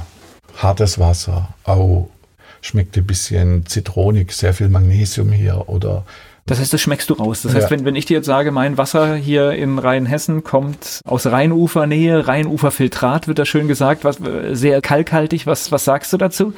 hartes 0.57 0.99
Wasser, 0.99 1.53
oh, 1.65 2.09
schmeckt 2.61 2.97
ein 2.97 3.05
bisschen 3.05 3.65
zitronig, 3.67 4.33
sehr 4.33 4.53
viel 4.53 4.67
Magnesium 4.67 5.31
hier 5.31 5.69
oder 5.69 6.03
das 6.47 6.59
heißt, 6.59 6.73
das 6.73 6.81
schmeckst 6.81 7.09
du 7.09 7.13
raus. 7.13 7.43
Das 7.43 7.53
heißt, 7.53 7.69
wenn, 7.69 7.85
wenn 7.85 7.95
ich 7.95 8.07
dir 8.07 8.17
jetzt 8.17 8.25
sage, 8.25 8.51
mein 8.51 8.77
Wasser 8.77 9.15
hier 9.15 9.51
in 9.51 9.77
Rheinhessen 9.77 10.43
kommt 10.43 10.99
aus 11.05 11.27
Rheinufernähe, 11.27 12.27
Rheinuferfiltrat, 12.27 13.27
wird 13.27 13.37
da 13.37 13.45
schön 13.45 13.67
gesagt, 13.67 14.03
was, 14.03 14.17
sehr 14.51 14.81
kalkhaltig, 14.81 15.45
was, 15.45 15.71
was 15.71 15.85
sagst 15.85 16.11
du 16.11 16.17
dazu? 16.17 16.53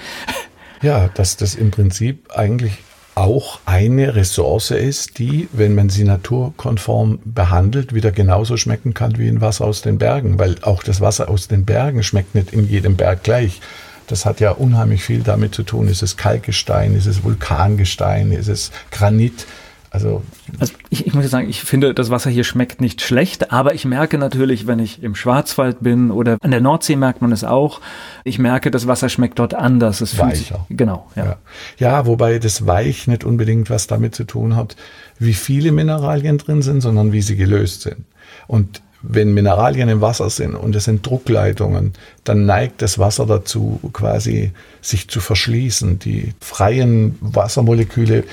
Ja, 0.84 1.10
dass 1.14 1.38
das 1.38 1.56
im 1.56 1.72
Prinzip 1.72 2.30
eigentlich 2.36 2.80
auch 3.16 3.60
eine 3.66 4.16
Ressource 4.16 4.72
ist, 4.72 5.18
die, 5.18 5.48
wenn 5.54 5.76
man 5.76 5.90
sie 5.90 6.04
naturkonform 6.04 7.20
behandelt, 7.24 7.94
wieder 7.94 8.12
genauso 8.12 8.58
schmecken 8.58 8.94
kann 8.94 9.18
wie 9.18 9.30
ein 9.30 9.40
Wasser 9.40 9.64
aus 9.64 9.82
den 9.82 9.98
Bergen, 9.98 10.40
weil 10.40 10.58
auch 10.62 10.84
das 10.84 11.00
Wasser 11.00 11.30
aus 11.30 11.48
den 11.48 11.64
Bergen 11.64 12.04
schmeckt 12.04 12.36
nicht 12.36 12.52
in 12.52 12.68
jedem 12.68 12.98
Berg 12.98 13.24
gleich. 13.24 13.62
Das 14.08 14.26
hat 14.26 14.42
ja 14.42 14.52
unheimlich 14.52 15.04
viel 15.04 15.22
damit 15.22 15.56
zu 15.56 15.64
tun. 15.64 15.88
Ist 15.88 16.04
es 16.04 16.18
Kalkgestein, 16.18 16.96
ist 16.96 17.06
es 17.06 17.24
Vulkangestein, 17.24 18.34
ist 18.34 18.50
es 18.50 18.72
Granit? 18.92 19.46
Also, 19.94 20.24
also 20.60 20.74
ich, 20.90 21.06
ich 21.06 21.14
muss 21.14 21.30
sagen, 21.30 21.48
ich 21.48 21.62
finde, 21.62 21.94
das 21.94 22.10
Wasser 22.10 22.32
hier 22.32 22.44
schmeckt 22.44 22.82
nicht 22.82 23.00
schlecht, 23.02 23.52
aber 23.52 23.76
ich 23.76 23.86
merke 23.86 24.18
natürlich, 24.18 24.66
wenn 24.66 24.80
ich 24.80 25.04
im 25.04 25.14
Schwarzwald 25.14 25.82
bin 25.82 26.10
oder 26.10 26.40
an 26.42 26.50
der 26.50 26.62
Nordsee 26.62 26.96
merkt 26.96 27.22
man 27.22 27.32
es 27.32 27.44
auch, 27.44 27.80
ich 28.24 28.40
merke, 28.40 28.72
das 28.72 28.88
Wasser 28.88 29.08
schmeckt 29.08 29.38
dort 29.38 29.54
anders. 29.54 30.02
Es 30.02 30.18
Weicher. 30.18 30.66
Sich, 30.68 30.78
genau, 30.78 31.12
ja. 31.16 31.26
ja. 31.26 31.38
Ja, 31.78 32.06
wobei 32.08 32.40
das 32.40 32.66
Weich 32.66 33.06
nicht 33.06 33.24
unbedingt 33.24 33.70
was 33.70 33.86
damit 33.86 34.16
zu 34.16 34.24
tun 34.24 34.56
hat, 34.56 34.76
wie 35.20 35.36
viele 35.36 35.72
Mineralien 35.72 36.40
drin 36.40 36.64
sind, 36.64 36.82
sondern 36.82 37.12
wie 37.12 37.22
sie 37.22 37.36
gelöst 37.36 37.84
sind. 37.84 38.04
Und 38.48 38.82
wenn 39.04 39.34
Mineralien 39.34 39.90
im 39.90 40.02
Wasser 40.02 40.30
sind 40.30 40.56
und 40.56 40.76
es 40.76 40.86
sind 40.86 41.06
Druckleitungen, 41.06 41.94
dann 42.24 42.46
neigt 42.46 42.82
das 42.82 42.98
Wasser 42.98 43.26
dazu, 43.26 43.80
quasi 43.92 44.54
sich 44.82 45.10
zu 45.10 45.20
verschließen. 45.20 46.00
Die 46.00 46.34
freien 46.40 47.18
Wassermoleküle 47.20 48.24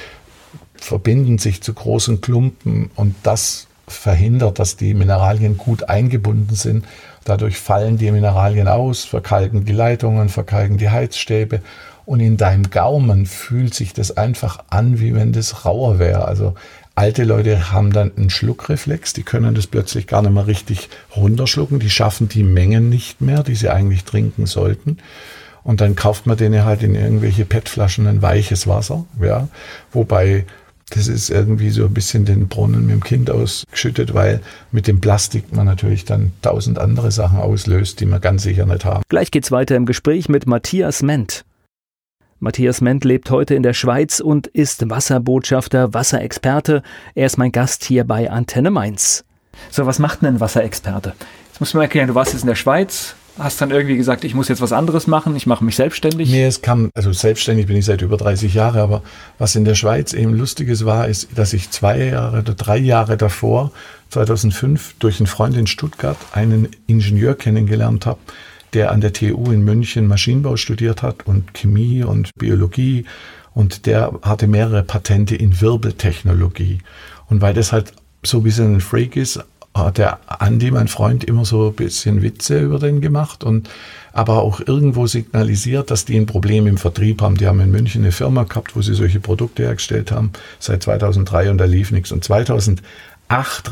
verbinden 0.80 1.38
sich 1.38 1.62
zu 1.62 1.72
großen 1.72 2.20
Klumpen 2.20 2.90
und 2.96 3.14
das 3.22 3.66
verhindert, 3.86 4.58
dass 4.58 4.76
die 4.76 4.94
Mineralien 4.94 5.56
gut 5.56 5.88
eingebunden 5.88 6.54
sind. 6.54 6.84
Dadurch 7.24 7.58
fallen 7.58 7.98
die 7.98 8.10
Mineralien 8.10 8.68
aus, 8.68 9.04
verkalken 9.04 9.64
die 9.64 9.72
Leitungen, 9.72 10.28
verkalken 10.28 10.78
die 10.78 10.90
Heizstäbe 10.90 11.60
und 12.06 12.20
in 12.20 12.36
deinem 12.36 12.70
Gaumen 12.70 13.26
fühlt 13.26 13.74
sich 13.74 13.92
das 13.92 14.16
einfach 14.16 14.64
an, 14.70 15.00
wie 15.00 15.14
wenn 15.14 15.32
das 15.32 15.64
rauer 15.64 15.98
wäre. 15.98 16.24
Also 16.24 16.54
alte 16.94 17.24
Leute 17.24 17.72
haben 17.72 17.92
dann 17.92 18.12
einen 18.16 18.30
Schluckreflex, 18.30 19.12
die 19.12 19.22
können 19.22 19.54
das 19.54 19.66
plötzlich 19.66 20.06
gar 20.06 20.22
nicht 20.22 20.32
mehr 20.32 20.46
richtig 20.46 20.88
runterschlucken, 21.14 21.78
die 21.78 21.90
schaffen 21.90 22.28
die 22.28 22.42
Mengen 22.42 22.88
nicht 22.88 23.20
mehr, 23.20 23.42
die 23.42 23.54
sie 23.54 23.68
eigentlich 23.68 24.04
trinken 24.04 24.46
sollten. 24.46 24.98
Und 25.62 25.80
dann 25.80 25.94
kauft 25.94 26.26
man 26.26 26.36
denen 26.36 26.64
halt 26.64 26.82
in 26.82 26.94
irgendwelche 26.94 27.44
PET-Flaschen 27.44 28.06
ein 28.06 28.22
weiches 28.22 28.66
Wasser, 28.66 29.04
ja, 29.20 29.48
wobei 29.92 30.46
das 30.90 31.08
ist 31.08 31.30
irgendwie 31.30 31.70
so 31.70 31.84
ein 31.84 31.94
bisschen 31.94 32.24
den 32.24 32.48
Brunnen 32.48 32.86
mit 32.86 32.90
dem 32.90 33.02
Kind 33.02 33.30
ausgeschüttet, 33.30 34.14
weil 34.14 34.40
mit 34.72 34.86
dem 34.86 35.00
Plastik 35.00 35.54
man 35.54 35.66
natürlich 35.66 36.04
dann 36.04 36.32
tausend 36.42 36.78
andere 36.78 37.10
Sachen 37.10 37.38
auslöst, 37.38 38.00
die 38.00 38.06
wir 38.06 38.20
ganz 38.20 38.42
sicher 38.42 38.66
nicht 38.66 38.84
haben. 38.84 39.02
Gleich 39.08 39.30
geht's 39.30 39.50
weiter 39.50 39.76
im 39.76 39.86
Gespräch 39.86 40.28
mit 40.28 40.46
Matthias 40.46 41.02
Ment. 41.02 41.44
Matthias 42.38 42.80
Ment 42.80 43.04
lebt 43.04 43.30
heute 43.30 43.54
in 43.54 43.62
der 43.62 43.74
Schweiz 43.74 44.18
und 44.18 44.46
ist 44.46 44.88
Wasserbotschafter, 44.88 45.92
Wasserexperte. 45.92 46.82
Er 47.14 47.26
ist 47.26 47.36
mein 47.36 47.52
Gast 47.52 47.84
hier 47.84 48.04
bei 48.04 48.30
Antenne 48.30 48.70
Mainz. 48.70 49.24
So, 49.70 49.84
was 49.84 49.98
macht 49.98 50.22
denn 50.22 50.36
ein 50.36 50.40
Wasserexperte? 50.40 51.12
Jetzt 51.48 51.60
muss 51.60 51.74
man 51.74 51.82
erklären, 51.82 52.08
du 52.08 52.14
warst 52.14 52.32
jetzt 52.32 52.42
in 52.42 52.48
der 52.48 52.54
Schweiz, 52.54 53.14
hast 53.38 53.60
dann 53.60 53.70
irgendwie 53.70 53.96
gesagt, 53.96 54.24
ich 54.24 54.34
muss 54.34 54.48
jetzt 54.48 54.60
was 54.60 54.72
anderes 54.72 55.06
machen, 55.06 55.36
ich 55.36 55.46
mache 55.46 55.64
mich 55.64 55.76
selbstständig? 55.76 56.30
Nee, 56.30 56.44
es 56.44 56.62
kam, 56.62 56.90
also 56.94 57.12
selbstständig 57.12 57.66
bin 57.66 57.76
ich 57.76 57.84
seit 57.84 58.02
über 58.02 58.16
30 58.16 58.54
Jahren, 58.54 58.80
aber 58.80 59.02
was 59.38 59.56
in 59.56 59.64
der 59.64 59.74
Schweiz 59.74 60.12
eben 60.12 60.34
lustiges 60.34 60.84
war, 60.84 61.08
ist, 61.08 61.28
dass 61.34 61.52
ich 61.52 61.70
zwei 61.70 62.04
Jahre 62.04 62.40
oder 62.40 62.54
drei 62.54 62.78
Jahre 62.78 63.16
davor, 63.16 63.72
2005, 64.10 64.96
durch 64.98 65.20
einen 65.20 65.26
Freund 65.26 65.56
in 65.56 65.66
Stuttgart 65.66 66.18
einen 66.32 66.68
Ingenieur 66.86 67.34
kennengelernt 67.34 68.06
habe, 68.06 68.18
der 68.72 68.92
an 68.92 69.00
der 69.00 69.12
TU 69.12 69.50
in 69.50 69.62
München 69.62 70.06
Maschinenbau 70.06 70.56
studiert 70.56 71.02
hat 71.02 71.26
und 71.26 71.54
Chemie 71.54 72.02
und 72.02 72.30
Biologie 72.36 73.04
und 73.54 73.86
der 73.86 74.12
hatte 74.22 74.46
mehrere 74.46 74.82
Patente 74.82 75.34
in 75.34 75.60
Wirbeltechnologie. 75.60 76.78
Und 77.28 77.40
weil 77.40 77.54
das 77.54 77.72
halt 77.72 77.92
so 78.22 78.38
ein 78.38 78.42
bisschen 78.42 78.76
ein 78.76 78.80
Freak 78.80 79.16
ist, 79.16 79.40
der 79.96 80.18
Andi, 80.26 80.70
mein 80.70 80.88
Freund, 80.88 81.24
immer 81.24 81.44
so 81.44 81.68
ein 81.68 81.74
bisschen 81.74 82.22
Witze 82.22 82.60
über 82.60 82.78
den 82.78 83.00
gemacht 83.00 83.44
und 83.44 83.70
aber 84.12 84.42
auch 84.42 84.60
irgendwo 84.60 85.06
signalisiert, 85.06 85.90
dass 85.90 86.04
die 86.04 86.16
ein 86.16 86.26
Problem 86.26 86.66
im 86.66 86.76
Vertrieb 86.76 87.22
haben. 87.22 87.36
Die 87.36 87.46
haben 87.46 87.60
in 87.60 87.70
München 87.70 88.02
eine 88.02 88.12
Firma 88.12 88.42
gehabt, 88.42 88.74
wo 88.74 88.82
sie 88.82 88.94
solche 88.94 89.20
Produkte 89.20 89.62
hergestellt 89.62 90.10
haben, 90.10 90.32
seit 90.58 90.82
2003 90.82 91.50
und 91.50 91.58
da 91.58 91.64
lief 91.64 91.92
nichts. 91.92 92.10
Und 92.10 92.24
2008 92.24 92.82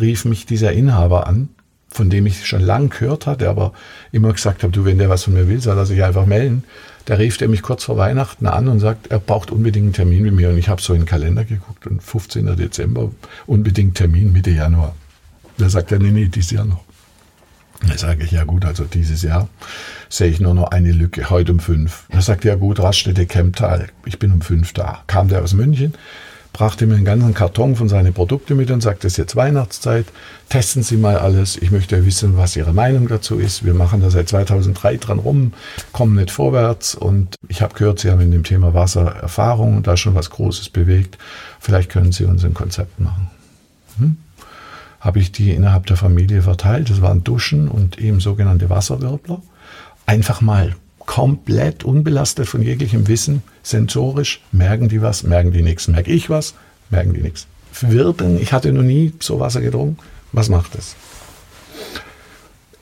rief 0.00 0.24
mich 0.24 0.46
dieser 0.46 0.72
Inhaber 0.72 1.26
an 1.26 1.48
von 1.90 2.10
dem 2.10 2.26
ich 2.26 2.46
schon 2.46 2.60
lange 2.60 2.88
gehört 2.88 3.26
hatte, 3.26 3.48
aber 3.48 3.72
immer 4.12 4.32
gesagt 4.32 4.62
habe, 4.62 4.72
du, 4.72 4.84
wenn 4.84 4.98
der 4.98 5.08
was 5.08 5.24
von 5.24 5.34
mir 5.34 5.48
will, 5.48 5.60
soll 5.60 5.76
er 5.76 5.86
sich 5.86 6.02
einfach 6.04 6.26
melden. 6.26 6.64
Da 7.06 7.14
rief 7.14 7.40
er 7.40 7.48
mich 7.48 7.62
kurz 7.62 7.84
vor 7.84 7.96
Weihnachten 7.96 8.46
an 8.46 8.68
und 8.68 8.80
sagt, 8.80 9.06
er 9.06 9.18
braucht 9.18 9.50
unbedingt 9.50 9.84
einen 9.84 9.92
Termin 9.94 10.24
mit 10.24 10.34
mir. 10.34 10.50
Und 10.50 10.58
ich 10.58 10.68
habe 10.68 10.82
so 10.82 10.92
in 10.92 11.00
den 11.00 11.06
Kalender 11.06 11.44
geguckt 11.44 11.86
und 11.86 12.02
15. 12.02 12.54
Dezember 12.56 13.10
unbedingt 13.46 13.94
Termin 13.94 14.32
Mitte 14.32 14.50
Januar. 14.50 14.94
Da 15.58 15.68
sagt 15.68 15.92
er, 15.92 15.98
nee, 15.98 16.12
nee, 16.12 16.26
dieses 16.26 16.52
Jahr 16.52 16.64
noch. 16.64 16.84
Da 17.86 17.96
sage 17.96 18.24
ich, 18.24 18.32
ja 18.32 18.44
gut, 18.44 18.64
also 18.64 18.84
dieses 18.84 19.22
Jahr 19.22 19.48
sehe 20.08 20.28
ich 20.28 20.40
nur 20.40 20.54
noch 20.54 20.70
eine 20.70 20.90
Lücke, 20.90 21.30
heute 21.30 21.52
um 21.52 21.60
fünf. 21.60 22.06
Da 22.10 22.20
sagt 22.20 22.44
er, 22.44 22.54
ja 22.54 22.58
gut, 22.58 22.80
Raststätte 22.80 23.26
Kemptal, 23.26 23.88
ich 24.04 24.18
bin 24.18 24.32
um 24.32 24.40
fünf 24.40 24.72
da. 24.72 25.02
Kam 25.06 25.28
der 25.28 25.42
aus 25.42 25.52
München, 25.52 25.94
brachte 26.52 26.86
mir 26.86 26.96
einen 26.96 27.04
ganzen 27.04 27.34
Karton 27.34 27.76
von 27.76 27.88
seinen 27.88 28.12
Produkten 28.12 28.56
mit 28.56 28.70
und 28.72 28.80
sagte, 28.80 29.06
es 29.06 29.12
ist 29.12 29.18
jetzt 29.18 29.36
Weihnachtszeit, 29.36 30.06
testen 30.48 30.82
Sie 30.82 30.96
mal 30.96 31.18
alles. 31.18 31.56
Ich 31.56 31.70
möchte 31.70 32.04
wissen, 32.04 32.36
was 32.36 32.56
Ihre 32.56 32.72
Meinung 32.72 33.06
dazu 33.06 33.38
ist. 33.38 33.64
Wir 33.64 33.74
machen 33.74 34.00
da 34.00 34.10
seit 34.10 34.28
2003 34.28 34.96
dran 34.96 35.20
rum, 35.20 35.52
kommen 35.92 36.16
nicht 36.16 36.32
vorwärts 36.32 36.96
und 36.96 37.36
ich 37.46 37.62
habe 37.62 37.74
gehört, 37.74 38.00
Sie 38.00 38.10
haben 38.10 38.20
in 38.20 38.32
dem 38.32 38.44
Thema 38.44 38.74
Wasser 38.74 39.06
Erfahrung 39.06 39.76
und 39.76 39.86
da 39.86 39.96
schon 39.96 40.16
was 40.16 40.30
Großes 40.30 40.70
bewegt. 40.70 41.16
Vielleicht 41.60 41.90
können 41.90 42.10
Sie 42.10 42.24
uns 42.24 42.44
ein 42.44 42.54
Konzept 42.54 42.98
machen. 42.98 43.30
Hm? 43.98 44.16
Habe 45.00 45.20
ich 45.20 45.32
die 45.32 45.52
innerhalb 45.52 45.86
der 45.86 45.96
Familie 45.96 46.42
verteilt. 46.42 46.90
Das 46.90 47.00
waren 47.00 47.24
Duschen 47.24 47.68
und 47.68 47.98
eben 47.98 48.20
sogenannte 48.20 48.68
Wasserwirbler. 48.68 49.42
Einfach 50.06 50.40
mal 50.40 50.74
komplett 51.08 51.84
unbelastet 51.84 52.46
von 52.46 52.62
jeglichem 52.62 53.08
Wissen, 53.08 53.42
sensorisch, 53.62 54.42
merken 54.52 54.88
die 54.88 55.00
was, 55.00 55.22
merken 55.22 55.52
die 55.52 55.62
nichts, 55.62 55.88
merke 55.88 56.10
ich 56.10 56.28
was, 56.28 56.54
merken 56.90 57.14
die 57.14 57.22
nichts. 57.22 57.46
Wirbeln, 57.80 58.38
ich 58.38 58.52
hatte 58.52 58.72
noch 58.72 58.82
nie 58.82 59.14
so 59.18 59.40
Wasser 59.40 59.62
getrunken, 59.62 59.96
was 60.32 60.50
macht 60.50 60.74
es? 60.74 60.96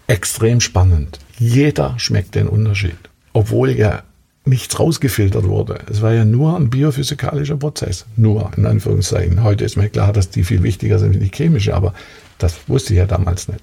Extrem 0.09 0.61
spannend. 0.61 1.21
Jeder 1.39 1.95
schmeckt 1.99 2.35
den 2.35 2.49
Unterschied, 2.49 2.99
obwohl 3.33 3.71
ja 3.71 4.03
nichts 4.47 4.79
rausgefiltert 4.79 5.45
wurde. 5.45 5.81
Es 5.91 6.03
war 6.03 6.15
ja 6.15 6.25
nur 6.25 6.57
ein 6.57 6.71
biophysikalischer 6.71 7.57
Prozess. 7.57 8.07
Nur, 8.17 8.51
in 8.57 8.65
Anführungszeichen. 8.65 9.43
Heute 9.43 9.65
ist 9.65 9.77
mir 9.77 9.89
klar, 9.89 10.13
dass 10.13 10.31
die 10.31 10.45
viel 10.45 10.63
wichtiger 10.63 10.99
sind 10.99 11.15
wie 11.15 11.19
die 11.19 11.31
chemische, 11.35 11.75
aber 11.75 11.93
das 12.39 12.57
wusste 12.69 12.95
ich 12.95 12.99
ja 12.99 13.07
damals 13.07 13.49
nicht. 13.49 13.61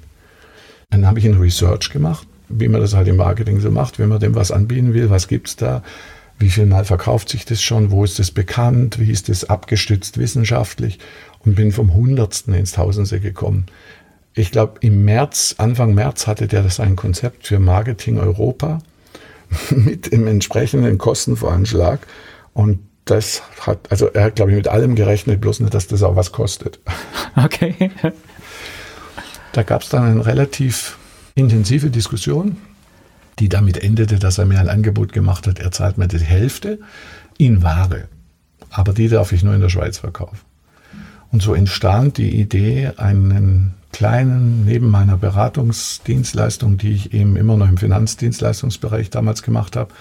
Dann 0.90 1.08
habe 1.08 1.20
ich 1.20 1.26
ein 1.26 1.40
Research 1.40 1.90
gemacht 1.90 2.28
wie 2.60 2.68
man 2.68 2.82
das 2.82 2.94
halt 2.94 3.08
im 3.08 3.18
Marketing 3.18 3.60
so 3.60 3.72
macht, 3.72 4.00
wenn 4.00 4.10
man 4.10 4.20
dem 4.20 4.36
was 4.36 4.52
anbieten 4.52 4.94
will, 4.94 5.10
was 5.10 5.28
gibt 5.28 5.48
es 5.48 5.56
da, 5.56 5.84
wie 6.40 6.50
viel 6.50 6.66
Mal 6.66 6.86
verkauft 6.86 7.30
sich 7.30 7.46
das 7.46 7.62
schon, 7.62 7.92
wo 7.92 8.04
ist 8.04 8.20
das 8.20 8.32
bekannt, 8.32 9.00
wie 9.00 9.12
ist 9.12 9.30
das 9.30 9.46
abgestützt 9.46 10.18
wissenschaftlich 10.18 11.00
und 11.40 11.56
bin 11.56 11.72
vom 11.72 11.94
Hundertsten 11.94 12.54
ins 12.54 12.74
Tausendste 12.74 13.20
gekommen. 13.20 13.66
Ich 14.36 14.52
glaube, 14.52 14.80
im 14.82 15.06
März, 15.06 15.56
Anfang 15.58 15.94
März 15.94 16.26
hatte 16.26 16.48
der 16.48 16.64
das 16.64 16.80
ein 16.80 16.96
Konzept 16.96 17.48
für 17.48 17.60
Marketing 17.60 18.18
Europa 18.18 18.80
mit 19.76 20.12
dem 20.12 20.28
entsprechenden 20.28 20.97
Kostenvoranschlag 20.97 22.06
und 22.54 22.80
das 23.06 23.43
hat, 23.60 23.91
also 23.91 24.08
er 24.08 24.26
hat, 24.26 24.36
glaube 24.36 24.51
ich, 24.51 24.58
mit 24.58 24.68
allem 24.68 24.95
gerechnet, 24.95 25.41
bloß 25.41 25.60
nicht, 25.60 25.74
dass 25.74 25.88
das 25.88 26.04
auch 26.04 26.16
was 26.16 26.32
kostet. 26.32 26.80
Okay. 27.36 27.89
Da 29.54 29.64
gab 29.64 29.82
es 29.82 29.89
dann 29.89 30.04
ein 30.04 30.22
relativ 30.22 30.99
intensive 31.34 31.89
Diskussion, 31.89 32.58
die 33.39 33.49
damit 33.49 33.84
endete, 33.84 34.20
dass 34.20 34.38
er 34.38 34.45
mir 34.45 34.60
ein 34.60 34.70
Angebot 34.70 35.14
gemacht 35.14 35.47
hat, 35.47 35.58
er 35.58 35.72
zahlt 35.72 35.97
mir 35.97 36.08
die 36.08 36.20
Hälfte 36.20 36.80
in 37.39 37.64
Ware. 37.64 38.08
Aber 38.70 38.93
die 38.93 39.08
darf 39.08 39.32
ich 39.32 39.43
nur 39.43 39.56
in 39.56 39.62
der 39.62 39.70
Schweiz 39.70 39.97
verkaufen. 39.97 40.38
Und 41.32 41.41
so 41.41 41.56
entstand 41.56 42.18
die 42.20 42.39
Idee, 42.39 42.91
einen 42.97 43.74
kleinen, 43.94 44.66
neben 44.66 44.89
meiner 44.89 45.16
Beratungsdienstleistung, 45.16 46.78
die 46.78 46.91
ich 46.94 47.14
eben 47.14 47.38
immer 47.38 47.56
noch 47.56 47.70
im 47.70 47.78
Finanzdienstleistungsbereich 47.78 49.10
damals 49.10 49.44
gemacht 49.44 49.78
habe, 49.78 49.94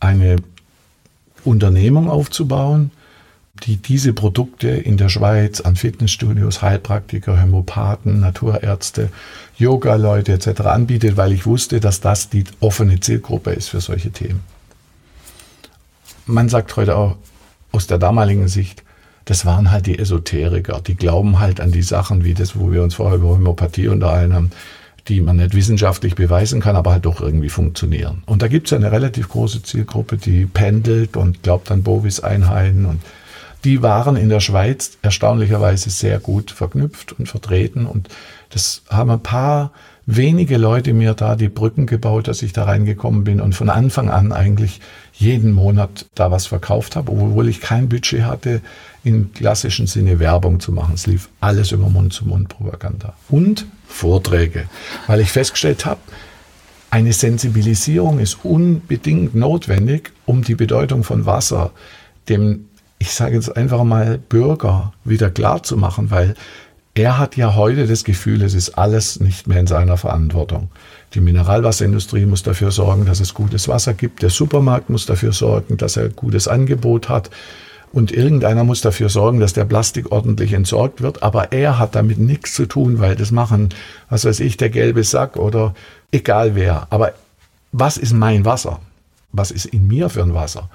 eine 0.00 0.36
Unternehmung 1.44 2.10
aufzubauen, 2.10 2.90
die 3.64 3.76
diese 3.76 4.12
Produkte 4.12 4.68
in 4.68 4.96
der 4.96 5.08
Schweiz 5.08 5.60
an 5.60 5.76
Fitnessstudios, 5.76 6.62
Heilpraktiker, 6.62 7.38
Hämopathen, 7.38 8.20
Naturärzte, 8.20 9.10
Yoga-Leute 9.56 10.32
etc. 10.32 10.62
anbietet, 10.62 11.16
weil 11.16 11.32
ich 11.32 11.46
wusste, 11.46 11.80
dass 11.80 12.00
das 12.00 12.30
die 12.30 12.44
offene 12.60 13.00
Zielgruppe 13.00 13.52
ist 13.52 13.68
für 13.68 13.80
solche 13.80 14.10
Themen. 14.10 14.40
Man 16.26 16.48
sagt 16.48 16.76
heute 16.76 16.96
auch 16.96 17.16
aus 17.72 17.86
der 17.86 17.98
damaligen 17.98 18.48
Sicht, 18.48 18.82
das 19.30 19.46
waren 19.46 19.70
halt 19.70 19.86
die 19.86 19.96
Esoteriker, 19.96 20.80
die 20.84 20.96
glauben 20.96 21.38
halt 21.38 21.60
an 21.60 21.70
die 21.70 21.82
Sachen 21.82 22.24
wie 22.24 22.34
das, 22.34 22.58
wo 22.58 22.72
wir 22.72 22.82
uns 22.82 22.96
vorher 22.96 23.16
über 23.16 23.28
Homöopathie 23.28 23.86
unterhalten 23.86 24.34
haben, 24.34 24.50
die 25.06 25.20
man 25.20 25.36
nicht 25.36 25.54
wissenschaftlich 25.54 26.16
beweisen 26.16 26.60
kann, 26.60 26.74
aber 26.74 26.90
halt 26.90 27.04
doch 27.04 27.20
irgendwie 27.20 27.48
funktionieren. 27.48 28.24
Und 28.26 28.42
da 28.42 28.48
gibt 28.48 28.66
es 28.66 28.72
eine 28.72 28.90
relativ 28.90 29.28
große 29.28 29.62
Zielgruppe, 29.62 30.16
die 30.16 30.46
pendelt 30.46 31.16
und 31.16 31.44
glaubt 31.44 31.70
an 31.70 31.84
Bovis-Einheiten 31.84 32.86
und 32.86 33.02
die 33.62 33.82
waren 33.82 34.16
in 34.16 34.30
der 34.30 34.40
Schweiz 34.40 34.98
erstaunlicherweise 35.00 35.90
sehr 35.90 36.18
gut 36.18 36.50
verknüpft 36.50 37.12
und 37.12 37.28
vertreten. 37.28 37.86
Und 37.86 38.08
das 38.48 38.82
haben 38.88 39.10
ein 39.10 39.22
paar 39.22 39.70
wenige 40.06 40.56
Leute 40.56 40.92
mir 40.92 41.14
da 41.14 41.36
die 41.36 41.48
Brücken 41.48 41.86
gebaut, 41.86 42.26
dass 42.26 42.42
ich 42.42 42.52
da 42.52 42.64
reingekommen 42.64 43.22
bin 43.22 43.40
und 43.40 43.54
von 43.54 43.70
Anfang 43.70 44.10
an 44.10 44.32
eigentlich 44.32 44.80
jeden 45.20 45.52
Monat 45.52 46.06
da 46.14 46.30
was 46.30 46.46
verkauft 46.46 46.96
habe, 46.96 47.12
obwohl 47.12 47.48
ich 47.48 47.60
kein 47.60 47.88
Budget 47.88 48.22
hatte, 48.22 48.60
im 49.04 49.32
klassischen 49.32 49.86
Sinne 49.86 50.18
Werbung 50.18 50.60
zu 50.60 50.72
machen. 50.72 50.94
Es 50.94 51.06
lief 51.06 51.28
alles 51.40 51.72
über 51.72 51.88
Mund-zu-Mund-Propaganda. 51.88 53.14
Und 53.28 53.66
Vorträge, 53.86 54.64
weil 55.06 55.20
ich 55.20 55.30
festgestellt 55.30 55.86
habe, 55.86 56.00
eine 56.90 57.12
Sensibilisierung 57.12 58.18
ist 58.18 58.38
unbedingt 58.44 59.34
notwendig, 59.34 60.12
um 60.26 60.42
die 60.42 60.56
Bedeutung 60.56 61.04
von 61.04 61.24
Wasser 61.24 61.70
dem 62.28 62.66
ich 63.00 63.12
sage 63.12 63.34
jetzt 63.34 63.56
einfach 63.56 63.82
mal, 63.82 64.18
Bürger 64.18 64.92
wieder 65.04 65.30
klar 65.30 65.62
zu 65.62 65.76
machen, 65.76 66.10
weil 66.10 66.34
er 66.94 67.18
hat 67.18 67.36
ja 67.36 67.54
heute 67.54 67.86
das 67.86 68.04
Gefühl, 68.04 68.42
es 68.42 68.52
ist 68.52 68.70
alles 68.70 69.20
nicht 69.20 69.46
mehr 69.46 69.60
in 69.60 69.66
seiner 69.66 69.96
Verantwortung. 69.96 70.70
Die 71.14 71.20
Mineralwasserindustrie 71.20 72.24
muss 72.24 72.44
dafür 72.44 72.70
sorgen, 72.70 73.04
dass 73.04 73.20
es 73.20 73.34
gutes 73.34 73.66
Wasser 73.66 73.94
gibt. 73.94 74.22
Der 74.22 74.30
Supermarkt 74.30 74.90
muss 74.90 75.06
dafür 75.06 75.32
sorgen, 75.32 75.76
dass 75.76 75.96
er 75.96 76.08
gutes 76.08 76.46
Angebot 76.46 77.08
hat. 77.08 77.30
Und 77.92 78.12
irgendeiner 78.12 78.62
muss 78.62 78.80
dafür 78.80 79.08
sorgen, 79.08 79.40
dass 79.40 79.52
der 79.52 79.64
Plastik 79.64 80.12
ordentlich 80.12 80.52
entsorgt 80.52 81.02
wird. 81.02 81.24
Aber 81.24 81.50
er 81.50 81.80
hat 81.80 81.96
damit 81.96 82.18
nichts 82.18 82.54
zu 82.54 82.66
tun, 82.66 83.00
weil 83.00 83.16
das 83.16 83.32
machen, 83.32 83.70
was 84.08 84.24
weiß 84.24 84.38
ich, 84.40 84.56
der 84.56 84.70
gelbe 84.70 85.02
Sack 85.02 85.36
oder 85.36 85.74
egal 86.12 86.54
wer. 86.54 86.86
Aber 86.90 87.12
was 87.72 87.96
ist 87.96 88.12
mein 88.12 88.44
Wasser? 88.44 88.80
Was 89.32 89.50
ist 89.50 89.66
in 89.66 89.88
mir 89.88 90.08
für 90.08 90.22
ein 90.22 90.34
Wasser? 90.34 90.68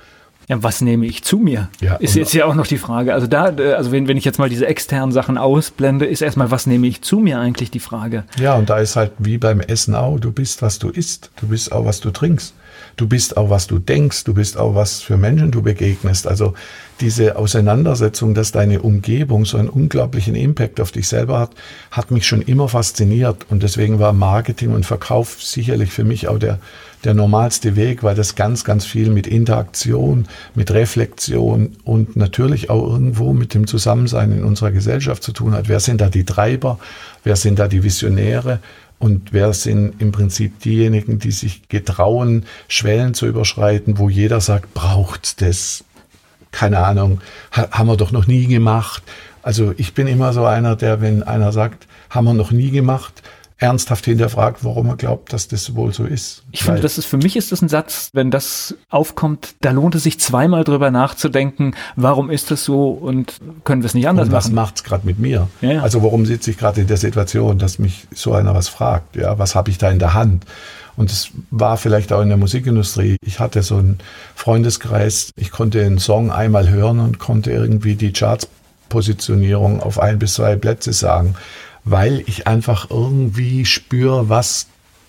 Ja, 0.48 0.62
was 0.62 0.82
nehme 0.82 1.06
ich 1.06 1.24
zu 1.24 1.38
mir? 1.38 1.70
Ja, 1.82 1.96
ist 1.96 2.16
jetzt 2.16 2.34
ja 2.34 2.46
auch 2.46 2.54
noch 2.54 2.68
die 2.68 2.78
Frage. 2.78 3.14
Also 3.14 3.28
da, 3.28 3.50
äh, 3.50 3.74
also 3.74 3.92
wenn, 3.92 4.08
wenn 4.08 4.18
ich 4.18 4.26
jetzt 4.26 4.38
mal 4.38 4.50
diese 4.50 4.68
externen 4.68 5.12
Sachen 5.12 5.38
ausblende, 5.38 6.06
ist 6.06 6.22
erstmal, 6.22 6.52
was 6.52 6.68
nehme 6.68 6.88
ich 6.88 7.02
zu 7.02 7.20
mir 7.20 7.40
eigentlich 7.40 7.72
die 7.72 7.80
Frage? 7.80 8.26
Ja, 8.40 8.56
und 8.56 8.70
da 8.70 8.78
ist 8.78 8.96
halt 8.96 9.12
wie 9.18 9.38
beim 9.38 9.60
Essen 9.60 9.96
auch, 9.96 10.20
du 10.20 10.32
bist, 10.32 10.62
was 10.62 10.78
du 10.80 10.90
isst, 10.90 11.32
du 11.42 11.48
bist 11.48 11.72
auch, 11.72 11.86
was 11.86 12.00
du 12.00 12.12
trinkst. 12.12 12.54
Du 12.98 13.08
bist 13.08 13.36
auch, 13.36 13.50
was 13.50 13.68
du 13.68 13.80
denkst, 13.80 14.24
du 14.24 14.34
bist 14.34 14.58
auch, 14.58 14.76
was 14.76 15.02
für 15.02 15.18
Menschen 15.18 15.52
du 15.52 15.62
begegnest. 15.62 16.28
Also 16.28 16.54
diese 17.02 17.36
Auseinandersetzung, 17.36 18.34
dass 18.34 18.52
deine 18.52 18.82
Umgebung 18.82 19.46
so 19.46 19.58
einen 19.58 19.70
unglaublichen 19.70 20.36
Impact 20.36 20.80
auf 20.80 20.92
dich 20.92 21.08
selber 21.08 21.40
hat, 21.40 21.52
hat 21.92 22.12
mich 22.12 22.26
schon 22.26 22.42
immer 22.42 22.70
fasziniert. 22.70 23.46
Und 23.50 23.64
deswegen 23.64 24.00
war 24.00 24.14
Marketing 24.14 24.72
und 24.72 24.86
Verkauf 24.86 25.42
sicherlich 25.44 25.92
für 25.92 26.06
mich 26.06 26.28
auch 26.30 26.40
der, 26.40 26.60
der 27.06 27.14
normalste 27.14 27.76
Weg, 27.76 28.04
weil 28.04 28.16
das 28.16 28.36
ganz, 28.36 28.64
ganz 28.64 28.86
viel 28.86 29.10
mit 29.10 29.28
Interaktion, 29.28 30.28
mit 30.56 30.72
Reflexion 30.72 31.78
und 31.84 32.16
natürlich 32.16 32.70
auch 32.70 32.84
irgendwo 32.92 33.34
mit 33.34 33.54
dem 33.54 33.68
Zusammensein 33.68 34.32
in 34.32 34.44
unserer 34.44 34.72
Gesellschaft 34.72 35.24
zu 35.24 35.32
tun 35.32 35.54
hat. 35.54 35.70
Wer 35.70 35.80
sind 35.80 36.02
da 36.02 36.10
die 36.10 36.26
Treiber? 36.26 36.80
Wer 37.24 37.36
sind 37.36 37.60
da 37.60 37.68
die 37.68 37.84
Visionäre? 37.84 38.60
Und 38.98 39.34
wer 39.34 39.54
sind 39.54 40.02
im 40.02 40.12
Prinzip 40.12 40.60
diejenigen, 40.62 41.20
die 41.20 41.32
sich 41.32 41.68
getrauen, 41.68 42.46
Schwellen 42.68 43.14
zu 43.14 43.28
überschreiten, 43.28 43.98
wo 43.98 44.10
jeder 44.10 44.40
sagt, 44.42 44.74
braucht 44.74 45.42
das? 45.42 45.84
Keine 46.52 46.80
Ahnung, 46.80 47.20
haben 47.52 47.88
wir 47.88 47.98
doch 47.98 48.12
noch 48.12 48.28
nie 48.28 48.48
gemacht. 48.48 49.04
Also 49.44 49.74
ich 49.78 49.94
bin 49.94 50.08
immer 50.08 50.32
so 50.32 50.46
einer, 50.46 50.78
der, 50.78 51.02
wenn 51.02 51.22
einer 51.22 51.52
sagt, 51.52 51.88
haben 52.10 52.26
wir 52.26 52.34
noch 52.34 52.52
nie 52.52 52.72
gemacht, 52.72 53.22
ernsthaft 53.58 54.04
hinterfragt, 54.06 54.64
warum 54.64 54.88
er 54.88 54.98
glaubt, 54.98 55.32
dass 55.32 55.48
das 55.48 55.76
wohl 55.76 55.94
so 55.94 56.04
ist. 56.04 56.44
Ich 56.52 56.64
finde, 56.64 56.82
das 56.82 56.98
ist 56.98 57.06
für 57.06 57.18
mich 57.18 57.38
ist 57.38 57.54
das 57.54 57.62
ein 57.62 57.70
Satz, 57.70 58.10
wenn 58.12 58.30
das 58.30 58.76
aufkommt, 58.90 59.56
da 59.62 59.72
lohnt 59.72 59.96
es 59.96 60.04
sich 60.04 60.20
zweimal 60.20 60.66
drüber 60.66 60.92
nachzudenken, 60.92 61.74
warum 61.96 62.30
ist 62.30 62.52
das 62.52 62.66
so 62.66 62.90
und 62.90 63.40
können 63.64 63.82
wir 63.82 63.88
es 63.88 63.94
nicht 63.94 64.10
anders 64.10 64.28
und 64.28 64.34
was 64.34 64.46
machen. 64.46 64.56
Was 64.56 64.64
macht's 64.64 64.84
gerade 64.84 65.06
mit 65.06 65.20
mir? 65.20 65.48
Ja. 65.62 65.82
Also 65.82 66.04
warum 66.04 66.26
sitze 66.26 66.52
ich 66.52 66.58
gerade 66.58 66.82
in 66.82 66.88
der 66.88 66.98
Situation, 66.98 67.58
dass 67.58 67.80
mich 67.80 68.08
so 68.14 68.34
einer 68.34 68.54
was 68.54 68.68
fragt? 68.68 69.16
Ja, 69.16 69.40
was 69.40 69.56
habe 69.56 69.70
ich 69.70 69.78
da 69.78 69.90
in 69.90 70.00
der 70.00 70.14
Hand? 70.14 70.44
Und 70.98 71.12
es 71.12 71.30
war 71.52 71.78
vielleicht 71.78 72.12
auch 72.12 72.22
in 72.22 72.30
der 72.30 72.38
Musikindustrie. 72.38 73.18
Ich 73.26 73.40
hatte 73.40 73.64
so 73.64 73.78
einen 73.78 74.00
Freundeskreis, 74.36 75.32
ich 75.36 75.52
konnte 75.52 75.82
einen 75.82 76.00
Song 76.00 76.32
einmal 76.32 76.70
hören 76.70 77.00
und 77.00 77.20
konnte 77.20 77.52
irgendwie 77.52 77.96
die 77.96 78.12
Charts 78.12 78.48
Positionierung 78.90 79.82
auf 79.82 80.00
ein 80.00 80.20
bis 80.20 80.36
zwei 80.36 80.56
Plätze 80.56 80.94
sagen 80.94 81.36
weil 81.86 82.24
ich 82.26 82.48
einfach 82.48 82.90
irgendwie 82.90 83.66
spüre, 83.66 84.28
was 84.28 84.68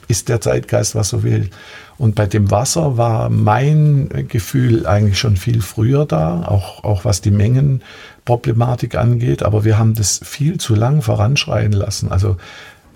ist 0.08 0.28
der 0.28 0.40
Zeitgeist, 0.40 0.94
was 0.94 1.08
so 1.08 1.22
will. 1.22 1.50
Und 1.98 2.14
bei 2.14 2.26
dem 2.26 2.50
Wasser 2.50 2.96
war 2.96 3.30
mein 3.30 4.26
Gefühl 4.28 4.86
eigentlich 4.86 5.18
schon 5.18 5.36
viel 5.36 5.62
früher 5.62 6.04
da, 6.04 6.42
auch, 6.42 6.84
auch 6.84 7.04
was 7.04 7.22
die 7.22 7.30
Mengenproblematik 7.30 8.94
angeht. 8.94 9.42
Aber 9.42 9.64
wir 9.64 9.78
haben 9.78 9.94
das 9.94 10.20
viel 10.22 10.58
zu 10.58 10.74
lang 10.74 11.02
voranschreien 11.02 11.72
lassen. 11.72 12.12
Also 12.12 12.36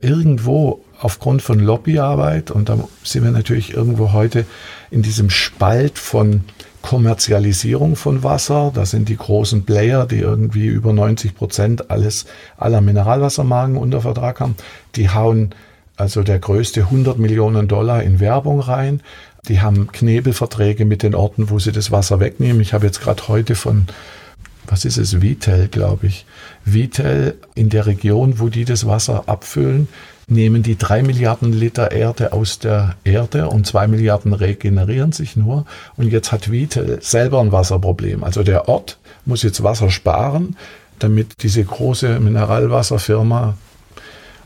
irgendwo 0.00 0.84
aufgrund 1.00 1.40
von 1.40 1.58
Lobbyarbeit, 1.58 2.50
und 2.50 2.68
da 2.68 2.78
sind 3.02 3.24
wir 3.24 3.30
natürlich 3.30 3.72
irgendwo 3.72 4.12
heute 4.12 4.44
in 4.90 5.02
diesem 5.02 5.30
Spalt 5.30 5.98
von 5.98 6.44
Kommerzialisierung 6.82 7.96
von 7.96 8.22
Wasser. 8.22 8.72
Da 8.74 8.86
sind 8.86 9.08
die 9.08 9.16
großen 9.16 9.64
Player, 9.64 10.06
die 10.06 10.18
irgendwie 10.18 10.66
über 10.66 10.92
90 10.92 11.34
Prozent 11.34 11.90
alles 11.90 12.26
aller 12.56 12.80
Mineralwassermarken 12.80 13.76
unter 13.76 14.00
Vertrag 14.00 14.40
haben. 14.40 14.56
Die 14.96 15.10
hauen 15.10 15.54
also 15.96 16.22
der 16.22 16.38
größte 16.38 16.80
100 16.80 17.18
Millionen 17.18 17.68
Dollar 17.68 18.02
in 18.02 18.20
Werbung 18.20 18.60
rein. 18.60 19.02
Die 19.48 19.60
haben 19.60 19.92
Knebelverträge 19.92 20.84
mit 20.84 21.02
den 21.02 21.14
Orten, 21.14 21.50
wo 21.50 21.58
sie 21.58 21.72
das 21.72 21.90
Wasser 21.90 22.20
wegnehmen. 22.20 22.60
Ich 22.60 22.72
habe 22.72 22.86
jetzt 22.86 23.02
gerade 23.02 23.28
heute 23.28 23.54
von, 23.54 23.86
was 24.66 24.84
ist 24.84 24.96
es, 24.96 25.20
Vitel, 25.20 25.68
glaube 25.68 26.06
ich. 26.06 26.24
Vitel 26.64 27.36
in 27.54 27.68
der 27.68 27.86
Region, 27.86 28.38
wo 28.38 28.48
die 28.48 28.64
das 28.64 28.86
Wasser 28.86 29.24
abfüllen, 29.28 29.88
nehmen 30.30 30.62
die 30.62 30.78
drei 30.78 31.02
Milliarden 31.02 31.52
Liter 31.52 31.92
Erde 31.92 32.32
aus 32.32 32.58
der 32.58 32.94
Erde 33.04 33.48
und 33.48 33.66
zwei 33.66 33.86
Milliarden 33.86 34.32
regenerieren 34.32 35.12
sich 35.12 35.36
nur. 35.36 35.66
Und 35.96 36.08
jetzt 36.10 36.32
hat 36.32 36.50
Vitel 36.50 36.98
selber 37.02 37.40
ein 37.40 37.52
Wasserproblem. 37.52 38.22
Also 38.22 38.42
der 38.42 38.68
Ort 38.68 38.98
muss 39.26 39.42
jetzt 39.42 39.62
Wasser 39.62 39.90
sparen, 39.90 40.56
damit 40.98 41.42
diese 41.42 41.64
große 41.64 42.20
Mineralwasserfirma 42.20 43.56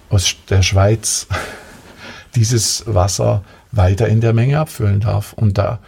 aus 0.09 0.37
der 0.49 0.63
Schweiz 0.63 1.27
dieses 2.35 2.85
Wasser 2.87 3.45
weiter 3.73 4.09
in 4.09 4.21
der 4.21 4.33
Menge 4.33 4.59
abfüllen 4.59 5.01
darf. 5.01 5.33
Und 5.35 5.59
da 5.59 5.81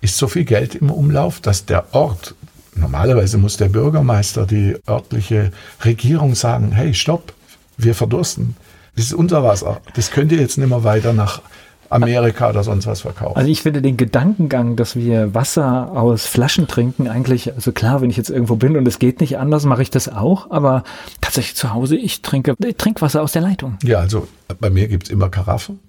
ist 0.00 0.16
so 0.16 0.28
viel 0.28 0.44
Geld 0.44 0.74
im 0.74 0.90
Umlauf, 0.90 1.40
dass 1.40 1.66
der 1.66 1.94
Ort, 1.94 2.34
normalerweise 2.74 3.38
muss 3.38 3.56
der 3.56 3.68
Bürgermeister, 3.68 4.46
die 4.46 4.76
örtliche 4.88 5.50
Regierung 5.84 6.34
sagen, 6.34 6.72
hey, 6.72 6.94
stopp, 6.94 7.32
wir 7.76 7.94
verdursten. 7.94 8.56
Das 8.96 9.06
ist 9.06 9.14
unser 9.14 9.42
Wasser. 9.42 9.80
Das 9.94 10.10
könnt 10.10 10.32
ihr 10.32 10.38
jetzt 10.38 10.58
nicht 10.58 10.68
mehr 10.68 10.84
weiter 10.84 11.12
nach 11.12 11.42
Amerika 11.90 12.48
oder 12.48 12.62
sonst 12.62 12.86
was 12.86 13.00
verkaufen. 13.00 13.36
Also 13.36 13.50
ich 13.50 13.62
finde 13.62 13.82
den 13.82 13.96
Gedankengang, 13.96 14.76
dass 14.76 14.94
wir 14.94 15.34
Wasser 15.34 15.90
aus 15.92 16.24
Flaschen 16.24 16.68
trinken, 16.68 17.08
eigentlich, 17.08 17.52
also 17.52 17.72
klar, 17.72 18.00
wenn 18.00 18.10
ich 18.10 18.16
jetzt 18.16 18.30
irgendwo 18.30 18.56
bin 18.56 18.76
und 18.76 18.86
es 18.86 18.98
geht 18.98 19.20
nicht 19.20 19.38
anders, 19.38 19.64
mache 19.64 19.82
ich 19.82 19.90
das 19.90 20.08
auch, 20.08 20.50
aber 20.50 20.84
tatsächlich 21.20 21.56
zu 21.56 21.74
Hause, 21.74 21.96
ich 21.96 22.22
trinke 22.22 22.54
Trinkwasser 22.76 23.22
aus 23.22 23.32
der 23.32 23.42
Leitung. 23.42 23.76
Ja, 23.82 23.98
also 23.98 24.28
bei 24.60 24.70
mir 24.70 24.86
gibt 24.86 25.04
es 25.04 25.10
immer 25.10 25.28
Karaffen 25.28 25.80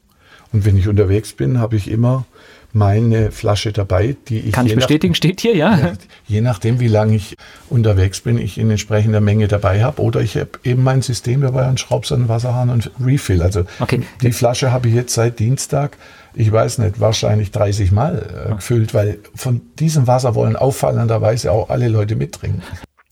und 0.52 0.66
wenn 0.66 0.76
ich 0.76 0.88
unterwegs 0.88 1.34
bin, 1.34 1.60
habe 1.60 1.76
ich 1.76 1.90
immer 1.90 2.26
meine 2.74 3.32
Flasche 3.32 3.72
dabei, 3.72 4.16
die 4.28 4.40
ich. 4.40 4.52
Kann 4.54 4.66
ich 4.66 4.76
bestätigen, 4.76 5.12
nach, 5.12 5.18
steht 5.18 5.42
hier, 5.42 5.56
ja. 5.56 5.94
Je 6.28 6.42
nachdem, 6.42 6.80
wie 6.80 6.88
lange 6.88 7.16
ich 7.16 7.36
unterwegs 7.70 8.22
bin, 8.22 8.38
ich 8.38 8.58
in 8.58 8.70
entsprechender 8.70 9.22
Menge 9.22 9.48
dabei 9.48 9.84
habe. 9.84 10.02
Oder 10.02 10.22
ich 10.22 10.38
habe 10.38 10.52
eben 10.64 10.84
mein 10.84 11.02
System 11.02 11.42
dabei 11.42 11.68
und 11.68 11.80
schraube 11.80 12.08
so 12.08 12.16
einen 12.16 12.30
Wasserhahn 12.30 12.70
und 12.70 12.92
Refill. 13.04 13.42
Also 13.42 13.66
okay. 13.80 14.04
die 14.22 14.32
Flasche 14.32 14.72
habe 14.72 14.88
ich 14.88 14.96
jetzt 14.96 15.14
seit 15.14 15.40
Dienstag, 15.40 15.98
ich 16.34 16.52
weiß 16.52 16.78
nicht, 16.80 17.00
wahrscheinlich 17.00 17.52
30 17.52 17.92
Mal 17.92 18.48
äh, 18.50 18.56
gefüllt, 18.56 18.94
weil 18.94 19.20
von 19.36 19.62
diesem 19.80 20.08
Wasser 20.08 20.36
wollen 20.36 20.56
auffallenderweise 20.56 21.52
auch 21.52 21.70
alle 21.70 21.88
Leute 21.88 22.16
mittrinken. 22.16 22.62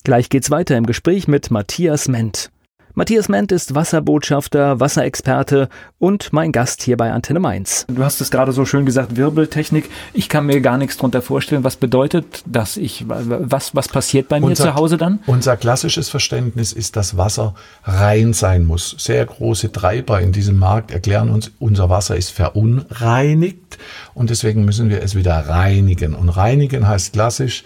Gleich 0.04 0.30
geht's 0.30 0.50
weiter 0.50 0.78
im 0.78 0.86
Gespräch 0.86 1.28
mit 1.28 1.52
Matthias 1.52 2.08
Ment. 2.08 2.50
Matthias 2.96 3.30
Ment 3.30 3.52
ist 3.52 3.76
Wasserbotschafter, 3.76 4.80
Wasserexperte 4.80 5.70
und 6.00 6.34
mein 6.34 6.52
Gast 6.52 6.82
hier 6.82 6.98
bei 6.98 7.12
Antenne 7.12 7.40
Mainz. 7.40 7.86
Du 7.88 8.04
hast 8.04 8.20
es 8.20 8.32
gerade 8.32 8.52
so 8.52 8.66
schön 8.66 8.86
gesagt, 8.86 9.16
Wirbeltechnik. 9.16 9.90
Ich 10.14 10.28
kann 10.28 10.46
mir 10.46 10.60
gar 10.60 10.78
nichts 10.78 10.98
darunter 10.98 11.22
vorstellen. 11.22 11.64
Was 11.64 11.76
bedeutet 11.76 12.44
das? 12.46 12.78
Ich, 12.78 13.06
was, 13.08 13.76
was 13.76 13.88
passiert 13.88 14.28
bei 14.28 14.40
mir 14.40 14.48
unser, 14.48 14.64
zu 14.64 14.76
Hause 14.76 14.98
dann? 14.98 15.20
Unser 15.28 15.56
klassisches 15.56 16.10
Verständnis 16.10 16.74
ist, 16.74 16.96
dass 16.96 17.16
Wasser 17.16 17.54
rein 17.84 18.34
sein 18.34 18.66
muss. 18.66 18.96
Sehr 18.98 19.26
große 19.26 19.72
Treiber 19.72 20.20
in 20.20 20.32
diesem 20.32 20.58
Markt 20.58 20.92
erklären 20.92 21.30
uns, 21.30 21.52
unser 21.60 21.90
Wasser 21.90 22.16
ist 22.16 22.32
verunreinigt 22.32 23.78
und 24.14 24.32
deswegen 24.32 24.66
müssen 24.66 24.90
wir 24.90 25.04
es 25.04 25.16
wieder 25.16 25.36
reinigen. 25.48 26.16
Und 26.16 26.30
reinigen 26.30 26.88
heißt 26.88 27.14
klassisch, 27.14 27.64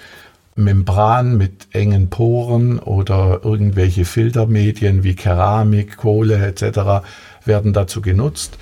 Membran 0.56 1.38
mit 1.38 1.68
engen 1.72 2.10
Poren 2.10 2.80
oder 2.80 3.42
irgendwelche 3.44 4.06
Filtermedien 4.06 5.04
wie 5.04 5.16
Keramik, 5.16 5.98
Kohle 5.98 6.46
etc. 6.46 7.06
werden 7.46 7.74
dazu 7.74 8.02
genutzt. 8.02 8.58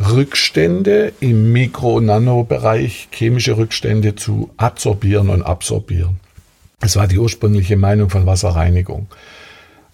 Rückstände 0.00 1.12
im 1.18 1.52
Mikro- 1.52 1.96
und 1.96 2.06
Nanobereich, 2.06 3.08
chemische 3.10 3.56
Rückstände 3.56 4.14
zu 4.14 4.50
adsorbieren 4.56 5.28
und 5.28 5.42
absorbieren. 5.42 6.20
Das 6.80 6.94
war 6.94 7.08
die 7.08 7.18
ursprüngliche 7.18 7.76
Meinung 7.76 8.08
von 8.08 8.24
Wasserreinigung. 8.24 9.08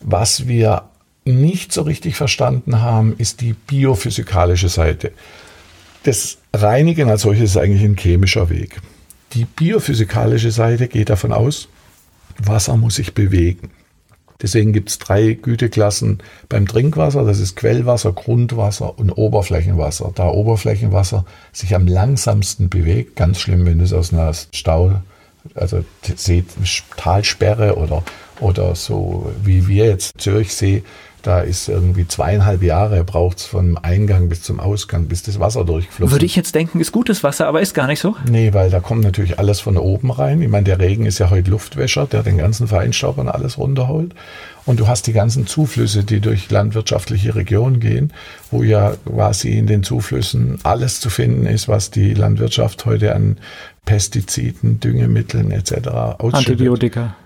Was 0.00 0.46
wir 0.46 0.82
nicht 1.24 1.72
so 1.72 1.82
richtig 1.82 2.16
verstanden 2.16 2.82
haben, 2.82 3.14
ist 3.16 3.40
die 3.40 3.54
biophysikalische 3.54 4.68
Seite. 4.68 5.12
Das 6.02 6.36
Reinigen 6.52 7.08
als 7.08 7.22
solches 7.22 7.52
ist 7.52 7.56
eigentlich 7.56 7.82
ein 7.82 7.96
chemischer 7.96 8.50
Weg. 8.50 8.80
Die 9.34 9.44
biophysikalische 9.44 10.52
Seite 10.52 10.88
geht 10.88 11.10
davon 11.10 11.32
aus, 11.32 11.68
Wasser 12.38 12.76
muss 12.76 12.96
sich 12.96 13.14
bewegen. 13.14 13.70
Deswegen 14.42 14.72
gibt 14.72 14.90
es 14.90 14.98
drei 14.98 15.32
Güteklassen 15.32 16.18
beim 16.48 16.66
Trinkwasser. 16.66 17.24
Das 17.24 17.38
ist 17.38 17.56
Quellwasser, 17.56 18.12
Grundwasser 18.12 18.98
und 18.98 19.10
Oberflächenwasser. 19.12 20.12
Da 20.14 20.28
Oberflächenwasser 20.28 21.24
sich 21.52 21.74
am 21.74 21.86
langsamsten 21.86 22.68
bewegt, 22.68 23.16
ganz 23.16 23.40
schlimm, 23.40 23.64
wenn 23.64 23.80
es 23.80 23.92
aus 23.92 24.12
einer 24.12 24.32
Stau, 24.52 25.00
also 25.54 25.84
Talsperre 26.96 27.76
oder, 27.76 28.02
oder 28.40 28.74
so 28.74 29.32
wie 29.42 29.66
wir 29.68 29.86
jetzt 29.86 30.20
Zürichsee 30.20 30.82
da 31.24 31.40
ist 31.40 31.68
irgendwie 31.68 32.06
zweieinhalb 32.06 32.62
Jahre 32.62 33.02
braucht 33.02 33.38
es 33.38 33.46
vom 33.46 33.78
Eingang 33.80 34.28
bis 34.28 34.42
zum 34.42 34.60
Ausgang, 34.60 35.06
bis 35.06 35.22
das 35.22 35.40
Wasser 35.40 35.64
durchfließt. 35.64 36.12
Würde 36.12 36.26
ich 36.26 36.36
jetzt 36.36 36.54
denken, 36.54 36.80
ist 36.80 36.92
gutes 36.92 37.24
Wasser, 37.24 37.46
aber 37.46 37.62
ist 37.62 37.72
gar 37.72 37.86
nicht 37.86 38.00
so? 38.00 38.14
Nee, 38.28 38.52
weil 38.52 38.68
da 38.68 38.80
kommt 38.80 39.02
natürlich 39.02 39.38
alles 39.38 39.60
von 39.60 39.78
oben 39.78 40.10
rein. 40.10 40.42
Ich 40.42 40.48
meine, 40.48 40.64
der 40.64 40.78
Regen 40.78 41.06
ist 41.06 41.18
ja 41.18 41.30
heute 41.30 41.50
Luftwäscher, 41.50 42.06
der 42.06 42.22
den 42.22 42.36
ganzen 42.36 42.68
Feinstaub 42.68 43.16
und 43.16 43.28
alles 43.28 43.56
runterholt. 43.56 44.14
Und 44.66 44.80
du 44.80 44.86
hast 44.86 45.06
die 45.06 45.12
ganzen 45.12 45.46
Zuflüsse, 45.46 46.04
die 46.04 46.20
durch 46.20 46.50
landwirtschaftliche 46.50 47.34
Regionen 47.34 47.80
gehen, 47.80 48.12
wo 48.50 48.62
ja 48.62 48.94
quasi 49.06 49.56
in 49.56 49.66
den 49.66 49.82
Zuflüssen 49.82 50.58
alles 50.62 51.00
zu 51.00 51.08
finden 51.08 51.46
ist, 51.46 51.68
was 51.68 51.90
die 51.90 52.12
Landwirtschaft 52.12 52.84
heute 52.84 53.14
an 53.14 53.38
Pestiziden, 53.86 54.80
Düngemitteln 54.80 55.50
etc. 55.50 55.88
ausschüttet. 56.18 56.34
Antibiotika. 56.34 57.16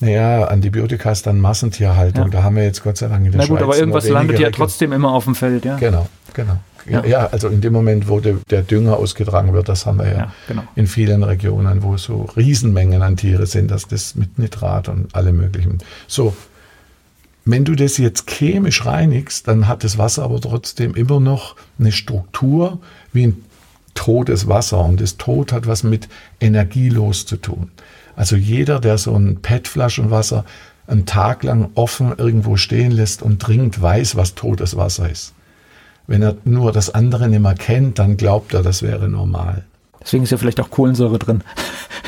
Naja, 0.00 0.44
Antibiotika 0.44 1.12
ist 1.12 1.26
dann 1.26 1.38
Massentierhaltung. 1.38 2.24
Ja. 2.24 2.30
Da 2.30 2.42
haben 2.42 2.56
wir 2.56 2.64
jetzt 2.64 2.82
Gott 2.82 2.96
sei 2.96 3.08
Dank 3.08 3.26
in 3.26 3.32
der 3.32 3.42
Na 3.42 3.46
gut, 3.46 3.58
Schweiz 3.58 3.62
aber 3.62 3.78
irgendwas 3.78 4.08
landet 4.08 4.38
ja 4.38 4.50
trotzdem 4.50 4.92
immer 4.92 5.12
auf 5.12 5.24
dem 5.24 5.34
Feld, 5.34 5.64
ja. 5.64 5.76
Genau, 5.76 6.08
genau. 6.32 6.58
Ja. 6.88 7.04
ja, 7.04 7.26
also 7.26 7.48
in 7.48 7.60
dem 7.60 7.74
Moment, 7.74 8.08
wo 8.08 8.20
der, 8.20 8.36
der, 8.48 8.62
Dünger 8.62 8.96
ausgetragen 8.96 9.52
wird, 9.52 9.68
das 9.68 9.84
haben 9.84 9.98
wir 9.98 10.06
ja, 10.06 10.16
ja 10.16 10.32
genau. 10.48 10.62
in 10.76 10.86
vielen 10.86 11.22
Regionen, 11.22 11.82
wo 11.82 11.98
so 11.98 12.22
Riesenmengen 12.36 13.02
an 13.02 13.18
Tiere 13.18 13.46
sind, 13.46 13.70
dass 13.70 13.86
das 13.86 14.14
mit 14.14 14.38
Nitrat 14.38 14.88
und 14.88 15.14
allem 15.14 15.36
möglichen. 15.36 15.78
So, 16.06 16.34
wenn 17.44 17.64
du 17.64 17.74
das 17.74 17.98
jetzt 17.98 18.30
chemisch 18.30 18.86
reinigst, 18.86 19.46
dann 19.48 19.68
hat 19.68 19.84
das 19.84 19.98
Wasser 19.98 20.22
aber 20.22 20.40
trotzdem 20.40 20.94
immer 20.94 21.20
noch 21.20 21.56
eine 21.78 21.92
Struktur 21.92 22.78
wie 23.12 23.28
ein 23.28 23.44
totes 23.94 24.48
Wasser. 24.48 24.84
Und 24.84 25.00
das 25.00 25.16
Tod 25.16 25.52
hat 25.52 25.66
was 25.66 25.82
mit 25.82 26.08
energielos 26.40 27.26
zu 27.26 27.36
tun. 27.36 27.70
Also 28.20 28.36
jeder, 28.36 28.80
der 28.80 28.98
so 28.98 29.16
ein 29.16 29.40
PET-Flaschenwasser 29.40 30.44
einen 30.86 31.06
Tag 31.06 31.42
lang 31.42 31.70
offen 31.74 32.12
irgendwo 32.18 32.58
stehen 32.58 32.90
lässt 32.90 33.22
und 33.22 33.40
trinkt, 33.40 33.80
weiß, 33.80 34.14
was 34.14 34.34
totes 34.34 34.76
Wasser 34.76 35.08
ist. 35.08 35.32
Wenn 36.06 36.20
er 36.20 36.36
nur 36.44 36.70
das 36.70 36.90
andere 36.90 37.30
nicht 37.30 37.40
mehr 37.40 37.54
kennt, 37.54 37.98
dann 37.98 38.18
glaubt 38.18 38.52
er, 38.52 38.62
das 38.62 38.82
wäre 38.82 39.08
normal. 39.08 39.64
Deswegen 40.02 40.24
ist 40.24 40.32
ja 40.32 40.36
vielleicht 40.36 40.60
auch 40.60 40.68
Kohlensäure 40.68 41.18
drin. 41.18 41.42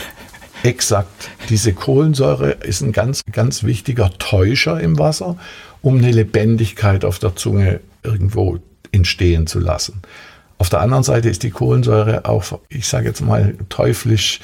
Exakt. 0.63 1.31
Diese 1.49 1.73
Kohlensäure 1.73 2.51
ist 2.51 2.83
ein 2.83 2.93
ganz, 2.93 3.23
ganz 3.33 3.63
wichtiger 3.63 4.11
Täuscher 4.19 4.79
im 4.83 4.99
Wasser, 4.99 5.39
um 5.81 5.97
eine 5.97 6.11
Lebendigkeit 6.11 7.07
auf 7.07 7.21
der 7.21 7.37
Zunge 7.37 7.81
irgendwo 8.03 8.59
entstehen 8.91 9.47
zu 9.47 9.61
lassen. 9.61 10.03
Auf 10.59 10.69
der 10.69 10.81
anderen 10.81 11.05
Seite 11.05 11.31
ist 11.31 11.43
die 11.43 11.51
Kohlensäure 11.51 12.27
auch, 12.27 12.61
ich 12.69 12.87
sage 12.87 13.09
jetzt 13.09 13.23
mal, 13.23 13.55
teuflisch 13.71 14.41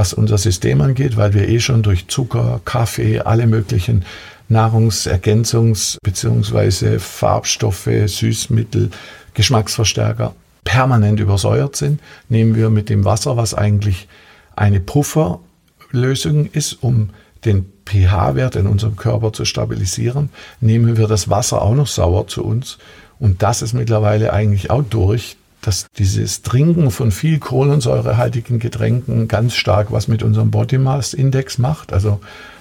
was 0.00 0.14
unser 0.14 0.38
System 0.38 0.80
angeht, 0.80 1.18
weil 1.18 1.34
wir 1.34 1.46
eh 1.46 1.60
schon 1.60 1.82
durch 1.82 2.08
Zucker, 2.08 2.62
Kaffee, 2.64 3.20
alle 3.20 3.46
möglichen 3.46 4.06
Nahrungsergänzungs- 4.48 5.98
bzw. 6.02 6.98
Farbstoffe, 6.98 7.90
Süßmittel, 8.06 8.92
Geschmacksverstärker 9.34 10.34
permanent 10.64 11.20
übersäuert 11.20 11.76
sind, 11.76 12.00
nehmen 12.30 12.56
wir 12.56 12.70
mit 12.70 12.88
dem 12.88 13.04
Wasser, 13.04 13.36
was 13.36 13.52
eigentlich 13.52 14.08
eine 14.56 14.80
Pufferlösung 14.80 16.46
ist, 16.46 16.82
um 16.82 17.10
den 17.44 17.70
pH-Wert 17.84 18.56
in 18.56 18.66
unserem 18.66 18.96
Körper 18.96 19.34
zu 19.34 19.44
stabilisieren, 19.44 20.30
nehmen 20.62 20.96
wir 20.96 21.08
das 21.08 21.28
Wasser 21.28 21.60
auch 21.60 21.74
noch 21.74 21.86
sauer 21.86 22.26
zu 22.26 22.42
uns. 22.42 22.78
Und 23.18 23.42
das 23.42 23.60
ist 23.60 23.74
mittlerweile 23.74 24.32
eigentlich 24.32 24.70
auch 24.70 24.82
durch, 24.82 25.36
dass 25.62 25.86
dieses 25.98 26.42
Trinken 26.42 26.90
von 26.90 27.10
viel 27.10 27.38
kohlensäurehaltigen 27.38 28.58
Getränken 28.58 29.28
ganz 29.28 29.54
stark 29.54 29.92
was 29.92 30.08
mit 30.08 30.22
unserem 30.22 30.50
Body 30.50 30.78
Mass 30.78 31.14
Index 31.14 31.58
macht. 31.58 31.92
Also 31.92 32.20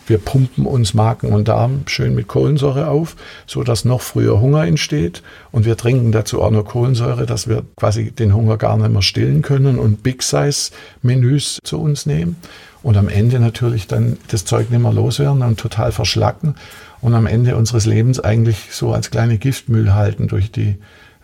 wir 0.10 0.18
pumpen 0.18 0.66
uns 0.66 0.96
Magen 0.96 1.32
und 1.32 1.48
Darm 1.48 1.84
schön 1.86 2.16
mit 2.16 2.28
Kohlensäure 2.28 2.88
auf, 2.88 3.16
so 3.46 3.64
dass 3.64 3.86
noch 3.86 4.02
früher 4.02 4.42
Hunger 4.42 4.66
entsteht. 4.66 5.22
Und 5.52 5.66
wir 5.66 5.78
trinken 5.78 6.12
dazu 6.12 6.42
auch 6.42 6.50
noch 6.50 6.66
Kohlensäure, 6.66 7.28
dass 7.28 7.48
wir 7.48 7.64
quasi 7.78 8.10
den 8.12 8.34
Hunger 8.34 8.58
gar 8.58 8.76
nicht 8.76 8.92
mehr 8.92 9.04
stillen 9.04 9.44
können 9.44 9.78
und 9.78 10.02
Big 10.02 10.24
Size 10.24 10.72
Menüs 11.04 11.60
zu 11.64 11.80
uns 11.80 12.08
nehmen. 12.08 12.38
Und 12.82 12.98
am 12.98 13.08
Ende 13.08 13.40
natürlich 13.40 13.88
dann 13.88 14.18
das 14.30 14.46
Zeug 14.46 14.72
nicht 14.72 14.82
mehr 14.82 14.94
loswerden 14.94 15.44
und 15.44 15.60
total 15.60 15.92
verschlacken. 15.92 16.56
Und 17.02 17.14
am 17.14 17.28
Ende 17.28 17.56
unseres 17.56 17.86
Lebens 17.86 18.20
eigentlich 18.20 18.70
so 18.72 18.94
als 18.94 19.12
kleine 19.12 19.38
Giftmüll 19.38 19.94
halten 19.94 20.28
durch 20.28 20.52
die 20.52 20.78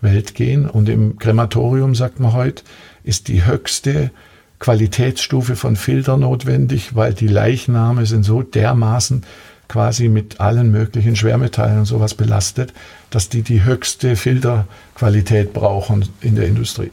Welt 0.05 0.35
gehen. 0.35 0.69
Und 0.69 0.87
im 0.87 1.19
Krematorium, 1.19 1.95
sagt 1.95 2.21
man 2.21 2.31
heute, 2.31 2.63
ist 3.03 3.27
die 3.27 3.45
höchste 3.45 4.11
Qualitätsstufe 4.59 5.57
von 5.57 5.75
Filter 5.75 6.15
notwendig, 6.15 6.95
weil 6.95 7.13
die 7.13 7.27
Leichname 7.27 8.05
sind 8.05 8.23
so 8.23 8.41
dermaßen 8.41 9.23
quasi 9.67 10.09
mit 10.09 10.39
allen 10.39 10.71
möglichen 10.71 11.15
Schwermetallen 11.15 11.79
und 11.79 11.85
sowas 11.85 12.13
belastet, 12.13 12.73
dass 13.09 13.29
die 13.29 13.41
die 13.41 13.63
höchste 13.63 14.15
Filterqualität 14.15 15.53
brauchen 15.53 16.07
in 16.21 16.35
der 16.35 16.47
Industrie. 16.47 16.91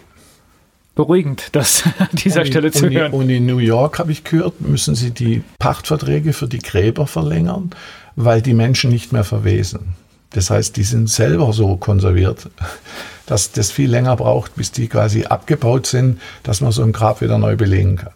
Beruhigend, 0.94 1.48
das 1.52 1.84
an 1.98 2.09
dieser 2.12 2.40
und 2.40 2.47
Stelle 2.48 2.66
in, 2.68 2.72
zu 2.72 2.86
und 2.86 2.94
hören. 2.94 3.12
und 3.12 3.30
in 3.30 3.47
New 3.47 3.59
York 3.59 3.98
habe 3.98 4.12
ich 4.12 4.24
gehört, 4.24 4.60
müssen 4.60 4.94
sie 4.94 5.10
die 5.10 5.43
Pachtverträge 5.59 6.32
für 6.32 6.48
die 6.48 6.59
Gräber 6.59 7.06
verlängern, 7.06 7.70
weil 8.16 8.43
die 8.43 8.55
Menschen 8.55 8.90
nicht 8.90 9.12
mehr 9.12 9.24
verwesen. 9.24 9.94
Das 10.33 10.51
heißt, 10.51 10.77
die 10.77 10.83
sind 10.83 11.09
selber 11.09 11.53
so 11.53 11.77
konserviert, 11.77 12.49
dass 13.27 13.53
das 13.53 13.71
viel 13.71 13.91
länger 13.91 14.17
braucht, 14.17 14.55
bis 14.57 14.73
die 14.73 14.89
quasi 14.89 15.25
abgebaut 15.25 15.87
sind, 15.87 16.21
dass 16.43 16.61
man 16.61 16.73
so 16.73 16.83
ein 16.83 16.93
Grab 16.93 17.21
wieder 17.21 17.39
neu 17.39 17.57
belegen 17.57 17.97
kann. 17.97 18.13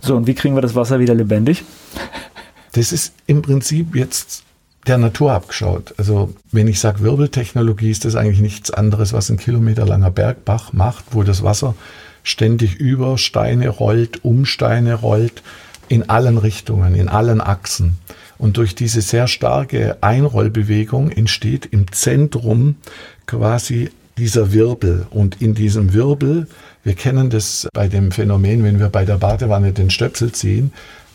So, 0.00 0.16
und 0.16 0.26
wie 0.26 0.34
kriegen 0.34 0.54
wir 0.54 0.62
das 0.62 0.74
Wasser 0.74 1.00
wieder 1.00 1.14
lebendig? 1.14 1.64
Das 2.72 2.92
ist 2.92 3.14
im 3.26 3.42
Prinzip 3.42 3.96
jetzt 3.96 4.44
der 4.86 4.98
Natur 4.98 5.32
abgeschaut. 5.32 5.94
Also 5.96 6.34
wenn 6.52 6.68
ich 6.68 6.78
sage 6.78 7.00
Wirbeltechnologie, 7.00 7.90
ist 7.90 8.04
das 8.04 8.14
eigentlich 8.14 8.40
nichts 8.40 8.70
anderes, 8.70 9.12
was 9.12 9.30
ein 9.30 9.38
kilometerlanger 9.38 10.10
Bergbach 10.10 10.72
macht, 10.72 11.06
wo 11.10 11.22
das 11.22 11.42
Wasser 11.42 11.74
ständig 12.22 12.76
über 12.76 13.18
Steine 13.18 13.68
rollt, 13.68 14.24
um 14.24 14.44
Steine 14.44 14.94
rollt, 14.94 15.42
in 15.88 16.08
allen 16.08 16.38
Richtungen, 16.38 16.94
in 16.94 17.08
allen 17.08 17.40
Achsen. 17.40 17.98
Und 18.38 18.56
durch 18.56 18.74
diese 18.74 19.00
sehr 19.00 19.28
starke 19.28 19.98
Einrollbewegung 20.02 21.10
entsteht 21.10 21.66
im 21.66 21.90
Zentrum 21.92 22.76
quasi 23.26 23.90
dieser 24.18 24.52
Wirbel. 24.52 25.06
Und 25.10 25.40
in 25.40 25.54
diesem 25.54 25.92
Wirbel, 25.92 26.48
wir 26.84 26.94
kennen 26.94 27.30
das 27.30 27.68
bei 27.72 27.88
dem 27.88 28.12
Phänomen, 28.12 28.64
wenn 28.64 28.78
wir 28.78 28.88
bei 28.88 29.04
der 29.04 29.16
Badewanne 29.16 29.72
den 29.72 29.90
Stöpsel 29.90 30.32
ziehen, 30.32 30.72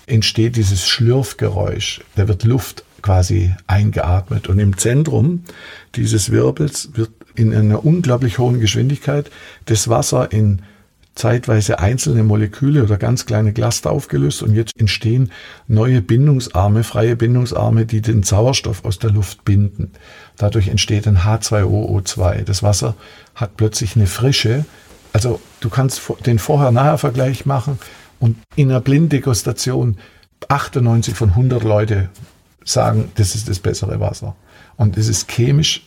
entsteht 0.07 0.55
dieses 0.55 0.87
Schlürfgeräusch. 0.87 2.01
Da 2.15 2.27
wird 2.27 2.43
Luft 2.43 2.83
quasi 3.01 3.53
eingeatmet. 3.67 4.47
Und 4.47 4.59
im 4.59 4.77
Zentrum 4.77 5.43
dieses 5.95 6.31
Wirbels 6.31 6.89
wird 6.93 7.11
in 7.35 7.53
einer 7.53 7.85
unglaublich 7.85 8.39
hohen 8.39 8.59
Geschwindigkeit 8.59 9.31
das 9.65 9.87
Wasser 9.87 10.31
in 10.31 10.61
zeitweise 11.15 11.79
einzelne 11.79 12.23
Moleküle 12.23 12.83
oder 12.83 12.97
ganz 12.97 13.25
kleine 13.25 13.53
Cluster 13.53 13.91
aufgelöst 13.91 14.43
und 14.43 14.55
jetzt 14.55 14.79
entstehen 14.79 15.31
neue 15.67 16.01
Bindungsarme, 16.01 16.83
freie 16.83 17.15
Bindungsarme, 17.15 17.85
die 17.85 18.01
den 18.01 18.23
Sauerstoff 18.23 18.85
aus 18.85 18.97
der 18.99 19.11
Luft 19.11 19.43
binden. 19.43 19.91
Dadurch 20.37 20.69
entsteht 20.69 21.07
ein 21.07 21.19
H2OO2. 21.19 22.43
Das 22.43 22.63
Wasser 22.63 22.95
hat 23.35 23.57
plötzlich 23.57 23.95
eine 23.95 24.07
Frische. 24.07 24.65
Also 25.13 25.41
du 25.59 25.69
kannst 25.69 26.01
den 26.25 26.39
Vorher-Nachher-Vergleich 26.39 27.45
machen 27.45 27.77
und 28.19 28.37
in 28.55 28.69
einer 28.69 28.79
Blinddegustation 28.79 29.97
98 30.47 31.13
von 31.13 31.29
100 31.29 31.63
Leute 31.63 32.09
sagen, 32.63 33.11
das 33.15 33.35
ist 33.35 33.49
das 33.49 33.59
bessere 33.59 33.99
Wasser. 33.99 34.35
Und 34.77 34.97
es 34.97 35.07
ist 35.07 35.27
chemisch 35.29 35.85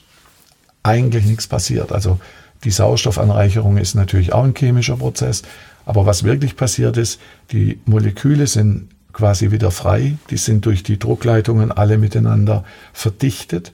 eigentlich 0.83 1.25
nichts 1.25 1.47
passiert. 1.47 1.93
Also 1.93 2.21
die 2.65 2.71
Sauerstoffanreicherung 2.71 3.77
ist 3.77 3.95
natürlich 3.95 4.33
auch 4.33 4.45
ein 4.45 4.55
chemischer 4.55 4.97
Prozess. 4.97 5.43
Aber 5.87 6.07
was 6.07 6.25
wirklich 6.25 6.57
passiert 6.57 6.97
ist, 6.97 7.21
die 7.53 7.79
Moleküle 7.85 8.47
sind 8.47 8.89
quasi 9.13 9.51
wieder 9.51 9.71
frei. 9.71 10.17
Die 10.31 10.37
sind 10.37 10.67
durch 10.67 10.83
die 10.83 10.99
Druckleitungen 10.99 11.73
alle 11.73 11.99
miteinander 11.99 12.65
verdichtet. 12.93 13.73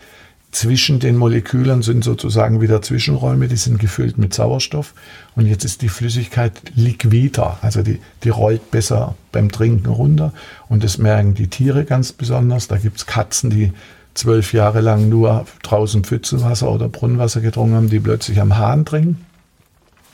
Zwischen 0.53 0.99
den 0.99 1.17
Molekülen 1.17 1.83
sind 1.83 2.03
sozusagen 2.03 2.61
wieder 2.61 2.83
Zwischenräume, 2.83 3.47
die 3.47 3.57
sind 3.57 3.79
gefüllt 3.79 4.19
mit 4.19 4.35
Sauerstoff. 4.35 4.95
Und 5.37 5.47
jetzt 5.47 5.65
ist 5.65 5.81
die 5.81 5.89
Flüssigkeit 5.89 6.53
liquider, 6.75 7.59
also 7.62 7.83
die, 7.83 8.01
die 8.25 8.31
rollt 8.31 8.73
besser 8.73 9.15
beim 9.31 9.53
Trinken 9.53 9.91
runter. 9.91 10.33
Und 10.69 10.83
das 10.83 10.99
merken 10.99 11.35
die 11.35 11.47
Tiere 11.47 11.85
ganz 11.85 12.12
besonders. 12.12 12.67
Da 12.67 12.79
gibt's 12.79 13.07
Katzen, 13.07 13.51
die 13.51 13.73
zwölf 14.15 14.53
Jahre 14.53 14.81
lang 14.81 15.09
nur 15.09 15.47
draußen 15.62 16.05
Pfützenwasser 16.05 16.70
oder 16.70 16.89
Brunnenwasser 16.89 17.41
getrunken 17.41 17.77
haben, 17.77 17.91
die 17.91 18.01
plötzlich 18.01 18.41
am 18.41 18.57
Hahn 18.57 18.85
trinken. 18.85 19.24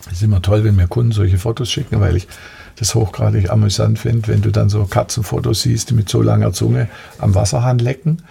Es 0.06 0.14
ist 0.18 0.22
immer 0.22 0.42
toll, 0.42 0.62
wenn 0.64 0.76
mir 0.76 0.86
Kunden 0.86 1.12
solche 1.12 1.38
Fotos 1.38 1.70
schicken, 1.70 2.00
weil 2.00 2.16
ich 2.16 2.28
das 2.76 2.94
hochgradig 2.94 3.50
amüsant 3.50 3.98
finde, 3.98 4.28
wenn 4.28 4.42
du 4.42 4.50
dann 4.50 4.68
so 4.68 4.84
Katzenfotos 4.84 5.62
siehst, 5.62 5.90
die 5.90 5.94
mit 5.94 6.08
so 6.08 6.22
langer 6.22 6.52
Zunge 6.52 6.88
am 7.18 7.34
Wasserhahn 7.34 7.78
lecken. 7.78 8.22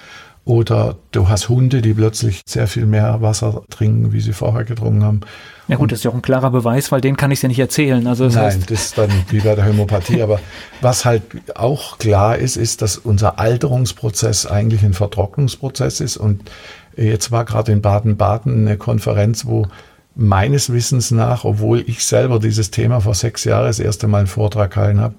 Oder 0.45 0.95
du 1.11 1.27
hast 1.27 1.49
Hunde, 1.49 1.81
die 1.81 1.95
plötzlich 1.95 2.41
sehr 2.45 2.67
viel 2.67 2.85
mehr 2.85 3.21
Wasser 3.21 3.63
trinken, 3.71 4.13
wie 4.13 4.21
sie 4.21 4.31
vorher 4.31 4.63
getrunken 4.63 5.03
haben. 5.03 5.21
Ja 5.67 5.77
gut, 5.77 5.83
und 5.83 5.91
das 5.91 5.99
ist 5.99 6.03
ja 6.03 6.11
auch 6.11 6.15
ein 6.15 6.21
klarer 6.21 6.51
Beweis, 6.51 6.91
weil 6.91 7.01
den 7.01 7.17
kann 7.17 7.31
ich 7.31 7.41
ja 7.41 7.49
nicht 7.49 7.57
erzählen. 7.57 8.05
Also 8.05 8.25
das 8.25 8.35
nein, 8.35 8.63
das 8.69 8.85
ist 8.85 8.97
dann 8.99 9.09
wie 9.29 9.39
bei 9.39 9.55
der 9.55 9.65
Hämopathie. 9.65 10.21
aber 10.21 10.39
was 10.81 11.03
halt 11.03 11.23
auch 11.55 11.97
klar 11.97 12.37
ist, 12.37 12.57
ist, 12.57 12.83
dass 12.83 12.99
unser 12.99 13.39
Alterungsprozess 13.39 14.45
eigentlich 14.45 14.83
ein 14.83 14.93
Vertrocknungsprozess 14.93 15.99
ist. 15.99 16.17
Und 16.17 16.51
jetzt 16.95 17.31
war 17.31 17.43
gerade 17.43 17.71
in 17.71 17.81
Baden-Baden 17.81 18.67
eine 18.67 18.77
Konferenz, 18.77 19.47
wo 19.47 19.65
meines 20.15 20.71
Wissens 20.71 21.11
nach, 21.11 21.43
obwohl 21.43 21.83
ich 21.87 22.05
selber 22.05 22.39
dieses 22.39 22.69
Thema 22.69 23.01
vor 23.01 23.15
sechs 23.15 23.43
Jahren 23.43 23.65
das 23.65 23.79
erste 23.79 24.07
Mal 24.07 24.19
einen 24.19 24.27
Vortrag 24.27 24.71
gehalten 24.71 25.01
habe, 25.01 25.15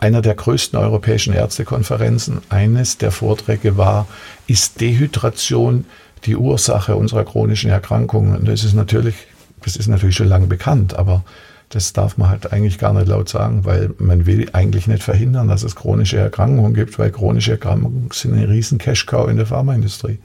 einer 0.00 0.22
der 0.22 0.34
größten 0.34 0.78
europäischen 0.78 1.34
Ärztekonferenzen, 1.34 2.40
eines 2.48 2.98
der 2.98 3.10
Vorträge 3.10 3.76
war, 3.76 4.06
ist 4.46 4.80
Dehydration 4.80 5.84
die 6.24 6.36
Ursache 6.36 6.96
unserer 6.96 7.24
chronischen 7.24 7.70
Erkrankungen? 7.70 8.36
Und 8.36 8.48
das 8.48 8.64
ist 8.64 8.74
natürlich, 8.74 9.14
das 9.62 9.76
ist 9.76 9.88
natürlich 9.88 10.16
schon 10.16 10.28
lange 10.28 10.46
bekannt, 10.46 10.94
aber 10.94 11.24
das 11.68 11.92
darf 11.92 12.18
man 12.18 12.28
halt 12.28 12.52
eigentlich 12.52 12.78
gar 12.78 12.92
nicht 12.92 13.08
laut 13.08 13.28
sagen, 13.28 13.64
weil 13.64 13.90
man 13.98 14.26
will 14.26 14.50
eigentlich 14.52 14.86
nicht 14.86 15.02
verhindern, 15.02 15.48
dass 15.48 15.62
es 15.62 15.74
chronische 15.74 16.18
Erkrankungen 16.18 16.74
gibt, 16.74 16.98
weil 16.98 17.10
chronische 17.10 17.52
Erkrankungen 17.52 18.08
sind 18.12 18.34
ein 18.34 18.44
riesen 18.44 18.78
Cash-Cow 18.78 19.30
in 19.30 19.36
der 19.36 19.46
Pharmaindustrie. 19.46 20.18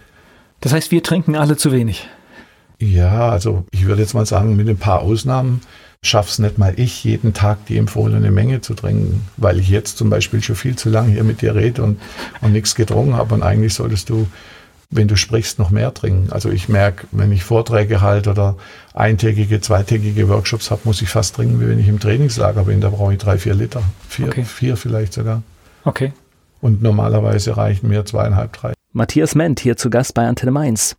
Das 0.60 0.74
heißt, 0.74 0.92
wir 0.92 1.04
trinken 1.04 1.36
alle 1.36 1.56
zu 1.56 1.72
wenig. 1.72 2.08
Ja, 2.80 3.30
also 3.30 3.66
ich 3.72 3.86
würde 3.86 4.02
jetzt 4.02 4.14
mal 4.14 4.26
sagen, 4.26 4.56
mit 4.56 4.68
ein 4.68 4.78
paar 4.78 5.02
Ausnahmen 5.02 5.62
schaff's 6.02 6.40
nicht 6.40 6.58
mal 6.58 6.74
ich, 6.78 7.04
jeden 7.04 7.34
Tag 7.34 7.66
die 7.66 7.78
empfohlene 7.78 8.32
Menge 8.32 8.62
zu 8.62 8.74
trinken, 8.74 9.28
weil 9.38 9.60
ich 9.60 9.70
jetzt 9.70 9.98
zum 9.98 10.10
Beispiel 10.10 10.42
schon 10.42 10.56
viel 10.56 10.76
zu 10.76 10.90
lange 10.90 11.12
hier 11.12 11.24
mit 11.24 11.42
dir 11.42 11.56
rede 11.56 11.84
und, 11.84 12.00
und 12.42 12.52
nichts 12.52 12.76
getrunken 12.76 13.16
habe. 13.16 13.34
Und 13.34 13.44
eigentlich 13.44 13.74
solltest 13.74 14.10
du, 14.10 14.28
wenn 14.90 15.08
du 15.08 15.18
sprichst, 15.18 15.60
noch 15.60 15.70
mehr 15.70 15.94
trinken. 15.94 16.32
Also 16.32 16.50
ich 16.50 16.70
merke, 16.70 17.08
wenn 17.12 17.32
ich 17.32 17.44
Vorträge 17.44 18.02
halte 18.02 18.30
oder 18.30 18.56
eintägige, 18.94 19.60
zweitägige 19.60 20.30
Workshops 20.30 20.72
habe, 20.72 20.82
muss 20.86 21.02
ich 21.02 21.10
fast 21.10 21.36
trinken, 21.36 21.60
wie 21.60 21.68
wenn 21.68 21.80
ich 21.80 21.88
im 21.88 22.00
Trainingslager 22.00 22.64
bin. 22.64 22.80
Da 22.80 22.90
brauche 22.90 23.14
ich 23.14 23.20
drei, 23.20 23.38
vier 23.38 23.56
Liter. 23.56 23.84
Vier, 24.08 24.28
okay. 24.28 24.44
vier 24.44 24.78
vielleicht 24.78 25.14
sogar. 25.14 25.44
Okay. 25.84 26.14
Und 26.62 26.82
normalerweise 26.82 27.58
reichen 27.58 27.90
mir 27.90 28.06
zweieinhalb, 28.06 28.54
drei. 28.54 28.74
Matthias 28.94 29.36
Ment 29.36 29.60
hier 29.60 29.78
zu 29.78 29.90
Gast 29.90 30.14
bei 30.14 30.26
Antenne 30.26 30.52
Mainz. 30.52 30.96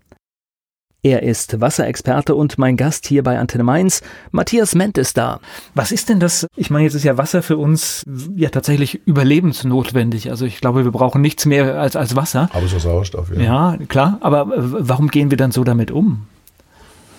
Er 1.05 1.23
ist 1.23 1.61
Wasserexperte 1.61 2.35
und 2.35 2.59
mein 2.59 2.77
Gast 2.77 3.07
hier 3.07 3.23
bei 3.23 3.39
Antenne 3.39 3.63
Mainz. 3.63 4.03
Matthias 4.33 4.75
Ment 4.75 4.99
ist 4.99 5.17
da. 5.17 5.39
Was 5.77 5.93
ist 5.93 6.09
denn 6.09 6.19
das? 6.19 6.49
Ich 6.57 6.71
meine, 6.71 6.87
jetzt 6.87 6.95
ist 6.95 7.05
ja 7.05 7.17
Wasser 7.17 7.43
für 7.43 7.57
uns 7.57 8.03
ja 8.35 8.49
tatsächlich 8.49 9.07
überlebensnotwendig. 9.07 10.29
Also 10.29 10.45
ich 10.45 10.61
glaube, 10.61 10.83
wir 10.83 10.91
brauchen 10.91 11.21
nichts 11.21 11.47
mehr 11.47 11.81
als, 11.81 11.95
als 11.95 12.17
Wasser. 12.17 12.51
Aber 12.53 12.67
so 12.67 12.81
Sauerstoff, 12.81 13.31
ja. 13.33 13.41
Ja, 13.41 13.79
klar. 13.87 14.19
Aber 14.23 14.47
warum 14.57 15.09
gehen 15.09 15.31
wir 15.31 15.37
dann 15.37 15.53
so 15.53 15.63
damit 15.63 15.93
um? 15.93 16.27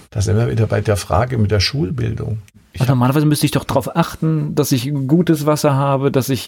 Da 0.10 0.22
sind 0.22 0.36
wir 0.36 0.52
wieder 0.52 0.68
bei 0.68 0.82
der 0.82 0.98
Frage 0.98 1.38
mit 1.38 1.50
der 1.50 1.62
Schulbildung. 1.62 2.40
Also 2.78 2.92
normalerweise 2.92 3.26
müsste 3.26 3.46
ich 3.46 3.52
doch 3.52 3.64
darauf 3.64 3.96
achten, 3.96 4.56
dass 4.56 4.74
ich 4.74 4.92
gutes 5.08 5.46
Wasser 5.46 5.74
habe, 5.76 6.12
dass 6.12 6.28
ich, 6.28 6.48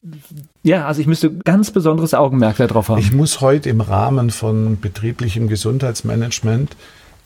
ja, 0.63 0.85
also 0.85 0.99
ich 0.99 1.07
müsste 1.07 1.31
ganz 1.31 1.71
besonderes 1.71 2.13
Augenmerk 2.13 2.57
darauf 2.57 2.89
haben. 2.89 2.99
Ich 2.99 3.13
muss 3.13 3.39
heute 3.39 3.69
im 3.69 3.79
Rahmen 3.79 4.31
von 4.31 4.79
betrieblichem 4.79 5.47
Gesundheitsmanagement 5.47 6.75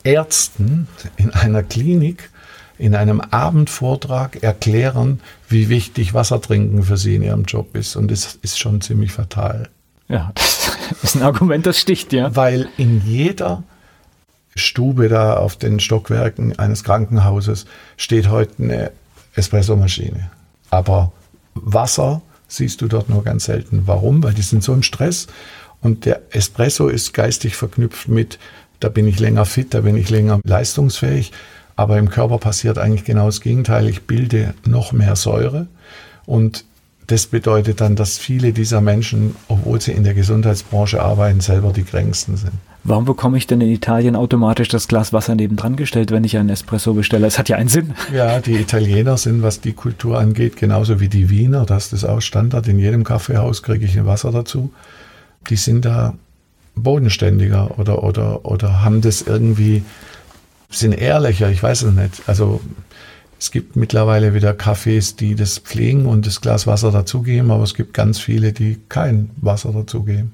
Ärzten 0.05 0.87
in 1.17 1.31
einer 1.31 1.63
Klinik 1.63 2.29
in 2.77 2.95
einem 2.95 3.21
Abendvortrag 3.21 4.43
erklären, 4.43 5.21
wie 5.47 5.69
wichtig 5.69 6.13
Wasser 6.13 6.41
trinken 6.41 6.83
für 6.83 6.97
sie 6.97 7.15
in 7.15 7.23
ihrem 7.23 7.43
Job 7.43 7.75
ist. 7.75 7.95
Und 7.95 8.11
das 8.11 8.37
ist 8.41 8.59
schon 8.59 8.81
ziemlich 8.81 9.13
fatal. 9.13 9.69
Ja, 10.07 10.31
das 10.35 11.03
ist 11.03 11.15
ein 11.15 11.21
Argument, 11.21 11.65
das 11.65 11.79
sticht, 11.79 12.13
ja. 12.13 12.35
Weil 12.35 12.67
in 12.77 13.01
jeder 13.05 13.63
Stube 14.55 15.09
da 15.09 15.37
auf 15.37 15.55
den 15.55 15.79
Stockwerken 15.79 16.57
eines 16.59 16.83
Krankenhauses 16.83 17.65
steht 17.97 18.29
heute 18.29 18.63
eine 18.63 18.91
Espressomaschine. 19.35 20.29
Aber 20.69 21.11
Wasser 21.53 22.21
siehst 22.47 22.81
du 22.81 22.87
dort 22.87 23.09
nur 23.09 23.23
ganz 23.23 23.45
selten. 23.45 23.83
Warum? 23.85 24.23
Weil 24.23 24.33
die 24.33 24.41
sind 24.41 24.63
so 24.63 24.73
im 24.73 24.83
Stress 24.83 25.27
und 25.81 26.05
der 26.05 26.21
Espresso 26.31 26.87
ist 26.87 27.13
geistig 27.13 27.55
verknüpft 27.55 28.07
mit, 28.07 28.39
da 28.85 28.89
bin 28.89 29.07
ich 29.07 29.19
länger 29.19 29.45
fit, 29.45 29.73
da 29.73 29.81
bin 29.81 29.95
ich 29.95 30.11
länger 30.11 30.39
leistungsfähig. 30.43 31.31
Aber 31.75 31.97
im 31.97 32.11
Körper 32.11 32.37
passiert 32.37 32.77
eigentlich 32.77 33.03
genau 33.03 33.25
das 33.25 33.41
Gegenteil. 33.41 33.89
Ich 33.89 34.03
bilde 34.03 34.53
noch 34.67 34.91
mehr 34.91 35.15
Säure 35.15 35.65
und 36.27 36.65
das 37.07 37.25
bedeutet 37.25 37.81
dann, 37.81 37.95
dass 37.95 38.19
viele 38.19 38.53
dieser 38.53 38.81
Menschen, 38.81 39.35
obwohl 39.47 39.81
sie 39.81 39.91
in 39.91 40.03
der 40.03 40.13
Gesundheitsbranche 40.13 41.01
arbeiten, 41.01 41.39
selber 41.39 41.73
die 41.73 41.83
kränksten 41.83 42.37
sind. 42.37 42.53
Warum 42.83 43.05
bekomme 43.05 43.37
ich 43.37 43.47
denn 43.47 43.59
in 43.59 43.71
Italien 43.71 44.15
automatisch 44.15 44.67
das 44.67 44.87
Glas 44.87 45.13
Wasser 45.13 45.33
nebendran 45.33 45.75
gestellt, 45.75 46.11
wenn 46.11 46.23
ich 46.23 46.37
einen 46.37 46.49
Espresso 46.49 46.93
bestelle? 46.93 47.25
Es 47.25 47.39
hat 47.39 47.49
ja 47.49 47.55
einen 47.57 47.69
Sinn. 47.69 47.95
Ja, 48.13 48.39
die 48.39 48.53
Italiener 48.53 49.17
sind, 49.17 49.41
was 49.41 49.61
die 49.61 49.73
Kultur 49.73 50.19
angeht, 50.19 50.57
genauso 50.57 50.99
wie 50.99 51.09
die 51.09 51.31
Wiener. 51.31 51.65
Das 51.65 51.91
ist 51.91 52.05
auch 52.05 52.21
Standard. 52.21 52.67
In 52.67 52.77
jedem 52.77 53.03
Kaffeehaus 53.03 53.63
kriege 53.63 53.85
ich 53.85 53.97
ein 53.97 54.05
Wasser 54.05 54.31
dazu. 54.31 54.71
Die 55.49 55.55
sind 55.55 55.85
da 55.85 56.13
bodenständiger 56.75 57.79
oder, 57.79 58.03
oder, 58.03 58.45
oder 58.45 58.81
haben 58.81 59.01
das 59.01 59.21
irgendwie, 59.21 59.83
sind 60.69 60.93
ehrlicher. 60.93 61.49
Ich 61.49 61.61
weiß 61.61 61.83
es 61.83 61.93
nicht. 61.93 62.23
Also, 62.27 62.61
es 63.39 63.51
gibt 63.51 63.75
mittlerweile 63.75 64.33
wieder 64.33 64.51
Cafés, 64.51 65.17
die 65.17 65.35
das 65.35 65.59
pflegen 65.59 66.05
und 66.05 66.25
das 66.25 66.41
Glas 66.41 66.67
Wasser 66.67 66.91
dazugeben, 66.91 67.51
aber 67.51 67.63
es 67.63 67.73
gibt 67.73 67.93
ganz 67.93 68.19
viele, 68.19 68.53
die 68.53 68.79
kein 68.89 69.29
Wasser 69.37 69.71
dazugeben. 69.71 70.31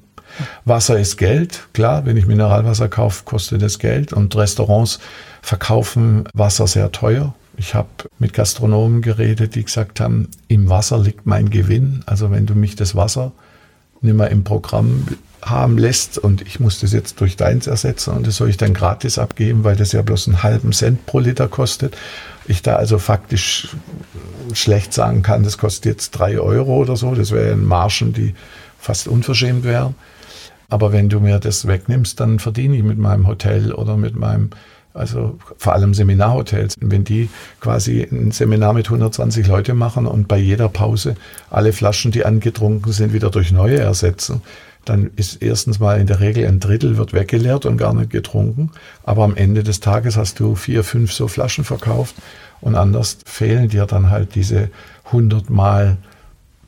Wasser 0.66 1.00
ist 1.00 1.18
Geld, 1.18 1.68
klar, 1.74 2.06
wenn 2.06 2.16
ich 2.16 2.26
Mineralwasser 2.26 2.88
kaufe, 2.88 3.24
kostet 3.26 3.62
das 3.62 3.80
Geld 3.80 4.14
und 4.14 4.36
Restaurants 4.36 5.00
verkaufen 5.42 6.24
Wasser 6.34 6.68
sehr 6.68 6.92
teuer. 6.92 7.34
Ich 7.58 7.74
habe 7.74 7.90
mit 8.18 8.34
Gastronomen 8.34 9.02
geredet, 9.02 9.56
die 9.56 9.64
gesagt 9.64 10.00
haben, 10.00 10.30
im 10.48 10.70
Wasser 10.70 10.98
liegt 10.98 11.26
mein 11.26 11.50
Gewinn. 11.50 12.04
Also 12.06 12.32
wenn 12.32 12.46
du 12.46 12.56
mich 12.56 12.76
das 12.76 12.96
Wasser 12.96 13.34
nicht 14.02 14.16
mehr 14.16 14.30
im 14.30 14.44
Programm 14.44 15.06
haben 15.42 15.78
lässt 15.78 16.18
und 16.18 16.42
ich 16.42 16.60
muss 16.60 16.80
das 16.80 16.94
jetzt 16.94 17.20
durch 17.20 17.36
deins 17.36 17.68
ersetzen 17.68 18.14
und 18.14 18.28
das 18.28 18.36
soll 18.36 18.50
ich 18.50 18.58
dann 18.58 18.74
gratis 18.74 19.18
abgeben, 19.18 19.64
weil 19.64 19.76
das 19.76 19.92
ja 19.92 20.02
bloß 20.02 20.28
einen 20.28 20.44
halben 20.44 20.72
Cent 20.72 21.06
pro 21.06 21.20
Liter 21.20 21.48
kostet. 21.48 21.98
Ich 22.46 22.62
da 22.62 22.76
also 22.76 23.00
faktisch 23.00 23.70
schlecht 24.54 24.94
sagen 24.94 25.22
kann, 25.22 25.44
das 25.44 25.58
kostet 25.58 25.86
jetzt 25.86 26.12
drei 26.12 26.40
Euro 26.40 26.76
oder 26.78 26.96
so. 26.96 27.16
Das 27.16 27.32
wären 27.32 27.66
Margen, 27.66 28.14
die 28.14 28.34
fast 28.80 29.08
unverschämt 29.08 29.64
wären. 29.64 29.96
Aber 30.70 30.92
wenn 30.92 31.10
du 31.10 31.20
mir 31.20 31.40
das 31.40 31.68
wegnimmst, 31.68 32.20
dann 32.20 32.40
verdiene 32.40 32.78
ich 32.78 32.84
mit 32.84 32.98
meinem 32.98 33.28
Hotel 33.28 33.74
oder 33.74 33.98
mit 33.98 34.16
meinem, 34.16 34.52
also 34.94 35.38
vor 35.58 35.74
allem 35.74 35.94
Seminarhotels. 35.94 36.76
Wenn 36.80 37.04
die 37.04 37.30
quasi 37.60 38.02
ein 38.10 38.32
Seminar 38.32 38.74
mit 38.74 38.88
120 38.88 39.48
Leute 39.48 39.74
machen 39.74 40.08
und 40.08 40.28
bei 40.28 40.38
jeder 40.38 40.70
Pause 40.70 41.16
alle 41.50 41.74
Flaschen, 41.74 42.12
die 42.12 42.26
angetrunken 42.26 42.92
sind, 42.94 43.12
wieder 43.12 43.30
durch 43.30 43.52
neue 43.52 43.80
ersetzen, 43.80 44.42
dann 44.86 45.12
ist 45.16 45.42
erstens 45.42 45.80
mal 45.80 46.00
in 46.00 46.08
der 46.08 46.20
Regel 46.20 46.48
ein 46.48 46.60
Drittel 46.60 46.98
wird 46.98 47.14
weggeleert 47.14 47.66
und 47.66 47.78
gar 47.78 47.94
nicht 47.94 48.10
getrunken. 48.10 48.72
Aber 49.04 49.24
am 49.24 49.36
Ende 49.36 49.64
des 49.64 49.80
Tages 49.80 50.18
hast 50.18 50.40
du 50.40 50.56
vier, 50.56 50.84
fünf 50.84 51.14
so 51.14 51.28
Flaschen 51.28 51.64
verkauft 51.64 52.16
und 52.62 52.76
anders 52.76 53.18
fehlen 53.26 53.70
dir 53.70 53.86
dann 53.86 54.10
halt 54.10 54.36
diese 54.36 54.70
100 55.06 55.50
mal 55.50 55.98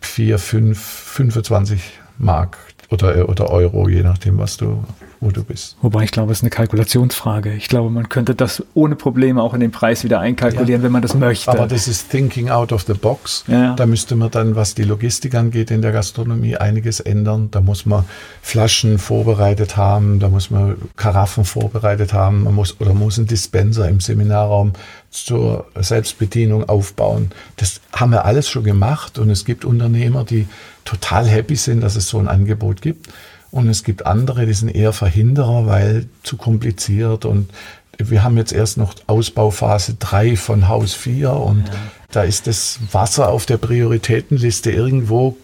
4, 0.02 0.38
5, 0.38 0.80
25 0.80 1.82
Mark, 2.18 2.58
oder, 2.90 3.28
oder 3.30 3.50
Euro, 3.50 3.90
je 3.90 4.04
nachdem, 4.04 4.38
was 4.38 4.58
du, 4.58 4.84
wo 5.24 5.32
du 5.32 5.44
bist. 5.44 5.78
Wobei 5.82 6.04
ich 6.04 6.12
glaube, 6.12 6.32
es 6.32 6.40
ist 6.40 6.44
eine 6.44 6.50
Kalkulationsfrage. 6.50 7.54
Ich 7.54 7.68
glaube, 7.68 7.90
man 7.90 8.10
könnte 8.10 8.36
das 8.36 8.64
ohne 8.74 8.96
Probleme 8.96 9.42
auch 9.42 9.54
in 9.54 9.60
den 9.60 9.72
Preis 9.72 10.04
wieder 10.04 10.20
einkalkulieren, 10.20 10.82
ja. 10.82 10.86
wenn 10.86 10.92
man 10.92 11.02
das 11.02 11.16
möchte. 11.16 11.52
Aber 11.52 11.68
das 11.68 11.88
ist 11.88 12.10
Thinking 12.10 12.50
out 12.50 12.72
of 12.72 12.84
the 12.84 12.94
box. 12.94 13.44
Ja. 13.48 13.76
Da 13.76 13.86
müsste 13.86 14.16
man 14.16 14.32
dann, 14.32 14.56
was 14.56 14.76
die 14.76 14.84
Logistik 14.84 15.36
angeht 15.36 15.72
in 15.72 15.82
der 15.82 15.92
Gastronomie, 15.92 16.58
einiges 16.58 17.00
ändern. 17.00 17.50
Da 17.52 17.62
muss 17.62 17.86
man 17.86 18.06
Flaschen 18.42 19.00
vorbereitet 19.00 19.78
haben, 19.78 20.20
da 20.20 20.30
muss 20.30 20.52
man 20.52 20.76
Karaffen 20.96 21.46
vorbereitet 21.46 22.14
haben, 22.14 22.44
man 22.44 22.56
muss 22.56 22.80
oder 22.80 22.94
muss 22.94 23.18
einen 23.18 23.28
Dispenser 23.28 23.88
im 23.88 24.00
Seminarraum 24.00 24.74
zur 25.10 25.66
Selbstbedienung 25.76 26.68
aufbauen. 26.68 27.32
Das 27.58 27.82
haben 27.94 28.12
wir 28.12 28.26
alles 28.26 28.50
schon 28.50 28.64
gemacht 28.64 29.20
und 29.20 29.30
es 29.30 29.46
gibt 29.46 29.64
Unternehmer, 29.64 30.24
die 30.24 30.48
total 30.86 31.28
happy 31.28 31.56
sind, 31.56 31.82
dass 31.82 31.96
es 31.96 32.10
so 32.10 32.20
ein 32.20 32.28
Angebot 32.28 32.82
gibt. 32.82 33.10
Und 33.54 33.70
es 33.70 33.84
gibt 33.84 34.08
andere, 34.08 34.48
die 34.48 34.54
sind 34.54 34.70
eher 34.70 34.94
Verhinderer, 34.94 35.68
weil 35.68 36.08
zu 36.24 36.38
kompliziert 36.38 37.24
und 37.24 37.52
wir 38.00 38.24
haben 38.24 38.36
jetzt 38.36 38.52
erst 38.52 38.78
noch 38.78 38.96
Ausbauphase 39.06 39.94
3 40.00 40.36
von 40.38 40.68
Haus 40.68 40.96
4 40.96 41.32
und 41.34 41.68
ja. 41.68 41.74
da 42.10 42.24
ist 42.24 42.48
das 42.48 42.80
Wasser 42.92 43.30
auf 43.30 43.46
der 43.46 43.58
Prioritätenliste 43.58 44.72
irgendwo, 44.72 45.38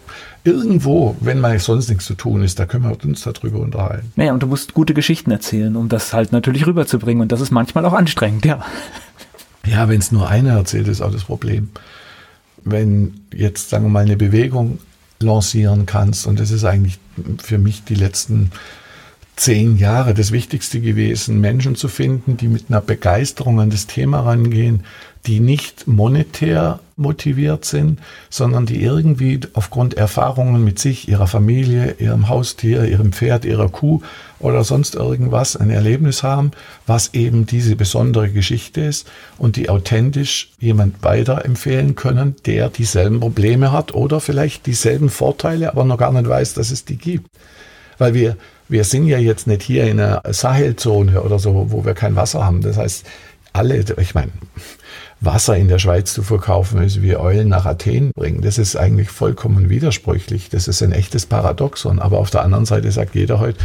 irgendwo, 0.44 1.18
wenn 1.19 1.40
mal 1.40 1.60
sonst 1.60 1.88
nichts 1.90 2.06
zu 2.06 2.15
tun 2.15 2.41
ist, 2.41 2.57
da 2.57 2.65
können 2.65 2.90
wir 2.90 2.98
uns 3.06 3.22
darüber 3.22 3.60
unterhalten. 3.60 4.11
Naja, 4.15 4.34
und 4.34 4.41
du 4.41 4.48
musst 4.48 4.73
gute 4.73 4.95
Geschichten 4.95 5.30
erzählen, 5.30 5.76
um 5.76 5.88
das 5.88 6.11
halt 6.11 6.31
natürlich 6.31 6.65
rüberzubringen 6.65 7.22
und 7.22 7.31
das 7.31 7.41
ist 7.41 7.52
manchmal 7.52 7.86
auch 7.86 7.94
anstrengend, 7.94 8.44
ja. 8.44 8.65
Ja, 9.68 9.88
wenn 9.88 9.99
es 9.99 10.11
nur 10.11 10.27
einer 10.27 10.53
erzählt, 10.53 10.88
ist 10.88 11.02
auch 11.02 11.11
das 11.11 11.26
Problem. 11.26 11.69
Wenn 12.64 13.22
jetzt, 13.31 13.69
sagen 13.69 13.86
wir 13.86 13.90
mal, 13.90 14.03
eine 14.03 14.18
Bewegung 14.18 14.80
lancieren 15.21 15.85
kannst. 15.85 16.27
Und 16.27 16.39
das 16.39 16.51
ist 16.51 16.63
eigentlich 16.63 16.99
für 17.41 17.57
mich 17.57 17.83
die 17.83 17.95
letzten 17.95 18.51
zehn 19.35 19.77
Jahre 19.77 20.13
das 20.13 20.31
Wichtigste 20.31 20.81
gewesen, 20.81 21.39
Menschen 21.39 21.75
zu 21.75 21.87
finden, 21.87 22.35
die 22.35 22.47
mit 22.47 22.65
einer 22.69 22.81
Begeisterung 22.81 23.59
an 23.61 23.69
das 23.69 23.87
Thema 23.87 24.21
rangehen, 24.21 24.83
die 25.25 25.39
nicht 25.39 25.87
monetär 25.87 26.79
motiviert 26.95 27.65
sind, 27.65 27.99
sondern 28.29 28.65
die 28.65 28.81
irgendwie 28.81 29.39
aufgrund 29.53 29.95
Erfahrungen 29.95 30.63
mit 30.63 30.79
sich, 30.79 31.07
ihrer 31.07 31.27
Familie, 31.27 31.95
ihrem 31.99 32.29
Haustier, 32.29 32.85
ihrem 32.85 33.13
Pferd, 33.13 33.45
ihrer 33.45 33.69
Kuh 33.69 34.01
oder 34.39 34.63
sonst 34.63 34.95
irgendwas 34.95 35.55
ein 35.55 35.69
Erlebnis 35.69 36.23
haben, 36.23 36.51
was 36.87 37.13
eben 37.13 37.45
diese 37.45 37.75
besondere 37.75 38.29
Geschichte 38.29 38.81
ist 38.81 39.09
und 39.37 39.55
die 39.55 39.69
authentisch 39.69 40.51
jemand 40.59 41.03
weiterempfehlen 41.03 41.95
können, 41.95 42.35
der 42.45 42.69
dieselben 42.69 43.19
Probleme 43.19 43.71
hat 43.71 43.93
oder 43.93 44.19
vielleicht 44.19 44.65
dieselben 44.65 45.09
Vorteile, 45.09 45.71
aber 45.71 45.85
noch 45.85 45.97
gar 45.97 46.11
nicht 46.11 46.27
weiß, 46.27 46.53
dass 46.53 46.71
es 46.71 46.85
die 46.85 46.97
gibt. 46.97 47.29
Weil 47.97 48.13
wir, 48.13 48.37
wir 48.69 48.85
sind 48.85 49.07
ja 49.07 49.17
jetzt 49.17 49.47
nicht 49.47 49.61
hier 49.61 49.85
in 49.85 49.99
einer 49.99 50.21
Sahelzone 50.29 51.21
oder 51.21 51.39
so, 51.39 51.67
wo 51.69 51.83
wir 51.83 51.93
kein 51.93 52.15
Wasser 52.15 52.45
haben. 52.45 52.61
Das 52.61 52.77
heißt, 52.77 53.05
alle, 53.51 53.83
ich 53.97 54.15
meine, 54.15 54.31
Wasser 55.21 55.57
in 55.57 55.67
der 55.67 55.79
Schweiz 55.79 56.13
zu 56.13 56.23
verkaufen, 56.23 56.81
ist 56.81 57.01
wie 57.01 57.15
Eulen 57.15 57.49
nach 57.49 57.65
Athen 57.65 58.11
bringen. 58.15 58.41
Das 58.41 58.57
ist 58.57 58.75
eigentlich 58.75 59.09
vollkommen 59.09 59.69
widersprüchlich. 59.69 60.49
Das 60.49 60.67
ist 60.67 60.81
ein 60.81 60.93
echtes 60.93 61.25
Paradoxon. 61.25 61.99
Aber 61.99 62.19
auf 62.19 62.29
der 62.29 62.43
anderen 62.43 62.65
Seite 62.65 62.91
sagt 62.91 63.15
jeder 63.15 63.39
heute, 63.39 63.57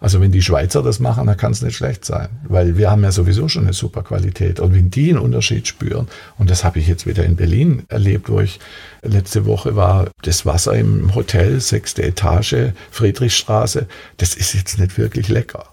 also 0.00 0.20
wenn 0.20 0.32
die 0.32 0.42
Schweizer 0.42 0.82
das 0.82 0.98
machen, 0.98 1.26
dann 1.26 1.36
kann 1.36 1.52
es 1.52 1.60
nicht 1.60 1.76
schlecht 1.76 2.06
sein, 2.06 2.28
weil 2.44 2.78
wir 2.78 2.90
haben 2.90 3.02
ja 3.02 3.12
sowieso 3.12 3.48
schon 3.48 3.64
eine 3.64 3.74
super 3.74 4.02
Qualität. 4.02 4.58
Und 4.58 4.74
wenn 4.74 4.90
die 4.90 5.10
einen 5.10 5.18
Unterschied 5.18 5.68
spüren, 5.68 6.08
und 6.38 6.48
das 6.48 6.64
habe 6.64 6.78
ich 6.78 6.88
jetzt 6.88 7.06
wieder 7.06 7.24
in 7.24 7.36
Berlin 7.36 7.84
erlebt, 7.88 8.30
wo 8.30 8.40
ich 8.40 8.60
letzte 9.02 9.44
Woche 9.44 9.76
war, 9.76 10.08
das 10.22 10.46
Wasser 10.46 10.74
im 10.74 11.14
Hotel, 11.14 11.60
sechste 11.60 12.02
Etage, 12.02 12.72
Friedrichstraße, 12.90 13.86
das 14.16 14.34
ist 14.34 14.54
jetzt 14.54 14.78
nicht 14.78 14.96
wirklich 14.96 15.28
lecker. 15.28 15.66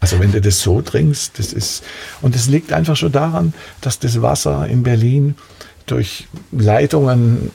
Also 0.00 0.20
wenn 0.20 0.32
du 0.32 0.40
das 0.40 0.60
so 0.60 0.80
trinkst, 0.80 1.38
das 1.38 1.52
ist, 1.52 1.82
und 2.22 2.36
es 2.36 2.48
liegt 2.48 2.72
einfach 2.72 2.96
schon 2.96 3.12
daran, 3.12 3.52
dass 3.80 3.98
das 3.98 4.22
Wasser 4.22 4.66
in 4.66 4.82
Berlin 4.82 5.34
durch 5.86 6.28
Leitungen 6.52 7.50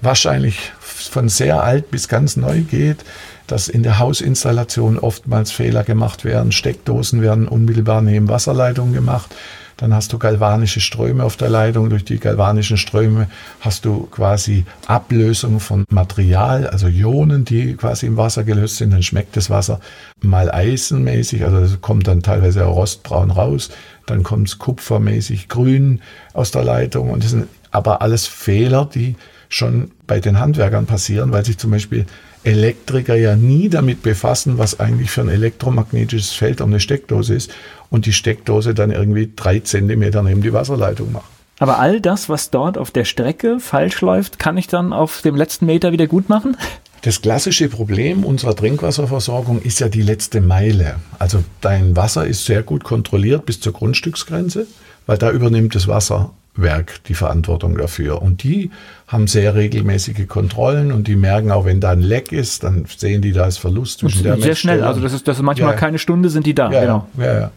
wahrscheinlich 0.00 0.72
von 0.80 1.28
sehr 1.28 1.62
alt 1.62 1.90
bis 1.90 2.08
ganz 2.08 2.36
neu 2.36 2.60
geht, 2.62 3.04
dass 3.46 3.68
in 3.68 3.82
der 3.82 3.98
Hausinstallation 3.98 4.98
oftmals 4.98 5.52
Fehler 5.52 5.84
gemacht 5.84 6.24
werden, 6.24 6.50
Steckdosen 6.50 7.20
werden 7.22 7.46
unmittelbar 7.46 8.00
neben 8.00 8.28
Wasserleitungen 8.28 8.94
gemacht 8.94 9.34
dann 9.76 9.92
hast 9.92 10.12
du 10.12 10.18
galvanische 10.18 10.80
Ströme 10.80 11.24
auf 11.24 11.36
der 11.36 11.48
Leitung. 11.48 11.90
Durch 11.90 12.04
die 12.04 12.18
galvanischen 12.18 12.76
Ströme 12.76 13.28
hast 13.60 13.84
du 13.84 14.06
quasi 14.10 14.64
Ablösung 14.86 15.60
von 15.60 15.84
Material, 15.90 16.66
also 16.66 16.86
Ionen, 16.86 17.44
die 17.44 17.74
quasi 17.74 18.06
im 18.06 18.16
Wasser 18.16 18.44
gelöst 18.44 18.76
sind. 18.76 18.92
Dann 18.92 19.02
schmeckt 19.02 19.36
das 19.36 19.50
Wasser 19.50 19.80
mal 20.20 20.50
eisenmäßig, 20.50 21.44
also 21.44 21.58
es 21.58 21.80
kommt 21.80 22.06
dann 22.06 22.22
teilweise 22.22 22.62
rostbraun 22.62 23.30
raus. 23.30 23.70
Dann 24.06 24.22
kommt 24.22 24.48
es 24.48 24.58
kupfermäßig 24.58 25.48
grün 25.48 26.00
aus 26.32 26.50
der 26.50 26.64
Leitung. 26.64 27.10
Und 27.10 27.24
das 27.24 27.30
sind 27.30 27.48
aber 27.70 28.02
alles 28.02 28.26
Fehler, 28.26 28.88
die 28.92 29.16
schon 29.48 29.90
bei 30.06 30.20
den 30.20 30.38
Handwerkern 30.38 30.86
passieren, 30.86 31.32
weil 31.32 31.44
sich 31.44 31.58
zum 31.58 31.70
Beispiel 31.70 32.06
Elektriker 32.44 33.14
ja 33.14 33.36
nie 33.36 33.70
damit 33.70 34.02
befassen, 34.02 34.58
was 34.58 34.78
eigentlich 34.78 35.10
für 35.10 35.22
ein 35.22 35.28
elektromagnetisches 35.28 36.32
Feld 36.32 36.60
um 36.60 36.70
eine 36.70 36.80
Steckdose 36.80 37.34
ist 37.34 37.50
und 37.94 38.06
die 38.06 38.12
Steckdose 38.12 38.74
dann 38.74 38.90
irgendwie 38.90 39.30
drei 39.36 39.60
Zentimeter 39.60 40.20
neben 40.24 40.42
die 40.42 40.52
Wasserleitung 40.52 41.12
macht. 41.12 41.30
Aber 41.60 41.78
all 41.78 42.00
das, 42.00 42.28
was 42.28 42.50
dort 42.50 42.76
auf 42.76 42.90
der 42.90 43.04
Strecke 43.04 43.60
falsch 43.60 44.00
läuft, 44.00 44.40
kann 44.40 44.56
ich 44.56 44.66
dann 44.66 44.92
auf 44.92 45.22
dem 45.22 45.36
letzten 45.36 45.66
Meter 45.66 45.92
wieder 45.92 46.08
gut 46.08 46.28
machen? 46.28 46.56
Das 47.02 47.22
klassische 47.22 47.68
Problem 47.68 48.24
unserer 48.24 48.56
Trinkwasserversorgung 48.56 49.62
ist 49.62 49.78
ja 49.78 49.88
die 49.88 50.02
letzte 50.02 50.40
Meile. 50.40 50.96
Also 51.20 51.44
dein 51.60 51.94
Wasser 51.94 52.26
ist 52.26 52.46
sehr 52.46 52.64
gut 52.64 52.82
kontrolliert 52.82 53.46
bis 53.46 53.60
zur 53.60 53.72
Grundstücksgrenze, 53.72 54.66
weil 55.06 55.18
da 55.18 55.30
übernimmt 55.30 55.76
das 55.76 55.86
Wasserwerk 55.86 57.04
die 57.06 57.14
Verantwortung 57.14 57.78
dafür. 57.78 58.22
Und 58.22 58.42
die 58.42 58.70
haben 59.06 59.28
sehr 59.28 59.54
regelmäßige 59.54 60.26
Kontrollen 60.26 60.90
und 60.90 61.06
die 61.06 61.14
merken 61.14 61.52
auch, 61.52 61.64
wenn 61.64 61.78
da 61.78 61.90
ein 61.90 62.00
Leck 62.00 62.32
ist, 62.32 62.64
dann 62.64 62.86
sehen 62.96 63.22
die 63.22 63.32
da 63.32 63.46
ist 63.46 63.58
Verlust 63.58 64.00
zwischen 64.00 64.18
und 64.18 64.24
der 64.24 64.40
Sehr 64.40 64.56
schnell, 64.56 64.82
also 64.82 65.00
das 65.00 65.12
ist, 65.12 65.28
das 65.28 65.36
ist 65.36 65.42
manchmal 65.42 65.72
ja. 65.72 65.76
keine 65.76 66.00
Stunde 66.00 66.30
sind 66.30 66.46
die 66.46 66.54
da. 66.54 66.72
Ja, 66.72 66.80
genau. 66.80 67.06
ja, 67.18 67.40
ja. 67.40 67.50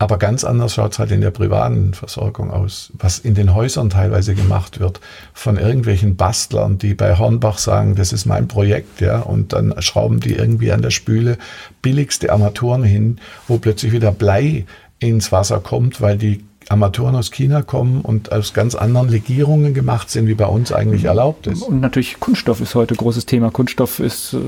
Aber 0.00 0.18
ganz 0.18 0.44
anders 0.44 0.74
schaut 0.74 0.92
es 0.92 1.00
halt 1.00 1.10
in 1.10 1.20
der 1.20 1.32
privaten 1.32 1.92
Versorgung 1.92 2.52
aus, 2.52 2.92
was 2.92 3.18
in 3.18 3.34
den 3.34 3.54
Häusern 3.54 3.90
teilweise 3.90 4.36
gemacht 4.36 4.78
wird 4.78 5.00
von 5.34 5.56
irgendwelchen 5.56 6.14
Bastlern, 6.14 6.78
die 6.78 6.94
bei 6.94 7.18
Hornbach 7.18 7.58
sagen, 7.58 7.96
das 7.96 8.12
ist 8.12 8.24
mein 8.24 8.46
Projekt, 8.46 9.00
ja, 9.00 9.18
und 9.18 9.52
dann 9.52 9.74
schrauben 9.82 10.20
die 10.20 10.34
irgendwie 10.34 10.70
an 10.70 10.82
der 10.82 10.90
Spüle 10.90 11.36
billigste 11.82 12.32
Armaturen 12.32 12.84
hin, 12.84 13.18
wo 13.48 13.58
plötzlich 13.58 13.90
wieder 13.90 14.12
Blei 14.12 14.66
ins 15.00 15.32
Wasser 15.32 15.58
kommt, 15.58 16.00
weil 16.00 16.16
die 16.16 16.44
Armaturen 16.68 17.16
aus 17.16 17.30
China 17.30 17.62
kommen 17.62 18.02
und 18.02 18.30
aus 18.30 18.52
ganz 18.52 18.74
anderen 18.74 19.08
Legierungen 19.08 19.74
gemacht 19.74 20.10
sind, 20.10 20.28
wie 20.28 20.34
bei 20.34 20.46
uns 20.46 20.70
eigentlich 20.70 21.04
erlaubt 21.04 21.46
ist. 21.46 21.62
Und 21.62 21.80
natürlich 21.80 22.20
Kunststoff 22.20 22.60
ist 22.60 22.74
heute 22.74 22.94
großes 22.94 23.26
Thema. 23.26 23.50
Kunststoff 23.50 24.00
ist 24.00 24.34
äh, 24.34 24.38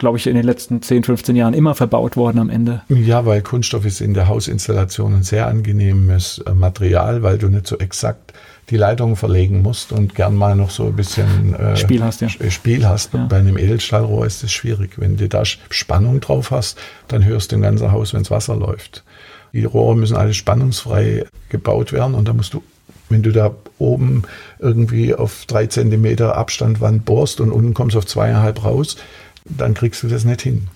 glaube 0.00 0.18
ich, 0.18 0.26
in 0.26 0.34
den 0.34 0.44
letzten 0.44 0.82
10, 0.82 1.04
15 1.04 1.36
Jahren 1.36 1.54
immer 1.54 1.76
verbaut 1.76 2.16
worden 2.16 2.40
am 2.40 2.50
Ende. 2.50 2.82
Ja, 2.88 3.26
weil 3.26 3.42
Kunststoff 3.42 3.84
ist 3.84 4.00
in 4.00 4.14
der 4.14 4.26
Hausinstallation 4.26 5.14
ein 5.14 5.22
sehr 5.22 5.46
angenehmes 5.46 6.38
äh, 6.38 6.54
Material, 6.54 7.22
weil 7.22 7.38
du 7.38 7.48
nicht 7.48 7.66
so 7.66 7.78
exakt 7.78 8.32
die 8.70 8.76
Leitung 8.76 9.14
verlegen 9.16 9.62
musst 9.62 9.92
und 9.92 10.14
gern 10.14 10.34
mal 10.34 10.56
noch 10.56 10.70
so 10.70 10.86
ein 10.86 10.96
bisschen 10.96 11.54
äh, 11.54 11.76
Spiel 11.76 12.02
hast. 12.02 12.22
Ja. 12.22 12.28
Äh, 12.38 12.50
Spiel 12.50 12.88
hast. 12.88 13.12
Ja. 13.12 13.26
Bei 13.26 13.36
einem 13.36 13.58
Edelstahlrohr 13.58 14.26
ist 14.26 14.42
das 14.42 14.50
schwierig. 14.50 14.92
Wenn 14.96 15.16
du 15.16 15.28
da 15.28 15.44
Spannung 15.44 16.20
drauf 16.20 16.50
hast, 16.50 16.78
dann 17.08 17.24
hörst 17.24 17.52
du 17.52 17.56
im 17.56 17.62
ganzen 17.62 17.92
Haus, 17.92 18.14
wenn 18.14 18.22
das 18.22 18.30
Wasser 18.30 18.56
läuft. 18.56 19.04
Die 19.52 19.64
Rohre 19.64 19.96
müssen 19.96 20.16
alle 20.16 20.32
spannungsfrei 20.32 21.24
gebaut 21.50 21.92
werden 21.92 22.14
und 22.14 22.26
da 22.26 22.32
musst 22.32 22.54
du 22.54 22.62
wenn 23.10 23.22
du 23.22 23.32
da 23.32 23.54
oben 23.78 24.22
irgendwie 24.60 25.14
auf 25.14 25.44
drei 25.46 25.66
Zentimeter 25.66 26.36
Abstand 26.36 26.80
Wand 26.80 27.04
bohrst 27.04 27.40
und 27.40 27.50
unten 27.50 27.74
kommst 27.74 27.96
auf 27.96 28.06
zweieinhalb 28.06 28.64
raus, 28.64 28.96
dann 29.44 29.74
kriegst 29.74 30.02
du 30.02 30.08
das 30.08 30.24
nicht 30.24 30.42
hin. 30.42 30.68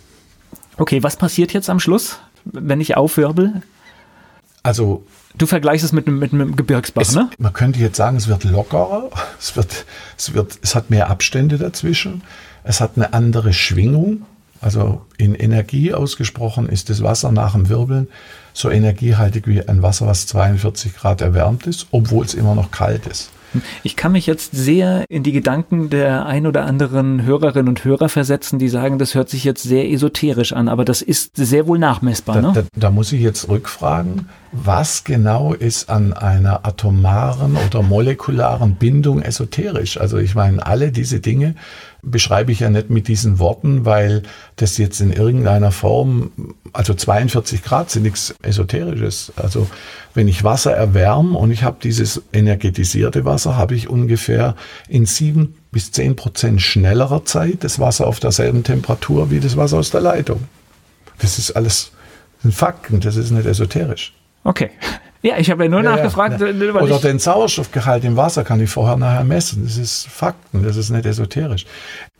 Okay, 0.76 1.02
was 1.02 1.16
passiert 1.16 1.52
jetzt 1.52 1.70
am 1.70 1.80
Schluss, 1.80 2.18
wenn 2.44 2.80
ich 2.80 2.96
aufwirbel? 2.96 3.62
Also 4.62 5.04
Du 5.36 5.46
vergleichst 5.46 5.84
es 5.84 5.92
mit, 5.92 6.06
mit, 6.06 6.20
mit 6.20 6.32
einem 6.32 6.54
Gebirgsbach, 6.54 7.02
es, 7.02 7.14
ne? 7.14 7.28
Man 7.38 7.52
könnte 7.52 7.80
jetzt 7.80 7.96
sagen, 7.96 8.16
es 8.16 8.28
wird 8.28 8.44
lockerer, 8.44 9.10
es, 9.40 9.56
wird, 9.56 9.84
es, 10.16 10.32
wird, 10.32 10.58
es 10.62 10.74
hat 10.74 10.90
mehr 10.90 11.10
Abstände 11.10 11.58
dazwischen, 11.58 12.22
es 12.62 12.80
hat 12.80 12.92
eine 12.96 13.12
andere 13.12 13.52
Schwingung. 13.52 14.22
Also 14.60 15.02
in 15.18 15.34
Energie 15.34 15.92
ausgesprochen 15.92 16.68
ist 16.68 16.88
das 16.88 17.02
Wasser 17.02 17.32
nach 17.32 17.52
dem 17.52 17.68
Wirbeln 17.68 18.08
so 18.54 18.70
energiehaltig 18.70 19.46
wie 19.46 19.66
ein 19.68 19.82
Wasser, 19.82 20.06
was 20.06 20.26
42 20.26 20.96
Grad 20.96 21.20
erwärmt 21.20 21.66
ist, 21.66 21.88
obwohl 21.90 22.24
es 22.24 22.32
immer 22.32 22.54
noch 22.54 22.70
kalt 22.70 23.06
ist. 23.06 23.30
Ich 23.82 23.96
kann 23.96 24.12
mich 24.12 24.26
jetzt 24.26 24.52
sehr 24.52 25.04
in 25.08 25.22
die 25.22 25.32
Gedanken 25.32 25.90
der 25.90 26.26
ein 26.26 26.46
oder 26.46 26.64
anderen 26.64 27.22
Hörerinnen 27.24 27.68
und 27.68 27.84
Hörer 27.84 28.08
versetzen, 28.08 28.58
die 28.58 28.68
sagen, 28.68 28.98
das 28.98 29.14
hört 29.14 29.28
sich 29.28 29.44
jetzt 29.44 29.62
sehr 29.62 29.90
esoterisch 29.90 30.52
an, 30.52 30.68
aber 30.68 30.84
das 30.84 31.02
ist 31.02 31.36
sehr 31.36 31.66
wohl 31.66 31.78
nachmessbar. 31.78 32.36
Da, 32.36 32.42
ne? 32.42 32.52
da, 32.54 32.62
da 32.74 32.90
muss 32.90 33.12
ich 33.12 33.20
jetzt 33.20 33.48
rückfragen, 33.48 34.28
was 34.56 35.02
genau 35.02 35.52
ist 35.52 35.90
an 35.90 36.12
einer 36.12 36.64
atomaren 36.64 37.56
oder 37.56 37.82
molekularen 37.82 38.76
Bindung 38.76 39.20
esoterisch? 39.20 40.00
Also 40.00 40.18
ich 40.18 40.36
meine, 40.36 40.64
alle 40.64 40.92
diese 40.92 41.18
Dinge 41.18 41.56
beschreibe 42.02 42.52
ich 42.52 42.60
ja 42.60 42.70
nicht 42.70 42.88
mit 42.88 43.08
diesen 43.08 43.40
Worten, 43.40 43.84
weil 43.84 44.22
das 44.54 44.78
jetzt 44.78 45.00
in 45.00 45.12
irgendeiner 45.12 45.72
Form, 45.72 46.30
also 46.72 46.94
42 46.94 47.64
Grad 47.64 47.90
sind 47.90 48.04
nichts 48.04 48.32
Esoterisches. 48.42 49.32
Also 49.34 49.66
wenn 50.14 50.28
ich 50.28 50.44
Wasser 50.44 50.72
erwärme 50.72 51.36
und 51.36 51.50
ich 51.50 51.64
habe 51.64 51.78
dieses 51.82 52.22
energetisierte 52.32 53.24
Wasser, 53.24 53.56
habe 53.56 53.74
ich 53.74 53.88
ungefähr 53.88 54.54
in 54.88 55.04
sieben 55.04 55.56
bis 55.72 55.90
zehn 55.90 56.14
Prozent 56.14 56.62
schnellerer 56.62 57.24
Zeit 57.24 57.64
das 57.64 57.80
Wasser 57.80 58.06
auf 58.06 58.20
derselben 58.20 58.62
Temperatur 58.62 59.32
wie 59.32 59.40
das 59.40 59.56
Wasser 59.56 59.78
aus 59.78 59.90
der 59.90 60.00
Leitung. 60.00 60.44
Das 61.18 61.38
ist 61.38 61.50
alles 61.52 61.90
ein 62.44 62.52
Fakten, 62.52 63.00
das 63.00 63.16
ist 63.16 63.32
nicht 63.32 63.46
esoterisch. 63.46 64.12
Okay. 64.44 64.70
Ja, 65.22 65.38
ich 65.38 65.50
habe 65.50 65.64
ja 65.64 65.70
nur 65.70 65.82
ja, 65.82 65.96
nachgefragt. 65.96 66.38
Ja. 66.38 66.48
Oder 66.48 66.98
den 66.98 67.18
Sauerstoffgehalt 67.18 68.04
im 68.04 68.16
Wasser 68.16 68.44
kann 68.44 68.60
ich 68.60 68.68
vorher 68.68 68.96
nachher 68.96 69.24
messen. 69.24 69.64
Das 69.64 69.78
ist 69.78 70.06
Fakten, 70.06 70.62
das 70.62 70.76
ist 70.76 70.90
nicht 70.90 71.06
esoterisch. 71.06 71.64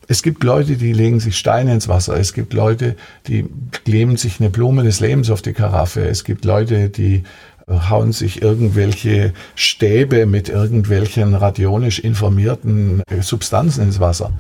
Es 0.09 0.23
gibt 0.23 0.43
Leute, 0.43 0.77
die 0.77 0.93
legen 0.93 1.21
sich 1.21 1.37
Steine 1.37 1.75
ins 1.75 1.87
Wasser. 1.87 2.17
Es 2.17 2.33
gibt 2.33 2.55
Leute, 2.55 2.97
die 3.27 3.47
kleben 3.85 4.17
sich 4.17 4.41
eine 4.41 4.49
Blume 4.49 4.83
des 4.83 5.01
Lebens 5.01 5.31
auf 5.31 5.43
die 5.43 5.53
Karaffe. 5.53 6.07
Es 6.07 6.25
gibt 6.25 6.47
Leute, 6.47 6.89
die 6.89 7.25
hauen 7.69 8.13
sich 8.13 8.43
irgendwelche 8.43 9.33
Stäbe 9.55 10.27
mit 10.27 10.49
irgendwelchen 10.49 11.35
radionisch 11.35 11.99
informierten 11.99 13.03
Substanzen 13.21 13.85
ins 13.85 14.01
Wasser. 14.01 14.33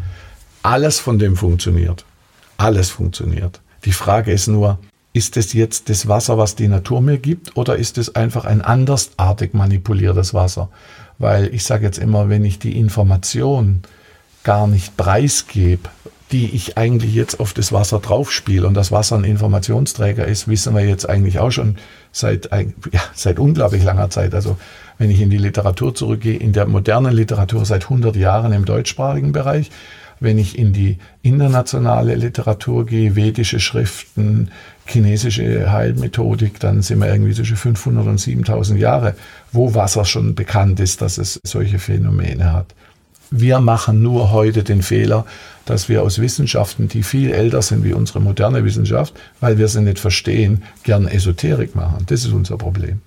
Alles 0.63 1.01
von 1.01 1.19
dem 1.19 1.37
funktioniert. 1.37 2.05
Alles 2.57 2.91
funktioniert. 2.91 3.61
Die 3.85 3.93
Frage 3.93 4.33
ist 4.33 4.47
nur, 4.49 4.79
ist 5.15 5.37
es 5.37 5.53
jetzt 5.53 5.89
das 5.89 6.09
Wasser, 6.09 6.37
was 6.37 6.57
die 6.57 6.69
Natur 6.69 7.01
mir 7.01 7.19
gibt, 7.19 7.57
oder 7.57 7.77
ist 7.77 7.99
es 7.99 8.15
einfach 8.17 8.45
ein 8.45 8.61
andersartig 8.61 9.55
manipuliertes 9.55 10.35
Wasser? 10.35 10.69
Weil 11.19 11.55
ich 11.55 11.65
sage 11.65 11.87
jetzt 11.87 11.99
immer, 11.99 12.29
wenn 12.29 12.45
ich 12.45 12.59
die 12.59 12.77
Information 12.77 13.83
gar 14.43 14.67
nicht 14.67 14.97
preisgebe, 14.97 15.89
die 16.33 16.47
ich 16.47 16.77
eigentlich 16.77 17.15
jetzt 17.15 17.39
auf 17.39 17.53
das 17.53 17.73
Wasser 17.73 18.01
draufspiele 18.01 18.67
und 18.67 18.75
das 18.75 18.91
Wasser 18.91 19.17
ein 19.17 19.23
Informationsträger 19.23 20.27
ist, 20.27 20.49
wissen 20.49 20.75
wir 20.75 20.85
jetzt 20.85 21.09
eigentlich 21.09 21.39
auch 21.39 21.53
schon 21.53 21.77
seit, 22.11 22.51
ja, 22.51 23.01
seit 23.15 23.39
unglaublich 23.39 23.85
langer 23.85 24.11
Zeit. 24.11 24.35
Also 24.35 24.57
wenn 24.99 25.11
ich 25.11 25.21
in 25.21 25.31
die 25.31 25.39
Literatur 25.39 25.95
zurückgehe, 25.95 26.37
in 26.37 26.53
der 26.53 26.67
modernen 26.67 27.15
Literatur 27.15 27.65
seit 27.65 27.85
100 27.85 28.17
Jahren 28.17 28.53
im 28.53 28.65
deutschsprachigen 28.65 29.31
Bereich, 29.31 29.71
wenn 30.21 30.39
ich 30.39 30.59
in 30.59 30.73
die 30.73 30.99
internationale 31.23 32.15
Literatur 32.15 32.87
gehe, 32.87 33.17
vedische 33.17 33.61
Schriften, 33.61 34.51
chinesische 34.87 35.73
Heilmethodik, 35.73 36.61
dann 36.61 36.83
sind 36.83 37.01
wir 37.01 37.13
irgendwie 37.13 37.35
zwischen 37.35 37.57
500 37.57 38.07
und 38.07 38.19
7000 38.19 38.79
Jahre, 38.79 39.15
wo 39.53 39.75
Wasser 39.75 40.05
schon 40.05 40.35
bekannt 40.35 40.81
ist, 40.81 41.03
dass 41.03 41.19
es 41.19 41.41
solche 41.45 41.79
Phänomene 41.79 42.53
hat. 42.53 42.75
Wir 43.31 43.59
machen 43.61 44.03
nur 44.03 44.31
heute 44.31 44.63
den 44.63 44.83
Fehler, 44.83 45.25
dass 45.65 45.89
wir 45.89 46.03
aus 46.03 46.21
Wissenschaften, 46.21 46.89
die 46.89 47.03
viel 47.03 47.33
älter 47.33 47.63
sind 47.63 47.83
wie 47.83 47.95
unsere 47.95 48.21
moderne 48.21 48.65
Wissenschaft, 48.65 49.15
weil 49.41 49.59
wir 49.59 49.69
sie 49.69 49.81
nicht 49.81 49.99
verstehen, 49.99 50.63
gern 50.83 51.09
Esoterik 51.09 51.75
machen. 51.75 52.05
Das 52.07 52.25
ist 52.25 52.33
unser 52.33 52.59
Problem. 52.59 53.01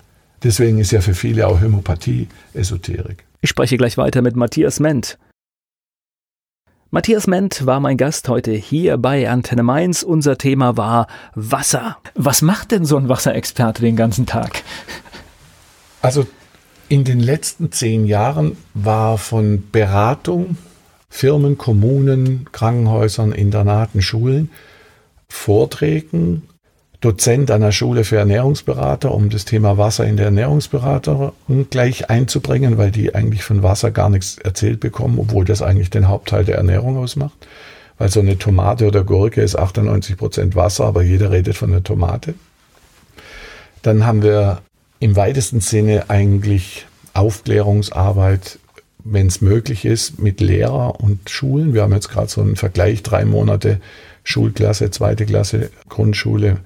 Deswegen 0.43 0.79
ist 0.79 0.91
ja 0.91 1.01
für 1.01 1.13
viele 1.13 1.47
auch 1.47 1.61
Hämopathie 1.61 2.27
Esoterik. 2.53 3.23
Ich 3.41 3.49
spreche 3.49 3.77
gleich 3.77 3.97
weiter 3.97 4.21
mit 4.21 4.35
Matthias 4.35 4.79
Ment. 4.79 5.17
Matthias 6.89 7.27
Ment 7.27 7.65
war 7.65 7.81
mein 7.81 7.97
Gast 7.97 8.29
heute 8.29 8.53
hier 8.53 8.97
bei 8.97 9.29
Antenne 9.29 9.61
Mainz. 9.61 10.03
Unser 10.03 10.37
Thema 10.37 10.77
war 10.77 11.07
Wasser. 11.35 11.97
Was 12.15 12.41
macht 12.41 12.71
denn 12.71 12.85
so 12.85 12.95
ein 12.95 13.09
Wasserexperte 13.09 13.81
den 13.81 13.97
ganzen 13.97 14.25
Tag? 14.25 14.63
Also 16.01 16.25
in 16.87 17.03
den 17.03 17.19
letzten 17.19 17.73
zehn 17.73 18.05
Jahren 18.05 18.55
war 18.73 19.17
von 19.17 19.69
Beratung, 19.69 20.55
Firmen, 21.09 21.57
Kommunen, 21.57 22.47
Krankenhäusern, 22.53 23.33
Internaten, 23.33 24.01
Schulen, 24.01 24.49
Vorträgen, 25.27 26.43
Dozent 26.99 27.51
an 27.51 27.61
der 27.61 27.71
Schule 27.71 28.03
für 28.03 28.17
Ernährungsberater, 28.17 29.13
um 29.13 29.29
das 29.29 29.45
Thema 29.45 29.77
Wasser 29.77 30.05
in 30.05 30.17
der 30.17 30.25
Ernährungsberatung 30.25 31.31
gleich 31.69 32.09
einzubringen, 32.09 32.79
weil 32.79 32.89
die 32.89 33.13
eigentlich 33.13 33.43
von 33.43 33.61
Wasser 33.61 33.91
gar 33.91 34.09
nichts 34.09 34.39
erzählt 34.39 34.79
bekommen, 34.79 35.19
obwohl 35.19 35.45
das 35.45 35.61
eigentlich 35.61 35.91
den 35.91 36.07
Hauptteil 36.07 36.43
der 36.43 36.57
Ernährung 36.57 36.97
ausmacht. 36.97 37.47
Weil 37.99 38.09
so 38.09 38.19
eine 38.19 38.37
Tomate 38.37 38.87
oder 38.87 39.03
Gurke 39.03 39.41
ist 39.41 39.55
98 39.55 40.17
Prozent 40.17 40.55
Wasser, 40.55 40.85
aber 40.85 41.03
jeder 41.03 41.31
redet 41.31 41.55
von 41.55 41.71
einer 41.71 41.83
Tomate. 41.83 42.33
Dann 43.83 44.05
haben 44.05 44.23
wir 44.23 44.61
im 44.99 45.15
weitesten 45.15 45.61
Sinne 45.61 46.09
eigentlich 46.09 46.87
Aufklärungsarbeit, 47.13 48.57
wenn 49.03 49.27
es 49.27 49.41
möglich 49.41 49.85
ist, 49.85 50.19
mit 50.19 50.41
Lehrer 50.41 50.99
und 50.99 51.29
Schulen. 51.29 51.73
Wir 51.75 51.83
haben 51.83 51.93
jetzt 51.93 52.09
gerade 52.09 52.27
so 52.27 52.41
einen 52.41 52.55
Vergleich, 52.55 53.03
drei 53.03 53.23
Monate 53.23 53.79
Schulklasse, 54.23 54.91
zweite 54.91 55.25
Klasse, 55.25 55.69
Grundschule, 55.87 56.57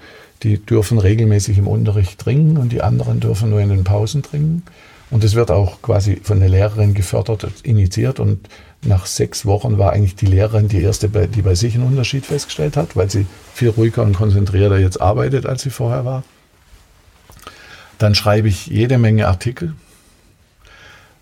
die 0.44 0.58
dürfen 0.58 0.98
regelmäßig 0.98 1.58
im 1.58 1.68
Unterricht 1.68 2.20
trinken 2.20 2.58
und 2.58 2.72
die 2.72 2.82
anderen 2.82 3.20
dürfen 3.20 3.50
nur 3.50 3.62
in 3.62 3.70
den 3.70 3.84
Pausen 3.84 4.24
trinken. 4.24 4.64
Und 5.12 5.24
es 5.24 5.36
wird 5.36 5.52
auch 5.52 5.82
quasi 5.82 6.20
von 6.24 6.40
der 6.40 6.50
Lehrerin 6.50 6.94
gefördert, 6.94 7.46
initiiert. 7.64 8.20
Und 8.20 8.48
nach 8.82 9.06
sechs 9.06 9.46
Wochen 9.46 9.78
war 9.78 9.92
eigentlich 9.94 10.16
die 10.16 10.26
Lehrerin 10.26 10.70
die 10.70 10.82
erste, 10.82 11.10
die 11.10 11.42
bei 11.42 11.54
sich 11.54 11.76
einen 11.76 11.86
Unterschied 11.86 12.26
festgestellt 12.26 12.78
hat, 12.78 12.96
weil 12.96 13.12
sie 13.12 13.28
viel 13.54 13.70
ruhiger 13.70 14.04
und 14.04 14.16
konzentrierter 14.16 14.80
jetzt 14.80 15.02
arbeitet, 15.02 15.46
als 15.46 15.64
sie 15.64 15.70
vorher 15.70 16.06
war. 16.06 16.24
Dann 17.98 18.16
schreibe 18.16 18.48
ich 18.48 18.68
jede 18.68 18.98
Menge 18.98 19.28
Artikel. 19.28 19.74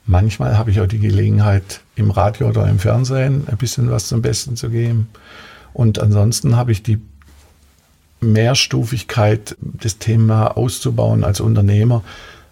Manchmal 0.06 0.58
habe 0.58 0.72
ich 0.72 0.80
auch 0.80 0.88
die 0.88 1.00
Gelegenheit, 1.00 1.82
im 1.96 2.12
Radio 2.12 2.48
oder 2.48 2.68
im 2.68 2.80
Fernsehen 2.80 3.44
ein 3.48 3.58
bisschen 3.58 3.91
was 3.91 4.08
zum 4.08 4.22
Besten 4.22 4.56
zu 4.56 4.70
geben. 4.70 5.10
Und 5.74 6.00
ansonsten 6.00 6.56
habe 6.56 6.72
ich 6.72 6.82
die 6.82 7.00
Mehrstufigkeit, 8.22 9.56
das 9.62 9.98
Thema 9.98 10.58
auszubauen 10.58 11.24
als 11.24 11.40
Unternehmer, 11.40 12.04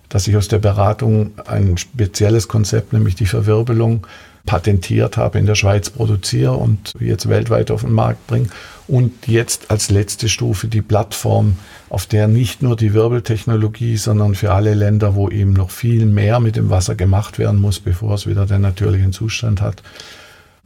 dass 0.10 0.28
ich 0.28 0.38
aus 0.38 0.48
der 0.48 0.60
Beratung 0.60 1.32
ein 1.46 1.78
spezielles 1.78 2.48
Konzept, 2.48 2.94
nämlich 2.94 3.16
die 3.16 3.26
Verwirbelung, 3.26 4.08
patentiert 4.46 5.18
habe, 5.18 5.38
in 5.38 5.46
der 5.46 5.56
Schweiz 5.56 5.90
produziere 5.90 6.54
und 6.54 6.94
jetzt 7.00 7.30
weltweit 7.30 7.70
auf 7.70 7.82
den 7.82 7.92
Markt 7.92 8.26
bringe. 8.28 8.48
Und 8.88 9.28
jetzt 9.28 9.70
als 9.70 9.92
letzte 9.92 10.30
Stufe 10.30 10.68
die 10.68 10.82
Plattform, 10.82 11.58
auf 11.90 12.06
der 12.06 12.30
nicht 12.30 12.64
nur 12.64 12.78
die 12.78 12.94
Wirbeltechnologie, 12.94 13.98
sondern 13.98 14.34
für 14.34 14.54
alle 14.54 14.74
Länder, 14.74 15.16
wo 15.16 15.30
eben 15.30 15.52
noch 15.52 15.70
viel 15.70 16.06
mehr 16.06 16.40
mit 16.40 16.56
dem 16.56 16.70
Wasser 16.70 16.96
gemacht 16.96 17.38
werden 17.38 17.60
muss, 17.60 17.82
bevor 17.82 18.16
es 18.16 18.26
wieder 18.26 18.46
den 18.46 18.62
natürlichen 18.62 19.12
Zustand 19.12 19.62
hat, 19.62 19.84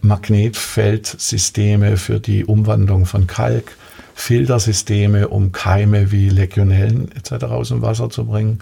Magnetfeldsysteme 0.01 1.97
für 1.97 2.19
die 2.19 2.45
Umwandlung 2.45 3.05
von 3.05 3.25
Kalk, 3.25 3.75
Filtersysteme, 4.21 5.29
um 5.29 5.51
Keime 5.51 6.11
wie 6.11 6.29
Legionellen 6.29 7.11
etc. 7.11 7.45
aus 7.45 7.69
dem 7.69 7.81
Wasser 7.81 8.11
zu 8.11 8.25
bringen 8.25 8.59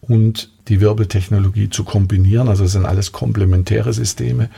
und 0.00 0.50
die 0.66 0.80
Wirbeltechnologie 0.80 1.70
zu 1.70 1.84
kombinieren. 1.84 2.48
Also 2.48 2.64
es 2.64 2.72
sind 2.72 2.86
alles 2.86 3.12
komplementäre 3.12 3.92
Systeme 3.92 4.50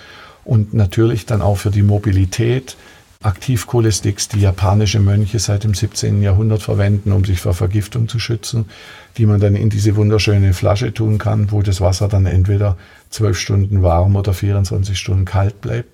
und 0.45 0.73
natürlich 0.73 1.27
dann 1.27 1.43
auch 1.43 1.57
für 1.59 1.71
die 1.71 1.83
Mobilität 1.83 2.79
Aktivkohlesticks, 3.23 4.29
die 4.29 4.41
japanische 4.41 5.01
Mönche 5.01 5.39
seit 5.39 5.65
dem 5.65 5.75
17. 5.75 6.23
Jahrhundert 6.23 6.63
verwenden, 6.63 7.13
um 7.13 7.27
sich 7.27 7.41
vor 7.41 7.53
Vergiftung 7.53 8.09
zu 8.09 8.19
schützen, 8.19 8.65
die 9.19 9.27
man 9.27 9.41
dann 9.41 9.55
in 9.55 9.69
diese 9.69 9.97
wunderschöne 9.97 10.55
Flasche 10.55 10.95
tun 10.95 11.19
kann, 11.19 11.53
wo 11.53 11.61
das 11.61 11.83
Wasser 11.83 12.09
dann 12.09 12.25
entweder 12.25 12.79
zwölf 13.11 13.39
Stunden 13.39 13.83
warm 13.83 14.17
oder 14.17 14.33
24 14.33 14.99
Stunden 14.99 15.27
kalt 15.27 15.61
bleibt. 15.61 15.91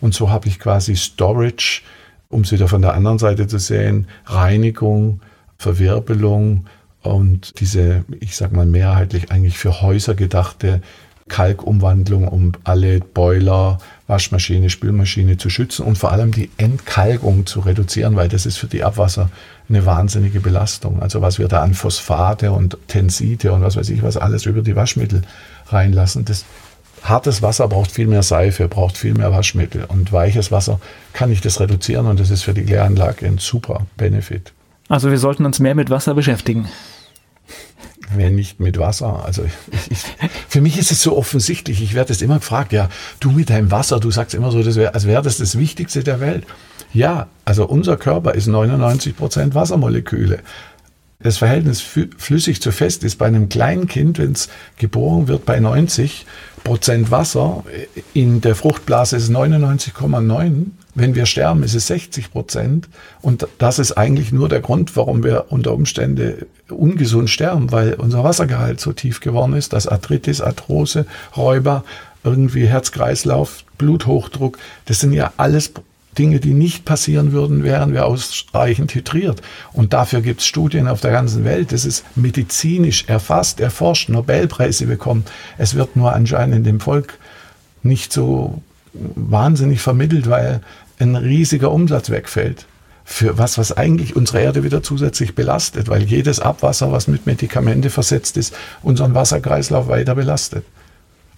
Und 0.00 0.14
so 0.14 0.30
habe 0.30 0.46
ich 0.46 0.60
quasi 0.60 0.94
Storage, 0.94 1.82
um 2.28 2.42
es 2.42 2.52
wieder 2.52 2.68
von 2.68 2.82
der 2.82 2.94
anderen 2.94 3.18
Seite 3.18 3.46
zu 3.46 3.58
sehen, 3.58 4.06
Reinigung, 4.26 5.20
Verwirbelung, 5.58 6.66
und 7.06 7.60
diese, 7.60 8.04
ich 8.20 8.36
sag 8.36 8.52
mal, 8.52 8.66
mehrheitlich 8.66 9.30
eigentlich 9.30 9.58
für 9.58 9.80
Häuser 9.80 10.14
gedachte 10.14 10.80
Kalkumwandlung, 11.28 12.28
um 12.28 12.52
alle 12.62 13.00
Boiler, 13.00 13.78
Waschmaschine, 14.06 14.70
Spülmaschine 14.70 15.36
zu 15.38 15.50
schützen 15.50 15.84
und 15.84 15.98
vor 15.98 16.12
allem 16.12 16.30
die 16.30 16.50
Entkalkung 16.56 17.46
zu 17.46 17.60
reduzieren, 17.60 18.14
weil 18.14 18.28
das 18.28 18.46
ist 18.46 18.58
für 18.58 18.68
die 18.68 18.84
Abwasser 18.84 19.30
eine 19.68 19.84
wahnsinnige 19.84 20.38
Belastung. 20.38 21.02
Also 21.02 21.22
was 21.22 21.40
wir 21.40 21.48
da 21.48 21.62
an 21.62 21.74
Phosphate 21.74 22.52
und 22.52 22.78
Tensite 22.86 23.52
und 23.52 23.62
was 23.62 23.76
weiß 23.76 23.88
ich 23.90 24.04
was 24.04 24.16
alles 24.16 24.46
über 24.46 24.62
die 24.62 24.76
Waschmittel 24.76 25.22
reinlassen, 25.66 26.24
das 26.24 26.44
hartes 27.02 27.42
Wasser 27.42 27.68
braucht 27.68 27.90
viel 27.90 28.06
mehr 28.06 28.22
Seife, 28.22 28.68
braucht 28.68 28.96
viel 28.98 29.14
mehr 29.14 29.32
Waschmittel 29.32 29.84
und 29.84 30.12
weiches 30.12 30.50
Wasser 30.50 30.80
kann 31.12 31.30
ich 31.30 31.40
das 31.40 31.60
reduzieren 31.60 32.06
und 32.06 32.20
das 32.20 32.30
ist 32.30 32.42
für 32.42 32.54
die 32.54 32.64
Kläranlage 32.64 33.26
ein 33.26 33.38
super 33.38 33.86
Benefit. 33.96 34.52
Also 34.88 35.10
wir 35.10 35.18
sollten 35.18 35.44
uns 35.44 35.58
mehr 35.58 35.74
mit 35.74 35.90
Wasser 35.90 36.14
beschäftigen. 36.14 36.68
Wer 38.14 38.30
nicht 38.30 38.60
mit 38.60 38.78
Wasser? 38.78 39.24
Also 39.24 39.44
ich, 39.44 39.90
ich, 39.90 39.98
für 40.48 40.60
mich 40.60 40.78
ist 40.78 40.92
es 40.92 41.02
so 41.02 41.16
offensichtlich. 41.16 41.82
Ich 41.82 41.94
werde 41.94 42.12
es 42.12 42.22
immer 42.22 42.36
gefragt, 42.36 42.72
ja, 42.72 42.88
du 43.18 43.32
mit 43.32 43.50
deinem 43.50 43.70
Wasser, 43.72 43.98
du 43.98 44.10
sagst 44.10 44.34
immer 44.34 44.52
so, 44.52 44.62
das 44.62 44.76
wär, 44.76 44.94
als 44.94 45.06
wäre 45.06 45.22
das 45.22 45.38
das 45.38 45.58
Wichtigste 45.58 46.04
der 46.04 46.20
Welt. 46.20 46.46
Ja, 46.92 47.26
also 47.44 47.66
unser 47.66 47.96
Körper 47.96 48.34
ist 48.34 48.46
99 48.46 49.16
Prozent 49.16 49.54
Wassermoleküle. 49.54 50.38
Das 51.18 51.38
Verhältnis 51.38 51.80
flüssig 51.80 52.60
zu 52.60 52.72
fest 52.72 53.02
ist 53.02 53.16
bei 53.16 53.26
einem 53.26 53.48
kleinen 53.48 53.88
Kind, 53.88 54.18
wenn 54.18 54.32
es 54.32 54.48
geboren 54.76 55.28
wird, 55.28 55.46
bei 55.46 55.58
90 55.58 56.26
Prozent 56.62 57.10
Wasser. 57.10 57.64
In 58.12 58.40
der 58.40 58.54
Fruchtblase 58.54 59.16
ist 59.16 59.24
es 59.24 59.30
99,9 59.30 60.66
wenn 60.96 61.14
wir 61.14 61.26
sterben, 61.26 61.62
ist 61.62 61.74
es 61.74 61.86
60 61.88 62.32
Prozent. 62.32 62.88
Und 63.20 63.46
das 63.58 63.78
ist 63.78 63.92
eigentlich 63.92 64.32
nur 64.32 64.48
der 64.48 64.60
Grund, 64.60 64.96
warum 64.96 65.22
wir 65.22 65.46
unter 65.50 65.74
Umständen 65.74 66.46
ungesund 66.68 67.28
sterben, 67.28 67.70
weil 67.70 67.94
unser 67.94 68.24
Wassergehalt 68.24 68.80
so 68.80 68.92
tief 68.92 69.20
geworden 69.20 69.52
ist, 69.52 69.74
dass 69.74 69.86
Arthritis, 69.86 70.40
Arthrose, 70.40 71.04
Räuber, 71.36 71.84
irgendwie 72.24 72.66
Herzkreislauf, 72.66 73.64
Bluthochdruck, 73.76 74.58
das 74.86 75.00
sind 75.00 75.12
ja 75.12 75.32
alles 75.36 75.70
Dinge, 76.18 76.40
die 76.40 76.54
nicht 76.54 76.84
passieren 76.84 77.32
würden, 77.32 77.62
wären 77.62 77.92
wir 77.92 78.06
ausreichend 78.06 78.94
hydriert. 78.94 79.42
Und 79.72 79.92
dafür 79.92 80.20
gibt 80.20 80.40
es 80.40 80.46
Studien 80.46 80.88
auf 80.88 81.00
der 81.00 81.12
ganzen 81.12 81.44
Welt. 81.44 81.72
Das 81.72 81.84
ist 81.84 82.04
medizinisch 82.16 83.04
erfasst, 83.06 83.60
erforscht, 83.60 84.08
Nobelpreise 84.08 84.86
bekommen. 84.86 85.24
Es 85.58 85.74
wird 85.74 85.96
nur 85.96 86.12
anscheinend 86.12 86.66
dem 86.66 86.80
Volk 86.80 87.18
nicht 87.82 88.12
so 88.12 88.62
wahnsinnig 88.92 89.80
vermittelt, 89.80 90.28
weil 90.28 90.60
ein 90.98 91.16
riesiger 91.16 91.70
Umsatz 91.70 92.10
wegfällt. 92.10 92.66
Für 93.04 93.38
was, 93.38 93.56
was 93.56 93.76
eigentlich 93.76 94.16
unsere 94.16 94.40
Erde 94.40 94.64
wieder 94.64 94.82
zusätzlich 94.82 95.34
belastet, 95.34 95.88
weil 95.88 96.02
jedes 96.02 96.40
Abwasser, 96.40 96.90
was 96.90 97.06
mit 97.06 97.26
Medikamente 97.26 97.88
versetzt 97.88 98.36
ist, 98.36 98.54
unseren 98.82 99.14
Wasserkreislauf 99.14 99.86
weiter 99.86 100.16
belastet. 100.16 100.64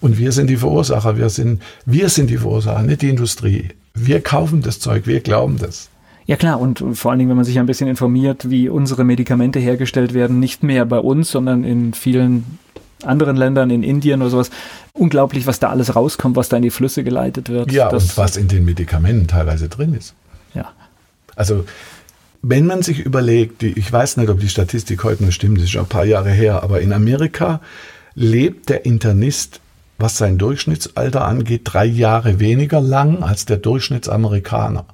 Und 0.01 0.17
wir 0.17 0.31
sind 0.31 0.47
die 0.47 0.57
Verursacher, 0.57 1.17
wir 1.17 1.29
sind, 1.29 1.61
wir 1.85 2.09
sind 2.09 2.29
die 2.29 2.37
Verursacher, 2.37 2.81
nicht 2.81 3.01
die 3.01 3.09
Industrie. 3.09 3.69
Wir 4.05 4.21
kaufen 4.21 4.61
das 4.61 4.79
Zeug, 4.79 5.07
wir 5.07 5.19
glauben 5.19 5.57
das. 5.57 5.89
Ja 6.25 6.35
klar, 6.35 6.59
und 6.59 6.83
vor 6.93 7.09
allen 7.09 7.19
Dingen, 7.19 7.29
wenn 7.29 7.37
man 7.37 7.45
sich 7.45 7.57
ein 7.57 7.65
bisschen 7.65 7.87
informiert, 7.87 8.49
wie 8.49 8.69
unsere 8.69 9.03
Medikamente 9.03 9.59
hergestellt 9.59 10.13
werden, 10.13 10.39
nicht 10.39 10.61
mehr 10.61 10.85
bei 10.85 10.99
uns, 10.99 11.31
sondern 11.31 11.63
in 11.63 11.93
vielen 11.93 12.59
anderen 13.03 13.35
Ländern, 13.35 13.69
in 13.69 13.83
Indien 13.83 14.21
oder 14.21 14.29
sowas, 14.29 14.51
unglaublich, 14.93 15.47
was 15.47 15.59
da 15.59 15.69
alles 15.69 15.95
rauskommt, 15.95 16.35
was 16.35 16.49
da 16.49 16.57
in 16.57 16.63
die 16.63 16.69
Flüsse 16.69 17.03
geleitet 17.03 17.49
wird. 17.49 17.71
Ja, 17.71 17.89
und 17.89 18.17
was 18.17 18.37
in 18.37 18.47
den 18.47 18.65
Medikamenten 18.65 19.27
teilweise 19.27 19.69
drin 19.69 19.93
ist. 19.93 20.13
Ja. 20.53 20.71
Also, 21.35 21.65
wenn 22.41 22.65
man 22.65 22.83
sich 22.83 22.99
überlegt, 22.99 23.63
ich 23.63 23.91
weiß 23.91 24.17
nicht, 24.17 24.29
ob 24.29 24.39
die 24.39 24.49
Statistik 24.49 25.03
heute 25.03 25.23
noch 25.23 25.31
stimmt, 25.31 25.57
das 25.57 25.65
ist 25.65 25.71
schon 25.71 25.83
ein 25.83 25.89
paar 25.89 26.05
Jahre 26.05 26.29
her, 26.29 26.63
aber 26.63 26.81
in 26.81 26.93
Amerika 26.93 27.61
lebt 28.15 28.69
der 28.69 28.85
Internist, 28.85 29.61
was 29.99 30.17
sein 30.17 30.37
Durchschnittsalter 30.37 31.25
angeht, 31.25 31.61
drei 31.65 31.85
Jahre 31.85 32.39
weniger 32.39 32.81
lang 32.81 33.21
als 33.21 33.45
der 33.45 33.57
Durchschnittsamerikaner. 33.57 34.85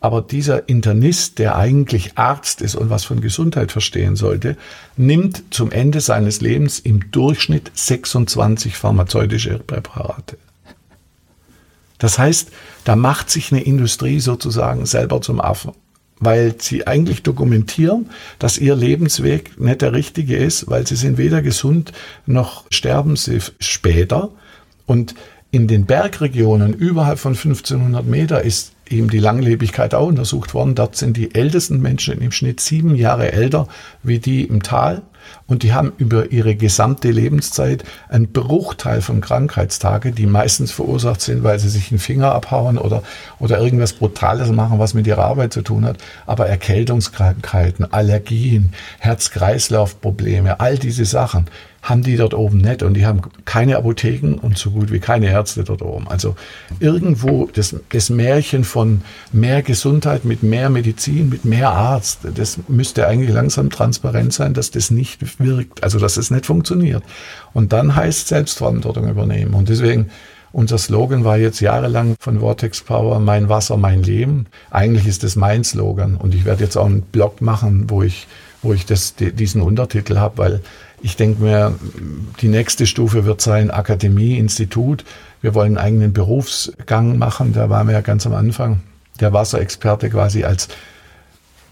Aber 0.00 0.22
dieser 0.22 0.68
Internist, 0.68 1.38
der 1.38 1.56
eigentlich 1.56 2.16
Arzt 2.16 2.62
ist 2.62 2.74
und 2.74 2.88
was 2.88 3.04
von 3.04 3.20
Gesundheit 3.20 3.70
verstehen 3.70 4.16
sollte, 4.16 4.56
nimmt 4.96 5.42
zum 5.50 5.70
Ende 5.70 6.00
seines 6.00 6.40
Lebens 6.40 6.78
im 6.78 7.10
Durchschnitt 7.10 7.70
26 7.74 8.76
pharmazeutische 8.76 9.58
Präparate. 9.58 10.38
Das 11.98 12.18
heißt, 12.18 12.50
da 12.84 12.96
macht 12.96 13.28
sich 13.28 13.52
eine 13.52 13.62
Industrie 13.62 14.20
sozusagen 14.20 14.86
selber 14.86 15.20
zum 15.20 15.38
Affen, 15.38 15.72
weil 16.20 16.54
sie 16.58 16.86
eigentlich 16.86 17.22
dokumentieren, 17.22 18.10
dass 18.38 18.58
ihr 18.58 18.76
Lebensweg 18.76 19.58
nicht 19.58 19.82
der 19.82 19.92
richtige 19.92 20.36
ist, 20.36 20.70
weil 20.70 20.86
sie 20.86 20.96
sind 20.96 21.18
weder 21.18 21.42
gesund 21.42 21.92
noch 22.26 22.64
sterben 22.70 23.16
sie 23.16 23.38
später. 23.58 24.30
Und 24.86 25.14
in 25.50 25.66
den 25.66 25.86
Bergregionen 25.86 26.74
überhalb 26.74 27.18
von 27.18 27.32
1500 27.32 28.06
Meter 28.06 28.42
ist 28.42 28.72
eben 28.88 29.08
die 29.08 29.18
Langlebigkeit 29.18 29.94
auch 29.94 30.06
untersucht 30.06 30.54
worden. 30.54 30.74
Dort 30.74 30.96
sind 30.96 31.16
die 31.16 31.34
ältesten 31.34 31.80
Menschen 31.80 32.20
im 32.20 32.32
Schnitt 32.32 32.60
sieben 32.60 32.94
Jahre 32.94 33.32
älter 33.32 33.66
wie 34.02 34.18
die 34.18 34.44
im 34.44 34.62
Tal. 34.62 35.02
Und 35.46 35.62
die 35.62 35.72
haben 35.72 35.92
über 35.98 36.30
ihre 36.30 36.54
gesamte 36.54 37.10
Lebenszeit 37.10 37.84
einen 38.08 38.32
Bruchteil 38.32 39.00
von 39.00 39.20
Krankheitstage, 39.20 40.12
die 40.12 40.26
meistens 40.26 40.72
verursacht 40.72 41.20
sind, 41.20 41.42
weil 41.42 41.58
sie 41.58 41.68
sich 41.68 41.90
einen 41.90 41.98
Finger 41.98 42.32
abhauen 42.32 42.78
oder, 42.78 43.02
oder 43.38 43.58
irgendwas 43.58 43.92
Brutales 43.92 44.50
machen, 44.50 44.78
was 44.78 44.94
mit 44.94 45.06
ihrer 45.06 45.24
Arbeit 45.24 45.52
zu 45.52 45.62
tun 45.62 45.84
hat. 45.84 45.98
Aber 46.26 46.46
Erkältungskrankheiten, 46.46 47.92
Allergien, 47.92 48.72
Herz-Kreislauf-Probleme, 48.98 50.60
all 50.60 50.78
diese 50.78 51.04
Sachen, 51.04 51.46
haben 51.82 52.02
die 52.02 52.16
dort 52.16 52.34
oben 52.34 52.58
nicht 52.58 52.82
und 52.82 52.94
die 52.94 53.06
haben 53.06 53.22
keine 53.44 53.76
Apotheken 53.76 54.34
und 54.34 54.58
so 54.58 54.70
gut 54.70 54.92
wie 54.92 54.98
keine 54.98 55.28
Ärzte 55.30 55.64
dort 55.64 55.80
oben. 55.80 56.08
Also 56.08 56.36
irgendwo 56.78 57.48
das, 57.52 57.74
das 57.88 58.10
Märchen 58.10 58.64
von 58.64 59.02
mehr 59.32 59.62
Gesundheit 59.62 60.24
mit 60.24 60.42
mehr 60.42 60.68
Medizin, 60.68 61.30
mit 61.30 61.44
mehr 61.44 61.70
Arzt, 61.70 62.20
das 62.34 62.58
müsste 62.68 63.06
eigentlich 63.06 63.32
langsam 63.32 63.70
transparent 63.70 64.32
sein, 64.32 64.52
dass 64.52 64.70
das 64.70 64.90
nicht 64.90 65.40
wirkt, 65.40 65.82
also 65.82 65.98
dass 65.98 66.18
es 66.18 66.30
nicht 66.30 66.46
funktioniert. 66.46 67.02
Und 67.54 67.72
dann 67.72 67.96
heißt 67.96 68.28
Selbstverantwortung 68.28 69.08
übernehmen. 69.08 69.54
Und 69.54 69.70
deswegen 69.70 70.10
unser 70.52 70.78
Slogan 70.78 71.24
war 71.24 71.38
jetzt 71.38 71.60
jahrelang 71.60 72.16
von 72.18 72.40
Vortex 72.40 72.82
Power 72.82 73.20
Mein 73.20 73.48
Wasser, 73.48 73.76
mein 73.76 74.02
Leben. 74.02 74.46
Eigentlich 74.70 75.06
ist 75.06 75.22
das 75.22 75.36
mein 75.36 75.62
Slogan 75.62 76.16
und 76.16 76.34
ich 76.34 76.44
werde 76.44 76.64
jetzt 76.64 76.76
auch 76.76 76.86
einen 76.86 77.02
Blog 77.02 77.40
machen, 77.40 77.88
wo 77.88 78.02
ich, 78.02 78.26
wo 78.60 78.72
ich 78.72 78.84
das, 78.84 79.14
diesen 79.14 79.62
Untertitel 79.62 80.16
habe, 80.16 80.38
weil 80.38 80.60
ich 81.02 81.16
denke 81.16 81.42
mir, 81.42 81.74
die 82.40 82.48
nächste 82.48 82.86
Stufe 82.86 83.24
wird 83.24 83.40
sein 83.40 83.70
Akademie, 83.70 84.38
Institut. 84.38 85.04
Wir 85.40 85.54
wollen 85.54 85.78
einen 85.78 85.86
eigenen 85.86 86.12
Berufsgang 86.12 87.18
machen. 87.18 87.52
Da 87.52 87.70
waren 87.70 87.86
wir 87.86 87.94
ja 87.94 88.00
ganz 88.00 88.26
am 88.26 88.34
Anfang. 88.34 88.80
Der 89.20 89.32
Wasserexperte 89.32 90.10
quasi 90.10 90.44
als 90.44 90.68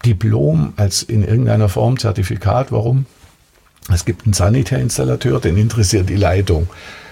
Diplom, 0.05 0.73
als 0.77 1.03
in 1.03 1.23
irgendeiner 1.23 1.69
Form 1.69 1.99
Zertifikat. 1.99 2.71
Warum? 2.71 3.05
Es 3.93 4.05
gibt 4.05 4.25
einen 4.25 4.33
Sanitärinstallateur, 4.33 5.39
den 5.39 5.57
interessiert 5.57 6.09
die 6.09 6.15
Leitung. 6.15 6.67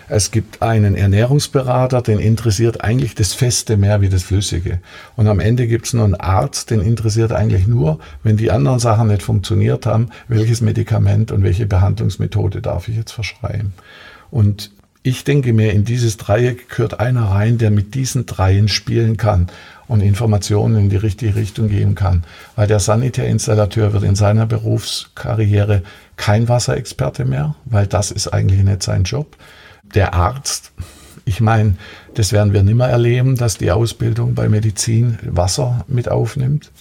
Es 0.10 0.32
gibt 0.32 0.62
einen 0.62 0.96
Ernährungsberater, 0.96 2.02
den 2.02 2.20
interessiert 2.20 2.82
eigentlich 2.82 3.14
das 3.14 3.34
Feste 3.34 3.76
mehr 3.76 4.00
wie 4.00 4.08
das 4.08 4.24
Flüssige. 4.24 4.80
Und 5.18 5.28
am 5.28 5.42
Ende 5.42 5.68
gibt 5.68 5.88
es 5.88 5.94
noch 5.94 6.06
einen 6.06 6.16
Arzt, 6.16 6.70
den 6.70 6.82
interessiert 6.82 7.34
eigentlich 7.34 7.68
nur, 7.68 8.00
wenn 8.24 8.38
die 8.38 8.52
anderen 8.52 8.80
Sachen 8.80 9.10
nicht 9.10 9.22
funktioniert 9.22 9.86
haben, 9.86 10.10
welches 10.30 10.62
Medikament 10.62 11.32
und 11.32 11.44
welche 11.44 11.66
Behandlungsmethode 11.66 12.62
darf 12.62 12.88
ich 12.88 12.96
jetzt 12.96 13.12
verschreiben. 13.12 13.74
Und 14.32 14.72
ich 15.04 15.24
denke 15.24 15.54
mir, 15.54 15.72
in 15.74 15.84
dieses 15.84 16.18
Dreieck 16.18 16.70
gehört 16.70 17.00
einer 17.00 17.24
rein, 17.24 17.58
der 17.58 17.72
mit 17.72 17.94
diesen 17.96 18.26
Dreien 18.26 18.68
spielen 18.68 19.18
kann 19.18 19.48
und 19.88 20.02
Informationen 20.02 20.78
in 20.78 20.90
die 20.90 20.98
richtige 20.98 21.36
Richtung 21.36 21.70
geben 21.70 21.96
kann. 21.96 22.24
Weil 22.56 22.68
der 22.68 22.80
Sanitärinstallateur 22.80 23.94
wird 23.94 24.04
in 24.04 24.16
seiner 24.16 24.46
Berufskarriere 24.46 25.84
kein 26.18 26.50
Wasserexperte 26.50 27.26
mehr, 27.26 27.56
weil 27.66 27.88
das 27.88 28.12
ist 28.12 28.28
eigentlich 28.30 28.64
nicht 28.64 28.84
sein 28.84 29.04
Job. 29.04 29.38
Der 29.94 30.14
Arzt, 30.14 30.72
ich 31.26 31.42
meine, 31.42 31.76
das 32.14 32.32
werden 32.32 32.54
wir 32.54 32.64
nimmer 32.64 32.88
erleben, 32.88 33.36
dass 33.36 33.58
die 33.58 33.72
Ausbildung 33.72 34.34
bei 34.34 34.48
Medizin 34.48 35.20
Wasser 35.24 35.86
mit 35.88 36.10
aufnimmt. 36.10 36.72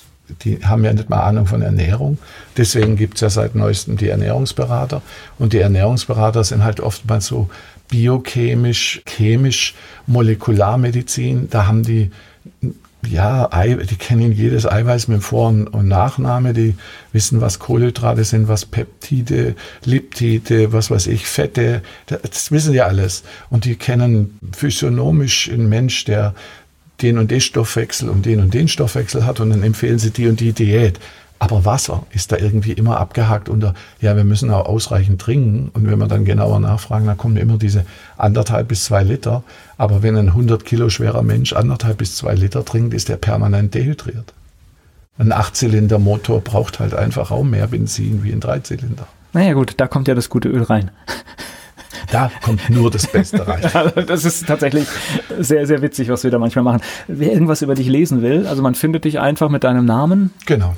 Die 0.42 0.64
haben 0.64 0.84
ja 0.84 0.92
nicht 0.92 1.08
mal 1.10 1.20
Ahnung 1.20 1.46
von 1.46 1.62
Ernährung. 1.62 2.18
Deswegen 2.56 2.96
gibt 2.96 3.14
es 3.16 3.20
ja 3.20 3.30
seit 3.30 3.54
neuestem 3.54 3.96
die 3.96 4.08
Ernährungsberater. 4.08 5.02
Und 5.38 5.52
die 5.52 5.58
Ernährungsberater 5.58 6.42
sind 6.42 6.64
halt 6.64 6.80
oftmals 6.80 7.26
so 7.26 7.48
biochemisch, 7.88 9.02
chemisch, 9.06 9.74
Molekularmedizin. 10.06 11.48
Da 11.50 11.66
haben 11.66 11.82
die 11.82 12.10
ja, 13.10 13.48
Ei, 13.52 13.74
die 13.74 13.96
kennen 13.96 14.32
jedes 14.32 14.66
Eiweiß 14.66 15.08
mit 15.08 15.22
Vor- 15.22 15.48
und 15.48 15.88
Nachname, 15.88 16.52
die 16.52 16.74
wissen, 17.12 17.40
was 17.40 17.58
Kohlenhydrate 17.58 18.24
sind, 18.24 18.48
was 18.48 18.66
Peptide, 18.66 19.54
Liptide, 19.84 20.72
was 20.72 20.90
weiß 20.90 21.06
ich, 21.08 21.26
Fette, 21.26 21.82
das 22.06 22.50
wissen 22.50 22.72
die 22.72 22.82
alles. 22.82 23.22
Und 23.50 23.64
die 23.64 23.76
kennen 23.76 24.38
physiognomisch 24.52 25.50
einen 25.50 25.68
Mensch, 25.68 26.04
der 26.04 26.34
den 27.02 27.18
und 27.18 27.30
den 27.30 27.40
Stoffwechsel 27.40 28.08
und 28.08 28.26
den 28.26 28.40
und 28.40 28.54
den 28.54 28.68
Stoffwechsel 28.68 29.26
hat 29.26 29.40
und 29.40 29.50
dann 29.50 29.62
empfehlen 29.62 29.98
sie 29.98 30.10
die 30.10 30.28
und 30.28 30.40
die 30.40 30.52
Diät. 30.52 30.98
Aber 31.38 31.64
Wasser 31.64 32.04
ist 32.12 32.32
da 32.32 32.38
irgendwie 32.38 32.72
immer 32.72 32.98
abgehakt 32.98 33.48
unter, 33.48 33.74
ja, 34.00 34.16
wir 34.16 34.24
müssen 34.24 34.50
auch 34.50 34.66
ausreichend 34.66 35.20
trinken. 35.20 35.70
Und 35.74 35.86
wenn 35.86 35.98
wir 35.98 36.06
dann 36.06 36.24
genauer 36.24 36.60
nachfragen, 36.60 37.06
dann 37.06 37.18
kommen 37.18 37.36
immer 37.36 37.58
diese 37.58 37.84
anderthalb 38.16 38.68
bis 38.68 38.84
zwei 38.84 39.02
Liter. 39.02 39.42
Aber 39.76 40.02
wenn 40.02 40.16
ein 40.16 40.28
100 40.28 40.64
Kilo 40.64 40.88
schwerer 40.88 41.22
Mensch 41.22 41.52
anderthalb 41.52 41.98
bis 41.98 42.16
zwei 42.16 42.34
Liter 42.34 42.64
trinkt, 42.64 42.94
ist 42.94 43.10
er 43.10 43.16
permanent 43.16 43.74
dehydriert. 43.74 44.32
Ein 45.18 45.32
Achtzylinder-Motor 45.32 46.40
braucht 46.40 46.80
halt 46.80 46.94
einfach 46.94 47.30
auch 47.30 47.44
mehr 47.44 47.66
Benzin 47.66 48.22
wie 48.22 48.32
ein 48.32 48.40
Dreizylinder. 48.40 49.06
Naja 49.32 49.52
gut, 49.52 49.74
da 49.76 49.86
kommt 49.86 50.08
ja 50.08 50.14
das 50.14 50.30
gute 50.30 50.48
Öl 50.48 50.62
rein. 50.62 50.90
Da 52.10 52.30
kommt 52.42 52.70
nur 52.70 52.90
das 52.90 53.06
Beste 53.06 53.46
rein. 53.46 53.62
das 54.06 54.24
ist 54.24 54.46
tatsächlich 54.46 54.86
sehr, 55.38 55.66
sehr 55.66 55.82
witzig, 55.82 56.08
was 56.08 56.24
wir 56.24 56.30
da 56.30 56.38
manchmal 56.38 56.64
machen. 56.64 56.80
Wer 57.08 57.32
irgendwas 57.32 57.62
über 57.62 57.74
dich 57.74 57.88
lesen 57.88 58.22
will, 58.22 58.46
also 58.46 58.62
man 58.62 58.74
findet 58.74 59.04
dich 59.04 59.18
einfach 59.18 59.48
mit 59.48 59.64
deinem 59.64 59.84
Namen. 59.84 60.32
Genau. 60.46 60.76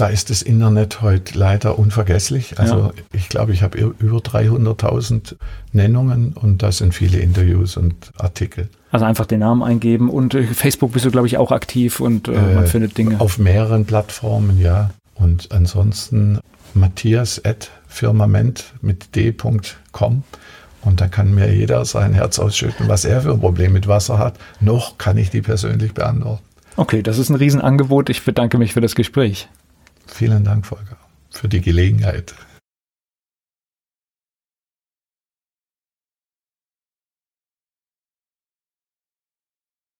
Da 0.00 0.06
ist 0.06 0.30
das 0.30 0.40
Internet 0.40 1.02
heute 1.02 1.38
leider 1.38 1.78
unvergesslich. 1.78 2.58
Also 2.58 2.76
ja. 2.76 2.92
ich 3.12 3.28
glaube, 3.28 3.52
ich 3.52 3.62
habe 3.62 3.76
über 3.76 4.16
300.000 4.16 5.36
Nennungen 5.74 6.32
und 6.32 6.62
da 6.62 6.72
sind 6.72 6.94
viele 6.94 7.18
Interviews 7.18 7.76
und 7.76 8.10
Artikel. 8.16 8.70
Also 8.90 9.04
einfach 9.04 9.26
den 9.26 9.40
Namen 9.40 9.62
eingeben 9.62 10.08
und 10.08 10.32
äh, 10.32 10.44
Facebook 10.44 10.92
bist 10.92 11.04
du, 11.04 11.10
glaube 11.10 11.26
ich, 11.26 11.36
auch 11.36 11.52
aktiv 11.52 12.00
und 12.00 12.28
äh, 12.28 12.32
man 12.32 12.64
äh, 12.64 12.66
findet 12.66 12.96
Dinge. 12.96 13.20
Auf 13.20 13.36
mehreren 13.36 13.84
Plattformen, 13.84 14.58
ja. 14.58 14.88
Und 15.16 15.52
ansonsten 15.52 16.38
Matthias 16.72 17.44
at 17.44 17.70
firmament 17.86 18.72
mit 18.80 19.14
d.com 19.14 20.22
und 20.80 21.00
da 21.02 21.08
kann 21.08 21.34
mir 21.34 21.54
jeder 21.54 21.84
sein 21.84 22.14
Herz 22.14 22.38
ausschütten, 22.38 22.88
was 22.88 23.04
er 23.04 23.20
für 23.20 23.32
ein 23.32 23.40
Problem 23.40 23.74
mit 23.74 23.86
Wasser 23.86 24.18
hat. 24.18 24.38
Noch 24.60 24.96
kann 24.96 25.18
ich 25.18 25.28
die 25.28 25.42
persönlich 25.42 25.92
beantworten. 25.92 26.42
Okay, 26.76 27.02
das 27.02 27.18
ist 27.18 27.28
ein 27.28 27.36
Riesenangebot. 27.36 28.08
Ich 28.08 28.24
bedanke 28.24 28.56
mich 28.56 28.72
für 28.72 28.80
das 28.80 28.94
Gespräch. 28.94 29.46
Vielen 30.12 30.44
Dank, 30.44 30.66
Volker, 30.66 30.96
für 31.30 31.48
die 31.48 31.60
Gelegenheit. 31.60 32.34